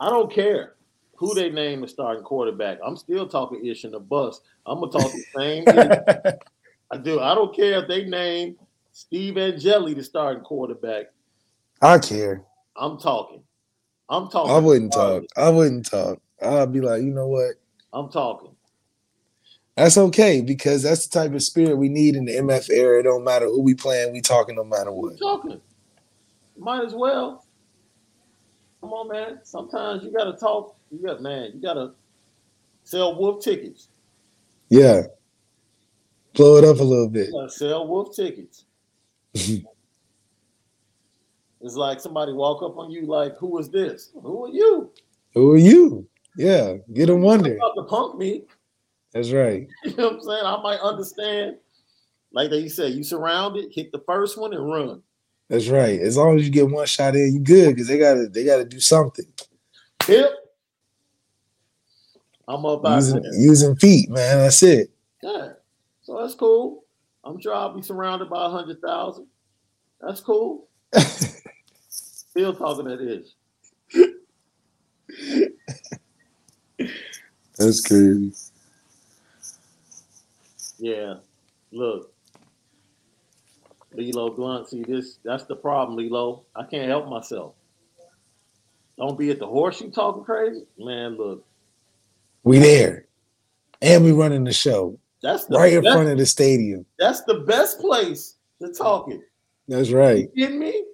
I 0.00 0.10
don't 0.10 0.30
care 0.30 0.74
who 1.16 1.34
they 1.34 1.50
name 1.50 1.82
as 1.82 1.90
starting 1.90 2.22
quarterback. 2.22 2.78
I'm 2.84 2.96
still 2.96 3.26
talking 3.26 3.64
ish 3.64 3.84
in 3.84 3.90
the 3.92 4.00
bus. 4.00 4.40
I'm 4.66 4.80
gonna 4.80 4.92
talk 4.92 5.12
the 5.12 5.24
same. 5.38 5.64
I 6.90 6.96
do. 6.98 7.20
I 7.20 7.34
don't 7.34 7.54
care 7.54 7.80
if 7.82 7.88
they 7.88 8.04
name 8.04 8.56
Steve 8.92 9.38
Angeli 9.38 9.94
the 9.94 10.04
starting 10.04 10.42
quarterback. 10.42 11.06
I 11.80 11.98
care. 11.98 12.42
I'm 12.76 12.98
talking. 12.98 13.42
I'm 14.08 14.28
talking. 14.28 14.52
I 14.52 14.58
wouldn't 14.58 14.92
talk. 14.92 15.24
I 15.36 15.48
wouldn't 15.48 15.90
talk. 15.90 16.20
I'd 16.42 16.72
be 16.72 16.80
like, 16.80 17.02
you 17.02 17.10
know 17.10 17.26
what? 17.26 17.54
I'm 17.92 18.08
talking. 18.10 18.50
That's 19.76 19.98
okay 19.98 20.40
because 20.40 20.82
that's 20.82 21.06
the 21.06 21.20
type 21.20 21.34
of 21.34 21.42
spirit 21.42 21.76
we 21.76 21.88
need 21.88 22.16
in 22.16 22.24
the 22.24 22.36
MF 22.36 22.70
era. 22.70 23.00
It 23.00 23.02
don't 23.02 23.24
matter 23.24 23.46
who 23.46 23.60
we 23.62 23.74
playing, 23.74 24.12
we 24.12 24.20
talking 24.20 24.56
no 24.56 24.64
matter 24.64 24.92
what. 24.92 25.18
talking. 25.18 25.60
Might 26.56 26.84
as 26.84 26.94
well. 26.94 27.44
Come 28.80 28.92
on, 28.92 29.08
man. 29.08 29.40
Sometimes 29.42 30.02
you 30.04 30.12
gotta 30.12 30.32
talk. 30.32 30.76
You 30.90 31.06
got 31.06 31.20
man. 31.20 31.50
You 31.54 31.60
gotta 31.60 31.92
sell 32.84 33.18
wolf 33.18 33.44
tickets. 33.44 33.88
Yeah. 34.70 35.02
Blow 36.34 36.56
it 36.56 36.64
up 36.64 36.80
a 36.80 36.84
little 36.84 37.08
bit. 37.08 37.30
Sell 37.50 37.86
wolf 37.86 38.14
tickets. 38.14 38.64
It's 41.66 41.74
like 41.74 42.00
somebody 42.00 42.32
walk 42.32 42.62
up 42.62 42.78
on 42.78 42.92
you 42.92 43.06
like, 43.06 43.36
"Who 43.38 43.58
is 43.58 43.68
this? 43.68 44.10
Who 44.22 44.44
are 44.44 44.48
you?" 44.48 44.92
Who 45.34 45.52
are 45.52 45.58
you? 45.58 46.06
Yeah. 46.36 46.76
Get 46.94 47.06
them 47.06 47.22
wondering. 47.22 47.56
about 47.56 47.74
to 47.74 47.82
punk 47.82 48.16
me. 48.16 48.44
That's 49.12 49.32
right. 49.32 49.66
You 49.84 49.96
know 49.96 50.04
what 50.04 50.12
I'm 50.14 50.22
saying? 50.22 50.44
I 50.44 50.62
might 50.62 50.80
understand. 50.80 51.56
Like 52.32 52.50
they 52.50 52.68
said, 52.68 52.92
you 52.92 53.02
surround 53.02 53.56
it, 53.56 53.72
hit 53.72 53.90
the 53.90 54.02
first 54.06 54.38
one 54.38 54.54
and 54.54 54.64
run. 54.64 55.02
That's 55.48 55.68
right. 55.68 55.98
As 56.00 56.16
long 56.16 56.38
as 56.38 56.44
you 56.44 56.52
get 56.52 56.70
one 56.70 56.86
shot 56.86 57.16
in, 57.16 57.34
you 57.34 57.40
good 57.40 57.74
because 57.74 57.88
they 57.88 57.98
gotta 57.98 58.28
they 58.28 58.44
gotta 58.44 58.64
do 58.64 58.78
something. 58.78 59.26
Yep. 60.08 60.30
I'm 62.46 62.64
up 62.64 62.82
Using 62.84 63.24
using 63.32 63.74
feet, 63.76 64.08
man. 64.08 64.38
That's 64.38 64.62
it. 64.62 64.90
Yeah. 65.20 65.54
So 66.02 66.20
that's 66.20 66.34
cool. 66.34 66.84
I'm 67.24 67.40
sure 67.40 67.54
I'll 67.54 67.74
be 67.74 67.82
surrounded 67.82 68.30
by 68.30 68.46
a 68.46 68.50
hundred 68.50 68.80
thousand. 68.80 69.26
That's 70.00 70.20
cool. 70.20 70.68
Still 72.36 72.54
talking 72.54 72.84
to 72.84 72.96
this. 72.98 73.34
That's 77.56 77.80
crazy. 77.80 78.34
Yeah. 80.76 81.14
Look. 81.72 82.12
Lilo 83.94 84.28
Blunt, 84.28 84.68
see 84.68 84.82
this 84.82 85.18
that's 85.24 85.44
the 85.44 85.56
problem, 85.56 85.96
Lilo. 85.96 86.42
I 86.54 86.64
can't 86.64 86.86
help 86.90 87.08
myself. 87.08 87.54
Don't 88.98 89.18
be 89.18 89.30
at 89.30 89.38
the 89.38 89.46
horseshoe 89.46 89.90
talking 89.90 90.22
crazy. 90.22 90.66
Man, 90.78 91.16
look, 91.16 91.42
We 92.42 92.58
there. 92.58 93.06
And 93.80 94.04
we 94.04 94.12
running 94.12 94.44
the 94.44 94.52
show 94.52 94.98
that's 95.22 95.46
the 95.46 95.56
right 95.56 95.72
in 95.72 95.82
front 95.82 96.10
of 96.10 96.18
the 96.18 96.26
stadium. 96.26 96.84
that's 96.98 97.22
the 97.22 97.40
best 97.46 97.80
place 97.80 98.36
to 98.60 98.74
talk 98.74 99.10
it. 99.10 99.22
That's 99.68 99.90
right. 99.90 100.28
You 100.34 100.46
kidding 100.46 100.60
me? 100.60 100.84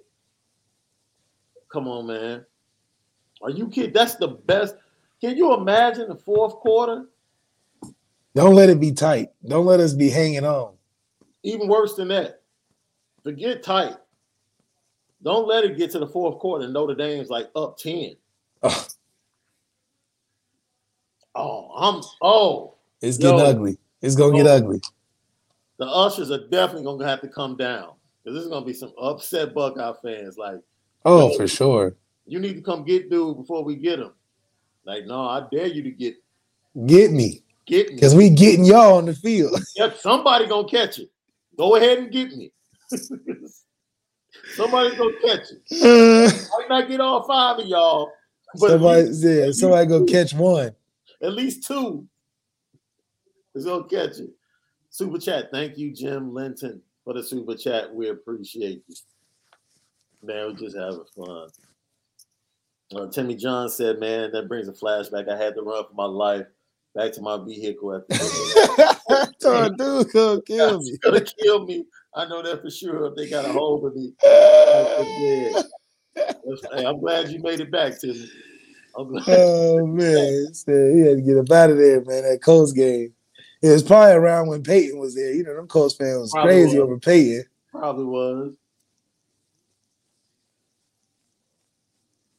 Come 1.73 1.87
on, 1.87 2.05
man. 2.05 2.45
Are 3.41 3.49
you 3.49 3.67
kidding? 3.67 3.93
That's 3.93 4.15
the 4.15 4.27
best. 4.27 4.75
Can 5.19 5.35
you 5.35 5.55
imagine 5.55 6.07
the 6.07 6.15
fourth 6.15 6.53
quarter? 6.57 7.05
Don't 8.35 8.53
let 8.53 8.69
it 8.69 8.79
be 8.79 8.91
tight. 8.91 9.29
Don't 9.45 9.65
let 9.65 9.79
us 9.79 9.93
be 9.93 10.09
hanging 10.09 10.45
on. 10.45 10.75
Even 11.41 11.67
worse 11.67 11.95
than 11.95 12.09
that. 12.09 12.41
Forget 13.23 13.63
tight. 13.63 13.95
Don't 15.23 15.47
let 15.47 15.63
it 15.63 15.77
get 15.77 15.89
to 15.91 15.99
the 15.99 16.07
fourth 16.07 16.37
quarter 16.39 16.65
and 16.65 16.73
Notre 16.73 16.93
Dame's 16.95 17.29
like 17.29 17.49
up 17.55 17.77
10. 17.77 18.15
Ugh. 18.61 18.87
Oh, 21.35 21.71
I'm 21.75 22.03
oh, 22.21 22.75
It's 23.01 23.17
getting 23.17 23.39
Yo. 23.39 23.45
ugly. 23.45 23.77
It's 24.01 24.15
gonna 24.15 24.35
get 24.37 24.45
Oh. 24.45 24.55
ugly. 24.55 24.81
the 25.77 25.87
ushers 25.87 26.29
are 26.29 26.47
definitely 26.49 26.83
gonna 26.83 27.05
have 27.07 27.21
to 27.21 27.27
come 27.27 27.57
down. 27.57 27.93
Because 28.23 28.37
this 28.37 28.43
is 28.45 28.51
gonna 28.51 28.65
be 28.65 28.73
some 28.73 28.93
upset 29.01 29.53
Buckeye 29.55 29.93
fans. 30.03 30.37
Like, 30.37 30.59
Oh, 31.05 31.35
for 31.35 31.47
sure. 31.47 31.95
you 32.25 32.39
need 32.39 32.55
to 32.55 32.61
come 32.61 32.83
get 32.83 33.09
dude 33.09 33.37
before 33.37 33.63
we 33.63 33.75
get 33.75 33.99
him. 33.99 34.11
Like, 34.85 35.05
no, 35.05 35.21
I 35.21 35.45
dare 35.51 35.67
you 35.67 35.83
to 35.83 35.91
get 35.91 36.15
Get 36.85 37.11
me. 37.11 37.43
get 37.65 37.89
me. 37.89 37.95
Because 37.95 38.15
we 38.15 38.29
getting 38.29 38.65
y'all 38.65 38.97
on 38.97 39.05
the 39.05 39.15
field. 39.15 39.59
Yep, 39.75 39.97
somebody 39.97 40.47
gonna 40.47 40.67
catch 40.67 40.99
it. 40.99 41.09
Go 41.57 41.75
ahead 41.75 41.97
and 41.97 42.11
get 42.11 42.31
me. 42.31 42.51
Somebody's 44.55 44.97
gonna 44.97 45.13
catch 45.25 45.47
it. 45.51 45.61
I 45.71 46.57
might 46.57 46.69
not 46.69 46.89
get 46.89 46.99
all 46.99 47.23
five 47.27 47.59
of 47.59 47.65
y'all, 47.65 48.11
but 48.59 48.69
somebody, 48.69 49.03
least, 49.03 49.23
yeah, 49.23 49.51
somebody 49.51 49.87
go 49.87 50.03
catch 50.05 50.33
one. 50.33 50.75
at 51.21 51.33
least 51.33 51.65
two 51.65 52.07
is 53.55 53.65
gonna 53.65 53.83
catch 53.85 54.19
it. 54.19 54.29
Super 54.89 55.17
chat. 55.17 55.49
Thank 55.51 55.77
you, 55.77 55.91
Jim 55.93 56.33
Linton, 56.33 56.81
for 57.03 57.13
the 57.13 57.23
super 57.23 57.55
chat. 57.55 57.93
We 57.93 58.09
appreciate 58.09 58.83
you. 58.87 58.95
Man, 60.23 60.47
we're 60.47 60.53
just 60.53 60.77
having 60.77 61.03
fun. 61.15 61.49
Uh, 62.95 63.07
Timmy 63.07 63.35
John 63.35 63.69
said, 63.69 63.99
"Man, 63.99 64.31
that 64.31 64.47
brings 64.47 64.67
a 64.67 64.71
flashback. 64.71 65.29
I 65.29 65.37
had 65.37 65.55
to 65.55 65.61
run 65.61 65.83
for 65.85 65.93
my 65.95 66.05
life 66.05 66.45
back 66.95 67.11
to 67.13 67.21
my 67.21 67.43
vehicle 67.43 67.95
at 67.95 68.07
the 68.07 69.29
oh, 69.45 69.69
dude, 69.77 70.11
gonna 70.13 70.41
kill 70.43 70.79
me. 70.79 70.97
Gonna 71.01 71.21
kill 71.21 71.65
me. 71.65 71.85
I 72.15 72.25
know 72.25 72.41
that 72.43 72.61
for 72.61 72.69
sure. 72.69 73.07
If 73.07 73.15
they 73.15 73.29
got 73.29 73.45
a 73.45 73.51
hold 73.51 73.85
of 73.85 73.95
me. 73.95 74.13
Hey, 76.15 76.85
I'm 76.85 76.99
glad 76.99 77.29
you 77.29 77.39
made 77.39 77.59
it 77.59 77.71
back 77.71 77.99
to 78.01 78.07
me. 78.07 78.29
I'm 78.95 79.07
glad. 79.07 79.23
oh 79.27 79.87
man, 79.87 80.51
he 80.65 80.99
had 80.99 81.17
to 81.17 81.23
get 81.25 81.37
up 81.37 81.51
out 81.51 81.71
of 81.71 81.77
there, 81.77 82.01
man. 82.01 82.23
That 82.23 82.39
Colts 82.43 82.71
game. 82.71 83.13
It 83.63 83.69
was 83.69 83.81
probably 83.81 84.13
around 84.13 84.49
when 84.49 84.61
Peyton 84.61 84.99
was 84.99 85.15
there. 85.15 85.33
You 85.33 85.43
know, 85.43 85.55
them 85.55 85.67
Colts 85.67 85.95
fans 85.95 86.19
was 86.19 86.31
Probably 86.31 86.51
crazy 86.51 86.77
was. 86.77 86.83
over 86.83 86.99
Peyton. 86.99 87.45
Probably 87.71 88.05
was. 88.05 88.53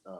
Uh, 0.05 0.11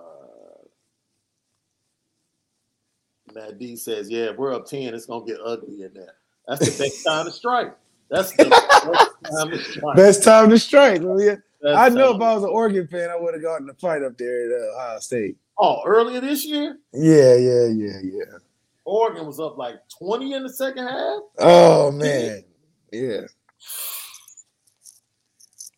Matt 3.36 3.60
D 3.60 3.76
says, 3.76 4.10
"Yeah, 4.10 4.32
if 4.32 4.38
we're 4.38 4.54
up 4.54 4.66
ten, 4.66 4.94
it's 4.94 5.06
gonna 5.06 5.26
get 5.26 5.40
ugly 5.44 5.84
in 5.84 5.94
there. 5.94 6.16
That's 6.48 6.78
the 6.78 6.84
best 6.84 7.04
time 7.08 7.26
to 7.26 7.32
strike. 7.32 7.76
That's 8.10 8.32
the 8.36 8.46
best 8.46 9.32
time 9.36 9.52
to 9.52 9.58
strike. 9.60 9.96
Best 9.96 10.24
time 10.24 10.50
to 10.50 10.60
strike. 10.60 11.02
Yeah. 11.02 11.36
I 11.66 11.90
know 11.90 12.16
if 12.16 12.22
I 12.22 12.34
was 12.34 12.44
an 12.44 12.50
Oregon 12.50 12.88
fan, 12.88 13.10
I 13.10 13.20
would 13.20 13.34
have 13.34 13.44
gotten 13.44 13.66
the 13.68 13.74
fight 13.74 14.04
up 14.04 14.18
there 14.18 14.46
at 14.46 14.62
uh, 14.62 14.76
Ohio 14.76 15.00
State. 15.00 15.38
Oh, 15.58 15.82
earlier 15.86 16.22
this 16.22 16.46
year, 16.46 16.78
Yeah, 16.94 17.36
yeah, 17.36 17.66
yeah, 17.68 18.00
yeah. 18.04 18.38
Oregon 18.84 19.26
was 19.26 19.40
up 19.40 19.58
like 19.58 19.76
twenty 19.98 20.34
in 20.34 20.44
the 20.44 20.50
second 20.50 20.88
half. 20.88 21.22
Oh 21.40 21.92
man, 21.92 22.44
yeah. 22.92 23.22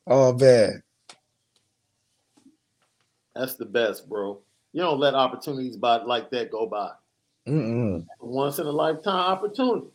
Oh 0.06 0.34
bad. 0.34 0.82
That's 3.36 3.56
the 3.56 3.66
best, 3.66 4.10
bro. 4.10 4.40
You 4.74 4.82
don't 4.82 5.00
let 5.00 5.14
opportunities 5.14 5.78
by 5.78 5.98
like 5.98 6.32
that 6.32 6.52
go 6.52 6.66
by. 6.66 6.92
Once 8.20 8.60
in 8.60 8.68
a 8.68 8.72
lifetime 8.72 9.16
opportunity 9.16 9.88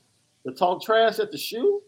to 0.47 0.53
talk 0.55 0.83
trash 0.83 1.19
at 1.19 1.31
the 1.31 1.39
shoe. 1.39 1.83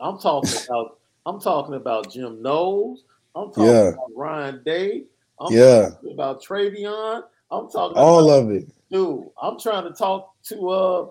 I'm 0.00 0.18
talking 0.18 0.50
about. 0.68 0.98
I'm 1.26 1.40
talking 1.40 1.74
about 1.74 2.10
Jim 2.12 2.42
Knowles. 2.42 3.04
I'm 3.34 3.48
talking 3.48 3.64
Yeah. 3.64 3.88
about 3.88 4.10
Ryan 4.16 4.62
Day. 4.64 5.04
I'm 5.40 5.52
Yeah, 5.52 5.90
talking 5.90 6.12
about 6.12 6.42
Travion. 6.42 7.22
I'm 7.50 7.68
talking 7.70 7.96
all 7.98 8.28
about 8.30 8.44
of 8.46 8.50
it. 8.52 8.68
dude. 8.90 9.24
I'm 9.40 9.58
trying 9.58 9.84
to 9.84 9.92
talk 9.92 10.34
to 10.44 10.68
uh 10.70 11.06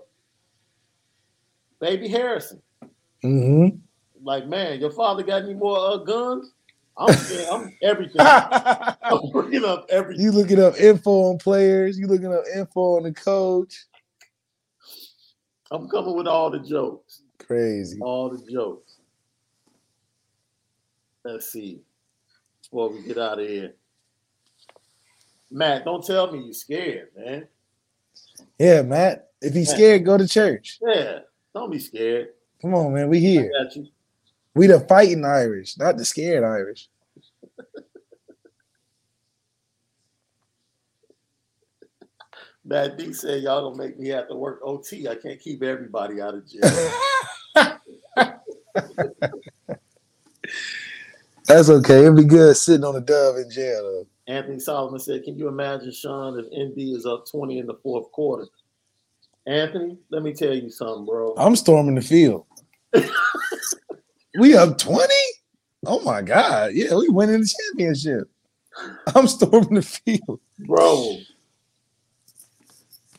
Baby 1.79 2.07
Harrison. 2.07 2.61
Mm-hmm. 3.23 3.77
Like, 4.23 4.47
man, 4.47 4.79
your 4.79 4.91
father 4.91 5.23
got 5.23 5.43
any 5.43 5.53
more 5.53 5.77
uh, 5.77 5.97
guns? 5.97 6.53
I'm 6.97 7.15
I'm 7.51 7.77
everything. 7.83 8.21
I'm 8.21 9.29
bringing 9.31 9.63
up 9.65 9.85
everything. 9.89 10.23
you 10.25 10.31
looking 10.31 10.59
up 10.59 10.79
info 10.79 11.29
on 11.31 11.37
players. 11.37 11.97
You 11.99 12.07
looking 12.07 12.33
up 12.33 12.43
info 12.55 12.97
on 12.97 13.03
the 13.03 13.13
coach. 13.13 13.85
I'm 15.69 15.87
coming 15.89 16.15
with 16.15 16.27
all 16.27 16.49
the 16.49 16.59
jokes. 16.59 17.21
Crazy. 17.39 17.99
all 18.01 18.29
the 18.29 18.51
jokes. 18.51 18.95
Let's 21.23 21.51
see. 21.51 21.81
Before 22.63 22.89
we 22.89 23.03
get 23.03 23.17
out 23.17 23.39
of 23.39 23.47
here. 23.47 23.73
Matt, 25.51 25.85
don't 25.85 26.05
tell 26.05 26.31
me 26.31 26.39
you're 26.39 26.53
scared, 26.53 27.09
man. 27.15 27.47
Yeah, 28.59 28.81
Matt. 28.81 29.29
If 29.41 29.53
he's 29.53 29.69
Yeah. 29.69 29.75
scared, 29.75 30.05
go 30.05 30.17
to 30.17 30.27
church. 30.27 30.79
Yeah, 30.81 31.19
don't 31.53 31.71
be 31.71 31.79
scared. 31.79 32.29
Come 32.61 32.73
on, 32.73 32.93
man. 32.93 33.07
We 33.09 33.19
here. 33.19 33.51
I 33.59 33.63
got 33.63 33.75
you. 33.75 33.87
We 34.57 34.65
the 34.65 34.79
fighting 34.79 35.23
Irish, 35.23 35.77
not 35.77 35.97
the 35.97 36.05
scared 36.05 36.43
Irish. 36.43 36.89
Matt 42.65 42.97
D 42.97 43.13
said 43.13 43.43
y'all 43.43 43.69
gonna 43.69 43.81
make 43.81 43.99
me 43.99 44.09
have 44.09 44.27
to 44.29 44.35
work 44.35 44.59
OT. 44.63 45.07
I 45.07 45.13
can't 45.13 45.39
keep 45.39 45.61
everybody 45.61 46.19
out 46.19 46.33
of 46.33 46.49
jail. 46.49 46.91
That's 51.45 51.69
okay. 51.69 51.99
It'll 51.99 52.15
be 52.15 52.23
good 52.23 52.57
sitting 52.57 52.83
on 52.83 52.95
a 52.95 53.01
dove 53.01 53.37
in 53.37 53.51
jail. 53.51 53.83
Though. 53.83 54.07
Anthony 54.33 54.59
Solomon 54.59 54.99
said, 54.99 55.23
Can 55.23 55.37
you 55.37 55.47
imagine, 55.47 55.93
Sean, 55.93 56.37
if 56.37 56.47
ND 56.47 56.97
is 56.97 57.05
up 57.05 57.25
20 57.31 57.59
in 57.59 57.67
the 57.67 57.75
fourth 57.83 58.11
quarter? 58.11 58.47
Anthony, 59.45 59.97
let 60.09 60.23
me 60.23 60.33
tell 60.33 60.53
you 60.53 60.71
something, 60.71 61.05
bro. 61.05 61.35
I'm 61.37 61.55
storming 61.55 61.95
the 61.95 62.01
field. 62.01 62.45
we 64.37 64.55
up 64.55 64.77
20? 64.77 65.13
Oh 65.85 66.01
my 66.01 66.21
God. 66.21 66.73
Yeah, 66.73 66.95
we 66.95 67.09
winning 67.09 67.41
the 67.41 67.53
championship. 67.69 68.29
I'm 69.15 69.27
storming 69.27 69.75
the 69.75 69.81
field. 69.81 70.39
Bro, 70.59 71.17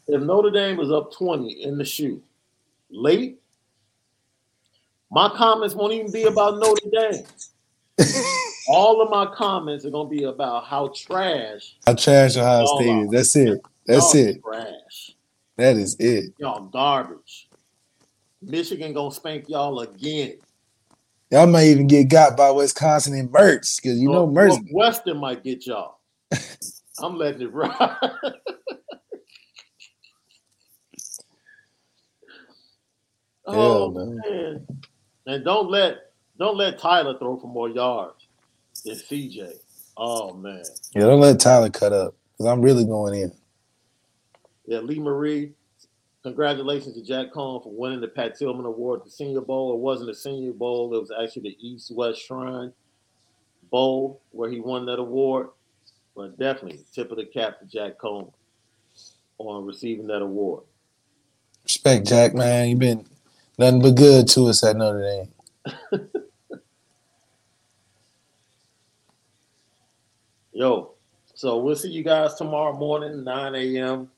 if 0.06 0.22
Notre 0.22 0.50
Dame 0.50 0.76
was 0.76 0.90
up 0.90 1.12
20 1.12 1.64
in 1.64 1.78
the 1.78 1.84
shoe 1.84 2.22
late, 2.90 3.38
my 5.10 5.28
comments 5.30 5.74
won't 5.74 5.92
even 5.92 6.12
be 6.12 6.24
about 6.24 6.58
Notre 6.58 6.88
Dame. 6.90 7.24
All 8.68 9.00
of 9.00 9.10
my 9.10 9.26
comments 9.34 9.84
are 9.84 9.90
gonna 9.90 10.08
be 10.08 10.24
about 10.24 10.66
how 10.66 10.88
trash 10.88 11.76
How 11.86 11.94
trash 11.94 12.36
Ohio 12.36 12.66
State. 12.66 12.88
is. 12.88 13.10
That's 13.10 13.36
it. 13.36 13.60
That's 13.86 14.14
y'all 14.14 14.24
it. 14.24 14.42
Trash. 14.42 15.16
That 15.56 15.76
is 15.76 15.96
it. 15.98 16.34
Y'all 16.38 16.66
garbage. 16.66 17.48
Michigan 18.42 18.92
gonna 18.92 19.12
spank 19.12 19.48
y'all 19.48 19.80
again. 19.80 20.34
Y'all 21.30 21.46
might 21.46 21.66
even 21.66 21.86
get 21.86 22.08
got 22.08 22.36
by 22.36 22.50
Wisconsin 22.50 23.14
and 23.14 23.28
Mertz 23.30 23.76
because 23.76 24.00
you 24.00 24.08
know 24.08 24.26
Mertz. 24.26 24.58
Western 24.72 25.18
might 25.18 25.44
get 25.44 25.66
y'all. 25.66 25.98
I'm 27.00 27.16
letting 27.16 27.42
it 27.42 27.52
ride. 27.52 27.70
oh 33.46 33.90
no. 33.90 34.20
man. 34.24 34.66
And 35.26 35.44
don't 35.44 35.70
let 35.70 36.12
Don't 36.38 36.56
let 36.56 36.78
Tyler 36.78 37.18
throw 37.18 37.38
for 37.38 37.48
more 37.48 37.68
yards 37.68 38.26
than 38.84 38.94
CJ. 38.94 39.52
Oh 39.96 40.32
man. 40.32 40.62
Yeah, 40.94 41.02
don't 41.02 41.20
let 41.20 41.40
Tyler 41.40 41.68
cut 41.70 41.92
up 41.92 42.14
because 42.32 42.50
I'm 42.50 42.62
really 42.62 42.84
going 42.84 43.20
in. 43.20 43.32
Yeah, 44.66 44.78
Lee 44.78 45.00
Marie. 45.00 45.52
Congratulations 46.28 46.94
to 46.94 47.02
Jack 47.02 47.32
Coan 47.32 47.62
for 47.62 47.72
winning 47.72 48.02
the 48.02 48.08
Pat 48.08 48.38
Tillman 48.38 48.66
Award, 48.66 49.00
the 49.02 49.10
Senior 49.10 49.40
Bowl. 49.40 49.72
It 49.72 49.78
wasn't 49.78 50.10
a 50.10 50.14
Senior 50.14 50.52
Bowl; 50.52 50.94
it 50.94 51.00
was 51.00 51.10
actually 51.10 51.40
the 51.40 51.56
East 51.66 51.90
West 51.90 52.20
Shrine 52.20 52.70
Bowl 53.70 54.20
where 54.32 54.50
he 54.50 54.60
won 54.60 54.84
that 54.84 54.98
award. 54.98 55.48
But 56.14 56.38
definitely, 56.38 56.84
tip 56.92 57.10
of 57.10 57.16
the 57.16 57.24
cap 57.24 57.60
to 57.60 57.64
Jack 57.64 57.98
Coan 57.98 58.30
on 59.38 59.64
receiving 59.64 60.06
that 60.08 60.20
award. 60.20 60.64
Respect, 61.64 62.06
Jack, 62.06 62.34
man. 62.34 62.68
You've 62.68 62.78
been 62.78 63.06
nothing 63.56 63.80
but 63.80 63.94
good 63.94 64.28
to 64.28 64.48
us 64.48 64.62
at 64.62 64.76
Notre 64.76 65.00
Dame. 65.00 65.32
Yo, 70.52 70.92
so 71.32 71.56
we'll 71.56 71.74
see 71.74 71.88
you 71.88 72.04
guys 72.04 72.34
tomorrow 72.34 72.74
morning, 72.76 73.24
9 73.24 73.54
a.m. 73.54 74.10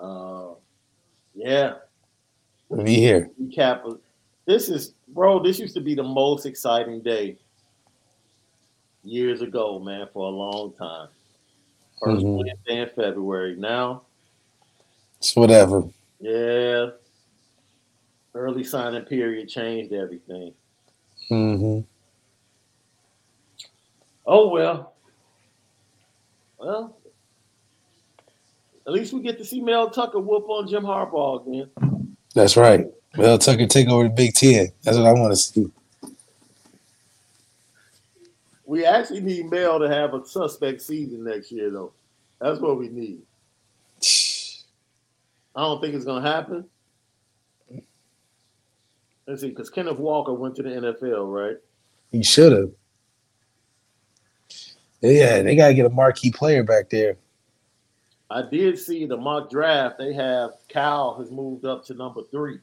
Uh, 0.00 0.54
yeah, 1.34 1.74
be 2.84 2.94
here. 2.96 3.30
recap. 3.40 3.98
This 4.46 4.68
is, 4.68 4.94
bro, 5.08 5.42
this 5.42 5.58
used 5.58 5.74
to 5.74 5.80
be 5.80 5.94
the 5.94 6.02
most 6.02 6.46
exciting 6.46 7.00
day 7.00 7.36
years 9.04 9.40
ago, 9.42 9.78
man, 9.78 10.08
for 10.12 10.26
a 10.26 10.30
long 10.30 10.72
time. 10.72 11.08
1st 12.00 12.24
Mhm. 12.24 12.36
Wednesday 12.38 12.78
in 12.82 12.88
February. 12.90 13.54
Now, 13.56 14.02
It's 15.18 15.36
whatever. 15.36 15.84
yeah, 16.20 16.90
early 18.34 18.64
signing 18.64 19.04
period 19.04 19.48
changed 19.48 19.92
everything. 19.92 20.52
hmm 21.28 21.80
Oh, 24.26 24.48
well. 24.48 24.92
Well, 26.58 26.96
at 28.86 28.92
least 28.92 29.12
we 29.12 29.20
get 29.20 29.38
to 29.38 29.44
see 29.44 29.60
Mel 29.60 29.90
Tucker 29.90 30.18
whoop 30.18 30.48
on 30.48 30.68
Jim 30.68 30.84
Harbaugh 30.84 31.46
again. 31.46 32.16
That's 32.34 32.56
right. 32.56 32.86
Mel 33.16 33.38
Tucker 33.38 33.66
take 33.66 33.88
over 33.88 34.04
the 34.04 34.10
Big 34.10 34.34
Ten. 34.34 34.68
That's 34.82 34.96
what 34.96 35.06
I 35.06 35.12
want 35.12 35.32
to 35.32 35.36
see. 35.36 35.70
We 38.64 38.86
actually 38.86 39.20
need 39.20 39.50
Mel 39.50 39.78
to 39.78 39.88
have 39.88 40.14
a 40.14 40.24
suspect 40.24 40.80
season 40.80 41.24
next 41.24 41.52
year, 41.52 41.70
though. 41.70 41.92
That's 42.40 42.58
what 42.58 42.78
we 42.78 42.88
need. 42.88 43.22
I 45.54 45.60
don't 45.60 45.80
think 45.80 45.94
it's 45.94 46.04
gonna 46.04 46.26
happen. 46.26 46.64
Let's 49.26 49.42
see, 49.42 49.50
because 49.50 49.70
Kenneth 49.70 49.98
Walker 49.98 50.32
went 50.32 50.56
to 50.56 50.62
the 50.62 50.70
NFL, 50.70 51.32
right? 51.32 51.56
He 52.10 52.22
should 52.22 52.52
have. 52.52 52.70
Yeah, 55.00 55.42
they 55.42 55.54
gotta 55.54 55.74
get 55.74 55.86
a 55.86 55.90
marquee 55.90 56.30
player 56.30 56.62
back 56.62 56.90
there. 56.90 57.16
I 58.32 58.42
did 58.42 58.78
see 58.78 59.04
the 59.04 59.16
mock 59.16 59.50
draft. 59.50 59.98
They 59.98 60.14
have 60.14 60.52
Cal 60.68 61.18
has 61.18 61.30
moved 61.30 61.66
up 61.66 61.84
to 61.86 61.94
number 61.94 62.22
three. 62.30 62.60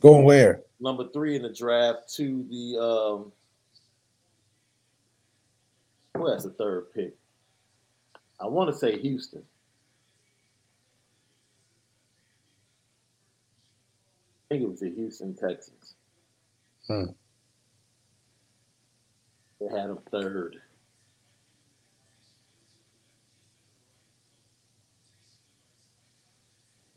Going 0.00 0.24
where? 0.24 0.62
Number 0.80 1.08
three 1.12 1.36
in 1.36 1.42
the 1.42 1.52
draft 1.52 2.12
to 2.16 2.44
the 2.50 2.82
um 2.82 3.32
who 6.16 6.30
has 6.32 6.42
the 6.42 6.50
third 6.50 6.92
pick? 6.92 7.14
I 8.40 8.46
want 8.46 8.72
to 8.72 8.76
say 8.76 8.98
Houston. 8.98 9.44
I 14.50 14.54
think 14.54 14.64
it 14.64 14.68
was 14.68 14.80
the 14.80 14.90
Houston 14.90 15.34
Texans. 15.34 15.94
Hmm. 16.88 17.04
They 19.60 19.66
had 19.68 19.90
him 19.90 19.98
third. 20.10 20.56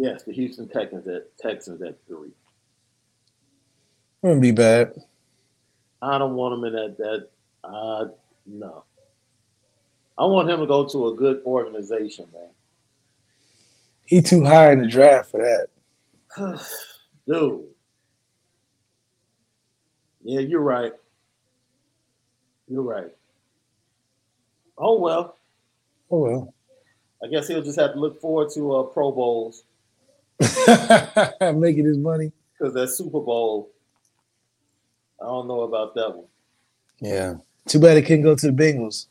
Yes, 0.06 0.22
the 0.22 0.34
Houston 0.34 0.68
Texans 0.68 1.07
at 1.07 1.36
Texans 1.40 1.82
at 1.82 1.98
three. 2.07 2.30
Wouldn't 4.22 4.40
be 4.40 4.52
bad. 4.52 4.94
I 5.99 6.19
don't 6.19 6.36
want 6.36 6.53
him 6.53 6.64
in 6.65 6.73
that 6.73 6.98
that 6.99 7.30
uh 7.64 8.06
no. 8.45 8.84
I 10.15 10.26
want 10.26 10.48
him 10.48 10.60
to 10.60 10.68
go 10.68 10.86
to 10.86 11.07
a 11.07 11.15
good 11.15 11.41
organization, 11.44 12.27
man. 12.32 12.49
He 14.06 14.22
too 14.22 14.44
high 14.44 14.73
in 14.73 14.82
the 14.82 14.88
draft 14.88 15.32
for 15.32 15.68
that. 16.38 16.60
Dude. 17.27 17.64
Yeah, 20.23 20.41
you're 20.41 20.61
right. 20.61 20.94
You're 22.68 22.84
right. 22.84 23.11
Oh 24.77 24.99
well. 24.99 25.36
Oh 26.11 26.19
well. 26.19 26.53
I 27.23 27.27
guess 27.27 27.48
he'll 27.48 27.64
just 27.64 27.80
have 27.80 27.94
to 27.94 27.99
look 27.99 28.22
forward 28.22 28.52
to 28.53 28.76
uh, 28.76 28.84
Pro 28.84 29.11
Bowls 29.11 29.64
Making 31.55 31.85
his 31.85 31.97
money. 31.97 32.31
because 32.57 32.73
that 32.73 32.89
Super 32.89 33.19
Bowl. 33.21 33.71
I 35.21 35.25
don't 35.25 35.47
know 35.47 35.61
about 35.61 35.95
that 35.95 36.15
one. 36.15 36.25
Yeah. 36.99 37.35
Too 37.67 37.79
bad 37.79 37.97
it 37.97 38.03
couldn't 38.03 38.23
go 38.23 38.35
to 38.35 38.51
the 38.51 38.53
Bengals. 38.53 39.07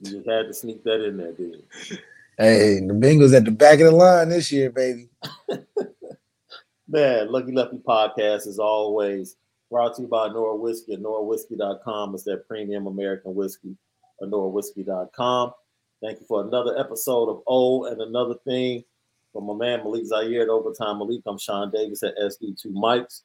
You 0.00 0.12
just 0.12 0.28
had 0.28 0.46
to 0.46 0.54
sneak 0.54 0.84
that 0.84 1.04
in 1.04 1.16
there, 1.16 1.32
didn't 1.32 1.64
you? 1.90 1.96
Hey, 2.36 2.78
the 2.78 2.94
Bengals 2.94 3.34
at 3.34 3.44
the 3.44 3.50
back 3.50 3.80
of 3.80 3.86
the 3.86 3.90
line 3.90 4.28
this 4.28 4.52
year, 4.52 4.70
baby. 4.70 5.08
Man, 6.88 7.32
Lucky 7.32 7.52
Lefty 7.52 7.78
Podcast 7.78 8.46
is 8.46 8.58
always 8.60 9.36
brought 9.70 9.96
to 9.96 10.02
you 10.02 10.08
by 10.08 10.28
Nora 10.28 10.56
Whiskey 10.56 10.92
at 10.94 11.00
NoraWhiskey.com. 11.00 12.14
It's 12.14 12.22
that 12.24 12.46
premium 12.46 12.86
American 12.86 13.34
whiskey 13.34 13.76
at 14.22 14.28
NoraWhiskey.com. 14.28 15.52
Thank 16.00 16.20
you 16.20 16.26
for 16.26 16.42
another 16.42 16.78
episode 16.78 17.28
of 17.28 17.42
O 17.46 17.84
and 17.86 18.00
another 18.00 18.34
thing 18.44 18.84
from 19.32 19.46
my 19.46 19.54
man 19.54 19.82
Malik 19.82 20.06
Zaire 20.06 20.42
at 20.42 20.48
Overtime 20.48 20.98
Malik. 20.98 21.22
I'm 21.26 21.38
Sean 21.38 21.70
Davis 21.70 22.04
at 22.04 22.16
SD2 22.16 22.66
Mics. 22.66 23.22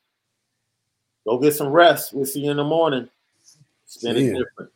Go 1.25 1.37
get 1.37 1.53
some 1.53 1.69
rest. 1.69 2.13
We'll 2.13 2.25
see 2.25 2.41
you 2.41 2.51
in 2.51 2.57
the 2.57 2.63
morning. 2.63 3.07
See 3.85 4.09
it 4.09 4.13
different. 4.13 4.71